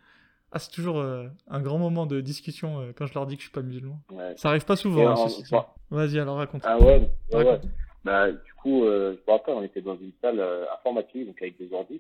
Ah 0.52 0.60
c'est 0.60 0.72
toujours 0.72 1.00
euh, 1.00 1.28
un 1.50 1.62
grand 1.62 1.78
moment 1.78 2.06
de 2.06 2.22
discussion 2.22 2.80
euh, 2.80 2.92
quand 2.96 3.06
je 3.06 3.14
leur 3.14 3.26
dis 3.28 3.36
que 3.36 3.42
je 3.42 3.48
suis 3.48 3.54
pas 3.54 3.62
musulman. 3.62 4.00
Ouais. 4.12 4.34
Ça 4.38 4.50
arrive 4.50 4.64
pas 4.66 4.78
souvent. 4.78 5.26
hein, 5.26 5.66
Vas-y 5.92 6.20
alors 6.20 6.38
raconte. 6.38 6.62
Ah 6.66 6.78
ouais, 6.80 7.10
ouais. 7.34 7.60
Bah, 8.06 8.32
du 8.32 8.54
coup, 8.62 8.84
je 8.86 9.12
me 9.12 9.32
rappelle, 9.32 9.56
on 9.56 9.64
était 9.64 9.82
dans 9.82 9.96
une 9.98 10.12
salle 10.22 10.42
informatique, 10.74 11.28
donc 11.28 11.42
avec 11.42 11.58
des 11.58 11.74
ordi. 11.74 12.00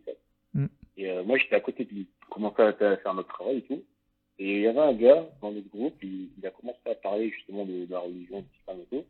Mm. 0.53 0.65
Et 0.97 1.21
moi, 1.23 1.37
j'étais 1.37 1.55
à 1.55 1.59
côté 1.59 1.83
de 1.83 1.89
lui. 1.91 2.07
On 2.29 2.33
commençait 2.35 2.63
à 2.63 2.97
faire 2.97 3.13
notre 3.13 3.27
travail 3.27 3.57
et 3.57 3.61
tout. 3.63 3.83
Et 4.39 4.57
il 4.57 4.61
y 4.61 4.67
avait 4.67 4.79
un 4.79 4.93
gars 4.93 5.27
dans 5.41 5.51
notre 5.51 5.69
groupe, 5.69 5.95
il, 6.03 6.29
il 6.37 6.45
a 6.45 6.51
commencé 6.51 6.79
à 6.85 6.95
parler 6.95 7.29
justement 7.31 7.65
de, 7.65 7.85
de 7.85 7.91
la 7.91 7.99
religion, 7.99 8.41
du 8.41 8.47
islam 8.59 8.77
et 8.81 8.95
tout. 8.95 9.05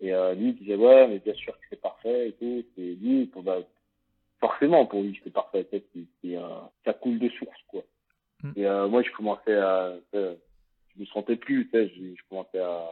Et 0.00 0.12
euh, 0.12 0.34
lui, 0.34 0.48
il 0.50 0.56
disait, 0.56 0.76
ouais, 0.76 1.08
mais 1.08 1.18
bien 1.18 1.34
sûr 1.34 1.52
que 1.54 1.64
c'est 1.70 1.80
parfait 1.80 2.28
et 2.28 2.32
tout. 2.32 2.64
C'est 2.74 2.94
lui, 3.00 3.26
pour, 3.26 3.42
bah, 3.42 3.58
forcément, 4.38 4.86
pour 4.86 5.02
lui, 5.02 5.18
c'est 5.24 5.32
parfait. 5.32 5.66
C'est, 5.70 5.82
c'est, 5.94 6.36
euh, 6.36 6.60
ça 6.84 6.92
coule 6.94 7.18
de 7.18 7.28
source, 7.30 7.62
quoi. 7.68 7.82
Mm. 8.42 8.52
Et 8.56 8.66
euh, 8.66 8.88
moi, 8.88 9.02
je 9.02 9.10
commençais 9.12 9.56
à... 9.56 9.94
je 10.12 10.36
me 10.98 11.06
sentais 11.06 11.36
plus, 11.36 11.66
tu 11.66 11.70
sais, 11.70 11.88
je, 11.88 12.14
je 12.16 12.22
commençais 12.28 12.58
à, 12.58 12.88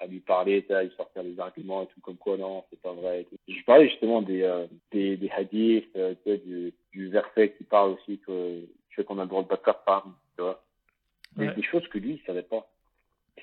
à 0.00 0.06
lui 0.06 0.20
parler, 0.20 0.62
tu 0.62 0.68
sais, 0.68 0.74
à 0.74 0.82
lui 0.82 0.92
sortir 0.96 1.22
des 1.22 1.38
arguments 1.38 1.82
et 1.82 1.86
tout, 1.86 2.00
comme 2.00 2.16
quoi 2.16 2.36
non, 2.36 2.64
c'est 2.70 2.80
pas 2.80 2.92
vrai. 2.92 3.20
Et 3.22 3.24
tout. 3.24 3.36
Et 3.46 3.54
je 3.54 3.64
parlais 3.64 3.88
justement 3.88 4.22
des, 4.22 4.42
euh, 4.42 4.66
des, 4.90 5.16
des 5.16 5.30
hadiths, 5.30 5.88
euh, 5.96 6.14
tu 6.24 6.30
sais, 6.30 6.38
du, 6.38 6.74
du 6.92 7.08
verset 7.08 7.52
qui 7.56 7.64
parle 7.64 7.92
aussi 7.92 8.18
que 8.18 8.64
qu'on 9.06 9.18
a 9.18 9.22
le 9.22 9.28
droit 9.28 9.42
de 9.42 9.48
battre 9.48 10.04
tu 10.36 10.42
vois. 10.42 10.62
Des, 11.36 11.48
Ouais. 11.48 11.54
des 11.54 11.62
choses 11.62 11.86
que 11.88 11.98
lui, 11.98 12.14
il 12.20 12.26
savait 12.26 12.42
pas. 12.42 12.66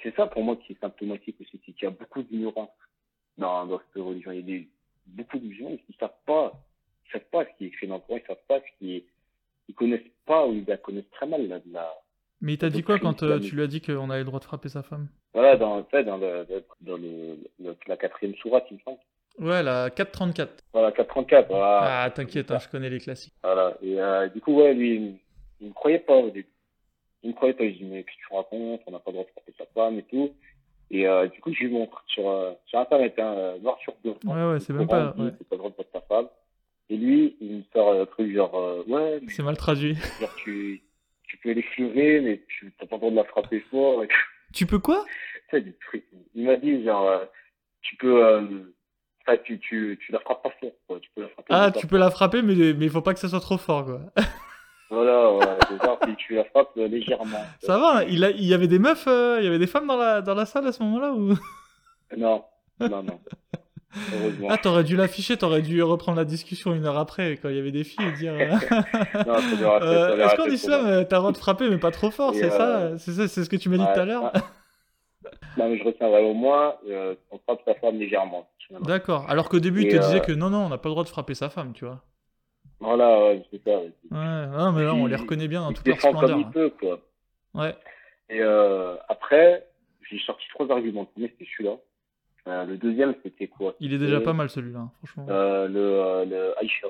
C'est 0.03 0.15
ça 0.15 0.27
pour 0.27 0.43
moi 0.43 0.55
qui 0.55 0.73
est 0.73 0.79
symptomatique 0.79 1.35
aussi, 1.41 1.59
c'est 1.65 1.71
qu'il 1.73 1.83
y 1.83 1.87
a 1.87 1.89
beaucoup 1.91 2.21
d'ignorance 2.23 2.69
dans, 3.37 3.65
dans 3.65 3.79
cette 3.79 4.03
religion. 4.03 4.31
Il 4.31 4.37
y 4.37 4.39
a 4.39 4.43
des, 4.43 4.67
beaucoup 5.07 5.39
de 5.39 5.45
musulmans 5.45 5.77
qui 5.87 5.95
savent 5.99 6.11
pas, 6.25 6.53
ils 7.07 7.11
savent 7.13 7.29
pas 7.31 7.45
ce 7.45 7.57
qui 7.57 7.65
est 7.65 7.67
écrit 7.69 7.87
dans 7.87 7.95
le 7.95 8.01
Coran, 8.01 8.19
ils 8.23 8.27
savent 8.27 8.37
pas 8.47 8.59
ce 8.59 8.77
qui 8.77 8.95
est, 8.97 9.03
ils 9.67 9.75
connaissent 9.75 10.01
pas 10.25 10.45
ou 10.47 10.53
ils 10.53 10.65
la 10.67 10.77
connaissent 10.77 11.09
très 11.11 11.25
mal, 11.25 11.47
la, 11.47 11.59
la, 11.71 11.91
Mais 12.41 12.53
il 12.53 12.57
t'a 12.59 12.69
dit 12.69 12.83
quoi 12.83 12.99
quand 12.99 13.23
euh, 13.23 13.39
tu 13.39 13.55
lui 13.55 13.63
as 13.63 13.67
dit 13.67 13.81
qu'on 13.81 14.09
avait 14.11 14.19
le 14.19 14.25
droit 14.25 14.39
de 14.39 14.45
frapper 14.45 14.69
sa 14.69 14.83
femme? 14.83 15.07
Voilà, 15.33 15.57
dans, 15.57 15.81
dans, 15.91 16.17
le, 16.17 16.45
dans 16.81 16.97
le, 16.97 17.37
le- 17.59 17.75
la 17.87 17.97
quatrième 17.97 18.35
sourate, 18.35 18.65
il 18.71 18.75
me 18.77 18.81
semble. 18.81 18.99
Ouais, 19.39 19.63
la 19.63 19.89
434. 19.89 20.63
Voilà, 20.73 20.91
434, 20.91 21.47
voilà. 21.49 22.03
Ah 22.03 22.09
t'inquiète, 22.11 22.51
hein, 22.51 22.59
je 22.59 22.67
connais 22.69 22.89
les 22.89 22.99
classiques. 22.99 23.33
Voilà. 23.43 23.75
Et 23.81 23.99
euh, 23.99 24.27
du 24.29 24.41
coup, 24.41 24.53
ouais, 24.55 24.73
lui, 24.73 24.95
il, 24.95 25.19
il 25.61 25.67
me 25.69 25.73
croyait 25.73 25.99
pas 25.99 26.15
au 26.15 26.29
début. 26.29 26.47
Il 27.23 27.29
me 27.29 27.33
croyait 27.35 27.53
pas. 27.53 27.65
Je 27.65 27.71
dis, 27.71 27.83
mais 27.85 28.03
qu'est-ce 28.03 28.17
que 28.17 28.27
tu 28.29 28.33
racontes? 28.35 28.81
On 28.87 28.91
n'a 28.91 28.99
pas 28.99 29.11
le 29.11 29.13
droit 29.13 29.25
de 29.25 29.31
frapper 29.31 29.53
sa 29.57 29.65
femme 29.73 29.99
et 29.99 30.03
tout. 30.03 30.31
Et 30.91 31.07
euh, 31.07 31.27
du 31.27 31.39
coup, 31.41 31.53
je 31.53 31.59
lui 31.65 31.69
montre 31.71 32.03
sur, 32.07 32.27
euh, 32.29 32.53
sur 32.65 32.79
Internet, 32.79 33.13
hein, 33.19 33.33
euh, 33.37 33.59
noir 33.59 33.77
sur 33.83 33.93
blanc. 34.03 34.15
Ouais, 34.25 34.53
ouais, 34.53 34.59
c'est 34.59 34.73
même 34.73 34.87
pas- 34.87 35.13
ouais. 35.17 35.31
C'est 35.37 35.47
pas 35.47 35.55
le 35.55 35.57
droit 35.59 35.69
de 35.71 35.75
battre 35.75 35.91
ta 35.91 36.01
femme. 36.01 36.27
Et 36.89 36.97
lui, 36.97 37.37
il 37.41 37.57
me 37.57 37.63
sort 37.71 37.93
un 37.93 38.05
truc 38.07 38.33
genre, 38.33 38.55
euh, 38.55 38.83
ouais, 38.87 39.19
mais 39.21 39.31
C'est 39.31 39.43
mal 39.43 39.55
traduit. 39.57 39.95
genre, 40.19 40.33
tu, 40.43 40.81
tu 41.27 41.37
peux 41.37 41.51
l'effleurer, 41.51 42.21
mais 42.21 42.41
tu 42.47 42.73
t'as 42.79 42.87
pas 42.87 42.95
le 42.95 42.99
droit 43.01 43.11
de 43.11 43.15
la 43.17 43.23
frapper 43.25 43.59
fort. 43.69 44.03
Et. 44.03 44.07
Tu 44.53 44.65
peux 44.65 44.79
quoi? 44.79 45.05
Des 45.53 45.73
trucs. 45.85 46.05
Il 46.33 46.45
m'a 46.45 46.55
dit, 46.55 46.83
genre, 46.83 47.07
euh, 47.07 47.25
tu 47.81 47.95
peux, 47.97 48.25
euh, 48.25 48.41
enfin, 49.21 49.37
tu, 49.43 49.59
tu, 49.59 49.99
tu 50.03 50.11
la 50.11 50.19
frappes 50.19 50.41
pas 50.43 50.49
fort, 50.59 50.71
quoi. 50.87 50.99
Tu 50.99 51.09
peux 51.15 51.21
la 51.21 51.27
frapper. 51.29 51.47
Ah, 51.53 51.71
mais 51.73 51.79
tu 51.79 51.85
peux 51.87 51.97
la 51.97 52.09
frapper, 52.09 52.41
mais 52.41 52.55
mais 52.55 52.85
il 52.85 52.89
faut 52.89 53.01
pas 53.03 53.13
que 53.13 53.19
ça 53.19 53.29
soit 53.29 53.39
trop 53.39 53.57
fort 53.57 53.85
quoi. 53.85 54.01
Voilà, 54.89 55.31
ouais, 55.33 55.45
c'est 55.67 55.85
genre, 55.85 55.99
tu, 56.03 56.15
tu 56.15 56.35
la 56.35 56.45
frappes 56.45 56.71
euh, 56.77 56.87
légèrement. 56.87 57.45
Ça 57.59 57.77
va, 57.77 58.03
il, 58.05 58.23
a, 58.23 58.31
il 58.31 58.45
y 58.45 58.53
avait 58.55 58.67
des 58.67 58.79
meufs, 58.79 59.05
euh, 59.07 59.37
il 59.39 59.45
y 59.45 59.47
avait 59.47 59.59
des 59.59 59.67
femmes 59.67 59.85
dans 59.87 59.97
la, 59.97 60.21
dans 60.21 60.33
la 60.33 60.45
salle 60.47 60.65
à 60.65 60.71
ce 60.71 60.81
moment-là 60.83 61.13
ou? 61.13 61.35
Non, 62.17 62.43
non, 62.79 63.03
non. 63.03 63.19
Heureusement. 64.13 64.47
Ah, 64.49 64.57
t'aurais 64.57 64.83
dû 64.83 64.95
l'afficher, 64.95 65.37
t'aurais 65.37 65.61
dû 65.61 65.81
reprendre 65.83 66.17
la 66.17 66.25
discussion 66.25 66.73
une 66.73 66.85
heure 66.85 66.97
après 66.97 67.37
quand 67.37 67.49
il 67.49 67.55
y 67.55 67.59
avait 67.59 67.71
des 67.71 67.83
filles 67.83 68.05
et 68.07 68.11
dire 68.13 68.33
euh, 68.33 68.45
Est-ce 69.25 70.35
qu'en 70.35 70.45
islam 70.45 71.05
t'as 71.07 71.17
le 71.17 71.21
droit 71.21 71.31
de 71.31 71.37
frapper 71.37 71.69
mais 71.69 71.77
pas 71.77 71.91
trop 71.91 72.09
fort, 72.11 72.33
c'est 72.33 72.51
euh, 72.51 72.97
ça 72.97 72.97
C'est 72.97 73.11
ça, 73.11 73.27
c'est 73.27 73.43
ce 73.43 73.49
que 73.49 73.55
tu 73.55 73.69
m'as 73.69 73.77
dit 73.77 73.83
Ouais, 73.83 73.93
tout 73.93 73.99
à 73.99 74.05
l'heure? 74.05 74.23
ouais. 74.23 74.41
Non, 75.57 75.69
mais 75.69 75.77
je 75.77 75.83
retiendrai 75.83 76.23
au 76.23 76.33
moins, 76.33 76.75
on 77.31 77.37
frappe 77.39 77.61
sa 77.65 77.75
femme 77.75 77.99
légèrement. 77.99 78.47
D'accord, 78.81 79.25
alors 79.29 79.49
qu'au 79.49 79.59
début 79.59 79.81
il 79.81 79.87
te 79.87 79.97
disait 79.97 80.21
que 80.21 80.31
non, 80.31 80.49
non, 80.49 80.65
on 80.65 80.69
n'a 80.69 80.77
pas 80.77 80.89
le 80.89 80.93
droit 80.93 81.03
de 81.03 81.09
frapper 81.09 81.33
sa 81.33 81.49
femme, 81.49 81.73
tu 81.73 81.85
vois. 81.85 82.01
Voilà, 82.79 83.19
ouais, 83.25 83.43
c'est 83.51 83.61
ça. 83.63 83.77
ouais. 83.79 83.91
Non, 84.11 84.71
mais 84.71 84.83
là 84.83 84.93
on 84.93 85.05
les 85.05 85.15
reconnaît 85.15 85.47
bien 85.47 85.61
dans 85.61 85.73
toute 85.73 85.87
leur 85.87 85.97
splendeur. 85.97 86.29
comme 86.29 86.39
il 86.39 86.47
peut, 86.49 86.69
quoi. 86.79 86.99
hein. 87.55 87.59
Ouais, 87.61 87.75
Et 88.29 88.41
euh, 88.41 88.95
après, 89.09 89.65
j'ai 90.09 90.19
sorti 90.19 90.45
trois 90.49 90.69
arguments. 90.71 91.01
Le 91.01 91.07
premier, 91.07 91.27
c'était 91.29 91.49
celui-là. 91.57 91.75
Euh, 92.47 92.65
le 92.65 92.77
deuxième, 92.77 93.13
c'était 93.23 93.47
quoi? 93.47 93.75
Il 93.79 93.93
est 93.93 93.97
déjà 93.97 94.21
pas 94.21 94.33
mal 94.33 94.49
celui-là, 94.49 94.79
hein, 94.79 94.91
franchement. 94.99 95.25
Euh, 95.29 95.67
le, 95.67 96.29
le 96.29 96.57
Aïcha. 96.59 96.87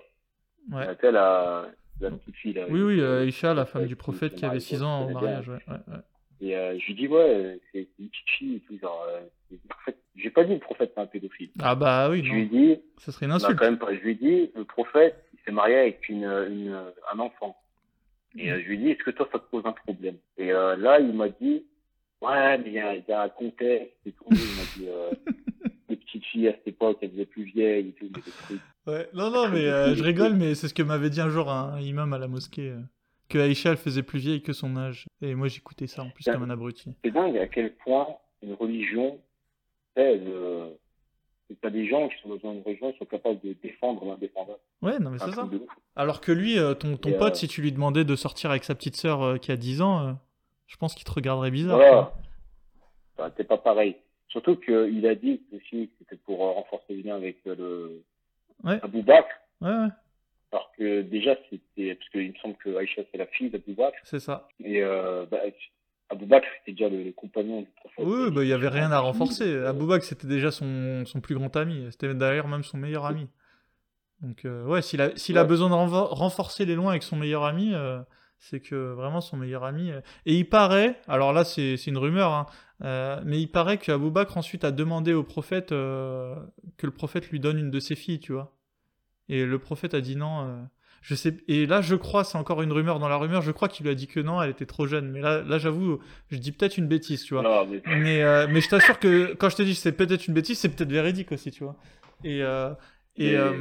Ouais. 0.71 0.95
Tu 0.95 1.01
sais, 1.01 1.11
la, 1.11 1.65
la 2.01 2.11
petite 2.11 2.35
fille, 2.35 2.53
là. 2.53 2.65
Oui, 2.69 2.81
oui, 2.81 3.01
Aïcha, 3.03 3.53
la 3.53 3.65
femme 3.65 3.85
du 3.85 3.95
prophète 3.95 4.35
qui 4.35 4.45
avait 4.45 4.55
marie, 4.55 4.61
6 4.61 4.77
quoi, 4.79 4.87
ans 4.87 5.05
au 5.07 5.09
mariage, 5.09 5.49
ouais, 5.49 5.57
ouais. 5.67 5.95
Et 6.41 6.55
euh, 6.55 6.77
je 6.79 6.85
lui 6.87 6.93
dis, 6.95 7.07
ouais, 7.07 7.59
c'est 7.73 7.87
une 7.99 8.07
petite 8.09 8.29
fille 8.37 8.55
et 8.55 8.59
tout. 8.61 8.77
Genre, 8.79 9.05
euh. 9.09 9.55
J'ai 10.15 10.29
pas 10.29 10.43
dit 10.43 10.53
le 10.53 10.59
prophète, 10.59 10.91
c'est 10.95 11.01
un 11.01 11.05
pédophile. 11.07 11.49
Ah 11.61 11.75
bah 11.75 12.09
oui, 12.09 12.23
Je 12.23 12.31
lui 12.31 12.47
dis, 12.47 12.77
ça 12.97 13.11
serait 13.11 13.25
une 13.25 13.31
insulte. 13.33 13.57
quand 13.57 13.65
même 13.65 13.78
pas. 13.79 13.93
Je 13.93 13.99
lui 13.99 14.16
dis, 14.16 14.51
le 14.55 14.63
prophète, 14.66 15.16
s'est 15.50 15.55
marié 15.55 15.76
avec 15.76 16.08
une, 16.09 16.24
une, 16.26 16.80
un 17.12 17.20
enfant. 17.20 17.58
Et 18.38 18.51
euh, 18.51 18.62
je 18.62 18.67
lui 18.67 18.78
dis, 18.78 18.89
est-ce 18.89 19.04
que 19.04 19.12
toi, 19.12 19.28
ça 19.32 19.39
te 19.39 19.50
pose 19.50 19.66
un 19.66 19.71
problème? 19.71 20.17
Et 20.38 20.51
euh, 20.51 20.76
là, 20.76 21.00
il 21.00 21.13
m'a 21.13 21.30
dit, 21.30 21.66
ouais, 22.21 22.58
mais 22.59 22.67
il 22.67 22.74
y 22.74 22.80
a, 22.80 22.96
il 22.96 23.04
y 23.08 23.12
a 23.12 23.24
un 23.24 23.30
contexte 23.30 23.96
et 24.05 24.12
tout. 24.12 24.26
Il 24.30 24.38
m'a 24.38 24.78
dit, 24.78 24.88
euh, 24.88 25.12
les 25.89 25.96
petites 25.96 26.26
filles 26.26 26.50
à 26.50 26.51
cette 26.54 26.67
époque, 26.67 27.00
elles 27.01 27.13
étaient 27.13 27.26
plus 27.26 27.43
vieilles 27.43 27.89
et 27.89 27.93
tout. 27.93 28.05
mais 28.16 28.21
des 28.21 28.32
trucs. 28.32 28.62
Ouais, 28.86 29.09
non, 29.13 29.32
non, 29.32 29.50
mais 29.50 29.96
je 29.96 30.04
rigole, 30.04 30.36
mais 30.36 30.55
c'est 30.55 30.67
ce 30.67 30.74
que 30.74 30.84
m'avait 30.84 31.09
dit 31.09 31.21
un 31.21 31.30
jour 31.30 31.50
un 31.50 31.80
imam 31.80 32.13
à 32.13 32.17
la 32.17 32.28
mosquée. 32.28 32.76
que 33.28 33.39
Aïcha, 33.39 33.71
elle 33.71 33.78
faisait 33.78 34.04
plus 34.04 34.20
vieille 34.20 34.42
que 34.42 34.54
son 34.54 34.78
âge. 34.78 35.05
Et 35.21 35.36
moi, 35.36 35.47
j'écoutais 35.47 35.88
ça 35.88 36.04
en 36.04 36.09
plus 36.09 36.26
comme 36.26 36.43
un 36.43 36.50
abruti. 36.50 36.96
C'est 37.04 37.12
dingue 37.12 37.38
à 37.38 37.47
quel 37.47 37.74
point 37.76 38.08
une 38.42 38.54
religion, 38.54 39.20
tu 41.50 41.55
t'as 41.62 41.70
des 41.70 41.88
gens 41.88 42.08
qui 42.09 42.16
sont 42.21 42.30
dans 42.30 42.51
une 42.54 42.62
religion, 42.62 42.93
ils 42.93 42.97
sont 43.00 43.05
capables 43.05 43.39
de 43.42 43.54
défendre 43.54 44.05
l'indéfendable. 44.05 44.59
Ouais, 44.82 45.00
non, 45.00 45.09
mais 45.09 45.17
C'est 45.20 45.32
ça. 45.32 45.47
Alors 45.96 46.21
que 46.21 46.32
lui, 46.32 46.59
euh, 46.59 46.74
ton, 46.76 46.96
ton 46.97 47.13
pote, 47.13 47.34
euh, 47.34 47.36
si 47.36 47.47
tu 47.47 47.62
lui 47.62 47.71
demandais 47.71 48.04
de 48.05 48.16
sortir 48.16 48.51
avec 48.51 48.63
sa 48.63 48.76
petite 48.76 48.96
sœur 48.96 49.24
euh, 49.24 49.38
qui 49.38 49.51
a 49.51 49.58
10 49.58 49.82
ans, 49.82 50.17
je 50.67 50.78
pense 50.78 50.93
qu'il 50.96 51.05
te 51.05 51.12
regarderait 51.12 51.51
bizarre. 51.51 51.78
Voilà. 51.78 52.13
Enfin, 53.17 53.32
c'est 53.36 53.47
pas 53.47 53.58
pareil. 53.58 53.96
Surtout 54.28 54.55
qu'il 54.58 55.05
a 55.08 55.16
dit 55.16 55.42
aussi 55.55 55.88
que 55.88 55.93
c'était 56.00 56.17
pour 56.17 56.38
renforcer 56.39 56.93
le 56.93 57.01
lien 57.01 57.16
avec 57.16 57.38
le 57.46 58.04
Ouais. 58.63 58.80
Abou 58.84 59.01
Bakr. 59.01 59.28
Ouais, 59.62 59.70
ouais, 59.70 59.88
Alors 60.51 60.71
que 60.78 61.01
déjà, 61.01 61.36
c'était. 61.50 61.96
Parce 61.96 62.09
qu'il 62.09 62.30
me 62.30 62.36
semble 62.42 62.55
que 62.58 62.76
Aïcha, 62.76 63.01
c'est 63.12 63.17
la 63.17 63.26
fille 63.28 63.50
d'Abou 63.50 63.74
Bakr. 63.74 63.97
c'est 64.04 64.20
ça. 64.20 64.47
Et 64.63 64.84
euh, 64.84 65.26
bah, 65.26 65.39
Abou 66.09 66.25
Bakr, 66.25 66.47
c'était 66.59 66.71
déjà 66.71 66.89
le, 66.89 67.03
le 67.03 67.11
compagnon 67.11 67.61
du 67.61 67.67
prophète. 67.75 68.05
Oui, 68.05 68.31
bah, 68.31 68.43
il 68.43 68.49
y 68.49 68.53
avait 68.53 68.67
rien 68.69 68.91
à 68.91 68.99
renforcer. 68.99 69.45
Euh, 69.47 69.69
Abou 69.69 69.86
Bakr, 69.87 70.03
c'était 70.05 70.27
déjà 70.27 70.51
son, 70.51 71.03
son 71.05 71.21
plus 71.21 71.36
grand 71.36 71.55
ami. 71.55 71.87
C'était 71.91 72.13
d'ailleurs 72.15 72.47
même 72.47 72.63
son 72.63 72.77
meilleur 72.77 73.05
ami. 73.05 73.27
Donc, 74.21 74.43
euh, 74.45 74.65
ouais, 74.65 74.81
s'il 74.81 75.01
a, 75.01 75.15
s'il 75.15 75.37
a 75.37 75.43
besoin 75.43 75.69
de 75.69 75.73
renforcer 75.75 76.65
les 76.65 76.75
loins 76.75 76.89
avec 76.91 77.03
son 77.03 77.15
meilleur 77.15 77.45
ami, 77.45 77.73
euh, 77.73 77.99
c'est 78.37 78.59
que 78.59 78.93
vraiment 78.93 79.21
son 79.21 79.37
meilleur 79.37 79.63
ami. 79.63 79.91
euh, 79.91 80.01
Et 80.25 80.36
il 80.36 80.49
paraît, 80.49 80.99
alors 81.07 81.31
là 81.31 81.43
c'est 81.45 81.77
c'est 81.77 81.89
une 81.91 81.97
rumeur, 81.97 82.31
hein, 82.33 82.45
euh, 82.83 83.21
mais 83.25 83.39
il 83.39 83.47
paraît 83.47 83.77
qu'Abou 83.77 84.11
Bakr 84.11 84.36
ensuite 84.37 84.63
a 84.63 84.71
demandé 84.71 85.13
au 85.13 85.23
prophète 85.23 85.71
euh, 85.71 86.36
que 86.77 86.86
le 86.86 86.91
prophète 86.91 87.29
lui 87.29 87.39
donne 87.39 87.59
une 87.59 87.71
de 87.71 87.79
ses 87.79 87.95
filles, 87.95 88.19
tu 88.19 88.33
vois. 88.33 88.55
Et 89.29 89.45
le 89.45 89.59
prophète 89.59 89.93
a 89.93 90.01
dit 90.01 90.15
non. 90.15 90.67
Je 91.01 91.16
sais. 91.16 91.38
Et 91.47 91.66
là, 91.66 91.82
je 91.82 91.96
crois, 91.96 92.24
c'est 92.24 92.38
encore 92.38 92.62
une 92.62 92.71
rumeur 92.71 93.00
dans 93.00 93.08
la 93.08 93.17
rumeur. 93.17 93.42
Je 93.42 93.51
crois 93.51 93.67
qu'il 93.67 93.86
lui 93.86 93.92
a 93.92 93.96
dit 93.96 94.08
que 94.08 94.20
non, 94.20 94.42
elle 94.42 94.50
était 94.50 94.66
trop 94.66 94.88
jeune. 94.88 95.09
Mais 95.09 95.21
là, 95.21 95.42
là, 95.42 95.58
j'avoue, 95.58 96.00
je 96.30 96.38
dis 96.38 96.51
peut-être 96.51 96.78
une 96.78 96.88
bêtise, 96.88 97.24
tu 97.24 97.34
vois. 97.34 97.43
Non, 97.43 97.66
mais 97.66 97.82
Mais, 97.97 98.24
euh, 98.24 98.47
mais 98.50 98.62
je 98.62 98.70
t'assure 98.70 99.00
que 99.00 99.34
quand 99.36 99.50
je 99.50 99.55
te 99.55 99.62
dis 99.62 99.74
que 99.74 99.80
c'est 99.80 99.92
peut-être 99.92 100.28
une 100.28 100.34
bêtise, 100.34 100.59
c'est 100.59 100.70
peut-être 100.70 100.92
véridique 100.92 101.32
aussi, 101.32 101.51
tu 101.51 101.63
vois. 101.63 101.76
Et, 102.24 102.43
euh, 102.43 102.71
et, 103.16 103.38
euh, 103.38 103.54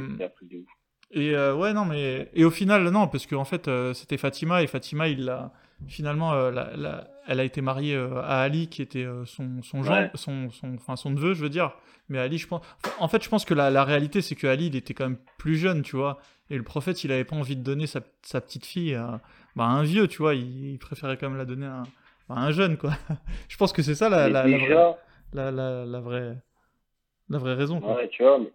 et 1.11 1.33
ouais, 1.33 1.73
non, 1.73 1.85
mais. 1.85 2.29
Et 2.33 2.43
au 2.43 2.51
final, 2.51 2.89
non, 2.89 3.07
parce 3.07 3.25
qu'en 3.25 3.45
fait, 3.45 3.69
c'était 3.93 4.17
Fatima, 4.17 4.61
et 4.63 4.67
Fatima, 4.67 5.07
il 5.07 5.25
l'a. 5.25 5.51
Finalement, 5.87 6.33
euh, 6.33 6.51
la- 6.51 6.75
la- 6.75 7.07
elle 7.27 7.39
a 7.39 7.43
été 7.43 7.61
mariée 7.61 7.95
euh, 7.95 8.21
à 8.21 8.41
Ali, 8.41 8.67
qui 8.67 8.81
était 8.81 9.03
euh, 9.05 9.25
son, 9.25 9.61
son, 9.61 9.81
genre, 9.83 9.95
Ouais. 9.97 10.11
son, 10.15 10.49
son, 10.51 10.75
enfin, 10.75 10.95
son 10.95 11.09
neveu, 11.11 11.33
je 11.33 11.41
veux 11.41 11.49
dire. 11.49 11.71
Mais 12.09 12.19
Ali, 12.19 12.37
je 12.37 12.47
pense. 12.47 12.61
En 12.99 13.07
fait, 13.07 13.23
je 13.23 13.29
pense 13.29 13.45
que 13.45 13.53
la, 13.53 13.69
la 13.69 13.83
réalité, 13.83 14.21
c'est 14.21 14.35
que 14.35 14.47
Ali, 14.47 14.67
il 14.67 14.75
était 14.75 14.93
quand 14.93 15.05
même 15.05 15.19
plus 15.37 15.55
jeune, 15.55 15.81
tu 15.83 15.95
vois. 15.95 16.19
Et 16.49 16.57
le 16.57 16.63
prophète, 16.63 17.03
il 17.03 17.11
avait 17.11 17.23
pas 17.23 17.35
envie 17.35 17.55
de 17.55 17.63
donner 17.63 17.85
sa, 17.87 18.01
sa 18.23 18.41
petite 18.41 18.65
fille 18.65 18.95
à, 18.95 19.21
bah, 19.55 19.65
un 19.65 19.83
vieux, 19.83 20.07
tu 20.07 20.17
vois. 20.17 20.35
Il, 20.35 20.71
il 20.73 20.79
préférait 20.79 21.17
quand 21.17 21.29
même 21.29 21.37
la 21.37 21.45
donner 21.45 21.67
à, 21.67 21.75
un- 21.77 21.83
à 22.35 22.39
un 22.45 22.51
jeune, 22.51 22.77
quoi. 22.77 22.91
je 23.49 23.57
pense 23.57 23.71
que 23.71 23.81
c'est 23.81 23.95
ça 23.95 24.09
la, 24.09 24.27
la, 24.27 24.43
la 24.47 24.57
vraie, 24.57 24.59
déjà, 24.67 24.97
la, 25.33 25.99
vraie, 26.01 26.35
la 27.29 27.37
vraie 27.37 27.53
raison, 27.53 27.79
quoi. 27.79 27.95
ouais, 27.95 28.09
tu 28.09 28.23
vois, 28.23 28.39
mais, 28.39 28.51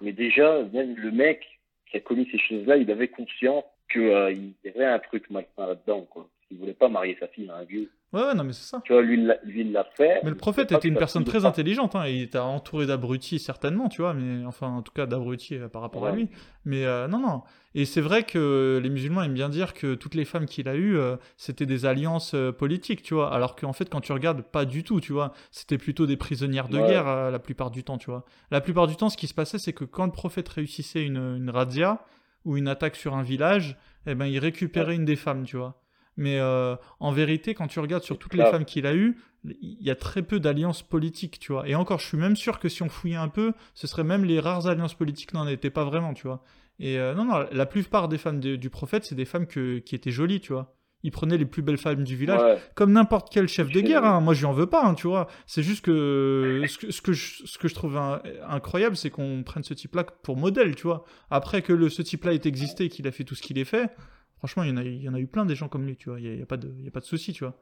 mais 0.00 0.12
déjà, 0.12 0.62
même 0.72 0.94
le 0.96 1.10
mec 1.10 1.44
qui 1.90 1.96
a 1.96 2.00
commis 2.00 2.28
ces 2.30 2.38
choses-là, 2.38 2.76
il 2.76 2.90
avait 2.90 3.08
conscience 3.08 3.64
qu'il 3.90 4.52
y 4.64 4.68
avait 4.68 4.84
un 4.84 4.98
truc 4.98 5.28
malsain 5.30 5.66
là-dedans, 5.66 6.02
quoi. 6.10 6.28
Il 6.50 6.58
voulait 6.58 6.72
pas 6.72 6.88
marier 6.88 7.16
sa 7.20 7.28
fille 7.28 7.48
à 7.50 7.56
un 7.56 7.64
vieux. 7.64 7.90
Ouais, 8.14 8.22
ouais, 8.22 8.34
non, 8.34 8.42
mais 8.42 8.54
c'est 8.54 8.64
ça. 8.64 8.80
Tu 8.86 8.94
vois, 8.94 9.02
lui, 9.02 9.18
il 9.18 9.26
l'a- 9.26 9.36
lui, 9.44 9.60
il 9.60 9.72
l'a 9.72 9.84
fait. 9.84 10.20
Mais 10.24 10.30
le 10.30 10.36
prophète 10.36 10.72
était 10.72 10.88
une 10.88 10.96
personne 10.96 11.24
très 11.24 11.44
intelligente, 11.44 11.94
hein, 11.94 12.06
il 12.06 12.22
était 12.22 12.38
entouré 12.38 12.86
d'abrutis 12.86 13.38
certainement, 13.38 13.90
tu 13.90 14.00
vois, 14.00 14.14
mais 14.14 14.46
enfin 14.46 14.68
en 14.68 14.80
tout 14.80 14.92
cas 14.94 15.04
d'abrutis 15.04 15.56
euh, 15.56 15.68
par 15.68 15.82
rapport 15.82 16.06
à 16.06 16.12
lui. 16.12 16.30
Mais 16.64 16.86
euh, 16.86 17.06
non, 17.06 17.18
non. 17.20 17.42
Et 17.74 17.84
c'est 17.84 18.00
vrai 18.00 18.22
que 18.22 18.80
les 18.82 18.88
musulmans 18.88 19.22
aiment 19.22 19.34
bien 19.34 19.50
dire 19.50 19.74
que 19.74 19.94
toutes 19.94 20.14
les 20.14 20.24
femmes 20.24 20.46
qu'il 20.46 20.68
a 20.70 20.74
eues, 20.74 20.96
euh, 20.96 21.16
c'était 21.36 21.66
des 21.66 21.84
alliances 21.84 22.34
politiques, 22.56 23.02
tu 23.02 23.12
vois. 23.12 23.30
Alors 23.30 23.54
qu'en 23.54 23.74
fait, 23.74 23.90
quand 23.90 24.00
tu 24.00 24.12
regardes, 24.12 24.40
pas 24.40 24.64
du 24.64 24.84
tout, 24.84 25.00
tu 25.02 25.12
vois. 25.12 25.34
C'était 25.50 25.76
plutôt 25.76 26.06
des 26.06 26.16
prisonnières 26.16 26.70
de 26.70 26.78
Ouais. 26.78 26.88
guerre 26.88 27.30
la 27.30 27.38
plupart 27.38 27.70
du 27.70 27.84
temps, 27.84 27.98
tu 27.98 28.08
vois. 28.10 28.24
La 28.50 28.62
plupart 28.62 28.86
du 28.86 28.96
temps, 28.96 29.10
ce 29.10 29.18
qui 29.18 29.26
se 29.26 29.34
passait, 29.34 29.58
c'est 29.58 29.74
que 29.74 29.84
quand 29.84 30.06
le 30.06 30.12
prophète 30.12 30.48
réussissait 30.48 31.04
une, 31.04 31.18
une 31.36 31.50
razzia 31.50 32.02
ou 32.46 32.56
une 32.56 32.68
attaque 32.68 32.96
sur 32.96 33.14
un 33.14 33.22
village, 33.22 33.76
eh 34.06 34.14
ben 34.14 34.24
il 34.24 34.38
récupérait 34.38 34.94
une 34.94 35.04
des 35.04 35.16
femmes, 35.16 35.44
tu 35.44 35.58
vois. 35.58 35.82
Mais 36.20 36.38
euh, 36.40 36.74
en 37.00 37.12
vérité, 37.12 37.54
quand 37.54 37.68
tu 37.68 37.78
regardes 37.80 38.02
sur 38.02 38.18
toutes 38.18 38.34
les 38.34 38.42
femmes 38.50 38.64
qu'il 38.64 38.86
a 38.86 38.94
eues, 38.94 39.16
il 39.44 39.80
y 39.80 39.88
a 39.90 39.94
très 39.94 40.22
peu 40.22 40.40
d'alliances 40.40 40.82
politiques, 40.82 41.38
tu 41.38 41.52
vois. 41.52 41.66
Et 41.68 41.74
encore, 41.76 42.00
je 42.00 42.06
suis 42.06 42.18
même 42.18 42.34
sûr 42.36 42.58
que 42.58 42.68
si 42.68 42.82
on 42.82 42.88
fouillait 42.88 43.14
un 43.16 43.28
peu, 43.28 43.52
ce 43.74 43.86
serait 43.86 44.02
même 44.04 44.24
les 44.24 44.40
rares 44.40 44.66
alliances 44.66 44.94
politiques 44.94 45.32
n'en 45.32 45.46
étaient 45.46 45.70
pas 45.70 45.84
vraiment, 45.84 46.12
tu 46.14 46.26
vois. 46.26 46.42
Et 46.80 46.98
euh, 46.98 47.14
non, 47.14 47.24
non, 47.24 47.46
la 47.52 47.66
plupart 47.66 48.08
des 48.08 48.18
femmes 48.18 48.40
de- 48.40 48.56
du 48.56 48.68
prophète, 48.68 49.04
c'est 49.04 49.14
des 49.14 49.24
femmes 49.24 49.46
que, 49.46 49.78
qui 49.78 49.94
étaient 49.94 50.10
jolies, 50.10 50.40
tu 50.40 50.52
vois. 50.52 50.74
Il 51.04 51.12
prenait 51.12 51.36
les 51.38 51.44
plus 51.44 51.62
belles 51.62 51.78
femmes 51.78 52.02
du 52.02 52.16
village, 52.16 52.40
Ouais. 52.42 52.58
comme 52.74 52.90
n'importe 52.90 53.28
quel 53.32 53.46
chef 53.46 53.70
de 53.70 53.80
guerre. 53.80 54.04
hein. 54.04 54.20
Moi, 54.20 54.34
je 54.34 54.40
lui 54.40 54.46
en 54.46 54.52
veux 54.52 54.66
pas, 54.66 54.84
hein, 54.84 54.94
tu 54.94 55.06
vois. 55.06 55.28
C'est 55.46 55.62
juste 55.62 55.84
que 55.84 56.64
ce 56.66 56.78
que, 56.78 56.90
ce 56.90 57.00
que, 57.00 57.12
je, 57.12 57.46
ce 57.46 57.58
que 57.58 57.68
je 57.68 57.74
trouve 57.74 57.96
un- 57.96 58.20
incroyable, 58.48 58.96
c'est 58.96 59.08
qu'on 59.10 59.44
prenne 59.44 59.62
ce 59.62 59.74
type-là 59.74 60.02
pour 60.02 60.36
modèle, 60.36 60.74
tu 60.74 60.82
vois. 60.82 61.04
Après 61.30 61.62
que 61.62 61.72
le, 61.72 61.88
ce 61.88 62.02
type-là 62.02 62.32
ait 62.34 62.40
existé 62.44 62.86
et 62.86 62.88
qu'il 62.88 63.06
a 63.06 63.12
fait 63.12 63.22
tout 63.22 63.36
ce 63.36 63.42
qu'il 63.42 63.58
ait 63.58 63.64
fait, 63.64 63.90
franchement, 64.38 64.62
il 64.62 64.70
y, 64.70 64.72
en 64.72 64.76
a, 64.76 64.82
il 64.82 65.02
y 65.02 65.08
en 65.08 65.14
a 65.14 65.20
eu 65.20 65.26
plein 65.26 65.44
des 65.46 65.54
gens 65.54 65.68
comme 65.68 65.86
lui, 65.86 65.96
tu 65.96 66.08
vois. 66.10 66.20
Il 66.20 66.34
n'y 66.34 66.42
a, 66.42 66.46
pas 66.46 66.56
de, 66.56 66.72
il 66.78 66.84
y 66.84 66.88
a 66.88 66.90
pas 66.90 67.00
de 67.00 67.04
souci, 67.04 67.32
tu 67.32 67.44
vois. 67.44 67.54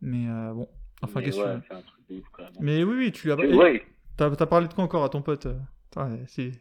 Mais 0.00 0.28
euh, 0.28 0.52
bon, 0.52 0.68
enfin, 1.02 1.22
qu'est-ce 1.22 1.36
que 1.36 1.42
ouais, 1.42 1.60
tu 2.08 2.14
veux. 2.14 2.44
Mais 2.60 2.82
oui, 2.84 2.94
oui, 2.96 3.12
tu 3.12 3.30
as. 3.30 3.36
Ouais, 3.36 3.82
T'as 4.16 4.46
parlé 4.46 4.68
de 4.68 4.74
quoi 4.74 4.84
encore 4.84 5.04
à 5.04 5.08
ton 5.08 5.22
pote 5.22 5.46
euh 5.46 5.54
euh, 5.96 6.16
si. 6.26 6.52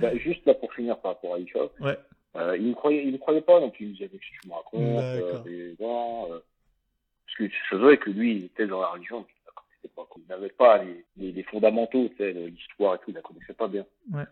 bah, 0.00 0.16
juste 0.16 0.46
là 0.46 0.54
pour 0.54 0.72
finir 0.72 0.98
par 1.00 1.14
rapport 1.14 1.34
à 1.34 1.38
Isha, 1.38 1.60
Ouais. 1.80 1.98
euh, 2.36 2.56
il 2.56 2.70
ne 2.70 2.74
croyait, 2.74 3.04
il 3.04 3.12
ne 3.12 3.18
croyait 3.18 3.40
pas, 3.42 3.60
donc 3.60 3.74
il 3.80 3.92
disait 3.92 4.08
que 4.08 4.16
tu 4.16 4.48
me 4.48 4.54
racontes, 4.54 4.80
non, 4.80 6.32
euh, 6.32 6.38
parce 7.26 7.36
que 7.38 7.44
c'est 7.70 7.76
vrai 7.76 7.98
que 7.98 8.10
lui, 8.10 8.36
il 8.36 8.44
était 8.46 8.66
dans 8.66 8.80
la 8.80 8.88
religion, 8.88 9.26
il 9.84 10.22
n'avait 10.28 10.48
pas 10.50 10.82
les, 10.82 11.04
les, 11.16 11.32
les 11.32 11.42
fondamentaux, 11.42 12.08
tu 12.10 12.16
sais, 12.16 12.32
l'histoire 12.32 12.94
et 12.94 12.98
tout, 12.98 13.04
il 13.08 13.14
la 13.14 13.22
connaissait 13.22 13.54
pas 13.54 13.68
bien. 13.68 13.84
Ouais. 14.12 14.24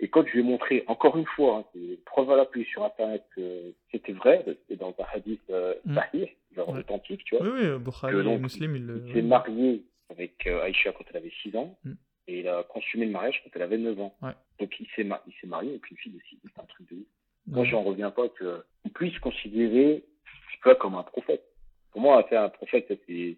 Et 0.00 0.08
quand 0.08 0.26
je 0.26 0.32
lui 0.32 0.40
ai 0.40 0.42
montré, 0.42 0.84
encore 0.88 1.16
une 1.16 1.24
fois, 1.26 1.58
hein, 1.58 1.64
c'est 1.72 2.04
preuve 2.04 2.30
à 2.30 2.36
l'appui 2.36 2.64
sur 2.64 2.84
Internet 2.84 3.24
que 3.34 3.72
c'était 3.90 4.12
vrai, 4.12 4.44
c'était 4.46 4.76
dans 4.76 4.94
un 4.98 5.04
hadith 5.14 5.40
euh, 5.50 5.74
Mm. 5.86 5.94
sahih, 5.94 6.28
genre 6.54 6.68
Ouais. 6.68 6.80
authentique, 6.80 7.24
tu 7.24 7.36
vois. 7.36 7.46
Oui, 7.46 7.60
oui, 7.62 7.78
Bukhari 7.78 8.12
Que 8.12 8.22
donc, 8.22 8.40
Muslim, 8.42 8.76
il. 8.76 9.02
Il 9.06 9.12
s'est 9.14 9.22
marié 9.22 9.82
avec 10.10 10.46
euh, 10.46 10.62
Aïcha 10.62 10.92
quand 10.92 11.04
elle 11.10 11.16
avait 11.16 11.32
6 11.42 11.56
ans 11.56 11.78
Mm. 11.84 11.92
et 12.28 12.40
il 12.40 12.48
a 12.48 12.62
consumé 12.64 13.06
le 13.06 13.12
mariage 13.12 13.40
quand 13.42 13.50
elle 13.54 13.62
avait 13.62 13.78
9 13.78 13.98
ans. 14.00 14.14
Ouais. 14.22 14.32
Donc 14.60 14.74
il 14.80 14.86
s'est 14.94 15.04
marié 15.46 15.70
avec 15.70 15.90
une 15.90 15.96
fille 15.96 16.12
de 16.12 16.20
6 16.28 16.36
ans. 16.36 16.40
C'est 16.54 16.60
un 16.62 16.66
truc 16.66 16.88
de 16.90 16.96
ouf. 16.96 17.00
Ouais. 17.48 17.54
Moi, 17.54 17.64
j'en 17.64 17.82
reviens 17.82 18.10
pas 18.10 18.28
qu'on 18.28 18.88
puisse 18.94 19.18
considérer 19.20 20.04
pas 20.64 20.74
comme 20.74 20.96
un 20.96 21.04
prophète. 21.04 21.44
Pour 21.92 22.00
moi, 22.00 22.26
c'est 22.28 22.36
un 22.36 22.48
prophète, 22.48 22.86
ça, 22.88 22.94
c'est 23.06 23.36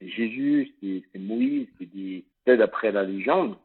Jésus, 0.00 0.72
c'est 0.80 1.18
Moïse, 1.18 1.68
c'est 1.78 1.86
des. 1.94 2.24
D'après 2.46 2.90
la 2.90 3.04
légende, 3.04 3.56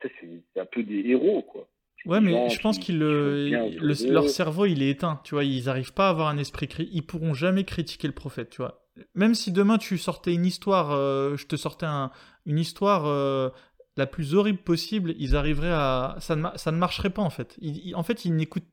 ça, 0.00 0.08
c'est 0.20 0.60
un 0.60 0.64
peu 0.64 0.82
des 0.82 1.00
héros, 1.10 1.42
quoi. 1.42 1.66
Ouais, 2.06 2.20
mais 2.20 2.32
gens 2.32 2.48
je 2.54 2.60
pense 2.60 2.76
qui- 2.78 2.86
qu'ils 2.86 2.94
qui 2.96 2.98
le, 3.00 3.48
le- 3.80 3.94
leur 4.12 4.28
cerveau 4.28 4.66
il 4.66 4.82
est 4.82 4.90
éteint, 4.90 5.20
tu 5.24 5.34
vois, 5.34 5.44
ils 5.44 5.68
arrivent 5.68 5.92
pas 5.94 6.06
à 6.08 6.10
avoir 6.10 6.28
un 6.28 6.38
esprit 6.38 6.68
cri, 6.68 6.88
ils 6.92 7.02
pourront 7.04 7.34
jamais 7.34 7.64
critiquer 7.64 8.06
le 8.06 8.14
prophète, 8.14 8.50
tu 8.50 8.58
vois. 8.58 8.82
Même 9.14 9.34
si 9.34 9.50
demain 9.52 9.78
tu 9.78 9.98
sortais 9.98 10.32
une 10.34 10.44
histoire, 10.46 10.92
euh, 10.92 11.36
je 11.36 11.46
te 11.46 11.56
sortais 11.56 11.86
un- 11.86 12.10
une 12.46 12.58
histoire 12.58 13.06
euh, 13.06 13.50
la 13.96 14.06
plus 14.06 14.34
horrible 14.34 14.58
possible, 14.58 15.14
ils 15.18 15.34
arriveraient 15.36 15.72
à, 15.72 16.16
ça 16.20 16.36
ne, 16.36 16.46
ça 16.56 16.70
ne 16.72 16.76
marcherait 16.76 17.10
pas 17.10 17.22
en 17.22 17.30
fait. 17.30 17.56
Ils- 17.60 17.88
ils- 17.88 17.94
en 17.94 18.02
fait, 18.02 18.24
ils 18.24 18.34
n'écoutent, 18.34 18.64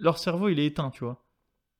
leur 0.00 0.18
cerveau 0.18 0.48
il 0.48 0.58
est 0.58 0.66
éteint, 0.66 0.90
tu 0.90 1.04
vois. 1.04 1.24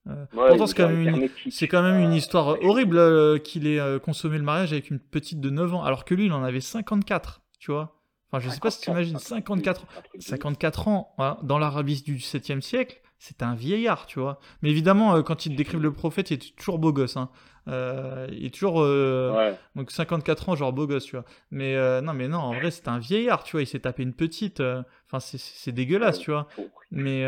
Euh, 0.09 0.25
Ouais, 0.33 0.49
pourtant, 0.49 0.67
c'est 0.67 0.75
quand 0.75 0.89
une, 1.07 1.29
quand 1.69 1.83
même 1.83 2.01
une 2.01 2.13
histoire 2.15 2.57
horrible 2.65 3.41
qu'il 3.43 3.67
ait 3.67 3.81
consommé 4.03 4.37
le 4.39 4.43
mariage 4.45 4.73
avec 4.73 4.91
une 4.91 4.99
petite 4.99 5.41
de 5.41 5.51
9 5.51 5.75
ans, 5.75 5.83
alors 5.85 6.05
que 6.05 6.15
lui 6.15 6.27
il 6.27 6.33
en 6.33 6.43
avait 6.43 6.61
54, 6.61 7.41
tu 7.59 7.71
vois. 7.71 8.02
Enfin, 8.33 8.43
je 8.43 8.49
sais 8.51 8.61
pas 8.61 8.71
si 8.71 8.81
tu 8.81 8.91
imagines, 8.91 9.19
54 9.19 9.83
un 9.83 10.01
truc 10.01 10.13
de 10.15 10.19
ouf. 10.19 10.25
54 10.25 10.89
ans, 10.89 11.13
voilà, 11.19 11.39
dans 11.43 11.59
l'Arabie 11.59 12.01
du 12.03 12.17
7e 12.17 12.61
siècle, 12.63 13.01
c'est 13.19 13.43
un 13.43 13.55
vieillard, 13.55 14.07
tu 14.07 14.19
vois. 14.21 14.41
Mais 14.63 14.71
évidemment, 14.71 15.15
euh, 15.15 15.23
quand 15.23 15.45
ils 15.47 15.55
décrivent 15.55 15.83
le 15.83 15.93
prophète, 15.93 16.31
il 16.31 16.35
est 16.35 16.57
toujours 16.57 16.79
beau 16.79 16.93
gosse. 16.93 17.17
Hein. 17.17 17.29
Euh, 17.69 18.27
il 18.33 18.47
est 18.47 18.51
toujours. 18.55 18.81
euh, 18.81 19.33
Ouais. 19.37 19.55
Donc 19.77 19.91
54 19.93 20.49
ans, 20.49 20.57
genre 20.57 20.73
beau 20.73 20.87
gosse, 20.89 21.05
tu 21.05 21.15
vois. 21.17 21.25
Mais 21.51 21.77
euh, 21.77 22.01
non, 22.01 22.15
mais 22.15 22.27
non, 22.27 22.39
en 22.39 22.55
vrai, 22.55 22.71
c'est 22.73 22.89
un 22.89 22.99
vieillard, 22.99 23.45
tu 23.45 23.53
vois. 23.53 23.63
Il 23.63 23.67
s'est 23.67 23.79
tapé 23.81 24.03
une 24.03 24.15
petite. 24.15 24.61
Enfin, 25.07 25.21
c'est- 25.21 25.71
dégueulasse, 25.71 26.19
tu 26.19 26.31
vois. 26.33 26.49
Mais. 26.91 27.23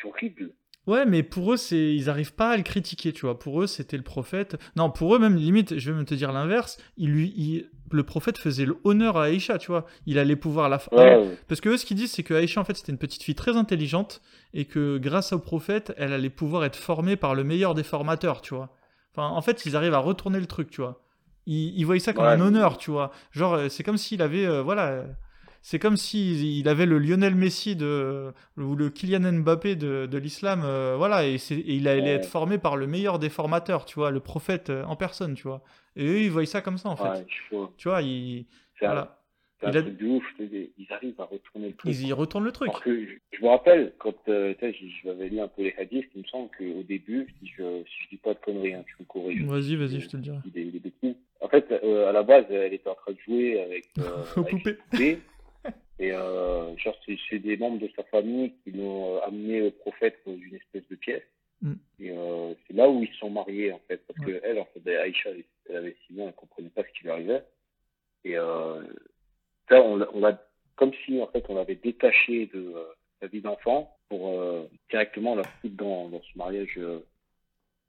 C'est 0.00 0.08
horrible. 0.08 0.50
Ouais, 0.86 1.06
mais 1.06 1.22
pour 1.22 1.52
eux, 1.52 1.56
c'est 1.56 1.94
ils 1.94 2.10
arrivent 2.10 2.34
pas 2.34 2.50
à 2.50 2.56
le 2.56 2.62
critiquer, 2.62 3.12
tu 3.12 3.22
vois. 3.22 3.38
Pour 3.38 3.62
eux, 3.62 3.66
c'était 3.66 3.96
le 3.96 4.02
prophète. 4.02 4.56
Non, 4.76 4.90
pour 4.90 5.14
eux 5.14 5.18
même 5.18 5.36
limite, 5.36 5.78
je 5.78 5.90
vais 5.90 5.96
même 5.96 6.04
te 6.04 6.14
dire 6.14 6.30
l'inverse. 6.32 6.76
Il 6.98 7.10
lui, 7.10 7.32
il- 7.36 7.70
le 7.90 8.02
prophète 8.02 8.36
faisait 8.38 8.66
le 8.66 8.76
honneur 8.84 9.16
à 9.16 9.24
Aïcha, 9.24 9.56
tu 9.58 9.68
vois. 9.68 9.86
Il 10.06 10.18
allait 10.18 10.36
pouvoir 10.36 10.68
la. 10.68 10.78
Ouais. 10.92 11.36
Parce 11.48 11.60
que 11.60 11.70
eux, 11.70 11.76
ce 11.78 11.86
qu'ils 11.86 11.96
disent, 11.96 12.12
c'est 12.12 12.22
que 12.22 12.34
Aïcha, 12.34 12.60
en 12.60 12.64
fait, 12.64 12.76
c'était 12.76 12.92
une 12.92 12.98
petite 12.98 13.22
fille 13.22 13.34
très 13.34 13.56
intelligente 13.56 14.20
et 14.52 14.64
que 14.66 14.98
grâce 14.98 15.32
au 15.32 15.38
prophète, 15.38 15.94
elle 15.96 16.12
allait 16.12 16.28
pouvoir 16.30 16.64
être 16.64 16.76
formée 16.76 17.16
par 17.16 17.34
le 17.34 17.44
meilleur 17.44 17.74
des 17.74 17.82
formateurs, 17.84 18.40
tu 18.42 18.54
vois. 18.54 18.74
Enfin, 19.16 19.28
en 19.28 19.40
fait, 19.42 19.64
ils 19.64 19.76
arrivent 19.76 19.94
à 19.94 19.98
retourner 19.98 20.40
le 20.40 20.46
truc, 20.46 20.70
tu 20.70 20.80
vois. 20.82 21.00
Ils, 21.46 21.78
ils 21.78 21.84
voyaient 21.84 22.00
ça 22.00 22.12
comme 22.12 22.24
Ouais, 22.24 22.30
un 22.32 22.40
honneur, 22.40 22.78
tu 22.78 22.90
vois. 22.90 23.10
Genre, 23.30 23.54
euh, 23.54 23.68
c'est 23.68 23.84
comme 23.84 23.96
s'il 23.98 24.20
avait, 24.22 24.44
euh, 24.46 24.60
voilà, 24.62 25.04
c'est 25.66 25.78
comme 25.78 25.96
s'il 25.96 26.44
il 26.44 26.68
avait 26.68 26.84
le 26.84 26.98
Lionel 26.98 27.34
Messi 27.34 27.74
de, 27.74 28.34
ou 28.58 28.76
le 28.76 28.90
Kylian 28.90 29.32
Mbappé 29.32 29.76
de, 29.76 30.04
de 30.04 30.18
l'islam, 30.18 30.60
euh, 30.62 30.94
voilà, 30.98 31.26
et, 31.26 31.36
il 31.50 31.88
allait 31.88 32.10
être 32.10 32.26
formé 32.26 32.58
par 32.58 32.76
le 32.76 32.86
meilleur 32.86 33.18
des 33.18 33.30
formateurs, 33.30 33.86
tu 33.86 33.94
vois, 33.94 34.10
le 34.10 34.20
prophète 34.20 34.68
euh, 34.68 34.84
en 34.84 34.94
personne, 34.94 35.32
tu 35.32 35.44
vois. 35.44 35.62
Et 35.96 36.04
eux, 36.06 36.20
ils 36.20 36.30
voyaient 36.30 36.44
ça 36.44 36.60
comme 36.60 36.76
ça, 36.76 36.90
en 36.90 36.96
fait. 36.96 37.08
Ouais, 37.08 37.26
vois. 37.50 37.72
Tu 37.78 37.88
vois, 37.88 38.02
ils, 38.02 38.44
voilà, 38.82 39.18
c'est 39.58 39.66
un 39.66 39.70
Il 39.70 39.76
a- 39.78 39.82
truc 39.82 39.96
de 39.96 40.06
ouf. 40.06 40.24
je 40.32 40.44
te 40.44 40.48
dis. 40.50 40.70
Ils 40.76 40.92
arrivent 40.92 41.18
à 41.18 41.24
retourner 41.24 41.68
le 41.68 41.74
truc. 41.74 41.90
ils 41.94 42.08
y 42.08 42.12
retournent 42.12 42.44
le 42.44 42.52
truc. 42.52 42.70
Que 42.84 43.06
je, 43.06 43.12
je 43.32 43.42
me 43.42 43.48
rappelle, 43.48 43.94
quand 43.98 44.12
euh, 44.28 44.52
m'avais 45.06 45.28
lu 45.30 45.40
un 45.40 45.48
peu 45.48 45.62
les 45.62 45.74
hadiths, 45.78 46.10
il 46.14 46.20
me 46.24 46.26
semble 46.26 46.50
qu'au 46.58 46.82
début, 46.82 47.26
si 47.40 47.46
je, 47.56 47.82
si 47.84 48.02
je 48.04 48.08
dis 48.10 48.16
pas 48.18 48.34
de 48.34 48.38
conneries, 48.40 48.74
hein, 48.74 48.84
tu 48.86 48.96
me 49.00 49.06
corriges. 49.06 49.42
Vas-y, 49.44 49.76
vas-y, 49.76 50.00
je 50.02 50.08
te 50.10 50.16
le 50.18 50.22
dirai. 50.24 50.36
Je 50.44 50.50
dis 50.50 50.62
Des, 50.62 50.70
des 50.72 50.78
bêtises. 50.78 51.16
En 51.40 51.48
fait, 51.48 51.72
euh, 51.72 52.10
à 52.10 52.12
la 52.12 52.22
base, 52.22 52.44
elle 52.50 52.74
était 52.74 52.90
en 52.90 52.94
train 52.94 53.12
de 53.12 53.18
jouer 53.24 53.62
avec, 53.62 53.86
euh, 53.98 54.24
avec 54.36 54.50
poupée. 54.50 54.76
Et 55.98 56.12
euh, 56.12 56.76
genre, 56.76 56.96
c'est, 57.06 57.38
des 57.38 57.56
membres 57.56 57.78
de 57.78 57.90
sa 57.94 58.02
famille 58.04 58.52
qui 58.62 58.72
l'ont 58.72 59.16
euh, 59.16 59.20
amené 59.20 59.62
au 59.62 59.70
prophète 59.70 60.18
dans 60.26 60.36
une 60.36 60.56
espèce 60.56 60.86
de 60.88 60.96
pièce. 60.96 61.22
Mm. 61.62 61.74
Et 62.00 62.10
euh, 62.10 62.54
c'est 62.66 62.74
là 62.74 62.88
où 62.88 63.02
ils 63.02 63.08
se 63.12 63.18
sont 63.18 63.30
mariés, 63.30 63.72
en 63.72 63.80
fait. 63.86 63.98
Parce 64.06 64.18
Ouais. 64.20 64.40
que 64.40 64.40
elle, 64.44 64.58
en 64.58 64.66
fait, 64.66 64.96
Aïcha, 64.96 65.30
elle, 65.68 65.76
avait 65.76 65.96
6 66.08 66.20
ans, 66.20 66.26
elle 66.26 66.34
comprenait 66.34 66.68
pas 66.70 66.82
ce 66.82 66.98
qui 66.98 67.04
lui 67.04 67.10
arrivait. 67.10 67.44
Et 68.24 68.36
euh, 68.36 68.82
ça, 69.68 69.80
on, 69.82 70.04
on 70.12 70.20
l'a 70.20 70.40
comme 70.76 70.92
si, 71.04 71.20
en 71.20 71.26
fait, 71.28 71.44
on 71.48 71.54
l'avait 71.54 71.76
détaché 71.76 72.46
de 72.46 72.72
euh, 72.74 72.84
sa 73.20 73.26
vie 73.28 73.40
d'enfant 73.40 73.96
pour 74.08 74.28
euh, 74.28 74.68
directement 74.90 75.34
la 75.34 75.44
foutre 75.44 75.76
dans, 75.76 76.08
dans 76.08 76.22
ce 76.22 76.38
mariage 76.38 76.74
euh, 76.78 77.00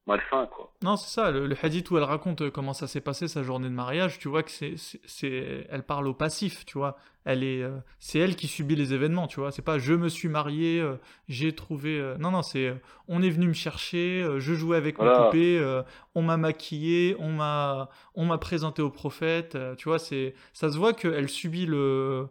malsain, 0.07 0.48
quoi. 0.48 0.72
Non, 0.84 0.98
c'est 0.98 1.10
ça, 1.10 1.32
le, 1.32 1.48
le, 1.48 1.56
hadith 1.61 1.90
où 1.90 1.98
elle 1.98 2.03
raconte 2.03 2.41
euh, 2.41 2.52
comment 2.52 2.73
ça 2.73 2.88
s'est 2.88 3.02
passé 3.02 3.27
sa 3.27 3.44
journée 3.44 3.69
de 3.69 3.73
mariage, 3.73 4.19
tu 4.19 4.27
vois 4.27 4.44
que 4.44 4.52
c'est, 4.52 4.76
c'est, 5.06 5.68
elle 5.69 5.84
parle 5.84 6.07
au 6.07 6.14
passif, 6.14 6.65
tu 6.65 6.77
vois. 6.77 6.98
Elle 7.23 7.44
est, 7.44 7.64
euh, 7.64 7.77
c'est 7.99 8.19
elle 8.19 8.36
qui 8.36 8.48
subit 8.48 8.76
les 8.76 8.94
événements, 8.94 9.27
tu 9.27 9.40
vois. 9.40 9.52
C'est 9.52 9.64
pas 9.64 9.80
je 9.80 9.94
me 9.94 10.10
suis 10.10 10.27
marié, 10.27 10.80
euh, 10.80 10.95
j'ai 11.27 11.53
trouvé. 11.53 12.15
non, 12.19 12.32
non, 12.32 12.44
c'est 12.44 12.76
on 13.07 13.23
est 13.23 13.30
venu 13.30 13.48
me 13.48 13.53
chercher, 13.53 14.26
je 14.38 14.53
jouais 14.53 14.77
avec 14.77 14.98
voilà. 14.98 15.19
mes 15.19 15.26
poupées, 15.26 15.82
on 16.14 16.22
m'a 16.22 16.38
maquillé, 16.38 17.15
on 17.19 17.32
m'a, 17.32 17.90
on 18.14 18.26
m'a 18.26 18.38
présenté 18.38 18.82
au 18.82 18.90
prophète, 18.90 19.57
tu 19.77 19.90
vois. 19.90 19.99
C'est, 19.99 20.36
ça 20.53 20.69
se 20.69 20.77
voit 20.77 20.94
qu'elle 20.94 21.30
subit 21.30 21.65
le. 21.65 22.27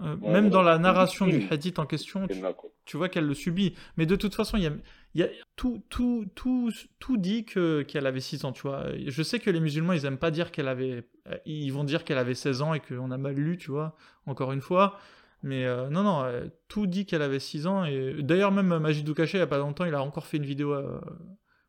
Ouais, 0.00 0.30
même 0.30 0.48
dans 0.48 0.62
la 0.62 0.78
narration 0.78 1.26
du 1.26 1.46
hadith 1.50 1.78
en 1.78 1.86
question, 1.86 2.26
tu, 2.28 2.40
tu 2.84 2.96
vois 2.96 3.08
qu'elle 3.08 3.26
le 3.26 3.34
subit. 3.34 3.74
Mais 3.96 4.06
de 4.06 4.16
toute 4.16 4.34
façon, 4.34 4.56
il 4.56 4.62
y 4.62 4.66
a, 4.66 4.72
y 5.14 5.22
a, 5.22 5.28
tout, 5.56 5.82
tout, 5.88 6.26
tout, 6.34 6.70
tout 6.98 7.16
dit 7.16 7.44
que, 7.44 7.82
qu'elle 7.82 8.06
avait 8.06 8.20
6 8.20 8.44
ans, 8.44 8.52
tu 8.52 8.62
vois. 8.62 8.86
Je 9.06 9.22
sais 9.22 9.38
que 9.38 9.50
les 9.50 9.60
musulmans, 9.60 9.92
ils 9.92 10.04
aiment 10.04 10.18
pas 10.18 10.30
dire 10.30 10.52
qu'elle 10.52 10.68
avait... 10.68 11.04
Ils 11.46 11.70
vont 11.70 11.84
dire 11.84 12.04
qu'elle 12.04 12.18
avait 12.18 12.34
16 12.34 12.62
ans 12.62 12.74
et 12.74 12.80
qu'on 12.80 13.10
a 13.10 13.18
mal 13.18 13.34
lu, 13.34 13.58
tu 13.58 13.70
vois, 13.70 13.96
encore 14.26 14.52
une 14.52 14.60
fois. 14.60 14.98
Mais 15.42 15.64
euh, 15.64 15.88
non, 15.88 16.02
non, 16.02 16.24
euh, 16.24 16.46
tout 16.68 16.86
dit 16.86 17.06
qu'elle 17.06 17.22
avait 17.22 17.38
6 17.38 17.66
ans. 17.66 17.84
Et 17.84 18.22
d'ailleurs, 18.22 18.52
même 18.52 18.78
Majidou 18.78 19.14
Kaché, 19.14 19.38
il 19.38 19.40
y 19.40 19.44
a 19.44 19.46
pas 19.46 19.58
longtemps, 19.58 19.84
il 19.84 19.94
a 19.94 20.02
encore 20.02 20.26
fait 20.26 20.38
une 20.38 20.46
vidéo 20.46 20.72
euh, 20.72 21.00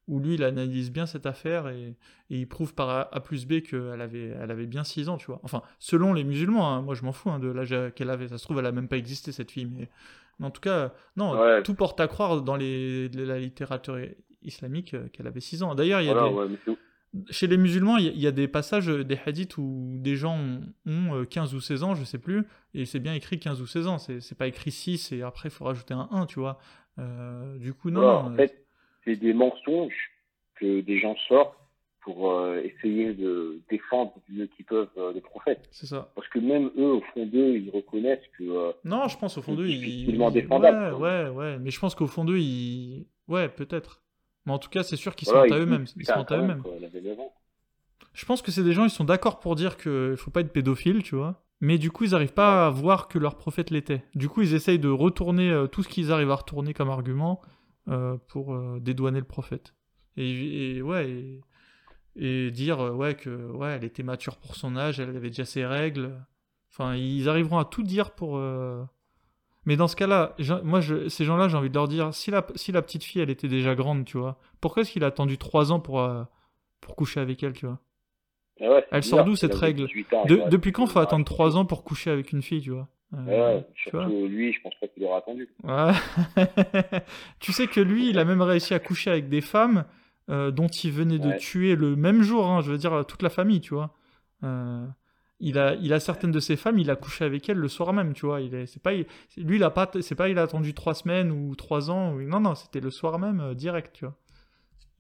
où 0.10 0.20
lui, 0.20 0.34
il 0.34 0.44
analyse 0.44 0.92
bien 0.92 1.06
cette 1.06 1.26
affaire 1.26 1.70
et, 1.70 1.96
et 2.30 2.40
il 2.40 2.48
prouve 2.48 2.74
par 2.74 2.90
A, 2.90 3.16
a 3.16 3.20
plus 3.22 3.46
B 3.46 3.62
qu'elle 3.62 4.02
avait, 4.02 4.36
elle 4.42 4.52
avait 4.52 4.66
bien 4.66 4.84
6 4.84 5.08
ans, 5.08 5.18
tu 5.18 5.28
vois. 5.28 5.40
Enfin, 5.44 5.62
selon 5.78 6.14
les 6.14 6.26
musulmans, 6.26 6.68
hein, 6.68 6.82
moi 6.82 6.96
je 6.96 7.06
m'en 7.06 7.14
fous 7.14 7.30
hein, 7.30 7.40
de 7.40 7.48
l'âge 7.48 7.76
qu'elle 7.96 8.10
avait. 8.10 8.28
Ça 8.28 8.38
se 8.38 8.44
trouve, 8.44 8.60
elle 8.60 8.66
a 8.66 8.72
même 8.72 8.90
pas 8.90 8.98
existé, 8.98 9.32
cette 9.32 9.52
fille, 9.52 9.68
mais... 9.68 9.90
Mais 10.40 10.46
en 10.46 10.52
tout 10.52 10.62
cas, 10.62 10.94
non, 11.18 11.38
ouais. 11.38 11.64
tout 11.64 11.74
porte 11.74 12.00
à 12.00 12.08
croire 12.08 12.42
dans 12.42 12.56
les, 12.56 13.10
la 13.10 13.38
littérature 13.38 14.00
islamique 14.42 14.96
qu'elle 15.12 15.28
avait 15.28 15.42
6 15.42 15.64
ans. 15.64 15.76
D'ailleurs, 15.76 16.00
il 16.00 16.08
y 16.08 16.10
a 16.10 16.14
voilà, 16.14 16.48
des... 16.48 16.54
ouais, 16.56 16.78
chez 17.30 17.48
les 17.48 17.58
musulmans, 17.58 17.98
il 17.98 18.06
y, 18.06 18.22
y, 18.22 18.28
a 18.28 18.32
des 18.32 18.48
passages, 18.48 18.88
des 18.88 19.20
hadiths 19.26 19.58
où 19.58 19.98
des 19.98 20.16
gens 20.16 20.38
ont, 20.38 20.62
ont, 20.86 21.26
15 21.26 21.56
ou 21.56 21.60
16 21.60 21.84
ans, 21.84 21.96
je 21.96 22.04
sais 22.04 22.20
plus, 22.20 22.46
et 22.74 22.86
c'est 22.86 23.00
bien 23.00 23.14
écrit 23.14 23.40
15 23.40 23.62
ou 23.62 23.68
16 23.68 23.88
ans. 23.88 23.98
C'est 23.98 24.38
pas 24.38 24.48
écrit 24.48 24.72
6 24.72 25.12
et 25.12 25.24
après 25.24 25.50
il 25.50 25.52
faut 25.52 25.66
rajouter 25.66 25.94
un 25.94 26.08
1, 26.12 26.26
tu 26.28 26.40
vois. 26.40 26.60
Euh, 27.00 27.58
du 27.58 27.74
coup, 27.74 27.90
non. 27.90 28.08
En 28.08 28.36
fait, 28.36 28.66
c'est 29.10 29.16
des 29.16 29.34
mensonges 29.34 30.12
que 30.60 30.82
des 30.82 31.00
gens 31.00 31.16
sortent 31.28 31.56
pour 32.02 32.32
euh, 32.32 32.62
essayer 32.64 33.14
de 33.14 33.60
défendre 33.70 34.14
mieux 34.30 34.48
qu'ils 34.48 34.66
peuvent 34.66 34.88
euh, 34.98 35.12
les 35.14 35.22
prophètes. 35.22 35.68
C'est 35.72 35.86
ça. 35.86 36.12
Parce 36.16 36.28
que 36.30 36.40
même 36.40 36.70
eux, 36.78 36.94
au 36.94 37.02
fond 37.14 37.26
d'eux, 37.26 37.58
ils 37.58 37.70
reconnaissent 37.72 38.26
que. 38.38 38.44
Euh, 38.44 38.72
non, 38.86 39.08
je 39.08 39.18
pense 39.18 39.38
au 39.38 39.42
fond 39.42 39.56
d'eux, 39.56 39.68
ils. 39.68 39.80
Difficilement 39.80 40.32
défendable. 40.32 40.96
Ouais, 40.96 41.26
ouais, 41.26 41.30
ouais. 41.30 41.60
Mais 41.60 41.72
je 41.72 41.80
pense 41.80 41.96
qu'au 41.96 42.08
fond 42.08 42.24
d'eux, 42.24 42.38
ils. 42.38 43.06
Ouais, 43.28 43.50
peut-être. 43.50 44.02
Mais 44.46 44.54
en 44.54 44.60
tout 44.60 44.70
cas, 44.70 44.84
c'est 44.84 44.96
sûr 44.96 45.16
qu'ils 45.16 45.28
voilà, 45.28 45.44
se 45.44 45.50
mentent 45.50 45.60
à 45.60 45.64
eux-mêmes. 45.64 45.86
Ils 45.96 46.06
se 46.06 46.14
mentent 46.14 46.32
à 46.32 46.38
eux-mêmes. 46.38 46.64
Je 48.14 48.26
pense 48.26 48.42
que 48.42 48.52
c'est 48.52 48.64
des 48.64 48.74
gens, 48.74 48.86
ils 48.86 48.90
sont 48.90 49.04
d'accord 49.04 49.40
pour 49.40 49.56
dire 49.56 49.78
qu'il 49.78 50.16
faut 50.18 50.32
pas 50.32 50.42
être 50.42 50.52
pédophile, 50.52 51.04
tu 51.04 51.16
vois. 51.16 51.44
Mais 51.62 51.78
du 51.78 51.92
coup, 51.92 52.06
ils 52.06 52.12
n'arrivent 52.12 52.34
pas 52.34 52.66
à 52.66 52.70
voir 52.70 53.08
que 53.08 53.20
leur 53.20 53.36
prophète 53.36 53.70
l'était. 53.70 54.04
Du 54.16 54.30
coup, 54.30 54.42
ils 54.42 54.54
essayent 54.54 54.80
de 54.80 54.90
retourner 54.90 55.50
euh, 55.52 55.68
tout 55.68 55.84
ce 55.84 55.90
qu'ils 55.90 56.12
arrivent 56.12 56.32
à 56.32 56.36
retourner 56.36 56.74
comme 56.74 56.90
argument 56.90 57.42
euh, 57.90 58.18
pour 58.28 58.54
euh, 58.54 58.80
dédouaner 58.80 59.20
le 59.20 59.26
prophète. 59.26 59.74
Et, 60.18 60.78
et 60.78 60.82
ouais. 60.82 61.10
Et 61.10 61.42
et 62.16 62.52
dire 62.52 62.80
euh, 62.82 62.92
ouais 62.92 63.16
que 63.16 63.30
ouais 63.52 63.70
elle 63.70 63.84
était 63.84 64.04
mature 64.04 64.38
pour 64.38 64.56
son 64.56 64.76
âge, 64.76 65.00
elle 65.00 65.16
avait 65.16 65.30
déjà 65.30 65.46
ses 65.46 65.66
règles. 65.66 66.12
Enfin, 66.72 66.96
ils 66.96 67.30
arriveront 67.30 67.58
à 67.58 67.66
tout 67.66 67.84
dire 67.84 68.12
pour. 68.12 68.38
Euh... 68.38 68.84
Mais 69.66 69.76
dans 69.76 69.88
ce 69.88 69.96
cas-là, 69.96 70.36
moi, 70.64 70.82
je, 70.82 71.10
ces 71.10 71.26
gens-là, 71.26 71.48
j'ai 71.48 71.58
envie 71.58 71.70
de 71.70 71.76
leur 71.76 71.88
dire 71.88 72.14
si 72.14 72.32
la, 72.32 72.46
si 72.56 72.72
la 72.72 72.82
petite 72.82 73.04
fille, 73.04 73.22
elle 73.22 73.30
était 73.30 73.48
déjà 73.48 73.76
grande, 73.76 74.06
tu 74.06 74.18
vois, 74.18 74.40
pourquoi 74.62 74.82
est-ce 74.82 74.92
qu'il 74.92 75.04
a 75.04 75.08
attendu 75.08 75.38
3 75.38 75.72
ans 75.72 75.80
pour, 75.80 76.08
pour 76.82 76.96
coucher 76.96 77.20
avec 77.20 77.44
elle, 77.44 77.54
tu 77.54 77.66
vois? 77.66 77.80
Ouais, 78.60 78.86
Elle 78.92 79.04
sort 79.04 79.24
d'où 79.26 79.36
cette 79.36 79.54
règle? 79.54 79.84
ans, 79.84 80.26
de, 80.26 80.50
Depuis 80.50 80.72
quand 80.72 80.88
faut 80.88 81.00
attendre 81.00 81.26
3 81.26 81.58
ans 81.58 81.66
pour 81.66 81.84
coucher 81.84 82.10
avec 82.10 82.32
une 82.32 82.42
fille, 82.42 82.62
tu 82.62 82.72
vois? 82.72 82.88
Ouais, 83.14 83.66
surtout 83.76 83.98
vois 83.98 84.28
lui, 84.28 84.54
je 84.54 84.62
pense 84.62 84.76
pas 84.80 84.88
qu'il 84.88 85.04
aura 85.04 85.18
attendu. 85.18 85.50
Ouais. 85.64 85.92
tu 87.40 87.52
sais 87.52 87.68
que 87.68 87.80
lui, 87.80 88.10
il 88.10 88.20
a 88.20 88.26
même 88.26 88.42
réussi 88.42 88.74
à 88.74 88.80
coucher 88.80 89.10
avec 89.10 89.30
des 89.30 89.42
femmes 89.42 89.86
euh, 90.30 90.52
dont 90.52 90.68
il 90.68 90.92
venait 90.92 91.20
de 91.20 91.30
ouais. 91.30 91.38
tuer 91.38 91.76
le 91.76 91.96
même 91.96 92.22
jour, 92.22 92.48
hein, 92.48 92.62
je 92.62 92.72
veux 92.72 92.78
dire 92.78 93.06
toute 93.08 93.24
la 93.24 93.30
famille, 93.30 93.62
tu 93.62 93.74
vois. 93.74 93.96
Euh, 94.44 94.86
il 95.40 95.58
a, 95.58 95.76
il 95.76 95.94
a 95.94 96.00
certaines 96.00 96.32
de 96.32 96.40
ses 96.40 96.56
femmes, 96.56 96.78
il 96.78 96.92
a 96.92 96.96
couché 96.96 97.26
avec 97.26 97.48
elles 97.50 97.58
le 97.58 97.68
soir 97.68 97.94
même, 97.94 98.14
tu 98.14 98.26
vois. 98.26 98.42
Il 98.42 98.54
est, 98.54 98.66
c'est 98.66 98.82
pas, 98.82 98.94
il, 98.94 99.06
lui, 99.38 99.56
il 99.56 99.64
a 99.64 99.72
pas, 99.72 99.90
c'est 100.02 100.16
pas, 100.16 100.30
il 100.30 100.38
a 100.38 100.44
attendu 100.44 100.74
trois 100.74 100.94
semaines 100.94 101.32
ou 101.32 101.56
trois 101.56 101.90
ans. 101.90 102.14
Ou, 102.14 102.22
non, 102.22 102.42
non, 102.42 102.56
c'était 102.56 102.82
le 102.82 102.92
soir 102.92 103.18
même, 103.18 103.40
euh, 103.40 103.54
direct, 103.54 103.96
tu 103.96 104.06
vois. 104.06 104.16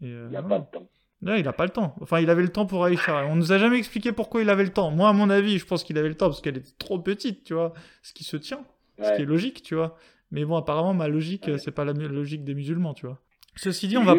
Et, 0.01 0.07
il 0.07 0.35
a 0.35 0.41
non. 0.41 0.49
pas 0.49 0.57
le 0.57 0.65
temps. 0.71 0.89
Ouais, 1.21 1.41
il 1.41 1.47
a 1.47 1.53
pas 1.53 1.65
le 1.65 1.71
temps. 1.71 1.95
Enfin, 2.01 2.19
il 2.19 2.29
avait 2.29 2.41
le 2.41 2.49
temps 2.49 2.65
pour 2.65 2.85
Aïcha. 2.85 3.25
On 3.25 3.35
nous 3.35 3.51
a 3.51 3.57
jamais 3.57 3.77
expliqué 3.77 4.11
pourquoi 4.11 4.41
il 4.41 4.49
avait 4.49 4.63
le 4.63 4.71
temps. 4.71 4.89
Moi, 4.91 5.09
à 5.09 5.13
mon 5.13 5.29
avis, 5.29 5.57
je 5.57 5.65
pense 5.65 5.83
qu'il 5.83 5.97
avait 5.97 6.07
le 6.07 6.15
temps 6.15 6.27
parce 6.27 6.41
qu'elle 6.41 6.57
était 6.57 6.71
trop 6.77 6.97
petite, 6.99 7.43
tu 7.43 7.53
vois. 7.53 7.73
Ce 8.03 8.13
qui 8.13 8.23
se 8.23 8.37
tient, 8.37 8.63
ouais. 8.97 9.05
ce 9.05 9.15
qui 9.15 9.21
est 9.23 9.25
logique, 9.25 9.61
tu 9.61 9.75
vois. 9.75 9.97
Mais 10.31 10.45
bon, 10.45 10.55
apparemment, 10.55 10.93
ma 10.93 11.07
logique, 11.07 11.47
ouais. 11.47 11.57
c'est 11.57 11.71
pas 11.71 11.83
la 11.83 11.93
logique 11.93 12.45
des 12.45 12.53
musulmans, 12.53 12.93
tu 12.93 13.05
vois. 13.05 13.19
Ceci 13.55 13.89
dit, 13.89 13.97
on 13.97 14.03
va, 14.03 14.15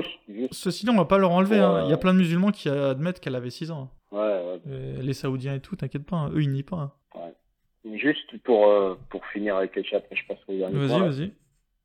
ceci 0.51 0.85
dit, 0.85 0.91
on 0.91 0.97
va 0.97 1.07
pas 1.07 1.17
leur 1.17 1.31
enlever. 1.31 1.57
Ouais, 1.57 1.63
hein. 1.63 1.85
Il 1.87 1.91
y 1.91 1.95
a 1.95 1.97
plein 1.97 2.13
de 2.13 2.19
musulmans 2.19 2.51
qui 2.51 2.69
admettent 2.69 3.21
qu'elle 3.21 3.37
avait 3.37 3.51
6 3.51 3.71
ans. 3.71 3.91
Ouais, 4.13 4.19
ouais. 4.19 4.61
Et 4.99 5.03
les 5.03 5.15
Saoudiens 5.15 5.55
et 5.55 5.61
tout, 5.61 5.77
t'inquiète 5.77 6.05
pas, 6.05 6.17
hein. 6.17 6.31
eux 6.35 6.43
ils 6.43 6.51
nient 6.51 6.63
pas. 6.63 6.77
Hein. 6.77 6.93
Ouais. 7.15 7.97
Juste 7.97 8.37
pour, 8.45 8.69
euh, 8.69 8.97
pour 9.09 9.25
finir 9.27 9.57
avec 9.57 9.77
Aïcha, 9.77 9.97
après 9.97 10.17
je 10.17 10.27
passe 10.27 10.39
au 10.49 10.53
dernier 10.53 10.87
Vas-y, 10.87 11.01
vas-y. 11.01 11.33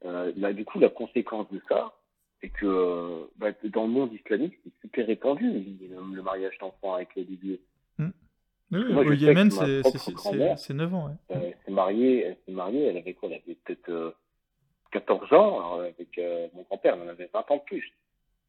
Euh, 0.06 0.34
là, 0.36 0.52
du 0.52 0.66
coup, 0.66 0.80
la 0.80 0.90
conséquence 0.90 1.48
de 1.52 1.62
ça, 1.70 1.94
c'est 2.46 2.52
que 2.60 3.28
bah, 3.38 3.48
dans 3.74 3.84
le 3.84 3.92
monde 3.92 4.14
islamique, 4.14 4.54
c'est 4.64 4.74
super 4.82 5.08
répandu 5.08 5.50
le, 5.50 6.22
mariage 6.22 6.58
d'enfants 6.60 6.94
avec 6.94 7.10
les 7.16 7.24
bébés. 7.24 7.60
Mmh. 7.98 8.10
Oui, 8.72 8.94
Moi, 8.94 9.04
au 9.04 9.14
Yémen, 9.14 9.50
c'est 9.52 10.74
9 10.74 10.94
ans. 10.94 11.08
Ouais. 11.08 11.36
Euh, 11.36 11.40
elle 11.44 11.58
s'est 11.66 11.72
mariée, 11.72 12.22
elle 12.24 12.38
s'est 12.46 12.52
mariée, 12.52 12.86
elle 12.86 12.98
avait 12.98 13.14
quoi 13.14 13.30
Elle 13.30 13.42
avait 13.44 13.58
peut-être 13.64 14.16
14 14.92 15.34
ans, 15.34 15.60
alors 15.60 15.82
avec 15.82 16.18
euh, 16.18 16.48
mon 16.54 16.64
grand-père, 16.64 16.98
on 17.04 17.08
avait 17.08 17.30
20 17.34 17.52
ans 17.52 17.58
de 17.58 17.62
plus. 17.66 17.92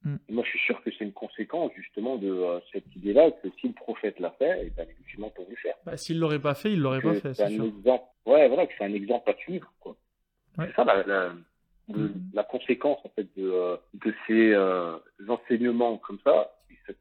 Mm. 0.03 0.17
moi, 0.29 0.45
je 0.45 0.51
suis 0.51 0.59
sûr 0.61 0.83
que 0.83 0.91
c'est 0.91 1.05
une 1.05 1.13
conséquence 1.13 1.73
justement 1.75 2.17
de 2.17 2.31
euh, 2.31 2.61
cette 2.73 2.95
idée-là 2.95 3.31
que 3.31 3.49
si 3.61 3.69
le 3.69 3.73
prophète 3.73 4.21
l'a 4.21 4.31
fait, 4.33 4.67
et 4.67 4.71
ben, 4.71 4.87
les 4.87 4.95
musulmans 5.03 5.31
peuvent 5.31 5.49
le 5.49 5.57
faire. 5.57 5.75
Bah, 5.85 5.97
s'il 5.97 6.19
l'aurait 6.19 6.39
pas 6.39 6.55
fait, 6.55 6.73
il 6.73 6.81
l'aurait 6.81 7.01
pas 7.01 7.15
fait. 7.15 7.35
C'est 7.35 7.45
un 7.45 7.49
sûr. 7.49 7.65
exemple. 7.65 8.05
Ouais, 8.27 8.47
voilà, 8.49 8.67
que 8.67 8.73
c'est 8.77 8.85
un 8.85 8.93
exemple 8.93 9.31
à 9.31 9.35
suivre. 9.37 9.73
Quoi. 9.81 9.97
Ouais. 10.59 10.67
C'est 10.69 10.75
ça 10.75 10.85
la, 10.85 11.03
la, 11.05 11.33
de, 11.89 12.09
mm. 12.09 12.31
la, 12.35 12.45
conséquence 12.45 12.99
en 13.05 13.09
fait 13.11 13.27
de, 13.37 13.51
euh, 13.51 13.77
de 13.95 14.15
ces 14.27 14.53
euh, 14.53 14.97
enseignements 15.29 15.97
comme 15.99 16.19
ça. 16.25 16.53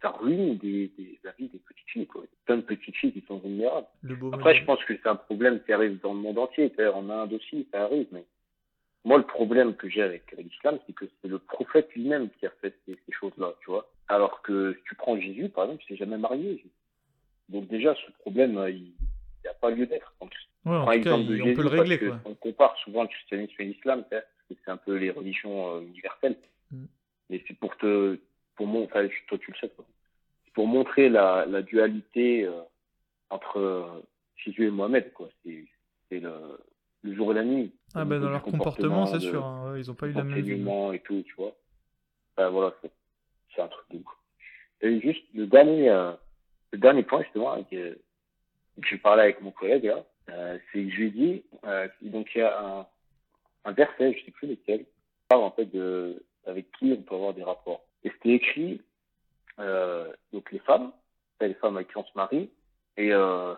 Ça 0.01 0.09
ruine 0.09 0.57
des, 0.57 0.91
des, 0.97 1.19
la 1.23 1.31
vie 1.33 1.47
des 1.47 1.59
petites 1.59 1.87
filles. 1.87 2.07
Quoi. 2.07 2.23
Plein 2.45 2.57
de 2.57 2.61
petites 2.61 2.95
filles 2.95 3.11
qui 3.13 3.23
sont 3.27 3.37
vulnérables. 3.37 3.85
Après, 4.33 4.55
je 4.55 4.65
pense 4.65 4.83
que 4.83 4.95
c'est 4.95 5.07
un 5.07 5.15
problème 5.15 5.59
qui 5.63 5.73
arrive 5.73 5.99
dans 6.01 6.13
le 6.15 6.21
monde 6.21 6.39
entier. 6.39 6.73
En 6.91 7.07
Inde 7.11 7.33
aussi, 7.33 7.67
ça 7.71 7.83
arrive, 7.83 8.07
mais 8.11 8.25
moi, 9.03 9.19
le 9.19 9.23
problème 9.23 9.75
que 9.75 9.87
j'ai 9.87 10.01
avec, 10.01 10.23
avec 10.33 10.47
l'islam, 10.47 10.79
c'est 10.87 10.93
que 10.93 11.05
c'est 11.21 11.27
le 11.27 11.37
prophète 11.37 11.93
lui-même 11.93 12.29
qui 12.39 12.47
a 12.47 12.49
fait 12.61 12.73
ces, 12.85 12.93
ces 12.93 13.11
choses-là, 13.13 13.53
tu 13.61 13.69
vois. 13.69 13.87
Alors 14.07 14.41
que 14.41 14.73
si 14.73 14.83
tu 14.89 14.95
prends 14.95 15.19
Jésus, 15.19 15.49
par 15.49 15.65
exemple, 15.65 15.83
il 15.83 15.93
s'est 15.93 15.99
jamais 15.99 16.17
marié. 16.17 16.65
Donc 17.49 17.67
déjà, 17.67 17.93
ce 17.93 18.11
problème, 18.19 18.57
euh, 18.57 18.71
il 18.71 18.93
n'a 19.43 19.53
pas 19.53 19.69
lieu 19.69 19.85
d'être. 19.85 20.13
Ouais, 20.65 20.75
en 20.75 20.85
cas, 20.87 21.17
de 21.17 21.35
Jésus, 21.35 21.51
on 21.51 21.53
peut 21.53 21.61
le 21.61 21.81
régler. 21.81 21.99
Quoi. 21.99 22.19
On 22.25 22.33
compare 22.33 22.75
souvent 22.83 23.03
le 23.03 23.07
christianisme 23.09 23.53
et 23.59 23.65
l'islam, 23.65 24.03
c'est 24.49 24.71
un 24.71 24.77
peu 24.77 24.95
les 24.95 25.09
religions 25.09 25.75
euh, 25.75 25.81
universelles. 25.81 26.37
Mm. 26.71 26.85
Mais 27.29 27.43
c'est 27.47 27.57
pour 27.57 27.75
te, 27.77 28.19
pour 28.55 28.67
mon, 28.67 28.83
enfin, 28.85 29.07
toi 29.27 29.37
tu 29.37 29.51
le 29.51 29.57
sais, 29.57 29.71
c'est 30.45 30.53
pour 30.53 30.67
montrer 30.67 31.09
la, 31.09 31.45
la 31.45 31.61
dualité 31.61 32.45
euh, 32.45 32.61
entre 33.29 33.59
euh, 33.59 34.01
Jésus 34.35 34.67
et 34.67 34.71
Mohamed, 34.71 35.11
quoi. 35.13 35.29
C'est, 35.43 35.65
c'est 36.09 36.19
le, 36.19 36.33
le 37.01 37.15
jour 37.15 37.31
et 37.31 37.35
la 37.35 37.43
nuit. 37.43 37.71
Ah 37.93 38.05
ben 38.05 38.19
dans 38.19 38.29
leur 38.29 38.43
comportement, 38.43 39.05
c'est 39.05 39.19
sûr. 39.19 39.43
Hein. 39.45 39.75
Ils 39.77 39.89
ont 39.89 39.95
pas 39.95 40.07
eu 40.07 40.11
la 40.11 40.23
même 40.23 40.39
vie. 40.39 40.95
et 40.95 40.99
tout, 40.99 41.23
tu 41.25 41.33
vois. 41.35 41.55
Ben 42.37 42.49
voilà, 42.49 42.75
c'est 43.55 43.61
un 43.61 43.67
truc 43.67 43.85
de 43.91 43.97
ouf. 43.97 44.11
Et 44.81 44.99
juste 44.99 45.23
le 45.33 45.47
dernier, 45.47 45.89
euh, 45.89 46.11
le 46.73 46.77
dernier 46.79 47.03
point 47.03 47.23
justement 47.23 47.53
hein, 47.53 47.63
que, 47.71 47.93
que 47.93 48.87
j'ai 48.89 48.97
parlé 48.97 49.23
avec 49.23 49.41
mon 49.41 49.51
collègue 49.51 49.85
là, 49.85 50.03
euh, 50.29 50.57
c'est 50.71 50.83
que 50.83 50.89
je 50.89 50.95
lui 50.97 51.11
dit, 51.11 51.43
euh, 51.63 51.87
donc 52.01 52.27
il 52.35 52.39
y 52.39 52.41
a 52.41 52.59
un, 52.59 52.87
un 53.65 53.71
verset, 53.73 54.13
je 54.17 54.25
sais 54.25 54.31
plus 54.31 54.47
lequel, 54.47 54.85
parle 55.27 55.43
en 55.43 55.51
fait 55.51 55.65
de 55.65 56.23
avec 56.45 56.71
qui 56.73 56.95
on 56.97 57.01
peut 57.01 57.15
avoir 57.15 57.33
des 57.33 57.43
rapports. 57.43 57.83
Et 58.03 58.11
c'était 58.11 58.35
écrit 58.35 58.81
euh, 59.59 60.11
donc 60.31 60.51
les 60.51 60.59
femmes, 60.59 60.91
les 61.41 61.53
femmes 61.55 61.75
avec 61.75 61.89
qui 61.89 61.97
on 61.97 62.03
se 62.03 62.11
marie, 62.15 62.49
et 62.97 63.11
euh, 63.11 63.53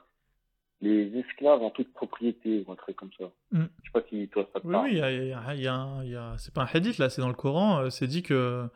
les 0.81 1.17
esclaves 1.19 1.61
en 1.61 1.69
toute 1.69 1.91
propriété 1.93 2.63
ou 2.65 2.71
un 2.71 2.75
truc 2.75 2.95
comme 2.95 3.11
ça. 3.19 3.25
Mm. 3.51 3.65
Je 3.84 3.89
sais 3.89 3.91
pas 3.91 4.07
si 4.09 4.27
toi 4.29 4.47
ça 4.53 4.59
te 4.59 4.67
oui, 4.67 4.73
parle. 4.73 4.85
Oui, 4.85 4.91
il 4.93 4.97
y 4.97 5.01
a, 5.01 5.11
y 5.11 5.34
a, 5.34 5.55
y 5.55 5.67
a, 5.67 6.03
y 6.03 6.15
a... 6.15 6.35
c'est 6.38 6.53
pas 6.53 6.63
un 6.63 6.69
hadith 6.71 6.97
là, 6.97 7.09
c'est 7.09 7.21
dans 7.21 7.27
le 7.27 7.34
Coran, 7.34 7.79
euh, 7.79 7.89
c'est 7.89 8.07
dit 8.07 8.23
que 8.23 8.67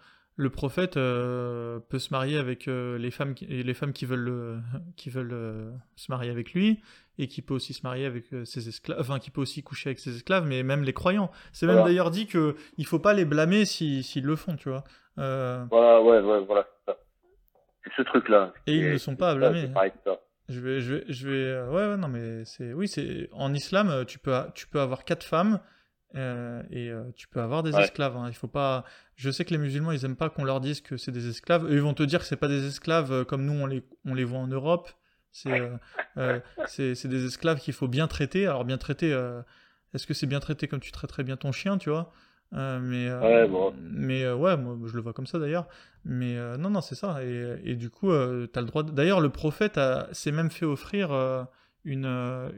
le 0.41 0.49
prophète 0.49 0.97
euh, 0.97 1.79
peut 1.89 1.99
se 1.99 2.11
marier 2.11 2.37
avec 2.37 2.67
euh, 2.67 2.97
les 2.97 3.11
femmes 3.11 3.33
qui, 3.35 3.45
les 3.45 3.73
femmes 3.73 3.93
qui 3.93 4.05
veulent 4.05 4.27
euh, 4.29 4.57
qui 4.97 5.09
veulent 5.09 5.33
euh, 5.33 5.71
se 5.95 6.11
marier 6.11 6.31
avec 6.31 6.53
lui 6.53 6.81
et 7.19 7.27
qui 7.27 7.41
peut 7.41 7.53
aussi 7.53 7.73
se 7.73 7.83
marier 7.83 8.05
avec 8.05 8.33
euh, 8.33 8.43
ses 8.45 8.67
esclaves 8.67 8.99
enfin 8.99 9.19
qui 9.19 9.29
peut 9.29 9.41
aussi 9.41 9.61
coucher 9.63 9.89
avec 9.89 9.99
ses 9.99 10.15
esclaves 10.15 10.45
mais 10.47 10.63
même 10.63 10.83
les 10.83 10.93
croyants 10.93 11.29
c'est 11.51 11.67
même 11.67 11.75
voilà. 11.75 11.89
d'ailleurs 11.89 12.09
dit 12.11 12.25
que 12.27 12.55
il 12.77 12.85
faut 12.85 12.99
pas 12.99 13.13
les 13.13 13.25
blâmer 13.25 13.65
s'ils 13.65 14.03
si, 14.03 14.13
si 14.13 14.21
le 14.21 14.35
font 14.35 14.55
tu 14.55 14.69
vois 14.69 14.83
Euh, 15.19 15.63
Voilà, 15.69 16.01
ouais, 16.01 16.19
ouais, 16.21 16.43
voilà, 16.45 16.65
c'est 16.85 16.91
ça. 16.91 16.97
C'est 17.83 17.91
ce 17.97 18.01
truc-là. 18.03 18.53
Et 18.67 18.75
ils 18.77 18.91
ne 18.93 18.97
sont 18.97 19.15
pas 19.15 19.31
à 19.31 19.35
blâmer. 19.35 19.69
ça. 20.05 20.19
Je 20.49 20.59
vais, 20.59 20.79
je 20.81 20.95
vais, 20.95 21.03
je 21.09 21.27
vais. 21.29 21.69
Ouais, 21.69 21.87
ouais, 21.89 21.97
non, 21.97 22.07
mais 22.07 22.45
c'est. 22.45 22.73
Oui, 22.73 22.87
c'est. 22.87 23.27
En 23.33 23.53
islam, 23.53 24.05
tu 24.05 24.19
peux, 24.19 24.33
tu 24.55 24.67
peux 24.67 24.79
avoir 24.79 25.03
quatre 25.03 25.23
femmes 25.25 25.59
euh, 26.15 26.61
et 26.71 26.89
euh, 26.89 27.03
tu 27.15 27.27
peux 27.27 27.41
avoir 27.41 27.63
des 27.63 27.75
Ouais. 27.75 27.83
esclaves. 27.83 28.17
hein. 28.17 28.25
Il 28.27 28.33
faut 28.35 28.47
pas. 28.47 28.83
Je 29.15 29.29
sais 29.31 29.45
que 29.45 29.51
les 29.51 29.57
musulmans, 29.57 29.91
ils 29.91 30.03
aiment 30.05 30.15
pas 30.15 30.29
qu'on 30.29 30.43
leur 30.43 30.59
dise 30.61 30.81
que 30.81 30.97
c'est 30.97 31.11
des 31.11 31.27
esclaves. 31.29 31.65
Eux, 31.65 31.73
ils 31.75 31.81
vont 31.81 31.93
te 31.93 32.03
dire 32.03 32.19
que 32.19 32.25
c'est 32.25 32.35
pas 32.35 32.47
des 32.47 32.65
esclaves 32.67 33.11
euh, 33.11 33.23
comme 33.23 33.45
nous, 33.45 33.53
on 33.53 33.65
les, 33.65 33.83
on 34.05 34.13
les 34.13 34.23
voit 34.23 34.39
en 34.39 34.47
Europe. 34.47 34.89
C'est, 35.33 35.61
c'est, 36.67 37.07
des 37.07 37.25
esclaves 37.25 37.59
qu'il 37.59 37.73
faut 37.73 37.87
bien 37.87 38.07
traiter. 38.07 38.45
Alors 38.47 38.65
bien 38.65 38.77
traiter. 38.77 39.11
Est-ce 39.93 40.05
que 40.07 40.13
c'est 40.13 40.27
bien 40.27 40.39
traité 40.39 40.67
comme 40.67 40.79
tu 40.81 40.91
traiterais 40.91 41.23
bien 41.23 41.37
ton 41.37 41.51
chien, 41.51 41.77
tu 41.77 41.89
vois? 41.89 42.11
Mais 42.51 43.09
Ouais, 43.13 43.47
bon. 43.47 43.73
mais 43.81 44.29
ouais 44.29 44.57
moi 44.57 44.77
je 44.85 44.93
le 44.93 45.01
vois 45.01 45.13
comme 45.13 45.25
ça 45.25 45.39
d'ailleurs 45.39 45.69
mais 46.03 46.35
non 46.57 46.69
non 46.69 46.81
c'est 46.81 46.95
ça 46.95 47.23
et, 47.23 47.61
et 47.63 47.75
du 47.77 47.89
coup 47.89 48.11
euh, 48.11 48.45
t'as 48.45 48.59
le 48.59 48.67
droit 48.67 48.83
de- 48.83 48.91
d'ailleurs 48.91 49.21
le 49.21 49.29
prophète 49.29 49.77
a- 49.77 50.09
s'est 50.11 50.33
même 50.33 50.51
fait 50.51 50.65
offrir 50.65 51.11
une 51.85 52.05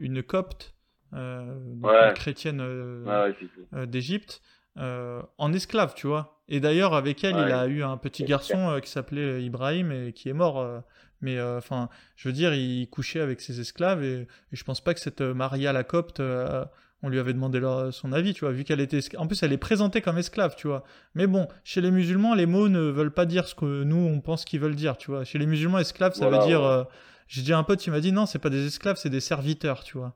une 0.00 0.20
copte 0.24 0.73
donc 1.14 1.90
Ouais. 1.90 2.08
une 2.08 2.14
chrétienne 2.14 2.60
euh, 2.60 3.04
Ouais, 3.04 3.36
euh, 3.74 3.86
d'Égypte 3.86 4.42
euh, 4.76 5.22
en 5.38 5.52
esclave 5.52 5.94
tu 5.94 6.06
vois 6.06 6.40
et 6.48 6.58
d'ailleurs 6.60 6.94
avec 6.94 7.22
elle 7.24 7.36
il 7.36 7.44
Ouais. 7.44 7.52
a 7.52 7.66
eu 7.66 7.82
un 7.82 7.96
petit 7.96 8.24
garçon 8.24 8.70
euh, 8.70 8.80
qui 8.80 8.90
s'appelait 8.90 9.42
Ibrahim 9.42 9.92
et 9.92 10.12
qui 10.12 10.28
est 10.28 10.32
mort 10.32 10.58
euh, 10.60 10.80
mais 11.20 11.40
enfin 11.40 11.88
je 12.16 12.28
veux 12.28 12.32
dire 12.34 12.52
il 12.54 12.88
couchait 12.90 13.20
avec 13.20 13.40
ses 13.40 13.60
esclaves 13.60 14.02
et, 14.02 14.22
et 14.22 14.56
je 14.56 14.64
pense 14.64 14.80
pas 14.82 14.92
que 14.94 15.00
cette 15.00 15.20
euh, 15.20 15.32
Maria 15.34 15.72
la 15.72 15.84
copte 15.84 16.20
euh, 16.20 16.64
on 17.02 17.08
lui 17.10 17.18
avait 17.18 17.34
demandé 17.34 17.60
leur- 17.60 17.92
son 17.92 18.14
avis, 18.14 18.32
tu 18.32 18.46
vois, 18.46 18.52
vu 18.52 18.64
qu'elle 18.64 18.80
était... 18.80 18.96
esclave. 18.96 19.20
En 19.22 19.26
plus, 19.26 19.42
elle 19.42 19.52
est 19.52 19.58
présentée 19.58 20.00
comme 20.00 20.16
esclave, 20.16 20.54
tu 20.56 20.68
vois. 20.68 20.84
Mais 21.14 21.26
bon, 21.26 21.46
chez 21.62 21.82
les 21.82 21.90
musulmans, 21.90 22.34
les 22.34 22.46
mots 22.46 22.70
ne 22.70 22.80
veulent 22.80 23.12
pas 23.12 23.26
dire 23.26 23.46
ce 23.46 23.54
que 23.54 23.82
nous, 23.82 23.98
on 23.98 24.22
pense 24.22 24.46
qu'ils 24.46 24.58
veulent 24.60 24.74
dire, 24.74 24.96
tu 24.96 25.10
vois. 25.10 25.22
Chez 25.22 25.36
les 25.38 25.44
musulmans, 25.44 25.78
esclave, 25.78 26.14
ça 26.14 26.26
Voilà, 26.26 26.42
veut 26.42 26.48
dire... 26.48 26.62
ouais. 26.62 26.66
euh, 26.66 26.84
J'ai 27.28 27.42
dit 27.42 27.52
à 27.52 27.58
un 27.58 27.62
pote, 27.62 27.86
il 27.86 27.90
m'a 27.90 28.00
dit, 28.00 28.10
non, 28.10 28.24
c'est 28.24 28.38
pas 28.38 28.48
des 28.48 28.66
esclaves, 28.66 28.96
c'est 28.96 29.10
des 29.10 29.20
serviteurs, 29.20 29.84
tu 29.84 29.98
vois. 29.98 30.14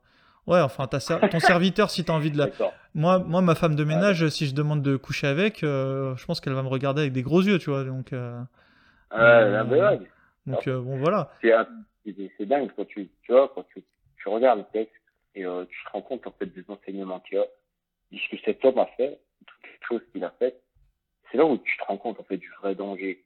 Ouais, 0.49 0.61
enfin, 0.61 0.89
ser- 0.99 1.21
ton 1.31 1.41
serviteur, 1.41 1.91
si 1.91 2.05
t'as 2.05 2.13
envie 2.15 2.31
de 2.31 2.39
la... 2.39 2.49
Moi, 2.95 3.19
moi, 3.21 3.43
ma 3.43 3.55
femme 3.55 3.77
de 3.77 3.85
ménage, 3.85 4.27
si 4.29 4.47
je 4.47 4.55
demande 4.55 4.83
de 4.83 4.97
coucher 4.97 5.27
avec, 5.27 5.63
euh, 5.63 6.17
je 6.17 6.25
pense 6.27 6.41
qu'elle 6.41 6.55
va 6.55 6.63
me 6.63 6.69
regarder 6.69 7.03
avec 7.03 7.13
des 7.13 7.23
gros 7.23 7.43
yeux, 7.43 7.59
tu 7.59 7.71
vois. 7.71 7.85
Donc, 7.85 8.13
euh, 8.13 8.41
Ouais, 9.13 9.19
Euh, 9.21 9.53
la 9.53 9.65
blague. 9.65 10.07
donc 10.47 10.67
euh, 10.67 10.81
bon, 10.81 10.99
voilà. 10.99 11.31
c'est 11.41 11.53
un- 11.53 11.67
c'est 12.05 12.47
dingue 12.47 12.71
quand 12.77 12.85
tu 12.87 13.09
tu 13.23 13.33
vois 13.33 13.51
quand 13.55 13.65
tu, 13.75 13.83
tu 14.17 14.29
regardes 14.29 14.59
le 14.61 14.65
texte 14.73 14.95
et 15.35 15.45
euh, 15.47 15.65
tu 15.67 15.85
te 15.85 15.91
rends 15.93 16.03
compte 16.03 16.27
en 16.27 16.33
fait 16.33 16.47
des 16.47 16.65
enseignements 16.69 17.21
qu'il 17.21 17.37
y 17.39 17.41
a 17.41 17.45
de 18.13 18.17
ce 18.19 18.29
que 18.37 18.43
cet 18.45 18.65
homme 18.65 18.79
a 18.79 18.87
fait 18.97 19.19
toutes 19.47 19.63
les 19.65 19.79
choses 19.87 20.01
qu'il 20.13 20.25
a 20.25 20.31
faites 20.39 20.63
c'est 21.31 21.37
là 21.39 21.45
où 21.47 21.57
tu 21.59 21.77
te 21.77 21.85
rends 21.85 21.99
compte 21.99 22.19
en 22.21 22.23
fait 22.25 22.39
du 22.39 22.51
vrai 22.63 22.75
danger 22.75 23.23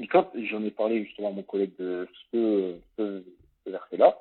et 0.00 0.06
quand 0.08 0.30
j'en 0.50 0.62
ai 0.64 0.70
parlé 0.72 1.04
justement 1.04 1.28
à 1.28 1.32
mon 1.32 1.42
collègue 1.44 1.74
de 1.78 2.08
ce 2.32 2.76
verset 3.66 3.96
là 3.96 4.16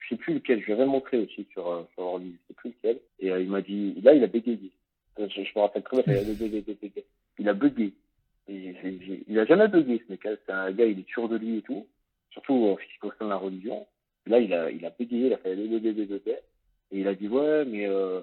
je 0.00 0.08
sais 0.08 0.12
plus 0.24 0.34
lequel 0.34 0.60
je 0.60 0.66
lui 0.66 0.72
avais 0.72 0.86
montré 0.86 1.18
aussi 1.18 1.46
sur 1.52 1.64
euh, 1.70 1.82
sur 1.94 2.02
leur 2.02 2.18
livre 2.18 2.36
je 2.42 2.48
sais 2.48 2.54
plus 2.54 2.70
lequel 2.70 2.98
et 3.20 3.30
euh, 3.30 3.40
il 3.40 3.50
m'a 3.50 3.60
dit 3.62 3.94
là 4.02 4.12
il 4.14 4.22
a 4.24 4.26
bégayé 4.26 4.70
je, 5.18 5.26
je 5.28 5.40
me 5.56 5.60
rappelle 5.60 5.82
très 5.82 6.02
bien 6.02 6.14
il 6.14 6.18
a 6.18 6.34
bégayé, 6.34 6.60
bégayé. 6.62 7.04
il 7.38 7.48
a 7.48 7.54
bugué 7.54 7.92
Et 8.48 8.74
il 9.28 9.38
a 9.38 9.44
jamais 9.46 9.68
bugué 9.68 10.02
ce 10.06 10.12
mec 10.12 10.20
c'est 10.24 10.52
un 10.52 10.70
gars 10.72 10.86
il 10.86 10.98
est 11.00 11.08
sûr 11.08 11.28
de 11.28 11.36
lui 11.36 11.58
et 11.58 11.62
tout 11.62 11.86
surtout 12.30 12.54
en 12.54 12.76
ce 12.76 12.82
qui 12.92 12.98
concerne 12.98 13.30
la 13.30 13.36
religion. 13.36 13.86
Là, 14.26 14.40
il 14.40 14.52
a, 14.54 14.70
il 14.70 14.84
a 14.84 14.90
bégayé, 14.90 15.26
il 15.28 15.32
a 15.34 15.36
fait 15.36 15.54
des, 15.54 16.32
et 16.32 16.38
il 16.92 17.06
a 17.06 17.14
dit 17.14 17.28
ouais, 17.28 17.64
mais 17.66 17.86
euh, 17.86 18.20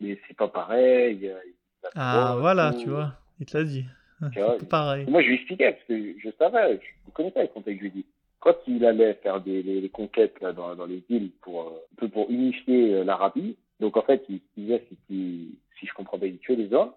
mais 0.00 0.18
c'est 0.26 0.36
pas 0.36 0.48
pareil. 0.48 1.16
il 1.16 1.22
y 1.24 1.28
a- 1.28 1.44
il 1.44 1.50
y 1.50 1.86
a 1.86 1.90
Ah, 1.94 2.36
voilà, 2.38 2.72
tout. 2.72 2.80
tu 2.84 2.88
vois. 2.90 3.12
Il 3.40 3.46
te 3.46 3.56
l'a 3.58 3.64
dit. 3.64 3.84
C'est 4.60 4.68
pareil. 4.68 5.04
Moi, 5.10 5.22
je 5.22 5.26
lui 5.28 5.34
expliquais 5.34 5.72
parce 5.72 5.84
que 5.84 6.18
je 6.18 6.30
savais, 6.38 6.80
je 7.06 7.10
connaissais 7.12 7.42
le 7.42 7.48
contexte. 7.48 7.78
Je 7.80 7.84
lui 7.84 7.90
dit 7.90 8.06
quand 8.44 8.56
il 8.68 8.84
allait 8.84 9.14
faire 9.22 9.40
des 9.40 9.62
les, 9.62 9.80
les 9.80 9.88
conquêtes 9.88 10.36
là, 10.42 10.52
dans, 10.52 10.76
dans 10.76 10.86
les 10.86 11.02
îles 11.08 11.30
pour 11.40 11.62
euh, 12.02 12.06
pour 12.08 12.30
unifier 12.30 12.94
euh, 12.94 13.04
l'Arabie. 13.04 13.56
Donc 13.80 13.96
en 13.96 14.02
fait, 14.02 14.22
il, 14.28 14.40
il 14.56 14.66
disait 14.66 14.84
si 15.08 15.86
je 15.86 15.92
comprends 15.94 16.18
bien, 16.18 16.28
il 16.28 16.38
tuait 16.38 16.54
les 16.56 16.72
hommes 16.72 16.92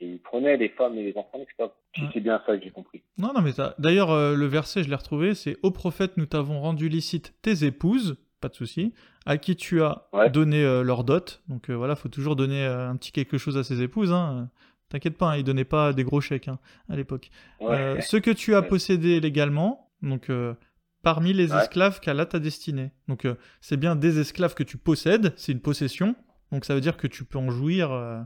et 0.00 0.06
il 0.06 0.18
prenait 0.20 0.56
les 0.56 0.68
femmes 0.68 0.96
et 0.98 1.02
les 1.02 1.16
enfants. 1.16 1.40
Si 1.96 2.02
Ouais. 2.02 2.08
c'est 2.14 2.20
bien 2.20 2.40
ça 2.46 2.56
que 2.56 2.62
j'ai 2.62 2.70
compris. 2.70 3.02
Non, 3.18 3.32
non, 3.34 3.40
mais 3.42 3.50
d'ailleurs, 3.78 4.10
euh, 4.12 4.34
le 4.36 4.46
verset, 4.46 4.84
je 4.84 4.88
l'ai 4.88 4.94
retrouvé, 4.94 5.34
c'est 5.34 5.56
Au 5.64 5.70
prophète, 5.72 6.16
nous 6.16 6.26
t'avons 6.26 6.60
rendu 6.60 6.88
licite 6.88 7.34
tes 7.42 7.64
épouses, 7.64 8.16
pas 8.40 8.48
de 8.48 8.54
souci, 8.54 8.94
à 9.26 9.36
qui 9.38 9.56
tu 9.56 9.82
as 9.82 10.06
Ouais. 10.12 10.30
donné 10.30 10.62
euh, 10.62 10.82
leur 10.82 11.02
dot. 11.04 11.42
Donc 11.48 11.68
voilà, 11.70 11.96
faut 11.96 12.08
toujours 12.08 12.36
donner 12.36 12.64
un 12.64 12.94
petit 12.96 13.10
quelque 13.10 13.38
chose 13.38 13.56
à 13.58 13.64
ses 13.64 13.82
épouses. 13.82 14.12
Hein. 14.12 14.48
T'inquiète 14.88 15.16
pas, 15.18 15.30
hein, 15.32 15.36
ils 15.36 15.44
donnaient 15.44 15.64
pas 15.64 15.92
des 15.92 16.04
gros 16.04 16.20
chèques 16.20 16.48
hein, 16.48 16.58
à 16.88 16.96
l'époque. 16.96 17.30
Ouais. 17.60 18.00
Ce 18.00 18.16
que 18.16 18.30
tu 18.30 18.54
as 18.54 18.62
possédé 18.62 19.20
légalement, 19.20 19.88
donc 20.02 20.30
parmi 21.02 21.32
les 21.32 21.52
Ouais. 21.52 21.58
esclaves 21.60 22.00
qu'Allah 22.00 22.26
t'a 22.26 22.38
destiné. 22.38 22.92
Donc 23.08 23.24
euh, 23.24 23.34
c'est 23.60 23.76
bien 23.76 23.96
des 23.96 24.18
esclaves 24.20 24.54
que 24.54 24.62
tu 24.62 24.76
possèdes, 24.76 25.32
c'est 25.36 25.52
une 25.52 25.60
possession. 25.60 26.14
Donc 26.52 26.64
ça 26.64 26.74
veut 26.74 26.80
dire 26.80 26.96
que 26.96 27.06
tu 27.06 27.24
peux 27.24 27.38
en 27.38 27.50
jouir, 27.50 27.90
euh, 27.92 28.20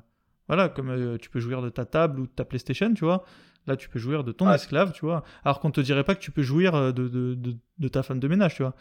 voilà, 0.48 0.68
comme 0.68 0.88
euh, 0.90 1.18
tu 1.18 1.30
peux 1.30 1.40
jouir 1.40 1.62
de 1.62 1.68
ta 1.68 1.84
table 1.84 2.20
ou 2.20 2.26
de 2.26 2.32
ta 2.32 2.44
PlayStation, 2.44 2.92
tu 2.94 3.04
vois. 3.04 3.24
Là, 3.66 3.76
tu 3.76 3.88
peux 3.88 3.98
jouir 3.98 4.24
de 4.24 4.32
ton 4.32 4.46
Ouais. 4.48 4.56
esclave, 4.56 4.92
tu 4.92 5.06
vois. 5.06 5.24
Alors 5.44 5.58
qu'on 5.60 5.70
te 5.70 5.80
dirait 5.80 6.04
pas 6.04 6.14
que 6.14 6.20
tu 6.20 6.30
peux 6.30 6.42
jouir 6.42 6.92
de, 6.92 7.08
de, 7.08 7.34
de, 7.34 7.56
de 7.78 7.88
ta 7.88 8.02
femme 8.02 8.20
de 8.20 8.28
ménage, 8.28 8.56
tu 8.56 8.62
vois. 8.62 8.74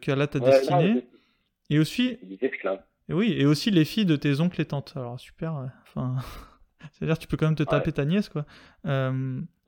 Qu'Allah 0.00 0.26
t'a 0.26 0.38
Ouais, 0.40 0.50
destiné. 0.50 0.94
non, 0.94 1.02
Et 1.70 1.78
aussi, 1.78 2.18
des 2.22 2.38
esclaves. 2.42 2.82
et 3.08 3.14
oui, 3.14 3.32
et 3.38 3.46
aussi 3.46 3.70
les 3.70 3.84
filles 3.84 4.04
de 4.06 4.16
tes 4.16 4.40
oncles 4.40 4.60
et 4.60 4.66
tantes. 4.66 4.92
Alors 4.96 5.18
super, 5.20 5.70
enfin, 5.82 6.16
c'est-à-dire 6.92 7.18
tu 7.18 7.26
peux 7.28 7.36
quand 7.36 7.46
même 7.46 7.54
te 7.54 7.62
taper 7.62 7.92
ta 7.92 8.04
nièce, 8.04 8.28
quoi. 8.28 8.44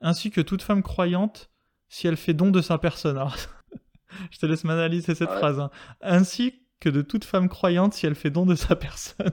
Ainsi 0.01 0.31
que 0.31 0.41
toute 0.41 0.61
femme 0.61 0.83
croyante, 0.83 1.49
si 1.93 2.07
elle 2.07 2.17
fait 2.17 2.33
don 2.33 2.49
de 2.49 2.59
sa 2.61 2.77
personne. 2.79 3.17
Alors, 3.17 3.35
je 4.31 4.39
te 4.39 4.45
laisse 4.47 4.63
m'analyser 4.63 5.13
cette 5.13 5.29
Ouais. 5.29 5.37
phrase. 5.37 5.59
hein. 5.59 5.69
Ainsi 6.01 6.55
que 6.79 6.89
de 6.89 7.01
toute 7.03 7.23
femme 7.23 7.49
croyante, 7.49 7.93
si 7.93 8.05
elle 8.07 8.15
fait 8.15 8.31
don 8.31 8.45
de 8.47 8.55
sa 8.55 8.75
personne. 8.87 9.31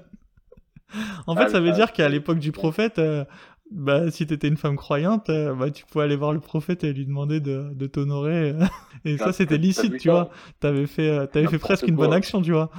en 1.27 1.35
fait, 1.37 1.45
Ah, 1.45 1.49
ça 1.49 1.61
veut 1.61 1.71
ah, 1.71 1.75
dire 1.75 1.93
qu'à 1.93 2.09
l'époque 2.09 2.39
du 2.39 2.53
prophète, 2.53 2.99
euh, 2.99 3.25
bah, 3.71 4.11
si 4.11 4.27
t'étais 4.27 4.49
une 4.49 4.57
femme 4.59 4.77
croyante, 4.77 5.31
euh, 5.31 5.55
bah, 5.55 5.71
tu 5.71 5.87
pouvais 5.87 6.05
aller 6.05 6.17
voir 6.17 6.33
le 6.35 6.41
prophète 6.41 6.85
et 6.85 6.93
lui 6.93 7.07
demander 7.07 7.41
de, 7.41 7.71
de 7.73 7.87
t'honorer. 7.87 8.51
euh. 8.51 8.67
et 9.07 9.17
ça, 9.17 9.33
c'était 9.33 9.57
licite, 9.59 9.97
tu 9.99 10.11
vois. 10.11 10.29
T'avais 10.61 10.87
fait, 10.87 11.09
euh, 11.09 11.27
t'avais 11.27 11.47
fait 11.49 11.59
presque 11.59 11.87
une 11.87 11.97
bonne 11.97 12.13
action, 12.13 12.43
tu 12.43 12.53
vois. 12.53 12.71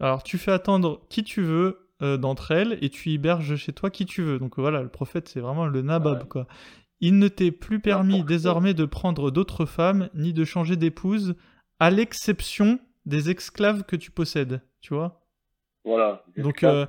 Alors, 0.00 0.22
tu 0.24 0.36
fais 0.38 0.52
attendre 0.52 1.00
qui 1.08 1.22
tu 1.22 1.42
veux 1.42 1.78
d'entre 2.18 2.50
elles 2.50 2.78
et 2.82 2.90
tu 2.90 3.10
héberges 3.12 3.54
chez 3.54 3.72
toi 3.72 3.88
qui 3.88 4.06
tu 4.06 4.22
veux. 4.22 4.40
Donc 4.40 4.58
voilà, 4.58 4.82
le 4.82 4.88
prophète, 4.88 5.28
c'est 5.28 5.38
vraiment 5.38 5.66
le 5.66 5.82
nabab, 5.82 6.22
Ouais. 6.22 6.28
quoi. 6.28 6.46
Il 7.02 7.18
ne 7.18 7.28
t'est 7.28 7.50
plus 7.50 7.80
permis 7.80 8.22
désormais 8.24 8.72
de 8.74 8.84
prendre 8.86 9.30
d'autres 9.30 9.66
femmes 9.66 10.08
ni 10.14 10.32
de 10.32 10.44
changer 10.44 10.76
d'épouse, 10.76 11.34
à 11.80 11.90
l'exception 11.90 12.78
des 13.06 13.28
esclaves 13.30 13.82
que 13.82 13.96
tu 13.96 14.10
possèdes, 14.10 14.62
tu 14.80 14.94
vois. 14.94 15.20
Voilà. 15.84 16.24
Donc, 16.36 16.62
euh, 16.62 16.86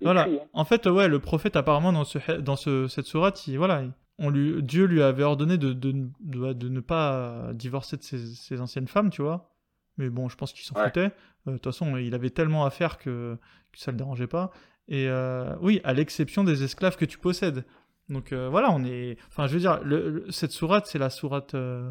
Voilà. 0.00 0.22
écrit, 0.26 0.38
hein. 0.40 0.46
En 0.54 0.64
fait, 0.64 0.86
ouais, 0.86 1.06
le 1.06 1.18
prophète 1.18 1.54
apparemment 1.56 1.92
dans 1.92 2.04
ce 2.04 2.18
dans 2.40 2.56
ce, 2.56 2.88
cette 2.88 3.04
sourate, 3.04 3.46
il- 3.46 3.58
voilà, 3.58 3.82
il- 3.82 3.92
on 4.18 4.30
lui, 4.30 4.62
Dieu 4.62 4.86
lui 4.86 5.02
avait 5.02 5.22
ordonné 5.22 5.58
de, 5.58 5.72
de, 5.74 5.92
de, 6.20 6.52
de 6.54 6.68
ne 6.70 6.80
pas 6.80 7.50
divorcer 7.52 7.96
de 7.98 8.02
ses, 8.02 8.26
ses 8.34 8.60
anciennes 8.60 8.88
femmes, 8.88 9.10
tu 9.10 9.20
vois. 9.22 9.50
Mais 9.98 10.08
bon, 10.08 10.30
je 10.30 10.36
pense 10.36 10.54
qu'il 10.54 10.64
s'en 10.64 10.74
Ouais. 10.76 10.84
foutait. 10.86 11.10
Euh, 11.46 11.50
De 11.50 11.52
toute 11.52 11.64
façon, 11.64 11.96
il 11.98 12.14
avait 12.14 12.30
tellement 12.30 12.64
à 12.64 12.70
faire 12.70 12.96
que, 12.96 13.36
que 13.72 13.78
ça 13.78 13.90
le 13.90 13.98
dérangeait 13.98 14.26
pas. 14.26 14.50
Et 14.88 15.08
euh, 15.08 15.54
oui, 15.60 15.80
à 15.84 15.92
l'exception 15.92 16.42
des 16.44 16.62
esclaves 16.62 16.96
que 16.96 17.04
tu 17.04 17.18
possèdes. 17.18 17.64
Donc 18.08 18.32
euh, 18.32 18.48
voilà, 18.48 18.70
on 18.72 18.84
est. 18.84 19.16
Enfin, 19.28 19.46
je 19.46 19.54
veux 19.54 19.60
dire, 19.60 19.80
le- 19.82 20.08
le- 20.10 20.30
cette 20.30 20.52
sourate, 20.52 20.86
c'est 20.86 20.98
la 20.98 21.10
sourate 21.10 21.54
euh, 21.54 21.90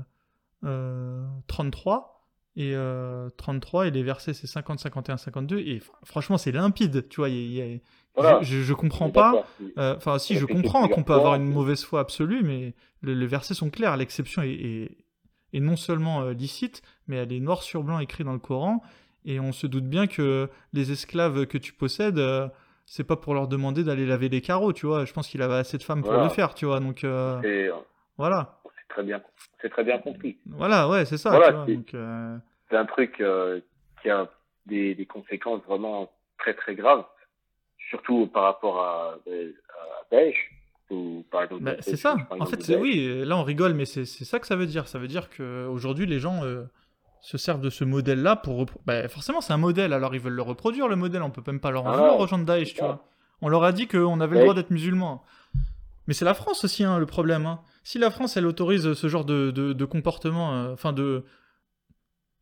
euh, 0.63 1.25
33. 1.47 2.07
Et 2.57 2.75
euh, 2.75 3.29
33, 3.37 3.87
et 3.87 3.91
les 3.91 4.03
versets, 4.03 4.33
c'est 4.33 4.45
50, 4.45 4.79
51, 4.79 5.15
52. 5.17 5.59
Et 5.59 5.79
fr- 5.79 5.83
franchement, 6.03 6.37
c'est 6.37 6.51
limpide, 6.51 7.07
tu 7.07 7.21
vois. 7.21 7.29
y 7.29 7.33
a- 7.33 7.35
il 7.37 7.51
y 7.53 7.61
a- 7.61 7.79
Voilà. 8.15 8.41
je, 8.41 8.73
comprends 8.73 9.09
pas. 9.09 9.45
euh, 9.77 9.95
Enfin, 9.95 10.19
si, 10.19 10.35
je 10.35 10.45
comprends 10.45 10.87
qu'on 10.89 11.03
peut 11.03 11.13
avoir 11.13 11.35
une 11.35 11.45
mauvaise 11.49 11.83
foi 11.85 12.01
absolue, 12.01 12.43
mais 12.43 12.73
le- 12.99 13.13
les 13.13 13.25
versets 13.25 13.53
sont 13.53 13.69
clairs. 13.69 13.95
L'exception 13.95 14.41
est, 14.41 14.49
est, 14.51 14.97
est 15.53 15.59
non 15.61 15.77
seulement 15.77 16.23
euh, 16.23 16.33
licite, 16.33 16.81
mais 17.07 17.15
elle 17.17 17.31
est 17.31 17.39
noir 17.39 17.63
sur 17.63 17.83
blanc 17.83 17.99
écrit 17.99 18.25
dans 18.25 18.33
le 18.33 18.39
Coran. 18.39 18.83
Et 19.23 19.39
on 19.39 19.53
se 19.53 19.65
doute 19.65 19.85
bien 19.87 20.07
que 20.07 20.49
les 20.73 20.91
esclaves 20.91 21.45
que 21.45 21.57
tu 21.57 21.71
possèdes, 21.71 22.19
euh, 22.19 22.49
c'est 22.93 23.05
pas 23.05 23.15
pour 23.15 23.33
leur 23.33 23.47
demander 23.47 23.85
d'aller 23.85 24.05
laver 24.05 24.27
les 24.27 24.41
carreaux, 24.41 24.73
tu 24.73 24.85
vois. 24.85 25.05
Je 25.05 25.13
pense 25.13 25.29
qu'il 25.29 25.41
avait 25.41 25.53
assez 25.55 25.77
de 25.77 25.83
femmes 25.83 26.01
pour 26.01 26.11
Voilà. 26.11 26.25
le 26.25 26.29
faire, 26.29 26.53
tu 26.53 26.65
vois. 26.65 26.81
Donc 26.81 27.05
euh, 27.05 27.39
C'est 27.41 27.69
euh, 27.69 27.73
voilà. 28.17 28.59
c'est 28.65 28.93
très 28.93 29.03
bien, 29.03 29.21
c'est 29.61 29.69
très 29.69 29.85
bien 29.85 29.97
compris. 29.99 30.37
Voilà, 30.45 30.89
ouais, 30.89 31.05
c'est 31.05 31.15
ça. 31.17 31.29
Voilà, 31.29 31.65
c'est- 31.65 31.95
euh, 31.95 32.37
C'est 32.69 32.75
un 32.75 32.85
truc 32.85 33.23
qui 34.01 34.09
a 34.09 34.29
des, 34.65 34.93
des 34.95 35.05
conséquences 35.05 35.61
vraiment 35.67 36.11
très 36.37 36.53
très 36.53 36.75
graves, 36.75 37.05
surtout 37.89 38.27
par 38.27 38.43
rapport 38.43 38.81
à, 38.83 39.13
à 39.13 40.03
Daesh. 40.11 40.51
Bah, 41.61 41.75
c'est 41.79 41.95
ça. 41.95 42.17
En 42.31 42.45
fait, 42.45 42.61
c'est 42.61 42.75
oui. 42.75 43.23
Là, 43.23 43.37
on 43.37 43.43
rigole, 43.43 43.73
mais 43.73 43.85
c'est 43.85 44.03
c'est 44.03 44.25
ça 44.25 44.39
que 44.39 44.45
ça 44.47 44.57
veut 44.57 44.65
dire. 44.65 44.89
Ça 44.89 44.99
veut 44.99 45.07
dire 45.07 45.29
que 45.29 45.65
aujourd'hui, 45.67 46.05
les 46.05 46.19
gens 46.19 46.43
euh, 46.43 46.63
se 47.21 47.37
servent 47.37 47.61
de 47.61 47.69
ce 47.69 47.83
modèle-là 47.83 48.35
pour. 48.35 48.65
Bah, 48.85 49.07
forcément, 49.07 49.41
c'est 49.41 49.53
un 49.53 49.57
modèle. 49.57 49.93
Alors, 49.93 50.13
ils 50.15 50.21
veulent 50.21 50.33
le 50.33 50.41
reproduire 50.41 50.87
le 50.87 50.95
modèle. 50.95 51.21
On 51.21 51.29
peut 51.29 51.43
même 51.45 51.59
pas 51.59 51.71
leur 51.71 51.85
en 51.85 51.91
Ah, 51.91 51.97
vouloir 51.97 52.19
aux 52.19 52.27
gens 52.27 52.39
de 52.39 52.43
Daesh, 52.45 52.73
tu 52.73 52.79
vois. 52.83 53.07
On 53.41 53.49
leur 53.49 53.63
a 53.63 53.71
dit 53.71 53.87
qu'on 53.87 54.19
avait 54.21 54.35
le 54.35 54.41
droit 54.41 54.53
d'être 54.53 54.71
musulmans. 54.71 55.23
Mais 56.07 56.13
c'est 56.13 56.25
la 56.25 56.33
France 56.33 56.63
aussi, 56.63 56.83
hein, 56.83 56.97
le 56.99 57.05
problème. 57.05 57.45
hein. 57.45 57.61
Si 57.83 57.99
la 57.99 58.09
France, 58.11 58.37
elle 58.37 58.45
autorise 58.47 58.93
ce 58.93 59.07
genre 59.07 59.23
de, 59.25 59.51
de, 59.51 59.73
de 59.73 59.85
comportement, 59.85 60.53
euh, 60.53 60.73
enfin 60.73 60.93
de... 60.93 61.25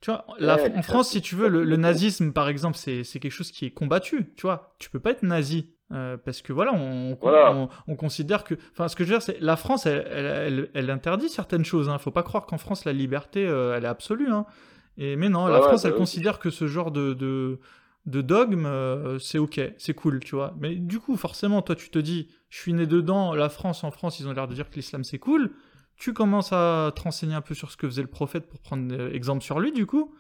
Tu 0.02 0.12
vois, 0.12 0.26
la- 0.40 0.58
en 0.76 0.82
France, 0.82 1.10
si 1.10 1.22
tu 1.22 1.36
veux, 1.36 1.50
le, 1.50 1.76
nazisme, 1.76 2.32
par 2.32 2.48
exemple, 2.48 2.78
c'est 2.78 3.04
c'est 3.04 3.20
quelque 3.20 3.34
chose 3.34 3.52
qui 3.52 3.66
est 3.66 3.72
combattu, 3.72 4.34
tu 4.38 4.44
vois. 4.44 4.76
Tu 4.80 4.90
peux 4.90 5.00
pas 5.02 5.12
être 5.12 5.24
nazi. 5.24 5.74
Euh, 5.92 6.18
parce 6.18 6.42
que 6.42 6.54
voilà, 6.54 6.74
on, 6.74 7.18
Voilà. 7.22 7.52
on, 7.54 7.70
on 7.88 7.96
considère 7.96 8.44
que... 8.44 8.56
Enfin, 8.72 8.88
ce 8.88 8.96
que 8.96 9.04
je 9.04 9.10
veux 9.10 9.16
dire, 9.16 9.22
c'est... 9.24 9.40
La 9.42 9.56
France, 9.56 9.86
elle, 9.86 10.06
elle, 10.12 10.26
elle- 10.26 10.70
elle 10.76 10.90
interdit 10.92 11.30
certaines 11.30 11.66
choses. 11.66 11.90
Hein. 11.90 11.98
Faut 11.98 12.12
pas 12.12 12.24
croire 12.24 12.46
qu'en 12.46 12.58
France, 12.60 12.86
la 12.86 12.94
liberté, 12.94 13.46
euh, 13.48 13.76
elle 13.76 13.86
est 13.86 13.88
absolue. 13.88 14.32
Hein. 14.32 14.46
Et, 14.98 15.16
mais 15.16 15.30
non, 15.30 15.46
Ouais, 15.46 15.52
la 15.52 15.60
ouais, 15.62 15.68
France, 15.68 15.86
elle 15.86 15.94
oui. 15.94 15.98
considère 15.98 16.40
que 16.40 16.50
ce 16.50 16.68
genre 16.68 16.92
de... 16.92 17.14
de 17.14 17.60
de 18.06 18.22
dogme, 18.22 18.66
euh, 18.66 19.20
c'est 19.20 19.38
ok, 19.38 19.60
c'est 19.78 19.94
cool, 19.94 20.20
tu 20.22 20.34
vois. 20.34 20.56
Mais 20.60 20.74
du 20.76 21.00
coup, 21.00 21.16
forcément, 21.18 21.62
toi, 21.62 21.76
tu 21.76 21.90
te 21.92 22.00
dis, 22.00 22.28
je 22.50 22.58
suis 22.58 22.74
né 22.74 22.88
dedans, 22.88 23.36
la 23.36 23.50
France, 23.50 23.84
en 23.84 23.92
France, 23.92 24.20
ils 24.20 24.28
ont 24.28 24.32
l'air 24.32 24.48
de 24.48 24.56
dire 24.56 24.70
que 24.70 24.76
l'islam 24.76 25.04
c'est 25.04 25.20
cool. 25.20 25.52
Tu 25.96 26.14
commences 26.14 26.52
à 26.54 26.92
te 26.96 27.02
renseigner 27.02 27.36
un 27.36 27.42
peu 27.42 27.54
sur 27.54 27.70
ce 27.70 27.78
que 27.78 27.86
faisait 27.88 28.02
le 28.02 28.08
prophète 28.08 28.48
pour 28.48 28.62
prendre 28.62 29.10
exemple 29.14 29.44
sur 29.44 29.60
lui, 29.60 29.72
du 29.74 29.86
coup. 29.86 30.16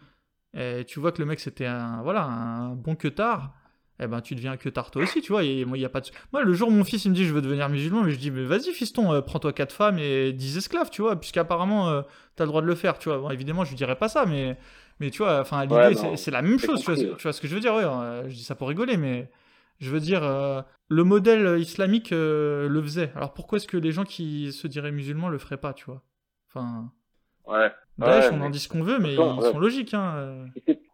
Et 0.53 0.83
tu 0.87 0.99
vois 0.99 1.11
que 1.13 1.19
le 1.19 1.25
mec, 1.25 1.39
c'était 1.39 1.65
un, 1.65 2.03
voilà, 2.03 2.25
un 2.25 2.75
bon 2.75 2.95
queutard. 2.95 3.53
Eh 4.01 4.07
ben, 4.07 4.21
tu 4.21 4.33
deviens 4.35 4.53
un 4.53 4.57
queutard 4.57 4.91
toi 4.91 5.01
aussi, 5.01 5.21
tu 5.21 5.31
vois. 5.33 5.43
Et 5.43 5.65
moi, 5.65 5.77
il 5.77 5.81
y 5.81 5.85
a 5.85 5.89
pas 5.89 5.99
de... 6.01 6.07
Moi, 6.31 6.43
le 6.43 6.53
jour 6.53 6.69
où 6.69 6.71
mon 6.71 6.83
fils, 6.85 7.03
il 7.05 7.09
me 7.11 7.15
dit, 7.15 7.25
je 7.25 7.33
veux 7.33 7.41
devenir 7.41 7.67
musulman, 7.67 8.03
mais 8.03 8.11
je 8.11 8.17
dis, 8.17 8.31
mais 8.31 8.45
vas-y, 8.45 8.71
fiston, 8.71 9.11
euh, 9.13 9.21
prends-toi 9.21 9.51
quatre 9.51 9.73
femmes 9.73 9.99
et 9.99 10.31
dix 10.31 10.55
esclaves, 10.57 10.89
tu 10.89 11.01
vois, 11.01 11.19
puisqu'apparemment, 11.19 11.89
euh, 11.89 12.01
t'as 12.37 12.45
le 12.45 12.47
droit 12.49 12.61
de 12.61 12.67
le 12.67 12.75
faire, 12.75 12.97
tu 12.97 13.09
vois. 13.09 13.17
Bon, 13.17 13.29
évidemment, 13.29 13.65
je 13.65 13.71
lui 13.71 13.75
dirais 13.77 13.97
pas 13.97 14.07
ça, 14.07 14.25
mais, 14.25 14.57
mais 15.01 15.09
tu 15.11 15.17
vois, 15.17 15.41
enfin, 15.41 15.65
l'idée, 15.65 15.95
Ouais, 15.95 16.15
c'est 16.17 16.31
la 16.31 16.41
même 16.41 16.59
chose, 16.59 16.79
tu 16.79 16.85
vois, 16.85 16.95
ce- 16.95 17.05
ouais. 17.05 17.15
tu 17.17 17.23
vois 17.23 17.33
ce 17.33 17.41
que 17.41 17.47
je 17.49 17.55
veux 17.55 17.61
dire, 17.61 17.73
ouais. 17.75 17.83
euh, 17.83 18.29
je 18.29 18.35
dis 18.35 18.43
ça 18.43 18.55
pour 18.55 18.69
rigoler, 18.69 18.95
mais 18.95 19.29
je 19.79 19.89
veux 19.89 19.99
dire, 19.99 20.23
euh, 20.23 20.61
le 20.87 21.03
modèle 21.03 21.59
islamique 21.59 22.11
le 22.11 22.79
faisait. 22.81 23.11
Alors 23.15 23.33
pourquoi 23.33 23.57
est-ce 23.57 23.67
que 23.67 23.77
les 23.77 23.91
gens 23.91 24.05
qui 24.05 24.51
se 24.53 24.67
diraient 24.67 24.91
musulmans 24.91 25.27
le 25.29 25.37
feraient 25.39 25.57
pas, 25.57 25.73
tu 25.73 25.85
vois? 25.85 26.01
Enfin, 26.49 26.91
Ouais. 27.45 27.71
Daesh, 27.97 28.31
Ouais, 28.31 28.37
on 28.37 28.41
en 28.41 28.49
dit 28.49 28.59
ce 28.59 28.69
qu'on 28.69 28.81
veut, 28.83 28.99
mais 28.99 29.13
ils 29.13 29.43
sont 29.43 29.59
logiques, 29.59 29.93
hein. 29.93 30.45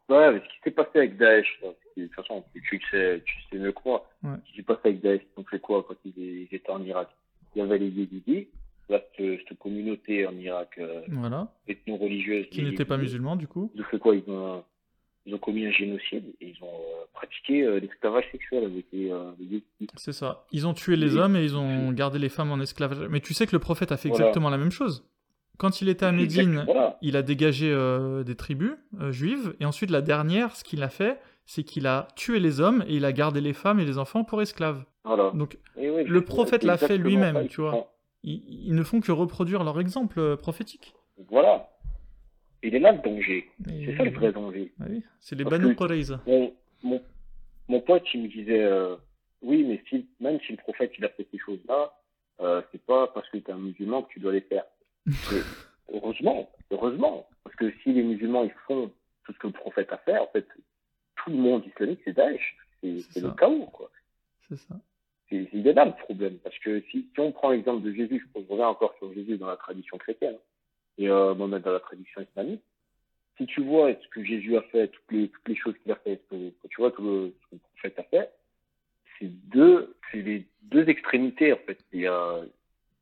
Ouais, 0.09 0.31
mais 0.33 0.39
ce 0.39 0.43
qui 0.45 0.59
s'est 0.63 0.71
passé 0.71 0.89
avec 0.95 1.17
Daesh, 1.17 1.47
là, 1.63 1.69
c'est- 1.95 2.01
de 2.01 2.05
toute 2.07 2.15
façon, 2.15 2.43
tu, 2.53 2.79
sais, 2.91 3.21
tu 3.25 3.35
sais 3.49 3.57
mieux 3.57 3.71
que 3.71 3.79
moi. 3.85 4.07
Ouais. 4.23 4.35
Ce 4.45 4.51
qui 4.51 4.57
s'est 4.57 4.63
passé 4.63 4.81
avec 4.85 5.01
Daesh, 5.01 5.21
ils 5.35 5.39
ont 5.41 5.45
fait 5.45 5.59
quoi 5.59 5.83
quand 5.87 5.95
ils, 6.05 6.47
étaient 6.51 6.69
en 6.69 6.83
Irak? 6.83 7.09
Il 7.55 7.59
y 7.59 7.61
avait 7.61 7.77
les 7.79 7.87
Yézidis, 7.89 8.47
là, 8.89 9.01
cette, 9.17 9.39
cette 9.47 9.57
communauté 9.57 10.27
en 10.27 10.33
Irak 10.37 10.75
euh, 10.77 11.01
Voilà. 11.07 11.47
ethno-religieuse. 11.67 12.47
Qui 12.49 12.61
les 12.61 12.71
n'étaient 12.71 12.85
pas 12.85 12.95
Yézidis. 12.95 13.13
musulmans, 13.13 13.35
du 13.35 13.47
coup? 13.47 13.71
Ils 13.73 13.81
ont 13.81 13.85
fait 13.85 13.97
quoi? 13.99 14.15
Ils 14.15 14.29
ont, 14.29 14.63
ils 15.25 15.33
ont 15.33 15.39
commis 15.39 15.65
un 15.65 15.71
génocide 15.71 16.25
et 16.39 16.49
ils 16.49 16.63
ont 16.63 16.67
euh, 16.67 17.05
pratiqué 17.13 17.63
euh, 17.63 17.79
l'esclavage 17.79 18.25
sexuel 18.31 18.65
avec 18.65 18.85
les, 18.93 19.09
euh, 19.11 19.31
les. 19.39 19.63
C'est 19.95 20.11
ça. 20.13 20.45
Ils 20.51 20.67
ont 20.67 20.73
tué 20.75 20.97
les 20.97 21.15
hommes 21.17 21.35
et 21.35 21.43
ils 21.43 21.57
ont 21.57 21.91
gardé 21.93 22.19
les 22.19 22.29
femmes 22.29 22.51
en 22.51 22.59
esclavage. 22.59 22.99
Mais 23.09 23.21
tu 23.21 23.33
sais 23.33 23.47
que 23.47 23.53
le 23.53 23.59
prophète 23.59 23.91
a 23.91 23.97
fait 23.97 24.09
Voilà. 24.09 24.25
exactement 24.25 24.49
la 24.51 24.57
même 24.59 24.69
chose. 24.71 25.03
Quand 25.57 25.81
il 25.81 25.89
était 25.89 26.05
à 26.05 26.11
Médine, 26.11 26.63
Voilà. 26.65 26.97
il 27.01 27.15
a 27.17 27.21
dégagé 27.21 27.71
euh, 27.71 28.23
des 28.23 28.35
tribus 28.35 28.73
euh, 28.99 29.11
juives. 29.11 29.55
Et 29.59 29.65
ensuite, 29.65 29.89
la 29.91 30.01
dernière, 30.01 30.55
ce 30.55 30.63
qu'il 30.63 30.83
a 30.83 30.89
fait, 30.89 31.19
c'est 31.45 31.63
qu'il 31.63 31.87
a 31.87 32.07
tué 32.15 32.39
les 32.39 32.59
hommes 32.59 32.83
et 32.87 32.95
il 32.95 33.05
a 33.05 33.13
gardé 33.13 33.39
les 33.41 33.53
femmes 33.53 33.79
et 33.79 33.85
les 33.85 33.97
enfants 33.97 34.23
pour 34.23 34.41
esclaves. 34.41 34.83
voilà. 35.03 35.31
Donc, 35.33 35.57
le 35.77 36.21
prophète 36.21 36.63
l'a 36.63 36.77
fait 36.77 36.97
lui-même, 36.97 37.47
tu 37.47 37.61
vois. 37.61 37.71
font. 37.71 37.87
ils, 38.23 38.43
ils 38.67 38.75
ne 38.75 38.83
font 38.83 38.99
que 38.99 39.11
reproduire 39.11 39.63
leur 39.63 39.79
exemple 39.79 40.19
euh, 40.19 40.35
prophétique. 40.35 40.93
Voilà. 41.29 41.69
Il 42.63 42.73
est 42.73 42.79
là 42.79 42.91
le 42.91 42.97
danger. 42.97 43.49
Et- 43.69 43.85
C'est 43.85 43.97
ça 43.97 44.03
le 44.03 44.11
vrai 44.11 44.31
danger. 44.31 44.73
Ah 44.81 44.85
oui, 44.89 45.03
c'est 45.19 45.35
les 45.35 45.43
Banu 45.43 45.75
Qurayza. 45.75 46.19
mon, 46.25 46.51
mon, 46.83 47.01
mon 47.67 47.79
pote, 47.81 48.03
il 48.13 48.23
me 48.23 48.27
disait, 48.27 48.63
euh, 48.63 48.95
oui, 49.43 49.63
mais 49.63 49.83
si, 49.89 50.07
même 50.19 50.39
si 50.45 50.51
le 50.53 50.57
prophète, 50.57 50.91
il 50.97 51.05
a 51.05 51.09
fait 51.09 51.27
ces 51.31 51.37
choses-là, 51.37 51.93
c'est 52.71 52.81
pas 52.85 53.07
parce 53.13 53.29
que 53.29 53.37
tu 53.37 53.49
es 53.49 53.53
un 53.53 53.57
musulman 53.57 54.01
que 54.03 54.09
tu 54.11 54.19
dois 54.19 54.33
les 54.33 54.41
faire. 54.41 54.63
Heureusement, 55.93 56.49
heureusement. 56.71 57.27
Parce 57.43 57.55
que 57.55 57.71
si 57.83 57.93
les 57.93 58.03
musulmans, 58.03 58.43
ils 58.43 58.53
font 58.67 58.91
tout 59.23 59.33
ce 59.33 59.37
que 59.37 59.47
le 59.47 59.53
prophète 59.53 59.91
a 59.91 59.97
fait, 59.99 60.17
en 60.17 60.27
fait, 60.27 60.47
tout 61.15 61.29
le 61.31 61.37
monde 61.37 61.65
islamique, 61.65 61.99
c'est 62.03 62.13
Daesh. 62.13 62.57
C'est 62.81 63.21
le 63.21 63.31
chaos, 63.31 63.65
quoi. 63.67 63.89
C'est 64.47 64.57
ça. 64.57 64.75
C'est 65.29 65.49
il 65.53 65.67
est 65.67 65.73
là 65.73 65.85
le 65.85 65.93
problème. 65.93 66.37
Parce 66.43 66.57
que 66.59 66.81
si, 66.91 67.09
si 67.13 67.19
on 67.19 67.31
prend 67.31 67.49
l'exemple 67.49 67.83
de 67.83 67.91
Jésus, 67.91 68.27
je 68.35 68.39
reviens 68.47 68.67
encore 68.67 68.95
sur 68.97 69.11
Jésus 69.13 69.37
dans 69.37 69.47
la 69.47 69.57
tradition 69.57 69.97
chrétienne, 69.97 70.37
et 70.97 71.09
euh, 71.09 71.33
dans 71.33 71.47
la 71.47 71.79
tradition 71.79 72.21
islamique, 72.21 72.61
si 73.37 73.45
tu 73.47 73.61
vois 73.61 73.93
ce 73.93 74.07
que 74.09 74.23
Jésus 74.23 74.55
a 74.55 74.61
fait, 74.63 74.87
toutes 74.87 75.11
les, 75.11 75.29
toutes 75.29 75.47
les 75.47 75.55
choses 75.55 75.75
qu'il 75.81 75.91
a 75.91 75.95
fait, 75.95 76.21
que, 76.29 76.49
que 76.49 76.67
tu 76.69 76.77
vois 76.77 76.93
le, 76.99 77.33
ce 77.41 77.47
que 77.47 77.55
le 77.55 77.59
prophète 77.59 77.99
a 77.99 78.03
fait, 78.03 78.31
c'est 79.19 79.27
deux, 79.49 79.95
c'est 80.11 80.21
les 80.21 80.45
deux 80.63 80.87
extrémités, 80.87 81.53
en 81.53 81.57
fait. 81.57 81.79
Il 81.91 82.01
y 82.01 82.07
a, 82.07 82.41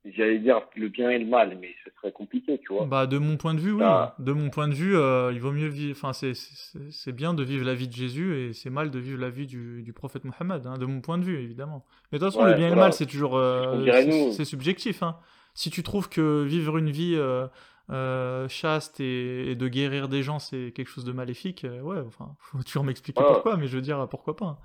j'allais 0.06 0.40
dire 0.40 0.62
le 0.76 0.90
bien 0.90 1.10
et 1.10 1.20
le 1.20 1.26
mal, 1.26 1.58
mais 1.62 1.74
ce 1.86 1.90
serait 1.96 2.12
compliqué, 2.12 2.60
tu 2.60 2.74
vois. 2.74 2.86
Bah, 2.86 3.08
de 3.08 3.18
mon 3.18 3.38
point 3.38 3.54
de 3.54 3.60
vue, 3.60 3.72
oui. 3.72 3.84
Ah. 3.86 4.16
De 4.20 4.32
mon 4.34 4.50
point 4.50 4.68
de 4.68 4.74
vue, 4.74 4.96
euh, 4.98 5.32
il 5.34 5.40
vaut 5.40 5.52
mieux 5.52 5.68
vivre. 5.68 5.98
Enfin, 5.98 6.12
c'est- 6.14 7.12
bien 7.12 7.34
de 7.34 7.44
vivre 7.44 7.66
la 7.66 7.74
vie 7.74 7.88
de 7.88 7.94
Jésus 7.94 8.36
et 8.36 8.54
c'est 8.54 8.70
mal 8.70 8.92
de 8.92 9.00
vivre 9.00 9.20
la 9.22 9.30
vie 9.30 9.48
du, 9.48 9.82
du 9.84 9.94
prophète 9.94 10.24
Mohammed, 10.26 10.66
hein, 10.68 10.78
de 10.78 10.86
mon 10.86 11.00
point 11.02 11.18
de 11.18 11.24
vue, 11.24 11.38
évidemment. 11.40 11.86
Mais 12.12 12.20
de 12.20 12.24
toute 12.26 12.34
façon, 12.34 12.44
Ouais, 12.46 12.52
le 12.52 12.58
bien 12.58 12.68
et 12.68 12.72
le 12.72 12.76
mal, 12.76 12.92
c'est 12.94 13.06
toujours. 13.06 13.38
euh, 13.38 13.86
c'est- 14.32 14.46
subjectif. 14.46 15.04
Hein. 15.04 15.18
Si 15.54 15.70
tu 15.70 15.84
trouves 15.84 16.10
que 16.10 16.44
vivre 16.44 16.78
une 16.78 16.90
vie 16.90 17.14
euh, 17.16 17.48
euh, 17.92 18.48
chaste 18.50 19.00
et, 19.00 19.52
et 19.52 19.56
de 19.56 19.68
guérir 19.68 20.08
des 20.10 20.24
gens, 20.24 20.40
c'est 20.40 20.72
quelque 20.76 20.88
chose 20.90 21.06
de 21.06 21.12
maléfique, 21.12 21.66
ouais, 21.84 22.00
enfin, 22.08 22.36
faut 22.40 22.62
toujours 22.64 22.84
m'expliquer 22.84 23.20
Voilà. 23.22 23.36
pourquoi, 23.36 23.58
mais 23.58 23.68
je 23.68 23.76
veux 23.76 23.82
dire, 23.82 24.08
pourquoi 24.10 24.36
pas. 24.36 24.46
hein. 24.46 24.58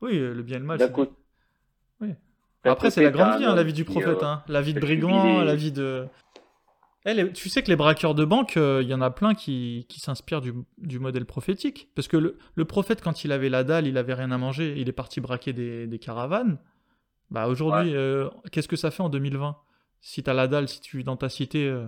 Oui, 0.00 0.18
le 0.18 0.42
bien 0.42 0.56
et 0.56 0.60
le 0.60 0.66
mal, 0.66 0.78
D'un 0.78 0.88
côté, 0.88 1.12
Oui. 2.00 2.08
Après, 2.70 2.90
c'est 2.90 3.02
la 3.02 3.10
grande 3.10 3.38
vie, 3.38 3.44
hein, 3.44 3.54
la 3.56 3.62
vie 3.62 3.72
du 3.72 3.84
prophète. 3.84 4.22
euh, 4.22 4.26
hein. 4.26 4.42
La 4.48 4.60
vie 4.62 4.72
de 4.74 4.78
brigand, 4.80 5.22
les- 5.40 5.46
la 5.46 5.54
vie 5.56 5.72
de. 5.72 6.06
Eh, 7.04 7.14
les- 7.14 7.32
tu 7.32 7.48
sais 7.48 7.62
que 7.64 7.68
les 7.68 7.74
braqueurs 7.76 8.14
de 8.14 8.24
banque, 8.24 8.56
euh, 8.56 8.80
il 8.82 8.88
y 8.88 8.94
en 8.94 9.00
a 9.00 9.10
plein 9.10 9.34
qui, 9.34 9.86
qui 9.88 9.98
s'inspirent 9.98 10.40
du, 10.40 10.52
du 10.78 11.00
modèle 11.00 11.24
prophétique. 11.26 11.88
Parce 11.96 12.06
que 12.06 12.16
le, 12.16 12.38
le 12.54 12.64
prophète, 12.64 13.02
quand 13.02 13.24
il 13.24 13.32
avait 13.32 13.48
la 13.48 13.64
dalle, 13.64 13.88
il 13.88 13.98
avait 13.98 14.14
rien 14.14 14.30
à 14.30 14.38
manger, 14.38 14.74
il 14.78 14.88
est 14.88 14.92
parti 14.92 15.20
braquer 15.20 15.52
des, 15.52 15.88
des 15.88 15.98
caravanes. 15.98 16.58
Bah 17.30 17.48
aujourd'hui, 17.48 17.94
euh, 17.96 18.28
qu'est-ce 18.52 18.68
que 18.68 18.76
ça 18.76 18.90
fait 18.92 19.02
en 19.02 19.08
2020 19.08 19.56
Si 20.00 20.22
t'as 20.22 20.34
la 20.34 20.46
dalle, 20.46 20.68
si 20.68 20.80
tu 20.80 20.98
vis 20.98 21.04
dans 21.04 21.16
ta 21.16 21.28
cité, 21.28 21.66
euh, 21.66 21.86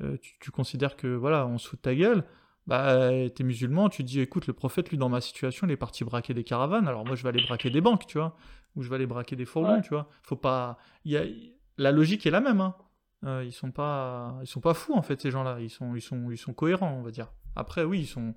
euh, 0.00 0.16
tu, 0.22 0.34
tu 0.40 0.50
considères 0.52 0.94
que 0.96 1.08
voilà, 1.08 1.46
on 1.46 1.58
se 1.58 1.66
fout 1.68 1.78
de 1.78 1.82
ta 1.82 1.94
gueule. 1.96 2.22
Bah, 2.68 3.10
t'es 3.34 3.42
musulman, 3.42 3.88
tu 3.88 4.04
te 4.04 4.08
dis, 4.08 4.20
écoute, 4.20 4.46
le 4.46 4.52
prophète, 4.52 4.90
lui, 4.90 4.96
dans 4.96 5.08
ma 5.08 5.20
situation, 5.20 5.66
il 5.66 5.72
est 5.72 5.76
parti 5.76 6.04
braquer 6.04 6.32
des 6.34 6.44
caravanes. 6.44 6.86
Alors 6.86 7.04
moi, 7.04 7.16
je 7.16 7.24
vais 7.24 7.30
aller 7.30 7.42
braquer 7.42 7.70
des 7.70 7.80
banques, 7.80 8.06
tu 8.06 8.18
vois, 8.18 8.36
ou 8.76 8.82
je 8.82 8.88
vais 8.88 8.96
aller 8.96 9.06
braquer 9.06 9.36
des 9.36 9.44
fourgons, 9.44 9.74
Ouais. 9.76 9.82
tu 9.82 9.90
vois. 9.90 10.08
Faut 10.22 10.36
pas, 10.36 10.78
il 11.04 11.12
y 11.12 11.16
a... 11.16 11.22
la 11.78 11.92
logique 11.92 12.26
est 12.26 12.30
la 12.30 12.40
même. 12.40 12.60
Hein. 12.60 12.74
Euh, 13.24 13.42
ils 13.44 13.52
sont 13.52 13.70
pas, 13.70 14.34
ils 14.42 14.46
sont 14.48 14.60
pas 14.60 14.74
fous 14.74 14.94
en 14.94 15.02
fait 15.02 15.20
ces 15.20 15.30
gens-là. 15.30 15.58
Ils 15.60 15.70
sont, 15.70 15.94
ils 15.94 16.00
sont, 16.00 16.30
ils 16.30 16.38
sont 16.38 16.52
cohérents, 16.54 16.96
on 16.98 17.02
va 17.02 17.10
dire. 17.10 17.28
Après, 17.54 17.84
oui, 17.84 18.00
ils 18.00 18.06
sont, 18.06 18.34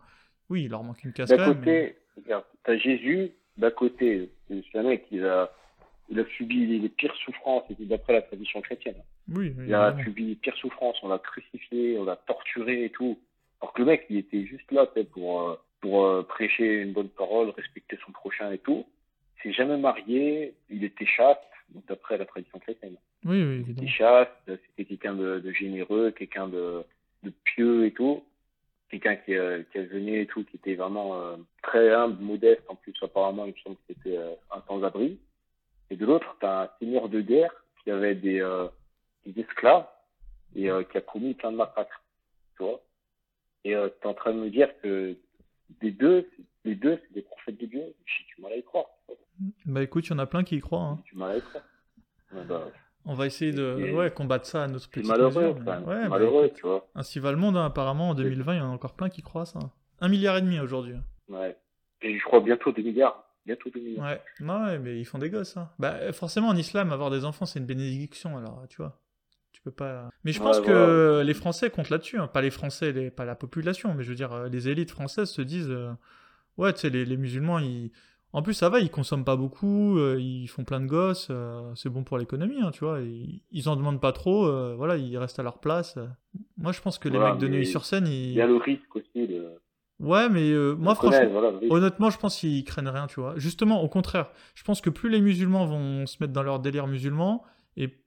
oui, 0.49 0.63
il 0.65 0.69
leur 0.69 0.83
manque 0.83 1.03
une 1.03 1.13
quand 1.13 1.25
D'un 1.27 1.53
côté, 1.53 1.97
mais- 2.27 2.35
t'as 2.63 2.77
Jésus, 2.77 3.31
d'un 3.57 3.71
côté, 3.71 4.31
c'est 4.49 4.77
un 4.77 4.83
mec 4.83 5.07
qui 5.07 5.19
a, 5.21 5.49
il 6.09 6.19
a 6.19 6.25
subi 6.37 6.67
les, 6.67 6.79
les 6.79 6.89
pires 6.89 7.15
souffrances, 7.25 7.63
d'après 7.79 8.13
la 8.13 8.21
tradition 8.21 8.61
chrétienne. 8.61 8.95
Oui, 9.29 9.55
Il 9.65 9.73
a 9.73 9.97
subi 10.03 10.27
les 10.27 10.35
pires 10.35 10.55
souffrances, 10.57 10.97
on 11.01 11.07
l'a 11.07 11.17
crucifié, 11.17 11.97
on 11.97 12.03
l'a 12.03 12.15
torturé 12.17 12.83
et 12.85 12.89
tout. 12.91 13.17
Alors 13.61 13.73
que 13.73 13.79
le 13.81 13.85
mec, 13.87 14.05
il 14.09 14.17
était 14.17 14.45
juste 14.45 14.71
là, 14.71 14.85
pour, 15.13 15.49
euh, 15.49 15.55
pour 15.81 16.05
euh, 16.05 16.21
prêcher 16.23 16.81
une 16.81 16.93
bonne 16.93 17.09
parole, 17.09 17.49
respecter 17.51 17.97
son 18.05 18.11
prochain 18.11 18.51
et 18.51 18.59
tout. 18.59 18.85
Il 19.45 19.51
s'est 19.51 19.57
jamais 19.57 19.77
marié, 19.77 20.55
il 20.71 20.83
était 20.83 21.05
chaste, 21.05 21.39
d'après 21.87 22.17
la 22.17 22.25
tradition 22.25 22.57
chrétienne. 22.59 22.95
Oui, 23.25 23.37
oui, 23.43 23.55
Il 23.57 23.61
évidemment. 23.61 23.77
était 23.77 23.91
chaste, 23.91 24.31
c'était 24.47 24.85
quelqu'un 24.85 25.13
de, 25.13 25.39
de 25.39 25.51
généreux, 25.51 26.11
quelqu'un 26.11 26.47
de, 26.47 26.83
de 27.23 27.29
pieux 27.43 27.85
et 27.85 27.91
tout. 27.91 28.23
Quelqu'un 28.89 29.15
qui, 29.17 29.35
euh, 29.35 29.61
qui 29.71 29.79
venait 29.79 30.21
et 30.21 30.25
tout, 30.27 30.43
qui 30.45 30.57
était 30.57 30.75
vraiment 30.75 31.19
euh, 31.19 31.35
très 31.63 31.91
humble, 31.91 32.21
modeste. 32.23 32.61
En 32.69 32.75
plus, 32.75 32.93
apparemment, 33.01 33.45
il 33.45 33.53
me 33.53 33.57
semble 33.63 33.75
que 33.77 33.81
c'était 33.93 34.17
euh, 34.17 34.33
un 34.51 34.61
sans-abri. 34.67 35.19
Et 35.89 35.95
de 35.95 36.05
l'autre, 36.05 36.35
tu 36.39 36.45
as 36.45 36.61
un 36.63 36.69
seigneur 36.79 37.09
de 37.09 37.21
guerre 37.21 37.53
qui 37.83 37.91
avait 37.91 38.15
des, 38.15 38.41
euh, 38.41 38.67
des 39.25 39.41
esclaves 39.41 39.85
et 40.55 40.69
qui 40.91 40.97
a 40.97 41.01
commis 41.01 41.33
plein 41.33 41.51
de 41.51 41.57
massacres. 41.57 42.01
Tu 42.57 42.63
vois 42.63 42.81
Et 43.65 43.71
tu 43.71 43.75
es 43.75 44.05
en 44.07 44.13
train 44.13 44.33
de 44.33 44.39
me 44.39 44.49
dire 44.49 44.69
que 44.81 45.15
des 45.81 45.91
deux, 45.91 46.29
les 46.63 46.75
deux, 46.75 46.97
c'est 47.01 47.13
des 47.13 47.21
prophètes 47.23 47.57
de 47.59 47.65
Dieu. 47.65 47.83
J'ai 48.05 48.23
du 48.35 48.41
mal 48.41 48.53
à 48.53 48.57
y 48.57 48.63
croire. 48.63 48.85
Bah 49.65 49.81
écoute, 49.83 50.07
il 50.07 50.11
y 50.11 50.13
en 50.13 50.19
a 50.19 50.25
plein 50.25 50.43
qui 50.43 50.55
y 50.57 50.59
croient. 50.61 50.81
hein. 50.81 50.99
Croire. 51.13 51.31
Ouais, 52.33 52.43
bah, 52.47 52.67
On 53.05 53.13
va 53.13 53.25
essayer 53.27 53.51
de, 53.51 53.93
ouais, 53.93 54.11
combattre 54.11 54.45
ça 54.45 54.63
à 54.63 54.67
notre 54.67 54.89
petite 54.89 55.07
malheureux, 55.07 55.53
mesure. 55.53 55.59
mais-. 55.59 55.71
Ouais, 55.85 56.03
bah, 56.03 56.09
malheureux, 56.09 56.45
écoute, 56.45 56.57
tu 56.57 56.67
vois. 56.67 56.87
ainsi 56.95 57.19
va 57.19 57.31
le 57.31 57.37
monde. 57.37 57.55
hein. 57.57 57.65
Apparemment, 57.65 58.09
en 58.09 58.13
2020, 58.15 58.53
il 58.53 58.57
y 58.57 58.61
en 58.61 58.65
a 58.65 58.73
encore 58.73 58.93
plein 58.95 59.09
qui 59.09 59.21
croient 59.21 59.43
à 59.43 59.45
ça. 59.45 59.59
Un 60.01 60.09
milliard 60.09 60.37
et 60.37 60.41
demi 60.41 60.59
aujourd'hui. 60.59 60.95
Ouais. 61.29 61.57
Et 62.01 62.17
je 62.17 62.23
crois 62.23 62.39
bientôt 62.41 62.71
2 62.71 62.81
milliards. 62.81 63.23
Bientôt 63.45 63.69
2 63.69 63.79
milliards. 63.79 64.05
Ouais, 64.05 64.21
non, 64.39 64.65
ouais, 64.65 64.79
mais 64.79 64.99
ils 64.99 65.05
font 65.05 65.17
des 65.19 65.29
gosses. 65.29 65.55
Hein. 65.57 65.69
Bah, 65.79 66.11
forcément, 66.13 66.47
en 66.49 66.55
islam, 66.55 66.91
avoir 66.91 67.11
des 67.11 67.25
enfants, 67.25 67.45
c'est 67.45 67.59
une 67.59 67.65
bénédiction, 67.65 68.37
alors, 68.37 68.63
tu 68.69 68.77
vois. 68.77 68.99
Tu 69.53 69.61
peux 69.61 69.71
pas. 69.71 70.09
Mais 70.25 70.31
je 70.33 70.39
Ouais, 70.39 70.45
pense 70.47 70.59
que 70.59 71.09
voilà. 71.09 71.23
les 71.23 71.33
Français 71.33 71.69
comptent 71.69 71.89
là-dessus. 71.89 72.17
hein. 72.19 72.27
Pas 72.27 72.41
les 72.41 72.51
Français, 72.51 72.91
les... 72.91 73.09
pas 73.11 73.23
la 73.23 73.35
population, 73.35 73.93
mais 73.93 74.03
je 74.03 74.09
veux 74.09 74.15
dire, 74.15 74.33
euh, 74.33 74.49
les 74.49 74.67
élites 74.67 74.91
françaises 74.91 75.29
se 75.29 75.41
disent 75.41 75.69
euh, 75.71 75.91
Ouais, 76.57 76.73
tu 76.73 76.79
sais, 76.81 76.89
les, 76.89 77.05
les 77.05 77.17
musulmans, 77.17 77.59
ils. 77.59 77.91
En 78.35 78.41
plus, 78.41 78.53
ça 78.53 78.67
va, 78.67 78.81
ils 78.81 78.91
consomment 78.91 79.23
pas 79.23 79.37
beaucoup, 79.37 79.97
euh, 79.97 80.19
ils 80.19 80.49
font 80.49 80.65
plein 80.65 80.81
de 80.81 80.87
gosses, 80.87 81.29
euh, 81.29 81.71
c'est 81.73 81.87
bon 81.87 82.03
pour 82.03 82.17
l'économie, 82.17 82.61
hein, 82.61 82.71
tu 82.71 82.83
vois. 82.83 82.99
Ils, 82.99 83.41
ils 83.49 83.69
en 83.69 83.77
demandent 83.77 84.01
pas 84.01 84.11
trop, 84.11 84.45
euh, 84.45 84.75
voilà, 84.75 84.97
ils 84.97 85.17
restent 85.17 85.39
à 85.39 85.43
leur 85.43 85.59
place. 85.59 85.97
Moi, 86.57 86.73
je 86.73 86.81
pense 86.81 86.99
que 86.99 87.07
les 87.07 87.17
mecs 87.17 87.37
de 87.37 87.47
Neuilly-sur-Seine, 87.47 88.07
Il 88.07 88.13
ils. 88.13 88.33
y 88.33 88.41
a 88.41 88.45
le 88.45 88.57
risque 88.57 88.93
aussi 88.93 89.25
de. 89.25 89.55
Ouais, 90.01 90.27
mais 90.27 90.51
moi, 90.75 90.95
franchement, 90.95 91.29
voilà, 91.31 91.53
honnêtement, 91.69 92.09
je 92.09 92.17
pense 92.17 92.37
qu'ils 92.37 92.65
craignent 92.65 92.89
rien, 92.89 93.07
tu 93.07 93.21
vois. 93.21 93.35
Justement, 93.37 93.81
au 93.81 93.87
contraire, 93.87 94.29
je 94.53 94.65
pense 94.65 94.81
que 94.81 94.89
plus 94.89 95.09
les 95.09 95.21
musulmans 95.21 95.65
vont 95.65 96.05
se 96.05 96.17
mettre 96.19 96.33
dans 96.33 96.43
leur 96.43 96.59
délire 96.59 96.87
musulman, 96.87 97.41
et, 97.77 98.03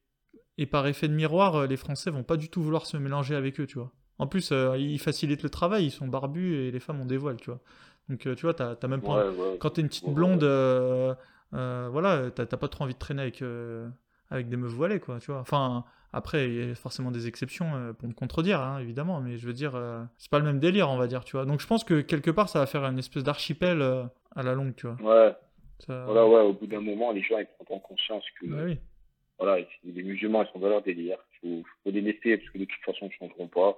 et 0.59 0.66
par 0.66 0.86
effet 0.86 1.09
de 1.09 1.14
miroir, 1.14 1.66
les 1.66 1.78
Français 1.78 2.10
vont 2.10 2.22
pas 2.22 2.36
du 2.36 2.50
tout 2.50 2.60
vouloir 2.60 2.84
se 2.84 2.98
mélanger 2.98 3.34
avec 3.34 3.59
eux, 3.60 3.66
tu 3.66 3.78
vois. 3.78 3.92
En 4.18 4.26
plus, 4.26 4.52
ils 4.76 4.98
facilitent 4.98 5.42
le 5.42 5.48
travail, 5.48 5.86
ils 5.86 5.90
sont 5.90 6.06
barbus 6.06 6.55
et 6.55 6.70
les 6.70 6.80
femmes 6.80 7.00
ont 7.00 7.06
des 7.06 7.16
voiles, 7.16 7.38
tu 7.40 7.48
vois. 7.48 7.60
Donc, 8.09 8.26
euh, 8.26 8.35
tu 8.35 8.43
vois, 8.43 8.55
t'as 8.55 8.74
t'as 8.76 8.89
même 8.89 9.02
pas. 9.02 9.28
Ouais, 9.28 9.36
ouais. 9.36 9.59
Quand 9.59 9.70
t'es 9.70 9.80
une 9.82 9.89
petite 9.89 10.09
blonde, 10.09 10.43
euh, 10.43 11.14
euh, 11.55 11.89
voilà, 11.90 12.30
t'as 12.30 12.47
t'as 12.47 12.56
pas 12.56 12.68
trop 12.68 12.85
envie 12.85 12.94
de 12.94 12.98
traîner 12.98 13.22
avec, 13.22 13.43
euh, 13.43 13.89
avec 14.30 14.48
des 14.48 14.56
meufs 14.56 14.70
voilées, 14.72 15.01
quoi, 15.01 15.18
tu 15.20 15.30
vois. 15.30 15.40
Enfin, 15.40 15.85
après, 16.12 16.48
il 16.48 16.68
y 16.68 16.70
a 16.70 16.74
forcément 16.74 17.10
des 17.10 17.26
exceptions 17.26 17.74
euh, 17.74 17.93
pour 17.93 18.09
me 18.09 18.14
contredire, 18.14 18.60
hein, 18.60 18.78
évidemment, 18.80 19.20
mais 19.20 19.36
je 19.39 19.47
veux 19.47 19.52
dire, 19.52 19.72
c'est 20.16 20.30
pas 20.30 20.39
le 20.39 20.44
même 20.44 20.59
délire, 20.59 20.89
on 20.90 20.97
va 20.97 21.06
dire, 21.06 21.24
tu 21.24 21.36
vois. 21.36 21.44
Donc 21.44 21.60
je 21.60 21.66
pense 21.66 21.85
que 21.85 22.01
quelque 22.01 22.30
part, 22.30 22.48
ça 22.48 22.60
va 22.60 22.66
faire 22.66 22.85
une 22.85 22.98
espèce 22.98 23.24
d'archipel 23.24 23.82
à 24.35 24.43
la 24.43 24.55
longue, 24.55 24.74
tu 24.76 24.86
vois. 24.86 24.97
Ouais, 25.26 25.35
Ça- 25.80 26.05
voilà, 26.06 26.26
ouais, 26.26 26.40
au 26.40 26.52
bout 26.55 26.66
d'un 26.66 26.80
moment, 26.80 27.12
les 27.12 27.22
gens 27.22 27.39
ils 27.39 27.47
prendront 27.47 27.78
conscience 27.80 28.24
que 28.40 28.47
Bah 28.47 28.62
oui. 28.64 28.78
voilà, 29.39 29.64
les 29.85 30.02
musulmans 30.02 30.43
ils 30.44 30.52
sont 30.52 30.59
dans 30.59 30.68
leur 30.70 30.82
délire. 30.82 31.18
Il 31.43 31.62
faut, 31.62 31.68
faut 31.85 31.90
les 31.90 32.01
laisser 32.01 32.36
parce 32.39 32.51
que 32.51 32.59
de 32.59 32.64
toute 32.64 32.85
façon 32.85 33.06
ils 33.06 33.24
ne 33.24 33.28
changeront 33.28 33.48
pas. 33.48 33.76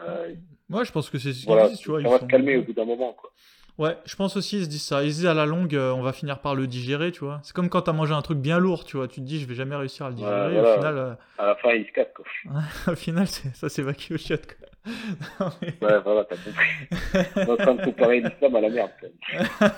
Euh, 0.00 0.34
Moi, 0.68 0.84
je 0.84 0.92
pense 0.92 1.10
que 1.10 1.18
c'est 1.18 1.32
ce 1.32 1.40
qu'ils 1.40 1.46
voilà, 1.46 1.68
disent, 1.68 1.78
tu 1.78 1.90
vois. 1.90 2.00
ça 2.00 2.06
ils 2.08 2.10
va 2.10 2.18
sont- 2.18 2.24
se 2.26 2.30
calmer 2.30 2.56
au 2.56 2.62
bout 2.62 2.72
d'un 2.72 2.84
moment. 2.84 3.12
Quoi. 3.12 3.30
Ouais, 3.78 3.96
je 4.04 4.14
pense 4.16 4.36
aussi, 4.36 4.58
ils 4.58 4.64
se 4.64 4.68
disent 4.68 4.84
ça. 4.84 5.02
Ils 5.02 5.12
se 5.12 5.16
disent 5.18 5.26
à 5.26 5.34
la 5.34 5.46
longue, 5.46 5.74
euh, 5.74 5.92
on 5.92 6.02
va 6.02 6.12
finir 6.12 6.40
par 6.40 6.54
le 6.54 6.66
digérer, 6.66 7.10
tu 7.10 7.20
vois. 7.24 7.40
C'est 7.42 7.54
comme 7.54 7.68
quand 7.70 7.82
t'as 7.82 7.92
mangé 7.92 8.12
un 8.12 8.20
truc 8.22 8.38
bien 8.38 8.58
lourd, 8.58 8.84
tu 8.84 8.96
vois. 8.98 9.08
Tu 9.08 9.20
te 9.20 9.26
dis, 9.26 9.40
je 9.40 9.46
vais 9.46 9.54
jamais 9.54 9.76
réussir 9.76 10.06
à 10.06 10.10
le 10.10 10.14
digérer. 10.14 10.52
Voilà. 10.52 10.72
Au 10.72 10.74
final, 10.76 10.98
euh, 10.98 11.14
À 11.38 11.46
la 11.46 11.54
fin, 11.56 11.70
ils 11.72 11.86
se 11.86 11.92
cassent. 11.92 12.06
Quoi. 12.14 12.24
au 12.92 12.96
final 12.96 13.26
ça 13.28 13.68
s'évacue 13.68 14.12
au 14.12 14.18
chiottes, 14.18 14.46
quoi. 14.46 14.66
Non, 15.40 15.52
mais- 15.62 15.74
Ouais, 15.80 16.00
voilà, 16.00 16.24
t'as 16.24 16.36
compris. 16.36 17.30
On 17.36 17.40
est 17.40 17.50
en 17.50 17.56
train 17.56 17.74
de 17.76 17.84
comparer 17.84 18.20
l'islam 18.20 18.56
à 18.56 18.60
la 18.60 18.68
merde. 18.68 18.90
Quand 19.00 19.38
même. 19.38 19.72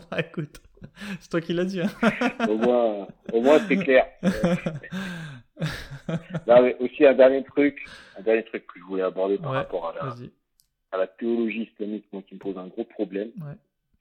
bah 0.10 0.20
écoute, 0.20 0.60
c'est 1.20 1.28
toi 1.28 1.40
qui 1.40 1.52
l'as 1.52 1.64
dit. 1.66 1.80
Hein. 1.82 1.90
Au 2.48 2.56
moins, 2.56 3.06
au 3.32 3.40
moins 3.42 3.58
c'est 3.68 3.76
clair. 3.76 4.06
Là, 6.46 6.62
mais 6.62 6.76
aussi 6.80 7.06
un 7.06 7.14
dernier 7.14 7.44
truc, 7.44 7.84
un 8.18 8.22
dernier 8.22 8.44
truc 8.44 8.66
que 8.66 8.78
je 8.78 8.84
voulais 8.84 9.02
aborder 9.02 9.38
par 9.38 9.52
Ouais, 9.52 9.58
rapport 9.58 9.88
à 9.88 9.94
la, 9.94 10.10
Vas-y. 10.10 10.30
à 10.92 10.98
la 10.98 11.06
théologie 11.06 11.70
islamique, 11.72 12.06
moi, 12.12 12.22
qui 12.26 12.34
me 12.34 12.40
pose 12.40 12.56
un 12.58 12.66
gros 12.66 12.84
problème, 12.84 13.28
Ouais. 13.40 13.54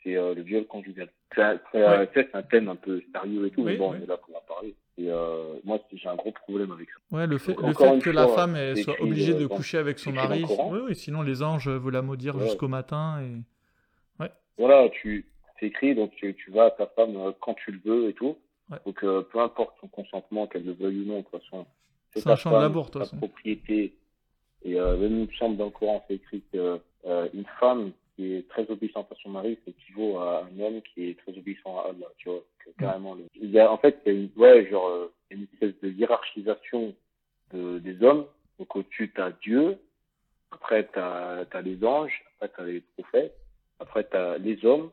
c'est 0.03 0.15
euh, 0.17 0.33
le 0.33 0.41
viol 0.41 0.65
conjugal. 0.65 1.09
C'est 1.35 1.41
un, 1.41 1.59
euh, 1.75 2.05
thème 2.49 2.69
un 2.69 2.75
peu 2.75 3.01
sérieux 3.13 3.45
et 3.47 3.51
tout, 3.51 3.63
mais 3.63 3.75
bon, 3.77 3.91
on 3.91 3.95
est 3.95 4.05
là 4.05 4.17
pour 4.17 4.35
en 4.35 4.41
parler. 4.47 4.73
Et 4.97 5.11
euh, 5.11 5.55
moi, 5.63 5.79
j'ai 5.93 6.07
un 6.09 6.15
gros 6.15 6.31
problème 6.31 6.71
avec 6.71 6.89
ça. 6.89 7.15
Ouais, 7.15 7.27
le 7.27 7.37
fait, 7.37 7.51
le 7.53 7.99
que 8.01 8.09
la 8.09 8.27
femme 8.29 8.55
elle 8.55 8.77
soit 8.77 8.99
obligée 8.99 9.33
euh, 9.33 9.39
de 9.39 9.45
coucher 9.45 9.77
avec 9.77 9.99
son 9.99 10.11
mari, 10.13 10.43
oui, 10.47 10.79
oui, 10.87 10.95
sinon 10.95 11.21
les 11.21 11.43
anges 11.43 11.67
veulent 11.69 11.93
la 11.93 12.01
maudire 12.01 12.39
jusqu'au 12.39 12.67
matin. 12.67 13.21
Et... 13.21 13.41
Voilà, 14.57 14.89
tu 14.89 15.25
c'est 15.59 15.67
écrit, 15.67 15.95
donc 15.95 16.11
tu, 16.15 16.35
tu 16.35 16.51
vas 16.51 16.65
à 16.65 16.71
ta 16.71 16.87
femme 16.87 17.15
euh, 17.15 17.31
quand 17.39 17.53
tu 17.55 17.71
le 17.71 17.79
veux 17.83 18.09
et 18.09 18.13
tout. 18.13 18.37
Ouais. 18.69 18.77
Donc 18.85 19.03
euh, 19.03 19.21
peu 19.21 19.39
importe 19.39 19.75
son 19.81 19.87
consentement, 19.87 20.47
qu'elle 20.47 20.65
le 20.65 20.73
veuille 20.73 21.01
ou 21.01 21.05
non, 21.05 21.19
de 21.19 21.25
toute 21.25 21.41
façon, 21.41 21.65
C'est 22.21 22.29
un 22.29 22.35
champ 22.35 22.51
de 22.51 22.89
ta 22.91 22.99
façon. 22.99 23.17
propriété. 23.17 23.93
Et 24.63 24.79
euh, 24.79 24.97
même 24.97 25.21
me 25.21 25.27
semble 25.33 25.57
dans 25.57 25.65
le 25.65 25.71
Coran, 25.71 26.03
c'est 26.07 26.15
écrit 26.15 26.41
que 26.51 26.79
euh, 27.05 27.29
une 27.33 27.45
femme 27.59 27.91
qui 28.15 28.33
est 28.33 28.47
très 28.49 28.69
obéissante 28.71 29.07
à 29.11 29.15
son 29.21 29.29
mari, 29.29 29.57
c'est 29.63 29.71
équivaut 29.71 30.17
à 30.17 30.45
un 30.45 30.59
homme 30.59 30.81
qui 30.81 31.09
est 31.09 31.19
très 31.19 31.37
obéissant 31.37 31.77
à 31.79 31.89
Allah, 31.89 32.07
tu 32.17 32.29
vois. 32.29 32.43
que 32.59 32.71
carrément, 32.79 33.13
le- 33.15 33.27
il 33.35 33.51
y 33.51 33.59
a, 33.59 33.71
en 33.71 33.77
fait, 33.77 33.99
il 34.05 34.11
y 34.11 34.15
a 34.15 34.19
une, 34.19 34.29
ouais, 34.35 34.67
genre, 34.69 34.87
euh, 34.89 35.13
une 35.29 35.43
espèce 35.53 35.79
de 35.81 35.89
hiérarchisation 35.89 36.93
de, 37.53 37.79
des 37.79 38.03
hommes. 38.03 38.25
Donc 38.59 38.75
au-dessus, 38.75 39.11
t'as 39.15 39.31
Dieu, 39.43 39.77
après 40.51 40.87
t'as 40.93 41.45
as 41.51 41.61
les 41.61 41.83
anges, 41.85 42.23
après 42.35 42.51
t'as 42.57 42.65
les 42.65 42.81
prophètes, 42.97 43.35
après 43.79 44.03
t'as 44.05 44.37
les 44.39 44.65
hommes, 44.65 44.89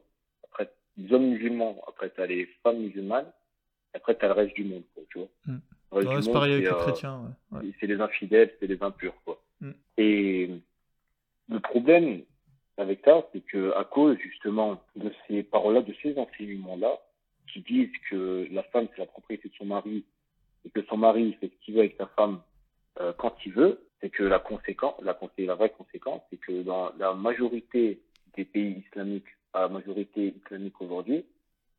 après 0.52 0.70
les 0.98 1.12
hommes 1.12 1.26
musulmans, 1.30 1.82
après 1.88 2.10
t'as 2.10 2.26
les 2.26 2.46
femmes 2.62 2.78
musulmanes, 2.80 3.30
après 3.94 4.14
t'as 4.14 4.26
le 4.26 4.32
reste 4.34 4.54
du 4.54 4.64
monde, 4.64 4.82
quoi, 4.94 5.02
tu 5.10 5.18
vois. 5.18 5.28
Mm. 5.46 5.58
Ouais, 5.94 6.22
c'est 6.22 6.32
pareil 6.32 6.52
avec 6.54 6.64
les 6.64 6.74
chrétiens. 6.74 7.20
Ouais. 7.52 7.58
Ouais. 7.58 7.72
c'est 7.80 7.86
les 7.86 8.00
infidèles, 8.00 8.54
c'est 8.60 8.66
les 8.66 8.82
impurs, 8.82 9.14
quoi. 9.24 9.40
Mm. 9.60 9.70
Et 9.98 10.50
le 11.48 11.60
problème 11.60 12.22
avec 12.76 13.00
ça, 13.04 13.26
c'est 13.32 13.40
que 13.40 13.72
à 13.76 13.84
cause 13.84 14.16
justement 14.18 14.80
de 14.96 15.12
ces 15.28 15.42
paroles-là, 15.42 15.82
de 15.82 15.94
ces 16.02 16.18
enseignements-là, 16.18 16.98
qui 17.52 17.60
disent 17.60 17.96
que 18.10 18.48
la 18.50 18.62
femme 18.64 18.88
c'est 18.94 19.00
la 19.00 19.06
propriété 19.06 19.48
de 19.48 19.54
son 19.54 19.66
mari 19.66 20.04
et 20.64 20.70
que 20.70 20.82
son 20.86 20.96
mari 20.96 21.36
fait 21.40 21.48
ce 21.48 21.64
qu'il 21.64 21.74
veut 21.74 21.80
avec 21.80 21.96
sa 21.96 22.06
femme 22.06 22.40
euh, 23.00 23.12
quand 23.16 23.34
il 23.46 23.52
veut, 23.52 23.80
c'est 24.00 24.10
que 24.10 24.22
la 24.24 24.38
conséquence, 24.38 24.94
la, 25.02 25.12
consé- 25.14 25.46
la 25.46 25.54
vraie 25.54 25.70
conséquence, 25.70 26.22
c'est 26.30 26.36
que 26.36 26.62
dans 26.62 26.90
la 26.98 27.14
majorité 27.14 28.00
des 28.36 28.44
pays 28.44 28.82
islamiques, 28.86 29.26
à 29.52 29.62
la 29.62 29.68
majorité 29.68 30.34
islamique 30.44 30.80
aujourd'hui, 30.80 31.24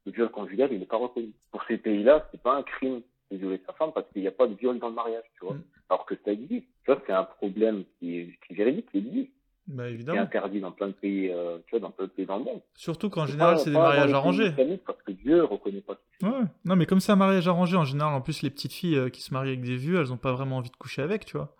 le 0.05 0.11
viol 0.11 0.29
conjugal 0.29 0.69
il 0.71 0.79
n'est 0.79 0.85
pas 0.85 0.97
reconnu. 0.97 1.31
Pour 1.51 1.63
ces 1.67 1.77
pays-là, 1.77 2.27
c'est 2.31 2.41
pas 2.41 2.55
un 2.55 2.63
crime 2.63 3.01
de 3.31 3.37
violer 3.37 3.61
sa 3.65 3.73
femme 3.73 3.91
parce 3.93 4.07
qu'il 4.11 4.21
n'y 4.21 4.27
a 4.27 4.31
pas 4.31 4.47
de 4.47 4.53
viol 4.53 4.79
dans 4.79 4.89
le 4.89 4.93
mariage, 4.95 5.23
tu 5.39 5.45
vois. 5.45 5.55
Mm. 5.55 5.63
Alors 5.89 6.05
que 6.05 6.15
ça 6.23 6.31
existe. 6.31 6.65
Tu 6.83 6.91
vois, 6.91 7.01
c'est 7.05 7.13
un 7.13 7.23
problème 7.23 7.83
qui 7.99 8.17
est, 8.19 8.25
qui 8.45 8.53
est 8.53 8.55
véridique, 8.55 8.89
qui 8.91 8.97
existe, 8.99 9.31
Bah 9.67 9.83
qui 9.85 9.89
est 9.89 9.93
évidemment. 9.93 10.21
interdit 10.21 10.59
dans 10.61 10.71
plein 10.71 10.87
de 10.87 10.93
pays, 10.93 11.29
euh, 11.31 11.57
tu 11.67 11.71
vois, 11.71 11.79
dans 11.79 11.91
plein 11.91 12.05
de 12.05 12.11
pays 12.11 12.25
dans 12.25 12.37
le 12.37 12.43
monde. 12.43 12.61
Surtout 12.75 13.09
qu'en 13.09 13.25
général, 13.25 13.57
c'est 13.59 13.71
des 13.71 13.77
mariages 13.77 14.13
arrangés. 14.13 14.51
Parce 14.85 15.01
que 15.03 15.11
Dieu 15.11 15.43
reconnaît 15.43 15.81
pas. 15.81 15.97
Ouais, 16.21 16.29
non, 16.63 16.75
mais 16.75 16.85
comme 16.85 16.99
c'est 16.99 17.11
un 17.11 17.15
mariage 17.17 17.47
arrangé, 17.47 17.75
en 17.75 17.83
général, 17.83 18.13
en 18.13 18.21
plus, 18.21 18.41
les 18.41 18.49
petites 18.49 18.71
filles 18.73 18.95
euh, 18.97 19.09
qui 19.09 19.21
se 19.21 19.33
marient 19.33 19.49
avec 19.49 19.61
des 19.63 19.75
vieux, 19.75 19.99
elles 19.99 20.13
ont 20.13 20.17
pas 20.17 20.31
vraiment 20.31 20.57
envie 20.57 20.69
de 20.71 20.75
coucher 20.77 21.01
avec, 21.01 21.25
tu 21.25 21.35
vois. 21.37 21.55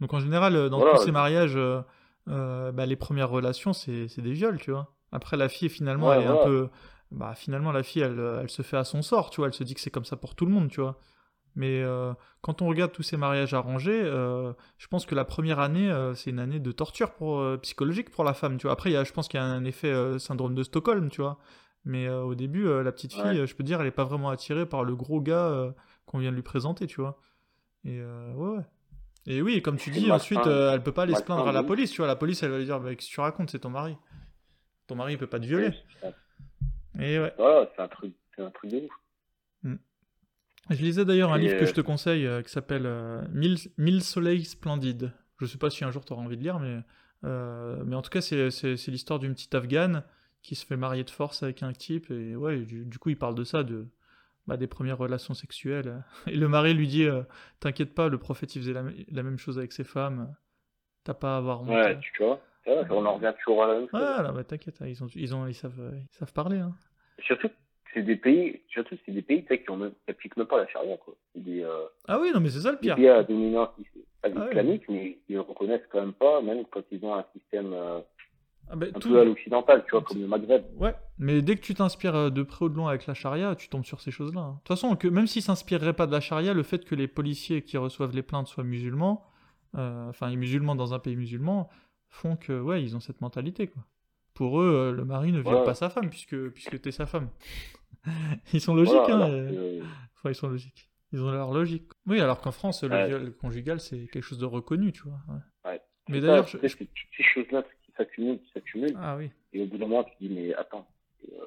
Donc 0.00 0.12
en 0.14 0.20
général, 0.20 0.54
euh, 0.54 0.68
dans 0.68 0.78
Voilà. 0.78 0.96
tous 0.98 1.04
ces 1.04 1.12
mariages, 1.12 1.54
euh, 1.56 1.80
bah, 2.72 2.86
les 2.86 2.96
premières 2.96 3.30
relations, 3.30 3.72
c'est 3.72 4.06
des 4.20 4.32
viols, 4.32 4.58
tu 4.60 4.70
vois. 4.70 4.92
Après, 5.12 5.36
la 5.36 5.48
fille, 5.48 5.68
finalement, 5.68 6.08
Ouais, 6.08 6.16
elle 6.16 6.22
est 6.24 6.26
un 6.26 6.44
peu. 6.44 6.68
Bah, 7.10 7.34
finalement, 7.34 7.72
la 7.72 7.82
fille, 7.82 8.02
elle, 8.02 8.18
euh, 8.18 8.40
elle 8.42 8.50
se 8.50 8.62
fait 8.62 8.76
à 8.76 8.84
son 8.84 9.02
sort, 9.02 9.30
tu 9.30 9.40
vois. 9.40 9.46
Elle 9.48 9.54
se 9.54 9.64
dit 9.64 9.74
que 9.74 9.80
c'est 9.80 9.90
comme 9.90 10.04
ça 10.04 10.16
pour 10.16 10.34
tout 10.34 10.44
le 10.46 10.52
monde, 10.52 10.68
tu 10.68 10.80
vois. 10.80 10.98
Mais 11.54 11.80
euh, 11.82 12.12
quand 12.42 12.60
on 12.60 12.66
regarde 12.66 12.92
tous 12.92 13.02
ces 13.02 13.16
mariages 13.16 13.54
arrangés, 13.54 14.02
euh, 14.04 14.52
je 14.76 14.88
pense 14.88 15.06
que 15.06 15.14
la 15.14 15.24
première 15.24 15.58
année, 15.58 15.90
euh, 15.90 16.14
c'est 16.14 16.30
une 16.30 16.38
année 16.38 16.60
de 16.60 16.72
torture 16.72 17.12
pour, 17.14 17.42
psychologique 17.62 18.10
pour 18.10 18.24
la 18.24 18.34
femme, 18.34 18.58
tu 18.58 18.64
vois. 18.66 18.72
Après, 18.72 18.90
y 18.90 18.96
a, 18.96 19.04
je 19.04 19.12
pense 19.12 19.28
qu'il 19.28 19.38
y 19.40 19.42
a 19.42 19.46
un 19.46 19.64
effet 19.64 20.18
syndrome 20.18 20.54
de 20.54 20.62
Stockholm, 20.62 21.08
tu 21.10 21.22
vois. 21.22 21.38
Mais 21.84 22.08
au 22.08 22.34
début, 22.34 22.64
la 22.82 22.90
petite 22.92 23.12
fille, 23.14 23.40
Ouais. 23.40 23.46
je 23.46 23.54
peux 23.54 23.62
dire, 23.62 23.80
elle 23.80 23.86
est 23.86 23.92
pas 23.92 24.04
vraiment 24.04 24.28
attirée 24.30 24.66
par 24.66 24.82
le 24.84 24.96
gros 24.96 25.20
gars 25.20 25.72
qu'on 26.04 26.18
vient 26.18 26.30
de 26.30 26.36
lui 26.36 26.42
présenter, 26.42 26.86
tu 26.86 27.00
vois. 27.00 27.18
Et 27.84 28.02
ouais, 28.02 28.34
ouais. 28.34 28.62
Et 29.28 29.42
oui, 29.42 29.60
comme 29.60 29.76
tu 29.76 29.90
dis, 29.90 30.10
ensuite, 30.12 30.46
euh, 30.46 30.72
elle 30.72 30.82
peut 30.82 30.92
pas 30.92 31.02
aller 31.02 31.14
se 31.14 31.22
plaindre 31.22 31.48
à 31.48 31.52
la 31.52 31.62
police, 31.64 31.90
tu 31.90 31.98
vois. 31.98 32.06
La 32.06 32.16
police, 32.16 32.42
elle 32.42 32.50
va 32.50 32.58
lui 32.58 32.64
dire, 32.64 32.78
bah, 32.80 32.94
qu'est-ce 32.94 33.08
que 33.08 33.14
tu 33.14 33.20
racontes, 33.20 33.50
c'est 33.50 33.58
ton 33.60 33.70
mari. 33.70 33.96
Ton 34.86 34.94
mari, 34.94 35.14
il 35.14 35.18
peut 35.18 35.26
pas 35.26 35.40
te 35.40 35.46
violer. 35.46 35.70
Et 36.98 37.18
ouais. 37.18 37.32
Voilà, 37.36 37.70
c'est 37.74 37.82
un 37.82 37.88
truc, 37.88 38.14
c'est 38.34 38.42
un 38.42 38.50
truc 38.50 38.70
de 38.70 38.78
ouf. 38.78 38.92
Je 40.68 40.82
lisais 40.82 41.04
d'ailleurs 41.04 41.32
un 41.32 41.38
Et, 41.38 41.42
livre 41.42 41.58
que 41.58 41.62
euh, 41.62 41.66
je 41.66 41.74
te 41.74 41.80
conseille 41.80 42.26
euh, 42.26 42.42
qui 42.42 42.50
s'appelle 42.50 42.86
euh, 42.86 43.22
Mille, 43.30 43.56
Mille 43.78 44.02
soleils 44.02 44.44
splendides. 44.44 45.12
Je 45.40 45.46
sais 45.46 45.58
pas 45.58 45.70
si 45.70 45.84
un 45.84 45.92
jour 45.92 46.04
tu 46.04 46.12
auras 46.12 46.22
envie 46.22 46.36
de 46.36 46.42
lire, 46.42 46.58
mais, 46.58 46.80
euh, 47.24 47.82
mais 47.84 47.94
en 47.94 48.02
tout 48.02 48.10
cas, 48.10 48.20
c'est, 48.20 48.48
l'histoire 48.88 49.18
d'une 49.18 49.34
petite 49.34 49.54
afghane 49.54 50.02
qui 50.42 50.54
se 50.54 50.66
fait 50.66 50.76
marier 50.76 51.04
de 51.04 51.10
force 51.10 51.42
avec 51.42 51.62
un 51.62 51.72
type. 51.72 52.10
Et 52.10 52.34
ouais, 52.34 52.58
du, 52.58 52.84
du 52.84 52.98
coup, 52.98 53.10
il 53.10 53.18
parle 53.18 53.34
de 53.34 53.44
ça, 53.44 53.62
de, 53.62 53.86
bah, 54.46 54.56
des 54.56 54.66
premières 54.66 54.98
relations 54.98 55.34
sexuelles. 55.34 56.02
Et 56.26 56.36
le 56.36 56.48
mari 56.48 56.74
lui 56.74 56.86
dit 56.86 57.04
euh, 57.04 57.22
T'inquiète 57.60 57.94
pas, 57.94 58.08
le 58.08 58.18
prophète 58.18 58.54
il 58.56 58.62
faisait 58.62 58.72
la, 58.72 58.84
la 59.10 59.22
même 59.22 59.38
chose 59.38 59.58
avec 59.58 59.72
ses 59.72 59.84
femmes. 59.84 60.34
T'as 61.04 61.14
pas 61.14 61.34
à 61.34 61.38
avoir 61.38 61.62
honte. 61.62 61.68
Ouais, 61.68 61.98
tu 62.00 62.22
vois. 62.22 62.40
Ouais, 62.66 62.82
on 62.90 63.06
en 63.06 63.14
revient 63.14 63.32
toujours 63.38 63.62
à 63.62 63.68
la 63.68 63.74
même 63.74 63.88
chose. 63.88 64.00
Ouais, 64.00 64.22
là, 64.22 64.32
bah, 64.32 64.42
t'inquiète, 64.42 64.78
ils, 64.84 65.02
ont, 65.04 65.08
ils, 65.14 65.34
ont, 65.34 65.46
ils, 65.46 65.54
savent, 65.54 65.80
euh, 65.80 65.92
ils 65.94 66.16
savent 66.16 66.32
parler. 66.32 66.58
Hein. 66.58 66.74
Surtout, 67.24 67.48
c'est 67.94 68.02
des 68.02 68.16
pays, 68.16 68.60
surtout, 68.68 68.96
c'est 69.04 69.12
des 69.12 69.22
pays, 69.22 69.44
qui 69.44 69.70
ont 69.70 69.76
même, 69.76 69.92
pas 70.48 70.58
la 70.58 70.66
charia, 70.68 70.96
quoi. 70.98 71.14
Des, 71.34 71.62
euh, 71.62 71.86
Ah 72.08 72.18
oui, 72.20 72.30
non, 72.34 72.40
mais 72.40 72.50
c'est 72.50 72.60
ça 72.60 72.70
le 72.72 72.76
des 72.76 72.82
pire. 72.82 72.96
pays 72.96 73.08
à 73.08 73.22
dominance 73.22 73.70
Ah 74.22 74.28
islamique, 74.28 74.84
mais 74.88 75.18
ils 75.28 75.36
ne 75.36 75.40
reconnaissent 75.40 75.86
quand 75.90 76.00
même 76.00 76.12
pas, 76.12 76.42
même 76.42 76.64
quand 76.70 76.82
ils 76.90 77.02
ont 77.04 77.14
un 77.14 77.24
système 77.32 77.72
euh, 77.72 78.00
Ah, 78.68 78.76
bah, 78.76 78.86
un 78.94 78.98
tout- 78.98 79.08
peu 79.10 79.20
à 79.20 79.24
l'occidental, 79.24 79.84
tu 79.84 79.92
vois, 79.92 80.02
comme 80.02 80.20
le 80.20 80.26
Maghreb. 80.26 80.64
Ouais, 80.76 80.94
mais 81.18 81.40
dès 81.40 81.54
que 81.56 81.60
tu 81.62 81.74
t'inspires 81.74 82.14
euh, 82.16 82.30
de 82.30 82.42
près 82.42 82.64
ou 82.66 82.68
de 82.68 82.74
loin 82.74 82.90
avec 82.90 83.06
la 83.06 83.14
charia, 83.14 83.54
tu 83.56 83.68
tombes 83.68 83.84
sur 83.84 84.00
ces 84.00 84.10
choses-là. 84.10 84.40
hein. 84.40 84.50
De 84.52 84.58
toute 84.58 84.68
façon, 84.68 84.94
que, 84.96 85.08
même 85.08 85.26
s'ils 85.26 85.42
s'inspireraient 85.42 85.94
pas 85.94 86.06
de 86.06 86.12
la 86.12 86.20
charia, 86.20 86.52
le 86.52 86.62
fait 86.64 86.84
que 86.84 86.94
les 86.94 87.08
policiers 87.08 87.62
qui 87.62 87.76
reçoivent 87.78 88.14
les 88.14 88.22
plaintes 88.22 88.48
soient 88.48 88.64
musulmans, 88.64 89.24
euh, 89.76 90.08
enfin, 90.10 90.28
les 90.28 90.36
musulmans 90.36 90.74
dans 90.74 90.92
un 90.92 90.98
pays 90.98 91.16
musulman, 91.16 91.68
font 92.08 92.36
que, 92.36 92.60
ouais, 92.60 92.82
ils 92.82 92.94
ont 92.96 93.00
cette 93.00 93.20
mentalité, 93.20 93.68
quoi. 93.68 93.82
Pour 94.36 94.60
eux, 94.60 94.70
euh, 94.70 94.92
le 94.92 95.04
mari 95.04 95.32
ne 95.32 95.40
viole 95.40 95.56
Ouais. 95.56 95.64
pas 95.64 95.74
sa 95.74 95.88
femme, 95.90 96.08
puisque, 96.10 96.36
puisque 96.50 96.80
t'es 96.80 96.92
sa 96.92 97.06
femme. 97.06 97.28
ils 98.52 98.60
sont 98.60 98.74
logiques, 98.74 98.94
Voilà, 98.94 99.24
hein. 99.26 99.30
euh, 99.30 99.82
Enfin, 100.16 100.30
ils 100.30 100.34
sont 100.34 100.48
logiques. 100.48 100.88
Ils 101.12 101.22
ont 101.22 101.30
leur 101.30 101.52
logique. 101.52 101.84
Oui, 102.06 102.20
alors 102.20 102.40
qu'en 102.40 102.52
France, 102.52 102.84
le 102.84 102.90
Ouais. 102.90 103.06
viol 103.08 103.32
conjugal, 103.36 103.80
c'est 103.80 104.06
quelque 104.08 104.22
chose 104.22 104.38
de 104.38 104.44
reconnu, 104.46 104.92
tu 104.92 105.02
vois. 105.02 105.18
ouais. 105.28 105.70
Ouais. 105.72 105.80
Mais 106.08 106.20
d'ailleurs, 106.20 106.46
je- 106.46 106.58
tu 106.58 106.68
c'est 106.68 106.76
toutes 106.84 106.88
ces 107.16 107.22
choses-là 107.24 107.64
qui 107.84 107.92
s'accumulent, 107.96 108.38
qui 108.40 108.50
s'accumulent, 108.52 108.96
Ah 109.00 109.16
oui. 109.16 109.30
et 109.52 109.62
au 109.62 109.66
bout 109.66 109.78
d'un 109.78 109.86
moment, 109.86 110.04
tu 110.04 110.12
te 110.16 110.18
dis, 110.24 110.28
mais 110.28 110.54
attends, 110.54 110.86
euh, 111.32 111.46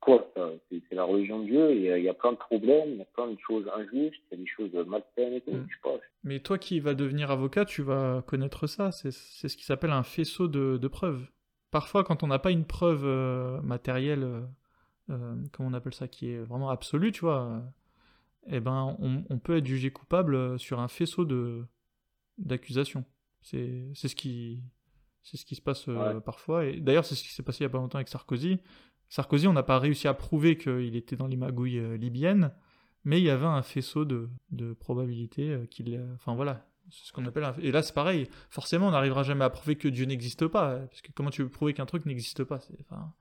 quoi 0.00 0.28
ça 0.34 0.50
C'est 0.68 0.94
la 0.94 1.04
religion 1.04 1.40
de 1.40 1.44
Dieu 1.46 1.74
il 1.76 2.02
y 2.02 2.08
a 2.08 2.14
plein 2.14 2.32
de 2.32 2.36
problèmes, 2.38 2.88
il 2.90 2.96
y 2.98 3.02
a 3.02 3.06
plein 3.06 3.28
de 3.30 3.38
choses 3.46 3.66
injustes, 3.76 4.20
il 4.32 4.32
y 4.32 4.34
a 4.34 4.36
des 4.38 4.46
choses 4.46 4.72
malsaines 4.86 5.34
et 5.34 5.40
tout, 5.42 5.52
mm. 5.52 5.66
je 5.68 5.74
sais 5.74 5.80
pas. 5.82 5.94
Mais 6.24 6.40
toi 6.40 6.58
qui 6.58 6.80
vas 6.80 6.94
devenir 6.94 7.30
avocat, 7.30 7.64
tu 7.64 7.82
vas 7.82 8.22
connaître 8.26 8.66
ça. 8.66 8.90
C'est 8.92 9.10
ce 9.12 9.56
qui 9.56 9.64
s'appelle 9.64 9.90
un 9.92 10.02
faisceau 10.02 10.48
de, 10.48 10.76
de, 10.76 10.88
preuves. 10.88 11.26
Parfois, 11.72 12.04
quand 12.04 12.22
on 12.22 12.28
n'a 12.28 12.38
pas 12.38 12.52
une 12.52 12.66
preuve 12.66 13.02
euh, 13.04 13.60
matérielle, 13.62 14.22
euh, 14.22 14.42
euh, 15.10 15.34
comment 15.50 15.70
on 15.70 15.72
appelle 15.72 15.94
ça, 15.94 16.06
qui 16.06 16.30
est 16.30 16.38
vraiment 16.38 16.70
absolue, 16.70 17.10
tu 17.10 17.22
vois, 17.22 17.64
eh 18.46 18.60
ben, 18.60 18.94
on, 19.00 19.24
on, 19.28 19.38
peut 19.40 19.56
être 19.56 19.66
jugé 19.66 19.90
coupable 19.90 20.58
sur 20.60 20.78
un 20.78 20.88
faisceau 20.88 21.24
de 21.24 21.66
d'accusations. 22.38 23.04
C'est 23.40 23.90
ce 23.94 24.14
qui 24.14 24.62
c'est 25.22 25.36
ce 25.36 25.44
qui 25.44 25.54
se 25.54 25.62
passe 25.62 25.88
parfois. 26.24 26.66
Et 26.66 26.80
d'ailleurs, 26.80 27.04
c'est 27.04 27.14
ce 27.14 27.22
qui 27.22 27.30
s'est 27.30 27.42
passé 27.42 27.60
il 27.60 27.62
y 27.64 27.66
a 27.66 27.70
pas 27.70 27.78
longtemps 27.78 27.96
avec 27.98 28.08
Sarkozy. 28.08 28.60
Sarkozy, 29.12 29.46
on 29.46 29.52
n'a 29.52 29.62
pas 29.62 29.78
réussi 29.78 30.08
à 30.08 30.14
prouver 30.14 30.56
qu'il 30.56 30.96
était 30.96 31.16
dans 31.16 31.26
les 31.26 31.36
magouilles 31.36 31.78
euh, 31.78 31.98
libyennes, 31.98 32.50
mais 33.04 33.20
il 33.20 33.24
y 33.24 33.30
avait 33.30 33.44
un 33.44 33.60
faisceau 33.60 34.06
de, 34.06 34.30
de 34.50 34.72
probabilités 34.72 35.50
euh, 35.50 35.66
qu'il. 35.66 36.00
Enfin 36.14 36.34
voilà, 36.34 36.66
c'est 36.90 37.06
ce 37.06 37.12
qu'on 37.12 37.26
appelle 37.26 37.44
un... 37.44 37.54
Et 37.60 37.72
là, 37.72 37.82
c'est 37.82 37.94
pareil. 37.94 38.28
Forcément, 38.50 38.88
on 38.88 38.90
n'arrivera 38.90 39.22
jamais 39.22 39.44
à 39.44 39.50
prouver 39.50 39.76
que 39.76 39.88
Dieu 39.88 40.04
n'existe 40.04 40.46
pas. 40.46 40.76
Parce 40.76 41.02
que 41.02 41.12
comment 41.14 41.30
tu 41.30 41.42
veux 41.42 41.48
prouver 41.48 41.74
qu'un 41.74 41.86
truc 41.86 42.06
n'existe 42.06 42.44
pas? 42.44 42.60
C'est 42.60 42.74
enfin, 42.80 43.12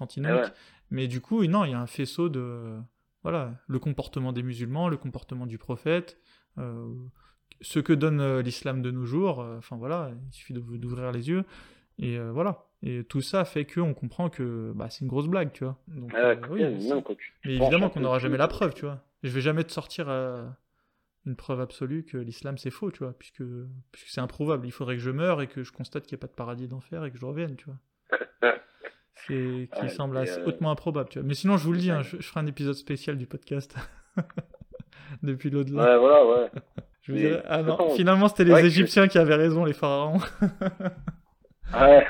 antinomique. 0.00 0.52
Mais 0.90 1.08
du 1.08 1.20
coup, 1.20 1.44
non, 1.46 1.64
il 1.64 1.72
y 1.72 1.74
a 1.74 1.80
un 1.80 1.86
faisceau 1.86 2.28
de. 2.28 2.78
Voilà, 3.22 3.54
le 3.68 3.78
comportement 3.78 4.32
des 4.32 4.42
musulmans, 4.42 4.88
le 4.88 4.96
comportement 4.96 5.46
du 5.46 5.56
prophète, 5.56 6.18
euh, 6.58 6.92
ce 7.60 7.78
que 7.78 7.92
donne 7.92 8.40
l'islam 8.40 8.82
de 8.82 8.90
nos 8.90 9.06
jours. 9.06 9.38
Enfin 9.38 9.76
voilà, 9.76 10.10
il 10.26 10.32
suffit 10.34 10.52
d'ouvrir 10.52 11.12
les 11.12 11.28
yeux. 11.28 11.44
Et 11.98 12.18
voilà. 12.18 12.66
Et 12.82 13.04
tout 13.04 13.20
ça 13.22 13.44
fait 13.44 13.64
qu'on 13.64 13.94
comprend 13.94 14.28
que 14.28 14.72
bah, 14.74 14.90
c'est 14.90 15.02
une 15.02 15.08
grosse 15.08 15.28
blague, 15.28 15.52
tu 15.52 15.64
vois. 15.64 15.78
Donc, 15.86 16.12
euh, 16.14 16.34
oui, 16.50 16.64
mais 17.44 17.54
évidemment 17.54 17.90
qu'on 17.90 18.00
n'aura 18.00 18.18
jamais 18.18 18.36
la 18.36 18.48
preuve, 18.48 18.74
tu 18.74 18.84
vois. 18.84 19.04
Je 19.22 19.28
vais 19.28 19.40
jamais 19.40 19.62
te 19.62 19.70
sortir 19.70 20.06
euh, 20.08 20.44
une 21.26 21.36
preuve 21.36 21.60
absolue 21.60 22.04
que 22.04 22.16
l'islam 22.16 22.58
c'est 22.58 22.70
faux, 22.70 22.90
tu 22.90 23.00
vois, 23.00 23.12
puisque, 23.12 23.44
puisque 23.92 24.08
c'est 24.08 24.20
improuvable. 24.20 24.66
Il 24.66 24.72
faudrait 24.72 24.96
que 24.96 25.02
je 25.02 25.10
meure 25.10 25.40
et 25.40 25.46
que 25.46 25.62
je 25.62 25.72
constate 25.72 26.06
qu'il 26.06 26.16
n'y 26.16 26.20
a 26.20 26.22
pas 26.22 26.26
de 26.26 26.36
paradis 26.36 26.68
d'enfer 26.68 27.04
et 27.04 27.10
que 27.10 27.18
je 27.18 27.24
revienne, 27.24 27.56
tu 27.56 27.66
vois. 27.66 28.52
C'est 29.26 29.68
qui 29.80 29.90
semble 29.90 30.16
assez, 30.18 30.40
euh, 30.40 30.46
hautement 30.46 30.70
improbable, 30.70 31.08
tu 31.08 31.18
vois. 31.18 31.28
Mais 31.28 31.34
sinon, 31.34 31.56
je 31.56 31.64
vous 31.64 31.72
le 31.72 31.78
dis, 31.78 31.90
hein, 31.90 32.02
je, 32.02 32.16
ferai 32.18 32.40
un 32.40 32.46
épisode 32.46 32.74
spécial 32.74 33.16
du 33.16 33.26
podcast 33.26 33.76
depuis 35.22 35.50
l'au-delà. 35.50 35.82
Ouais, 35.82 35.98
voilà, 35.98 36.26
ouais. 36.26 36.50
je 37.02 37.40
ah 37.46 37.62
non, 37.62 37.90
finalement, 37.90 38.28
c'était 38.28 38.44
les 38.44 38.66
Égyptiens 38.66 39.06
qui 39.06 39.18
avaient 39.18 39.36
raison, 39.36 39.64
les 39.64 39.74
pharaons. 39.74 40.20
Ouais. 41.74 42.06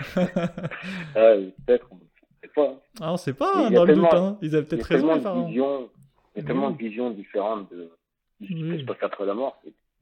peut-être, 1.15 1.87
on 1.93 2.01
sait 2.43 2.49
pas. 2.53 2.83
Ah, 3.01 3.13
on 3.13 3.17
sait 3.17 3.33
pas, 3.33 3.71
dans 3.71 3.85
le 3.85 3.95
doute, 3.95 4.13
hein. 4.13 4.37
Ils 4.43 4.57
avaient 4.57 4.67
peut-être 4.67 4.83
raison, 4.87 5.15
les 5.15 5.21
pharaons. 5.21 5.49
il 5.49 5.57
y 5.57 6.41
a 6.41 6.43
tellement 6.45 6.73
de 6.73 6.77
visions 6.77 7.13
différentes 7.13 7.71
de 7.71 7.89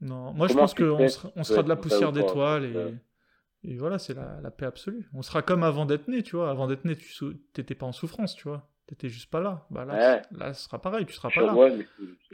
Non, 0.01 0.33
moi 0.33 0.47
je 0.47 0.53
pense 0.53 0.73
qu'on 0.73 1.07
sera, 1.07 1.29
on 1.35 1.43
sera 1.43 1.63
de 1.63 1.69
la 1.69 1.75
poussière 1.75 2.11
d'étoiles 2.11 2.65
et, 2.65 2.95
et 3.63 3.77
voilà, 3.77 3.99
c'est 3.99 4.15
la, 4.15 4.39
la, 4.41 4.49
paix 4.49 4.65
absolue. 4.65 5.07
On 5.13 5.21
sera 5.21 5.43
comme 5.43 5.63
avant 5.63 5.85
d'être 5.85 6.07
né, 6.07 6.23
tu 6.23 6.35
vois. 6.35 6.49
Avant 6.49 6.67
d'être 6.67 6.85
né, 6.85 6.95
tu 6.95 7.25
n'étais 7.57 7.75
pas 7.75 7.85
en 7.85 7.91
souffrance, 7.91 8.35
tu 8.35 8.47
vois. 8.47 8.67
T'étais 8.87 9.07
juste 9.07 9.29
pas 9.29 9.39
là. 9.39 9.65
Bah 9.69 9.85
là, 9.85 10.21
là, 10.31 10.53
ce 10.53 10.65
sera 10.65 10.81
pareil, 10.81 11.05
tu 11.05 11.13
seras 11.13 11.29
pas 11.29 11.41
là. 11.41 11.53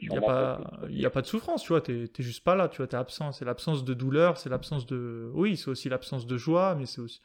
il 0.02 0.10
n'y 0.10 0.18
a, 0.18 0.22
pas, 0.22 0.62
y 0.90 1.06
a 1.06 1.10
pas 1.10 1.22
de 1.22 1.28
souffrance, 1.28 1.64
tu 1.64 1.70
vois. 1.70 1.82
T'es 1.82 2.06
es 2.06 2.24
juste 2.24 2.44
pas 2.44 2.56
là, 2.56 2.70
tu 2.70 2.78
vois. 2.78 2.88
T'es 2.88 2.96
absent. 2.96 3.34
C'est 3.34 3.46
l'absence 3.46 3.84
de 3.84 3.94
douleur, 3.94 4.38
c'est 4.38 4.50
l'absence 4.50 4.86
de. 4.86 5.30
Oui, 5.34 5.58
c'est 5.58 5.70
aussi 5.70 5.90
l'absence 5.90 6.26
de 6.26 6.38
joie, 6.38 6.76
mais 6.76 6.86
c'est 6.86 7.02
aussi. 7.02 7.22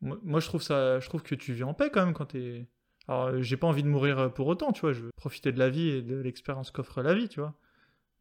Moi, 0.00 0.40
je 0.40 0.46
trouve 0.46 0.62
ça, 0.62 0.98
je 1.00 1.08
trouve 1.08 1.22
que 1.22 1.34
tu 1.34 1.52
vis 1.52 1.62
en 1.62 1.74
paix 1.74 1.90
quand 1.90 2.04
même 2.04 2.14
quand 2.14 2.26
t'es. 2.26 2.66
Alors, 3.06 3.42
j'ai 3.42 3.56
pas 3.58 3.66
envie 3.66 3.82
de 3.82 3.88
mourir 3.88 4.32
pour 4.32 4.46
autant, 4.46 4.72
tu 4.72 4.80
vois. 4.80 4.92
Je 4.92 5.02
veux 5.02 5.10
profiter 5.16 5.52
de 5.52 5.58
la 5.58 5.68
vie 5.68 5.90
et 5.90 6.02
de 6.02 6.16
l'expérience 6.16 6.70
qu'offre 6.70 7.02
la 7.02 7.14
vie, 7.14 7.28
tu 7.28 7.40
vois. 7.40 7.54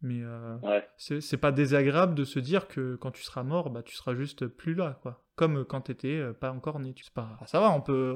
Mais 0.04 0.22
euh, 0.22 0.58
c'est 0.98 1.38
pas 1.38 1.54
désagréable 1.54 2.14
de 2.14 2.26
se 2.26 2.38
dire 2.38 2.68
que 2.68 2.98
quand 2.98 3.12
tu 3.12 3.24
seras 3.24 3.44
mort, 3.44 3.70
bah, 3.70 3.82
tu 3.84 3.96
seras 3.96 4.14
juste 4.14 4.48
plus 4.48 4.76
là, 4.76 5.00
quoi. 5.02 5.24
Comme 5.36 5.64
quand 5.64 5.80
t'étais 5.82 6.18
euh, 6.18 6.34
pas 6.34 6.52
encore 6.52 6.78
né. 6.80 6.94
Tu 6.94 7.06
sais 7.06 7.12
pas... 7.14 7.40
ça 7.46 7.62
va, 7.62 7.72
on 7.72 7.80
peut. 7.80 8.14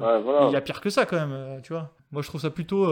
Il 0.48 0.52
y 0.52 0.56
a 0.58 0.62
pire 0.62 0.82
que 0.82 0.90
ça 0.90 1.06
quand 1.06 1.16
même, 1.16 1.32
euh, 1.32 1.62
tu 1.62 1.72
vois. 1.72 1.94
Moi, 2.12 2.22
je 2.22 2.28
trouve 2.28 2.42
ça 2.42 2.50
plutôt. 2.50 2.86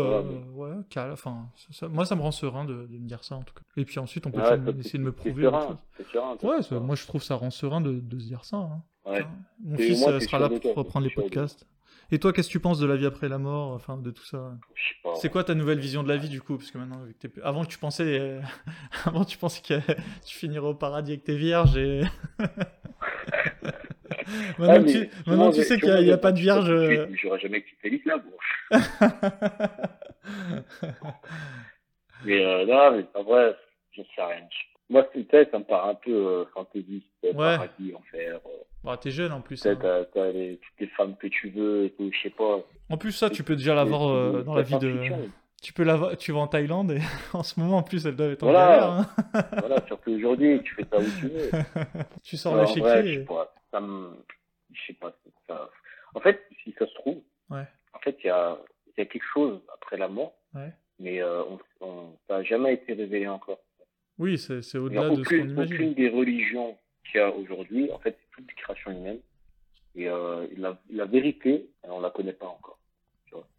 ouais, 0.53 0.71
calme. 0.89 1.11
Enfin, 1.11 1.49
moi, 1.89 2.05
ça 2.05 2.15
me 2.15 2.21
rend 2.21 2.31
serein 2.31 2.63
de, 2.63 2.73
me 2.73 3.05
dire 3.05 3.25
ça, 3.25 3.35
en 3.35 3.43
tout 3.43 3.53
cas. 3.53 3.61
Et 3.75 3.83
puis 3.83 3.99
ensuite, 3.99 4.25
on 4.27 4.31
peut 4.31 4.41
essayer 4.79 4.97
de 4.97 5.03
me 5.03 5.11
prouver. 5.11 5.47
ouais, 5.47 6.79
moi, 6.79 6.95
je 6.95 7.05
trouve 7.05 7.21
ça 7.21 7.35
rend 7.35 7.51
serein 7.51 7.81
de, 7.81 7.99
de 7.99 8.17
se 8.17 8.25
dire 8.25 8.45
ça. 8.45 8.57
Hein. 8.57 8.81
Mon 9.61 9.77
fils 9.77 9.99
sera 9.99 10.39
là 10.39 10.49
pour 10.49 10.73
reprendre 10.73 11.05
les 11.05 11.13
podcasts. 11.13 11.67
Et 12.11 12.19
toi, 12.19 12.31
qu'est-ce 12.31 12.47
que 12.47 12.53
tu 12.53 12.59
penses 12.59 12.79
de 12.79 12.85
la 12.85 12.95
vie 12.95 13.05
après 13.05 13.29
la 13.29 13.37
mort, 13.39 13.71
enfin 13.71 13.97
de 13.97 14.11
tout 14.11 14.23
ça? 14.23 14.53
C'est 15.15 15.29
quoi 15.29 15.43
ta 15.43 15.55
nouvelle 15.55 15.79
vision 15.79 16.03
de 16.03 16.07
la 16.07 16.17
vie 16.17 16.29
du 16.29 16.41
coup? 16.41 16.57
Parce 16.57 16.69
que 16.71 16.77
maintenant, 16.77 17.03
avant 17.43 17.65
tu 17.65 17.77
pensais, 17.77 18.19
euh, 18.19 18.39
avant 19.05 19.25
tu 19.25 19.37
pensais 19.37 19.61
que 19.61 19.79
tu 20.25 20.35
finirais 20.35 20.67
au 20.67 20.75
paradis 20.75 21.13
avec 21.13 21.23
tes 21.23 21.35
vierges 21.35 21.77
et 21.77 22.01
maintenant, 24.59 24.85
tu... 24.85 25.09
maintenant 25.25 25.51
tu 25.51 25.63
sais 25.63 25.79
qu'il 25.79 25.95
n'y 25.95 26.11
a, 26.11 26.17
pas 26.17 26.31
de 26.31 26.39
vierge. 26.39 26.69
Euh. 26.69 27.07
J'aurais 27.13 27.39
jamais 27.39 27.63
quitté 27.63 27.89
l'islam. 27.89 28.21
mais 32.25 32.45
euh, 32.45 32.65
non, 32.65 32.91
mais 32.97 33.05
en 33.15 33.23
vrai, 33.23 33.55
je 33.91 34.01
sais 34.15 34.23
rien. 34.23 34.47
Moi, 34.89 35.07
c'était, 35.13 35.47
ça 35.49 35.59
me 35.59 35.63
paraît 35.63 35.91
un 35.91 35.95
peu 35.95 36.11
euh, 36.11 36.45
fantaisiste, 36.53 37.07
ouais. 37.23 37.33
paradis, 37.33 37.93
enfer. 37.95 38.39
Euh. 38.45 38.49
Bah, 38.83 38.97
t'es 38.97 39.09
jeune 39.09 39.31
en 39.31 39.41
plus. 39.41 39.65
Hein. 39.65 39.77
T'as, 39.81 40.05
t'as 40.05 40.31
les, 40.31 40.57
toutes 40.57 40.79
les 40.79 40.87
femmes 40.87 41.15
que 41.17 41.27
tu 41.27 41.49
veux 41.49 41.85
et 41.85 41.89
tout, 41.91 42.11
je 42.13 42.21
sais 42.21 42.29
pas. 42.29 42.59
En 42.89 42.97
plus, 42.97 43.11
ça, 43.11 43.31
tu 43.31 43.43
peux 43.43 43.55
déjà 43.55 43.73
l'avoir 43.73 44.07
euh, 44.07 44.43
dans 44.43 44.55
la 44.55 44.61
vie 44.61 44.77
de. 44.77 44.95
Tu 45.63 45.73
peux 45.73 45.83
l'avoir, 45.83 46.15
tu 46.15 46.31
vas 46.31 46.39
en 46.39 46.47
Thaïlande 46.47 46.91
et 46.91 46.99
en 47.33 47.41
ce 47.41 47.59
moment 47.59 47.77
en 47.77 47.83
plus 47.83 48.05
elles 48.05 48.15
doivent 48.15 48.33
être 48.33 48.43
en 48.43 48.51
voilà. 48.51 48.67
galère. 48.67 48.89
Hein. 48.91 49.07
voilà, 49.59 49.87
surtout 49.87 50.11
aujourd'hui, 50.11 50.61
tu 50.61 50.75
fais 50.75 50.85
ça 50.91 50.99
où 50.99 51.19
tu 51.19 51.27
veux. 51.27 51.49
tu 52.23 52.37
sors 52.37 52.55
le 52.55 52.67
chéquier. 52.67 53.13
Je 53.13 53.19
sais 53.21 53.25
pas, 53.25 53.51
ça 53.71 53.79
me... 53.79 54.11
je 54.71 54.81
sais 54.85 54.93
pas. 54.93 55.11
Ça... 55.47 55.69
En 56.13 56.19
fait, 56.19 56.43
si 56.63 56.75
ça 56.77 56.85
se 56.85 56.93
trouve, 56.93 57.19
ouais. 57.49 57.65
en 57.93 57.99
fait, 57.99 58.15
il 58.23 58.27
y 58.27 58.29
a, 58.29 58.59
y 58.97 59.01
a 59.01 59.05
quelque 59.05 59.25
chose 59.33 59.59
après 59.73 59.97
la 59.97 60.07
mort, 60.07 60.35
ouais. 60.53 60.71
mais 60.99 61.19
euh, 61.19 61.41
on, 61.45 61.59
on, 61.81 62.17
ça 62.27 62.37
n'a 62.37 62.43
jamais 62.43 62.75
été 62.75 62.93
révélé 62.93 63.27
encore. 63.27 63.57
Oui, 64.17 64.37
c'est 64.37 64.77
au-delà 64.77 65.09
de 65.09 65.23
ce 65.23 65.29
qu'on 65.29 65.49
imagine. 65.49 65.75
Aucune 65.75 65.93
des 65.93 66.09
religions 66.09 66.77
qu'il 67.03 67.19
y 67.19 67.23
a 67.23 67.33
aujourd'hui, 67.33 67.91
en 67.91 67.99
fait, 67.99 68.17
c'est 68.19 68.41
toute 68.41 68.51
création 68.55 68.91
humaine. 68.91 69.19
Et 69.95 70.09
euh, 70.09 70.47
la, 70.57 70.79
la, 70.91 71.05
vérité, 71.05 71.69
on 71.83 71.99
la 71.99 72.09
connaît 72.09 72.33
pas 72.33 72.47
encore. 72.47 72.77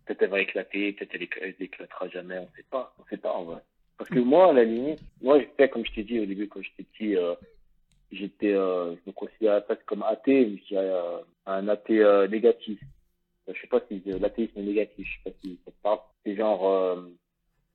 Peut-être 0.04 0.22
elle 0.22 0.30
va 0.30 0.40
éclater, 0.40 0.92
peut-être 0.92 1.14
elle, 1.14 1.28
elle 1.40 1.54
éclatera 1.58 2.08
jamais, 2.08 2.38
on 2.38 2.48
sait 2.56 2.64
pas. 2.70 2.94
On 2.98 3.04
sait 3.08 3.16
pas 3.16 3.32
en 3.32 3.44
vrai. 3.44 3.60
Parce 3.98 4.10
que 4.10 4.18
moi, 4.18 4.50
à 4.50 4.52
la 4.52 4.64
limite, 4.64 5.00
moi, 5.22 5.40
j'étais, 5.40 5.68
comme 5.68 5.84
je 5.84 5.92
t'ai 5.92 6.04
dit 6.04 6.20
au 6.20 6.26
début, 6.26 6.48
quand 6.48 6.60
j'étais 6.62 6.84
petit, 6.84 7.16
euh, 7.16 7.34
j'étais, 8.12 8.52
euh, 8.52 8.94
je 8.94 9.00
me 9.06 9.12
considérais 9.12 9.64
presque 9.64 9.84
comme 9.86 10.02
athée, 10.02 10.46
mais 10.46 10.62
je 10.70 10.76
euh, 10.76 11.18
un 11.46 11.68
athée 11.68 12.00
euh, 12.00 12.28
négatif. 12.28 12.80
Je 13.48 13.60
sais 13.60 13.66
pas 13.68 13.80
si 13.88 14.02
l'athéisme 14.04 14.58
est 14.58 14.62
négatif, 14.62 15.06
je 15.06 15.12
sais 15.12 15.30
pas 15.30 15.36
si 15.42 15.58
ça 15.64 15.70
te 15.70 15.82
parle. 15.82 15.98
C'est 16.24 16.34
genre, 16.34 16.98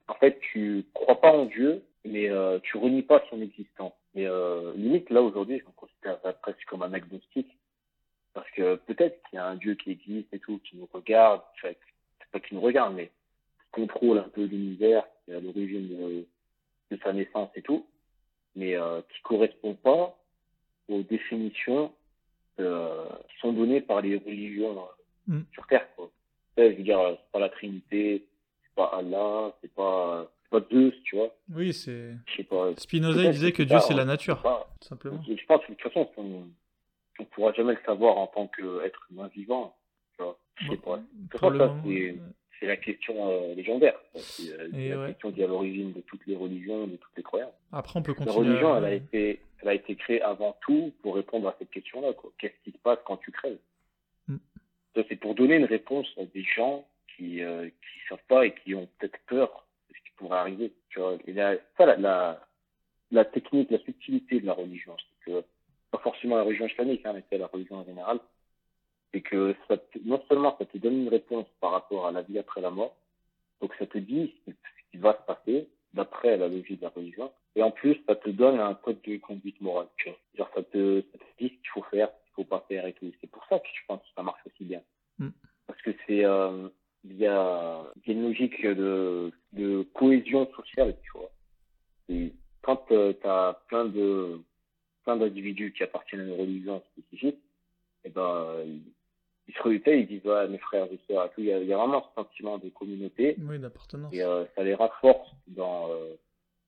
en 0.08 0.14
fait, 0.16 0.38
tu 0.52 0.86
crois 0.94 1.22
pas 1.22 1.32
en 1.32 1.46
Dieu, 1.46 1.82
mais 2.06 2.30
euh, 2.30 2.60
tu 2.64 2.78
renies 2.78 3.04
pas 3.04 3.24
son 3.30 3.42
existence. 3.42 3.94
Et 4.16 4.28
euh, 4.28 4.74
limite, 4.76 5.10
là, 5.10 5.22
aujourd'hui, 5.22 5.60
je 5.60 5.66
me 5.66 5.72
considère 5.72 6.20
presque 6.42 6.66
comme 6.66 6.84
un 6.84 6.94
agnostique. 6.94 7.58
Parce 8.34 8.50
que 8.52 8.76
peut-être 8.76 9.22
qu'il 9.30 9.38
y 9.38 9.40
a 9.40 9.46
un 9.46 9.56
Dieu 9.56 9.76
qui 9.76 9.92
existe 9.92 10.34
et 10.34 10.40
tout, 10.40 10.60
qui 10.60 10.78
nous 10.78 10.88
regarde, 10.94 11.42
c'est 11.62 11.78
pas 12.32 12.40
qui 12.40 12.56
nous 12.56 12.62
regarde, 12.62 12.96
mais 12.96 13.08
qui 13.08 13.72
contrôle 13.72 14.20
un 14.20 14.30
peu 14.30 14.46
l'univers, 14.46 15.04
qui 15.26 15.32
est 15.32 15.36
à 15.36 15.40
l'origine 15.42 15.90
de, 15.90 16.26
de, 16.92 17.02
sa 17.04 17.12
naissance 17.12 17.50
et 17.56 17.62
tout, 17.62 17.86
mais 18.56 18.76
euh, 18.76 19.02
qui 19.14 19.22
correspond 19.24 19.76
pas 19.76 20.18
aux 20.88 21.04
définitions 21.04 21.92
euh, 22.60 23.06
qui 23.30 23.40
sont 23.40 23.54
données 23.54 23.82
par 23.82 24.02
les 24.02 24.18
religions 24.18 24.88
euh, 25.30 25.34
mm. 25.36 25.46
sur 25.54 25.68
Terre. 25.68 25.88
Quoi. 25.96 26.10
Je 26.58 26.64
veux 26.64 26.84
dire, 26.84 27.00
c'est 27.18 27.32
pas 27.32 27.40
la 27.40 27.50
Trinité, 27.50 28.26
c'est 28.64 28.76
pas 28.76 28.92
Allah, 28.98 29.54
c'est 29.62 29.74
pas 29.74 30.32
pas 30.52 30.62
tu 30.62 31.16
vois. 31.16 31.34
Oui, 31.56 31.74
c'est. 31.74 32.12
Spinoza 32.78 33.24
il 33.24 33.32
disait 33.32 33.54
que 33.54 33.64
Dieu 33.64 33.80
c'est 33.80 33.94
la 33.94 34.06
nature, 34.06 34.44
simplement. 34.82 35.22
Je 35.26 35.46
pense 35.46 35.66
que 35.66 35.72
de 35.72 35.78
toute 35.78 35.92
façon, 35.92 36.10
on, 36.18 36.46
ne 37.20 37.26
pourra 37.26 37.54
jamais 37.54 37.74
le 37.74 37.80
savoir 37.86 38.18
en 38.18 38.28
tant 38.28 38.48
qu'être 38.48 39.08
humain 39.10 39.30
vivant, 39.34 39.76
tu 40.18 40.24
vois. 40.24 40.38
Je 40.58 40.70
sais 40.70 40.78
pas. 40.78 41.00
c'est 42.60 42.68
la 42.68 42.78
question 42.78 43.30
euh, 43.30 43.56
légendaire. 43.56 43.98
C'est 44.16 44.52
euh, 44.52 44.98
la 45.02 45.08
question 45.08 45.32
qui 45.32 45.42
est 45.42 45.46
à 45.46 45.48
l'origine 45.48 45.94
de 45.94 46.02
toutes 46.02 46.28
les 46.28 46.36
religions, 46.36 46.86
de 46.86 46.98
toutes 46.98 47.16
les 47.16 47.24
croyances. 47.24 47.54
Après, 47.72 47.98
on 47.98 48.04
peut 48.04 48.14
continuer. 48.14 48.36
La 48.36 48.52
religion, 48.52 48.78
elle 48.78 48.86
a 48.86 48.94
été, 48.94 49.40
elle 49.62 49.70
a 49.70 49.74
été 49.74 49.96
créée 49.96 50.22
avant 50.22 50.58
tout 50.62 50.94
pour 51.02 51.16
répondre 51.16 51.48
à 51.48 51.56
cette 51.60 51.72
question-là. 51.72 52.10
Qu'est-ce 52.38 52.62
qui 52.66 52.72
se 52.72 52.82
passe 52.84 53.00
quand 53.06 53.18
tu 53.18 53.32
crèves? 53.32 53.58
Mm. 54.28 54.36
C'est 55.08 55.16
pour 55.16 55.34
donner 55.34 55.56
une 55.56 55.66
réponse 55.66 56.08
à 56.20 56.26
des 56.26 56.44
gens 56.44 56.86
qui 57.16 57.42
euh, 57.42 57.68
qui 57.68 58.10
savent 58.10 58.20
pas 58.28 58.46
et 58.46 58.54
qui 58.54 58.76
ont 58.76 58.90
peut-être 59.00 59.20
peur 59.28 59.66
pourrait 60.22 60.38
arriver. 60.38 60.72
Tu 60.90 61.00
vois. 61.00 61.18
Et 61.26 61.34
la, 61.34 61.56
ça, 61.78 61.86
la, 61.86 61.98
la, 61.98 62.48
la, 63.12 63.26
technique, 63.26 63.72
la 63.72 63.80
subtilité 63.80 64.40
de 64.40 64.46
la 64.46 64.54
religion, 64.54 64.96
c'est 64.98 65.32
que, 65.32 65.44
pas 65.90 66.00
forcément 66.00 66.38
la 66.38 66.44
religion 66.44 66.68
islamique, 66.68 67.06
hein, 67.06 67.14
mais 67.14 67.24
c'est 67.30 67.38
la 67.38 67.48
religion 67.48 67.78
en 67.78 67.86
général, 67.86 68.20
c'est 69.14 69.22
que 69.22 69.56
ça 69.68 69.76
non 70.06 70.24
seulement 70.30 70.56
ça 70.58 70.66
te 70.66 70.78
donne 70.78 71.02
une 71.02 71.10
réponse 71.10 71.48
par 71.60 71.72
rapport 71.72 72.08
à 72.08 72.12
la 72.12 72.22
vie 72.22 72.40
après 72.40 72.62
la 72.62 72.70
mort, 72.70 72.96
Donc 73.62 73.74
ça 73.78 73.86
te 73.86 73.98
dit 73.98 74.34
ce 74.48 74.52
qui 74.92 74.98
va 74.98 75.14
se 75.14 75.26
passer 75.26 75.68
d'après 75.94 76.38
la 76.38 76.48
logique 76.48 76.80
de 76.80 76.86
la 76.86 76.90
religion. 76.90 77.32
Et 77.56 77.64
en 77.64 77.72
plus, 77.72 77.98
ça 78.08 78.16
te 78.16 78.30
donne 78.30 78.60
un 78.60 78.76
code 78.76 79.02
de 79.02 79.18
conduite 79.18 79.60
morale. 79.60 79.88
Tu 79.98 80.10
vois. 80.10 80.18
Genre 80.38 80.50
ça 80.56 80.64
te, 80.64 81.02
ça 81.12 81.18
te 81.18 81.44
dit 81.44 81.50
ce 81.50 81.54
qu'il 81.56 81.70
faut 81.74 81.84
faire, 81.84 82.08
ce 82.08 82.26
qu'il 82.26 82.34
faut 82.36 82.44
pas 82.46 82.66
faire 82.70 82.86
et 82.86 82.94
tout. 82.94 83.12
C'est 83.20 83.30
pour 83.30 83.46
ça 83.50 83.60
que 83.60 83.68
je 83.68 83.86
pense 83.88 84.00
que 84.02 84.14
ça 84.16 84.24
marche 84.24 84.40
aussi 84.46 84.64
bien. 84.64 84.82
Mm. 85.20 85.30
Parce 85.68 85.82
que 85.82 85.92
c'est 86.08 86.24
euh, 86.24 86.70
il 87.04 87.18
y 87.18 87.26
a, 87.28 87.84
une 88.08 88.24
logique 88.24 88.66
de, 88.66 89.32
de 89.54 89.84
cohésion 89.94 90.50
sociale, 90.56 90.96
tu 91.04 91.12
vois. 91.18 91.32
Et 92.10 92.34
quand 92.62 92.92
euh, 92.92 93.14
tu 93.20 93.28
as 93.28 93.60
plein 93.68 93.86
de 93.86 94.40
plein 95.04 95.18
d'individus 95.18 95.74
qui 95.74 95.82
appartiennent 95.84 96.22
à 96.22 96.26
une 96.26 96.40
religion 96.40 96.84
spécifique, 96.92 97.40
et 98.04 98.10
ben 98.10 98.56
ils, 98.66 98.84
ils 99.48 99.54
se 99.54 99.62
réunissent, 99.64 99.84
ils 99.88 100.08
disent 100.08 100.26
ouais, 100.26 100.48
mes 100.48 100.60
frères 100.60 100.88
et 100.92 101.00
sœurs. 101.08 101.30
Il 101.38 101.46
y 101.46 101.52
a, 101.52 101.60
il 101.60 101.68
y 101.68 101.74
a 101.74 101.78
vraiment 101.78 102.04
ce 102.10 102.22
sentiment 102.22 102.58
de 102.60 102.70
communauté 102.70 103.36
Oui, 103.42 103.58
d'appartenance. 103.60 104.14
et 104.14 104.22
euh, 104.22 104.46
ça 104.56 104.64
les 104.64 104.76
renforce 104.76 105.32
dans 105.48 105.90
euh, 105.90 106.14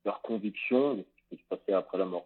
leur 0.05 0.21
conviction 0.21 0.95
de 0.95 1.01
ce 1.03 1.05
qui 1.05 1.23
peut 1.29 1.37
se 1.37 1.55
passer 1.55 1.73
après 1.73 1.97
la 1.99 2.05
mort. 2.05 2.25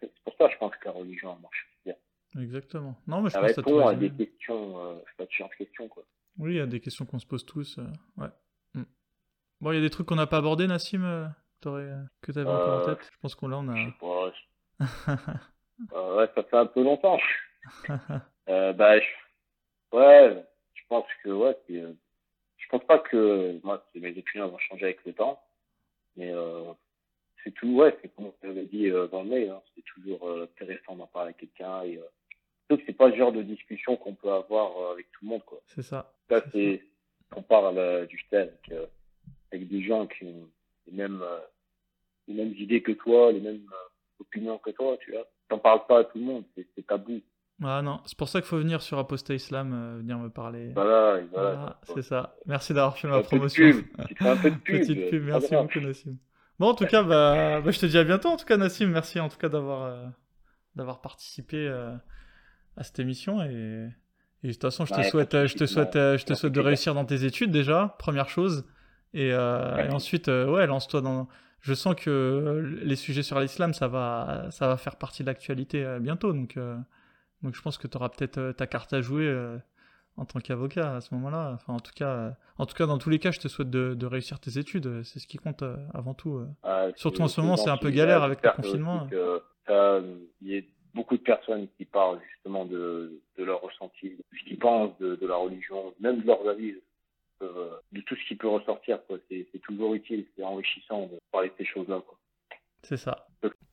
C'est 0.00 0.10
pour 0.24 0.34
ça, 0.38 0.48
je 0.48 0.56
pense 0.58 0.74
que 0.76 0.84
la 0.86 0.92
religion 0.92 1.36
marche 1.42 1.68
bien. 1.84 1.94
Exactement. 2.40 2.94
Non, 3.06 3.20
mais 3.22 3.28
je 3.28 3.34
Ça 3.34 3.40
pense 3.40 3.56
répond 3.56 3.86
à 3.86 3.94
des 3.94 4.10
questions, 4.10 4.78
euh, 4.84 4.94
ça 5.18 5.26
te 5.26 5.32
change 5.32 5.54
questions 5.56 5.88
quoi. 5.88 6.04
Oui, 6.38 6.52
il 6.52 6.56
y 6.56 6.60
a 6.60 6.66
des 6.66 6.80
questions 6.80 7.06
qu'on 7.06 7.18
se 7.18 7.26
pose 7.26 7.44
tous. 7.46 7.78
euh, 7.78 7.86
ouais. 8.18 8.28
Mm. 8.74 8.82
Bon, 9.60 9.72
il 9.72 9.76
y 9.76 9.78
a 9.78 9.82
des 9.82 9.90
trucs 9.90 10.06
qu'on 10.06 10.16
n'a 10.16 10.26
pas 10.26 10.38
abordés, 10.38 10.66
Nassim, 10.66 11.02
euh, 11.04 11.26
t'aurais, 11.60 11.82
euh, 11.84 12.02
que 12.20 12.32
tu 12.32 12.38
avais 12.38 12.50
encore 12.50 12.74
en 12.74 12.84
tête? 12.96 13.08
Je 13.10 13.18
pense 13.20 13.34
qu'on 13.34 13.48
là, 13.48 13.58
on 13.58 13.74
Je 13.74 13.82
sais 13.84 13.88
a. 13.88 14.00
pas. 14.00 14.32
je- 14.32 15.92
euh, 15.96 16.16
ouais, 16.16 16.30
ça 16.34 16.42
fait 16.44 16.56
un 16.56 16.66
peu 16.66 16.82
longtemps. 16.82 17.18
Euh, 18.48 18.72
bah, 18.72 19.00
je... 19.00 19.06
ouais, 19.92 20.44
je 20.74 20.82
pense 20.88 21.04
que 21.24 21.30
ouais, 21.30 21.58
c'est, 21.66 21.80
euh, 21.80 21.92
je 22.58 22.68
pense 22.68 22.84
pas 22.84 23.00
que 23.00 23.58
moi, 23.64 23.84
mes 23.96 24.16
opinions 24.16 24.46
vont 24.48 24.58
changer 24.58 24.84
avec 24.84 25.04
le 25.04 25.12
temps, 25.14 25.42
mais 26.16 26.30
euh, 26.32 26.72
c'est 27.42 27.50
tout, 27.50 27.74
ouais, 27.74 27.98
c'est 28.00 28.14
comme 28.14 28.26
on 28.26 28.34
l'avait 28.46 28.66
dit 28.66 28.88
euh, 28.88 29.08
dans 29.08 29.24
le 29.24 29.30
mail, 29.30 29.50
hein, 29.50 29.60
c'est 29.74 29.82
toujours 29.82 30.28
euh, 30.28 30.44
intéressant 30.44 30.94
d'en 30.94 31.08
parler 31.08 31.30
avec 31.30 31.38
quelqu'un 31.38 31.82
et 31.82 31.98
euh, 31.98 32.04
surtout 32.68 32.82
que 32.82 32.86
c'est 32.86 32.96
pas 32.96 33.08
le 33.08 33.16
genre 33.16 33.32
de 33.32 33.42
discussion 33.42 33.96
qu'on 33.96 34.14
peut 34.14 34.30
avoir 34.32 34.92
avec 34.92 35.10
tout 35.10 35.24
le 35.24 35.30
monde, 35.30 35.44
quoi. 35.44 35.58
c'est 35.66 35.82
ça. 35.82 36.12
Là, 36.30 36.42
C'est 36.52 36.82
on 37.34 37.42
parle 37.42 37.78
euh, 37.78 38.06
du 38.06 38.18
thème 38.30 38.48
avec, 38.48 38.72
euh, 38.72 38.86
avec 39.52 39.68
des 39.68 39.82
gens 39.82 40.06
qui 40.06 40.24
ont 40.24 40.48
les 40.86 40.92
mêmes, 40.92 41.22
euh, 41.22 41.38
les 42.28 42.34
mêmes 42.34 42.54
idées 42.56 42.82
que 42.82 42.92
toi, 42.92 43.32
les 43.32 43.40
mêmes 43.40 43.66
opinions 44.20 44.58
que 44.58 44.70
toi, 44.70 44.96
tu 45.00 45.12
vois. 45.12 45.26
T'en 45.48 45.58
parles 45.58 45.86
pas 45.86 46.00
à 46.00 46.04
tout 46.04 46.18
le 46.18 46.24
monde, 46.24 46.44
c'est, 46.56 46.86
tabou. 46.86 47.20
Ah 47.62 47.80
non, 47.80 48.00
c'est 48.04 48.18
pour 48.18 48.28
ça 48.28 48.40
qu'il 48.40 48.48
faut 48.48 48.58
venir 48.58 48.82
sur 48.82 48.98
Apostat 48.98 49.34
Islam, 49.34 49.72
euh, 49.72 49.98
venir 49.98 50.18
me 50.18 50.28
parler. 50.28 50.72
Voilà, 50.74 51.22
voilà. 51.32 51.54
Voilà, 51.54 51.80
c'est 51.94 52.02
ça. 52.02 52.36
Merci 52.44 52.74
d'avoir 52.74 52.98
fait 52.98 53.08
ma 53.08 53.22
promotion. 53.22 53.64
pub. 53.64 54.06
Tu 54.08 54.14
fais 54.14 54.28
un 54.28 54.36
peu 54.36 54.50
de 54.50 54.56
pub. 54.56 54.76
Petite 54.80 55.10
pub, 55.10 55.24
merci 55.24 55.54
beaucoup 55.54 55.80
Nassim. 55.80 56.18
Bon, 56.58 56.68
en 56.68 56.74
tout 56.74 56.86
cas, 56.86 57.02
bah, 57.02 57.60
bah, 57.60 57.70
je 57.70 57.78
te 57.78 57.86
dis 57.86 57.96
à 57.96 58.04
bientôt. 58.04 58.28
En 58.28 58.36
tout 58.36 58.44
cas, 58.44 58.56
Nassim, 58.56 58.88
merci 58.88 59.20
en 59.20 59.28
tout 59.28 59.38
cas 59.38 59.48
d'avoir 59.48 59.84
euh, 59.84 60.06
d'avoir 60.74 61.00
participé 61.00 61.56
euh, 61.56 61.94
à 62.76 62.82
cette 62.82 62.98
émission 62.98 63.42
et, 63.42 63.88
et 64.46 64.48
de 64.48 64.52
toute 64.54 64.62
façon, 64.62 64.84
je 64.86 64.92
te 64.92 64.98
Ouais, 64.98 65.04
souhaite, 65.04 65.34
euh, 65.34 65.46
je 65.46 65.54
te 65.56 65.66
souhaite, 65.66 65.96
euh, 65.96 66.16
je 66.18 66.24
te 66.24 66.34
souhaite 66.34 66.52
de 66.52 66.60
réussir 66.60 66.94
dans 66.94 67.04
tes 67.04 67.24
études 67.24 67.50
déjà, 67.50 67.94
première 67.98 68.28
chose, 68.28 68.64
et, 69.14 69.32
euh, 69.32 69.76
et 69.88 69.92
ensuite, 69.92 70.28
euh, 70.28 70.50
ouais, 70.50 70.66
lance-toi 70.66 71.00
dans. 71.00 71.28
Je 71.60 71.74
sens 71.74 71.94
que 71.96 72.78
les 72.82 72.96
sujets 72.96 73.22
sur 73.22 73.40
l'islam, 73.40 73.72
ça 73.74 73.88
va, 73.88 74.46
ça 74.50 74.68
va 74.68 74.76
faire 74.76 74.96
partie 74.96 75.22
de 75.22 75.26
l'actualité 75.28 75.84
bientôt, 76.00 76.32
donc, 76.32 76.56
euh, 76.56 76.76
donc 77.42 77.54
je 77.56 77.62
pense 77.62 77.76
que 77.76 77.88
tu 77.88 77.96
auras 77.96 78.08
peut-être 78.08 78.52
ta 78.52 78.66
carte 78.66 78.92
à 78.92 79.00
jouer. 79.00 79.28
en 80.18 80.24
tant 80.24 80.40
qu'avocat 80.40 80.96
à 80.96 81.00
ce 81.02 81.12
moment-là. 81.14 81.50
Enfin, 81.54 81.74
en 81.74 81.80
tout 81.80 81.92
cas, 81.94 82.34
en 82.56 82.64
tout 82.64 82.74
cas, 82.74 82.86
dans 82.86 82.96
tous 82.96 83.10
les 83.10 83.18
cas, 83.18 83.32
je 83.32 83.38
te 83.40 83.48
souhaite 83.48 83.68
de, 83.68 83.92
de 83.92 84.06
réussir 84.06 84.38
tes 84.40 84.58
études. 84.58 85.02
C'est 85.04 85.18
ce 85.18 85.26
qui 85.26 85.36
compte 85.36 85.62
avant 85.92 86.14
tout. 86.14 86.40
Ah, 86.62 86.86
Surtout 86.94 87.20
en 87.20 87.28
ce 87.28 87.38
moment, 87.42 87.56
c'est 87.58 87.68
un 87.68 87.76
peu 87.76 87.90
galère 87.90 88.22
avec 88.22 88.42
le 88.42 88.50
confinement. 88.50 89.06
que 89.08 89.42
Il 90.40 90.48
y 90.48 90.64
beaucoup 90.96 91.16
de 91.16 91.22
personnes 91.22 91.68
qui 91.76 91.84
parlent 91.84 92.20
justement 92.34 92.64
de, 92.64 93.20
de 93.38 93.44
leur 93.44 93.60
ressenti, 93.60 94.08
de 94.08 94.24
ce 94.36 94.42
qu'ils 94.44 94.58
pensent 94.58 94.98
de, 94.98 95.14
de 95.14 95.26
la 95.26 95.36
religion, 95.36 95.94
même 96.00 96.22
de 96.22 96.26
leurs 96.26 96.48
avis, 96.48 96.74
euh, 97.42 97.70
de 97.92 98.00
tout 98.00 98.16
ce 98.16 98.26
qui 98.26 98.34
peut 98.34 98.48
ressortir. 98.48 98.98
C'est 99.28 99.60
toujours 99.62 99.94
utile, 99.94 100.24
c'est 100.34 100.42
enrichissant 100.42 101.02
de 101.02 101.20
parler 101.30 101.50
de 101.50 101.54
ces 101.58 101.66
choses-là. 101.66 102.02
C'est 102.82 102.96
ça. 102.96 103.28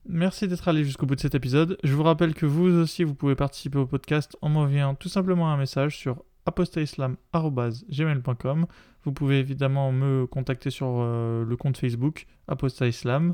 Merci 0.06 0.50
d'être 0.50 0.68
allé 0.68 0.84
jusqu'au 0.84 1.06
bout 1.06 1.16
de 1.16 1.22
cet 1.22 1.34
épisode. 1.34 1.78
Je 1.84 1.94
vous 1.94 2.04
rappelle 2.04 2.34
que 2.34 2.45
vous 2.45 2.68
aussi, 2.68 3.06
vous 3.06 3.16
pouvez 3.16 3.36
participer 3.36 3.78
au 3.78 3.88
podcast 3.88 4.36
en 4.41 4.50
m'envoyant 4.50 4.95
tout 4.95 5.08
simplement 5.08 5.50
un 5.50 5.56
message 5.56 5.98
sur 5.98 6.26
apostaislam.gmail.com. 6.45 8.66
Vous 9.04 9.14
pouvez 9.14 9.40
évidemment 9.40 9.94
me 9.94 10.28
contacter 10.28 10.72
sur 10.72 11.00
euh, 11.00 11.45
le 11.45 11.56
compte 11.56 11.78
Facebook 11.78 12.26
apostaislam. 12.50 13.34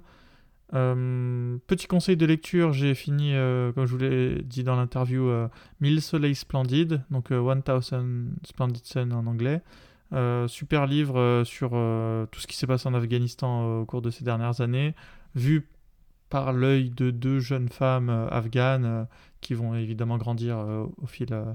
Euh, 0.76 1.58
petit 1.68 1.88
conseil 1.88 2.16
de 2.16 2.26
lecture, 2.26 2.74
j'ai 2.74 2.94
fini, 2.94 3.34
euh, 3.34 3.72
comme 3.72 3.86
je 3.88 3.92
vous 3.92 3.98
l'ai 3.98 4.42
dit 4.44 4.64
dans 4.64 4.76
l'interview, 4.76 5.28
euh, 5.28 5.48
1000 5.82 6.02
soleils 6.02 6.36
splendides, 6.36 7.02
donc 7.10 7.32
euh, 7.32 7.42
1000 7.42 7.64
Splendid 8.44 8.86
Sun 8.86 9.14
en 9.14 9.26
anglais. 9.26 9.62
Euh, 10.14 10.48
super 10.48 10.88
livre 10.88 11.20
euh, 11.20 11.44
sur 11.44 11.72
euh, 11.74 12.26
tout 12.32 12.40
ce 12.40 12.48
qui 12.48 12.56
s'est 12.58 12.66
passé 12.68 12.88
en 12.88 12.94
Afghanistan 12.96 13.64
euh, 13.64 13.82
au 13.82 13.86
cours 13.86 14.02
de 14.02 14.10
ces 14.10 14.24
dernières 14.24 14.62
années, 14.62 14.96
vu 15.36 15.68
par 16.30 16.54
l'œil 16.54 16.90
de 16.92 17.10
deux 17.12 17.40
jeunes 17.40 17.70
femmes 17.70 18.10
euh, 18.10 18.28
afghanes 18.30 18.86
euh, 18.86 19.04
qui 19.42 19.54
vont 19.56 19.76
évidemment 19.76 20.18
grandir 20.18 20.58
euh, 20.60 20.86
au 21.02 21.08
fil 21.08 21.28
euh, 21.32 21.46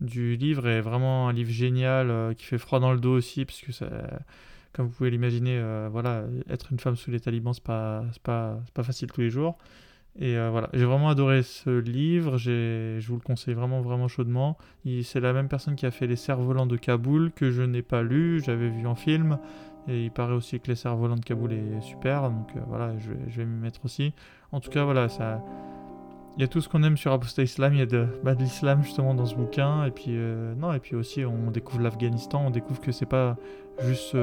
du 0.00 0.36
livre. 0.36 0.66
Et 0.68 0.80
vraiment 0.82 1.28
un 1.28 1.32
livre 1.32 1.50
génial 1.50 2.10
euh, 2.10 2.34
qui 2.34 2.44
fait 2.44 2.58
froid 2.58 2.80
dans 2.80 2.92
le 2.92 3.00
dos 3.00 3.16
aussi, 3.16 3.44
parce 3.46 3.60
que 3.60 3.72
ça- 3.72 3.86
comme 4.72 4.86
vous 4.86 4.92
pouvez 4.92 5.10
l'imaginer, 5.10 5.58
euh, 5.58 5.88
voilà, 5.90 6.24
être 6.48 6.72
une 6.72 6.78
femme 6.78 6.96
sous 6.96 7.10
les 7.10 7.20
talibans, 7.20 7.52
c'est 7.52 7.62
pas, 7.62 8.04
pas, 8.22 8.58
pas 8.74 8.82
facile 8.82 9.10
tous 9.10 9.20
les 9.20 9.30
jours. 9.30 9.56
Et 10.18 10.36
euh, 10.36 10.50
voilà, 10.50 10.68
j'ai 10.72 10.84
vraiment 10.84 11.08
adoré 11.08 11.42
ce 11.42 11.70
livre, 11.78 12.36
je 12.36 13.00
vous 13.06 13.14
le 13.14 13.20
conseille 13.20 13.54
vraiment, 13.54 13.80
vraiment 13.80 14.08
chaudement. 14.08 14.58
C'est 15.02 15.20
la 15.20 15.32
même 15.32 15.48
personne 15.48 15.76
qui 15.76 15.86
a 15.86 15.90
fait 15.90 16.06
Les 16.08 16.16
Cerfs-Volants 16.16 16.66
de 16.66 16.76
Kaboul, 16.76 17.30
que 17.32 17.50
je 17.50 17.62
n'ai 17.62 17.82
pas 17.82 18.02
lu, 18.02 18.42
j'avais 18.44 18.68
vu 18.68 18.86
en 18.86 18.96
film. 18.96 19.38
Et 19.88 20.04
il 20.04 20.10
paraît 20.10 20.34
aussi 20.34 20.58
que 20.60 20.66
Les 20.66 20.74
Cerfs-Volants 20.74 21.16
de 21.16 21.24
Kaboul 21.24 21.52
est 21.52 21.80
super, 21.80 22.30
donc 22.30 22.48
euh, 22.56 22.60
voilà, 22.66 22.98
je, 22.98 23.10
vais- 23.10 23.18
je 23.28 23.36
vais 23.38 23.46
m'y 23.46 23.60
mettre 23.60 23.84
aussi. 23.84 24.12
En 24.52 24.60
tout 24.60 24.70
cas, 24.70 24.84
voilà, 24.84 25.08
ça... 25.08 25.42
Il 26.36 26.42
y 26.42 26.44
a 26.44 26.48
tout 26.48 26.60
ce 26.60 26.68
qu'on 26.68 26.82
aime 26.84 26.96
sur 26.96 27.12
Apostat 27.12 27.42
Islam, 27.42 27.74
il 27.74 27.80
y 27.80 27.82
a 27.82 27.86
de, 27.86 28.06
bah, 28.22 28.34
de 28.34 28.42
l'islam 28.42 28.82
justement 28.82 29.14
dans 29.14 29.26
ce 29.26 29.34
bouquin, 29.34 29.84
et 29.84 29.90
puis, 29.90 30.06
euh, 30.10 30.54
non, 30.54 30.72
et 30.72 30.78
puis 30.78 30.94
aussi 30.94 31.24
on 31.24 31.50
découvre 31.50 31.82
l'Afghanistan, 31.82 32.46
on 32.46 32.50
découvre 32.50 32.80
que 32.80 32.92
c'est 32.92 33.04
pas 33.04 33.36
juste 33.82 34.16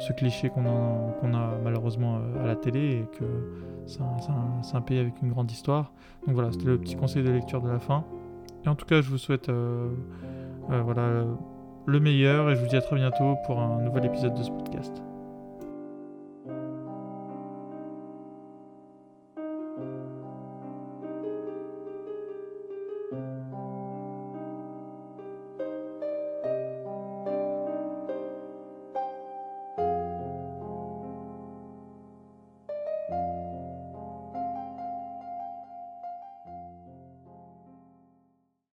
ce 0.00 0.12
cliché 0.12 0.50
qu'on 0.50 0.64
a, 0.66 1.58
malheureusement 1.62 2.16
euh, 2.16 2.44
à 2.44 2.46
la 2.46 2.56
télé, 2.56 3.02
et 3.02 3.18
que 3.18 3.24
c'est 3.86 4.00
un 4.76 4.80
pays 4.80 4.98
avec 4.98 5.14
une 5.22 5.30
grande 5.30 5.50
histoire. 5.50 5.92
Donc 6.26 6.34
voilà, 6.34 6.52
c'était 6.52 6.66
le 6.66 6.78
petit 6.78 6.96
conseil 6.96 7.22
de 7.22 7.30
lecture 7.30 7.60
de 7.60 7.68
la 7.68 7.78
fin. 7.78 8.04
Et 8.64 8.68
en 8.68 8.74
tout 8.74 8.86
cas, 8.86 9.00
je 9.00 9.10
vous 9.10 9.18
souhaite 9.18 9.48
euh, 9.48 9.88
euh, 10.70 10.82
voilà, 10.82 11.24
le 11.86 12.00
meilleur, 12.00 12.50
et 12.50 12.56
je 12.56 12.60
vous 12.60 12.68
dis 12.68 12.76
à 12.76 12.82
très 12.82 12.96
bientôt 12.96 13.36
pour 13.46 13.58
un 13.58 13.82
nouvel 13.82 14.04
épisode 14.06 14.34
de 14.34 14.42
ce 14.42 14.50
podcast. 14.50 15.02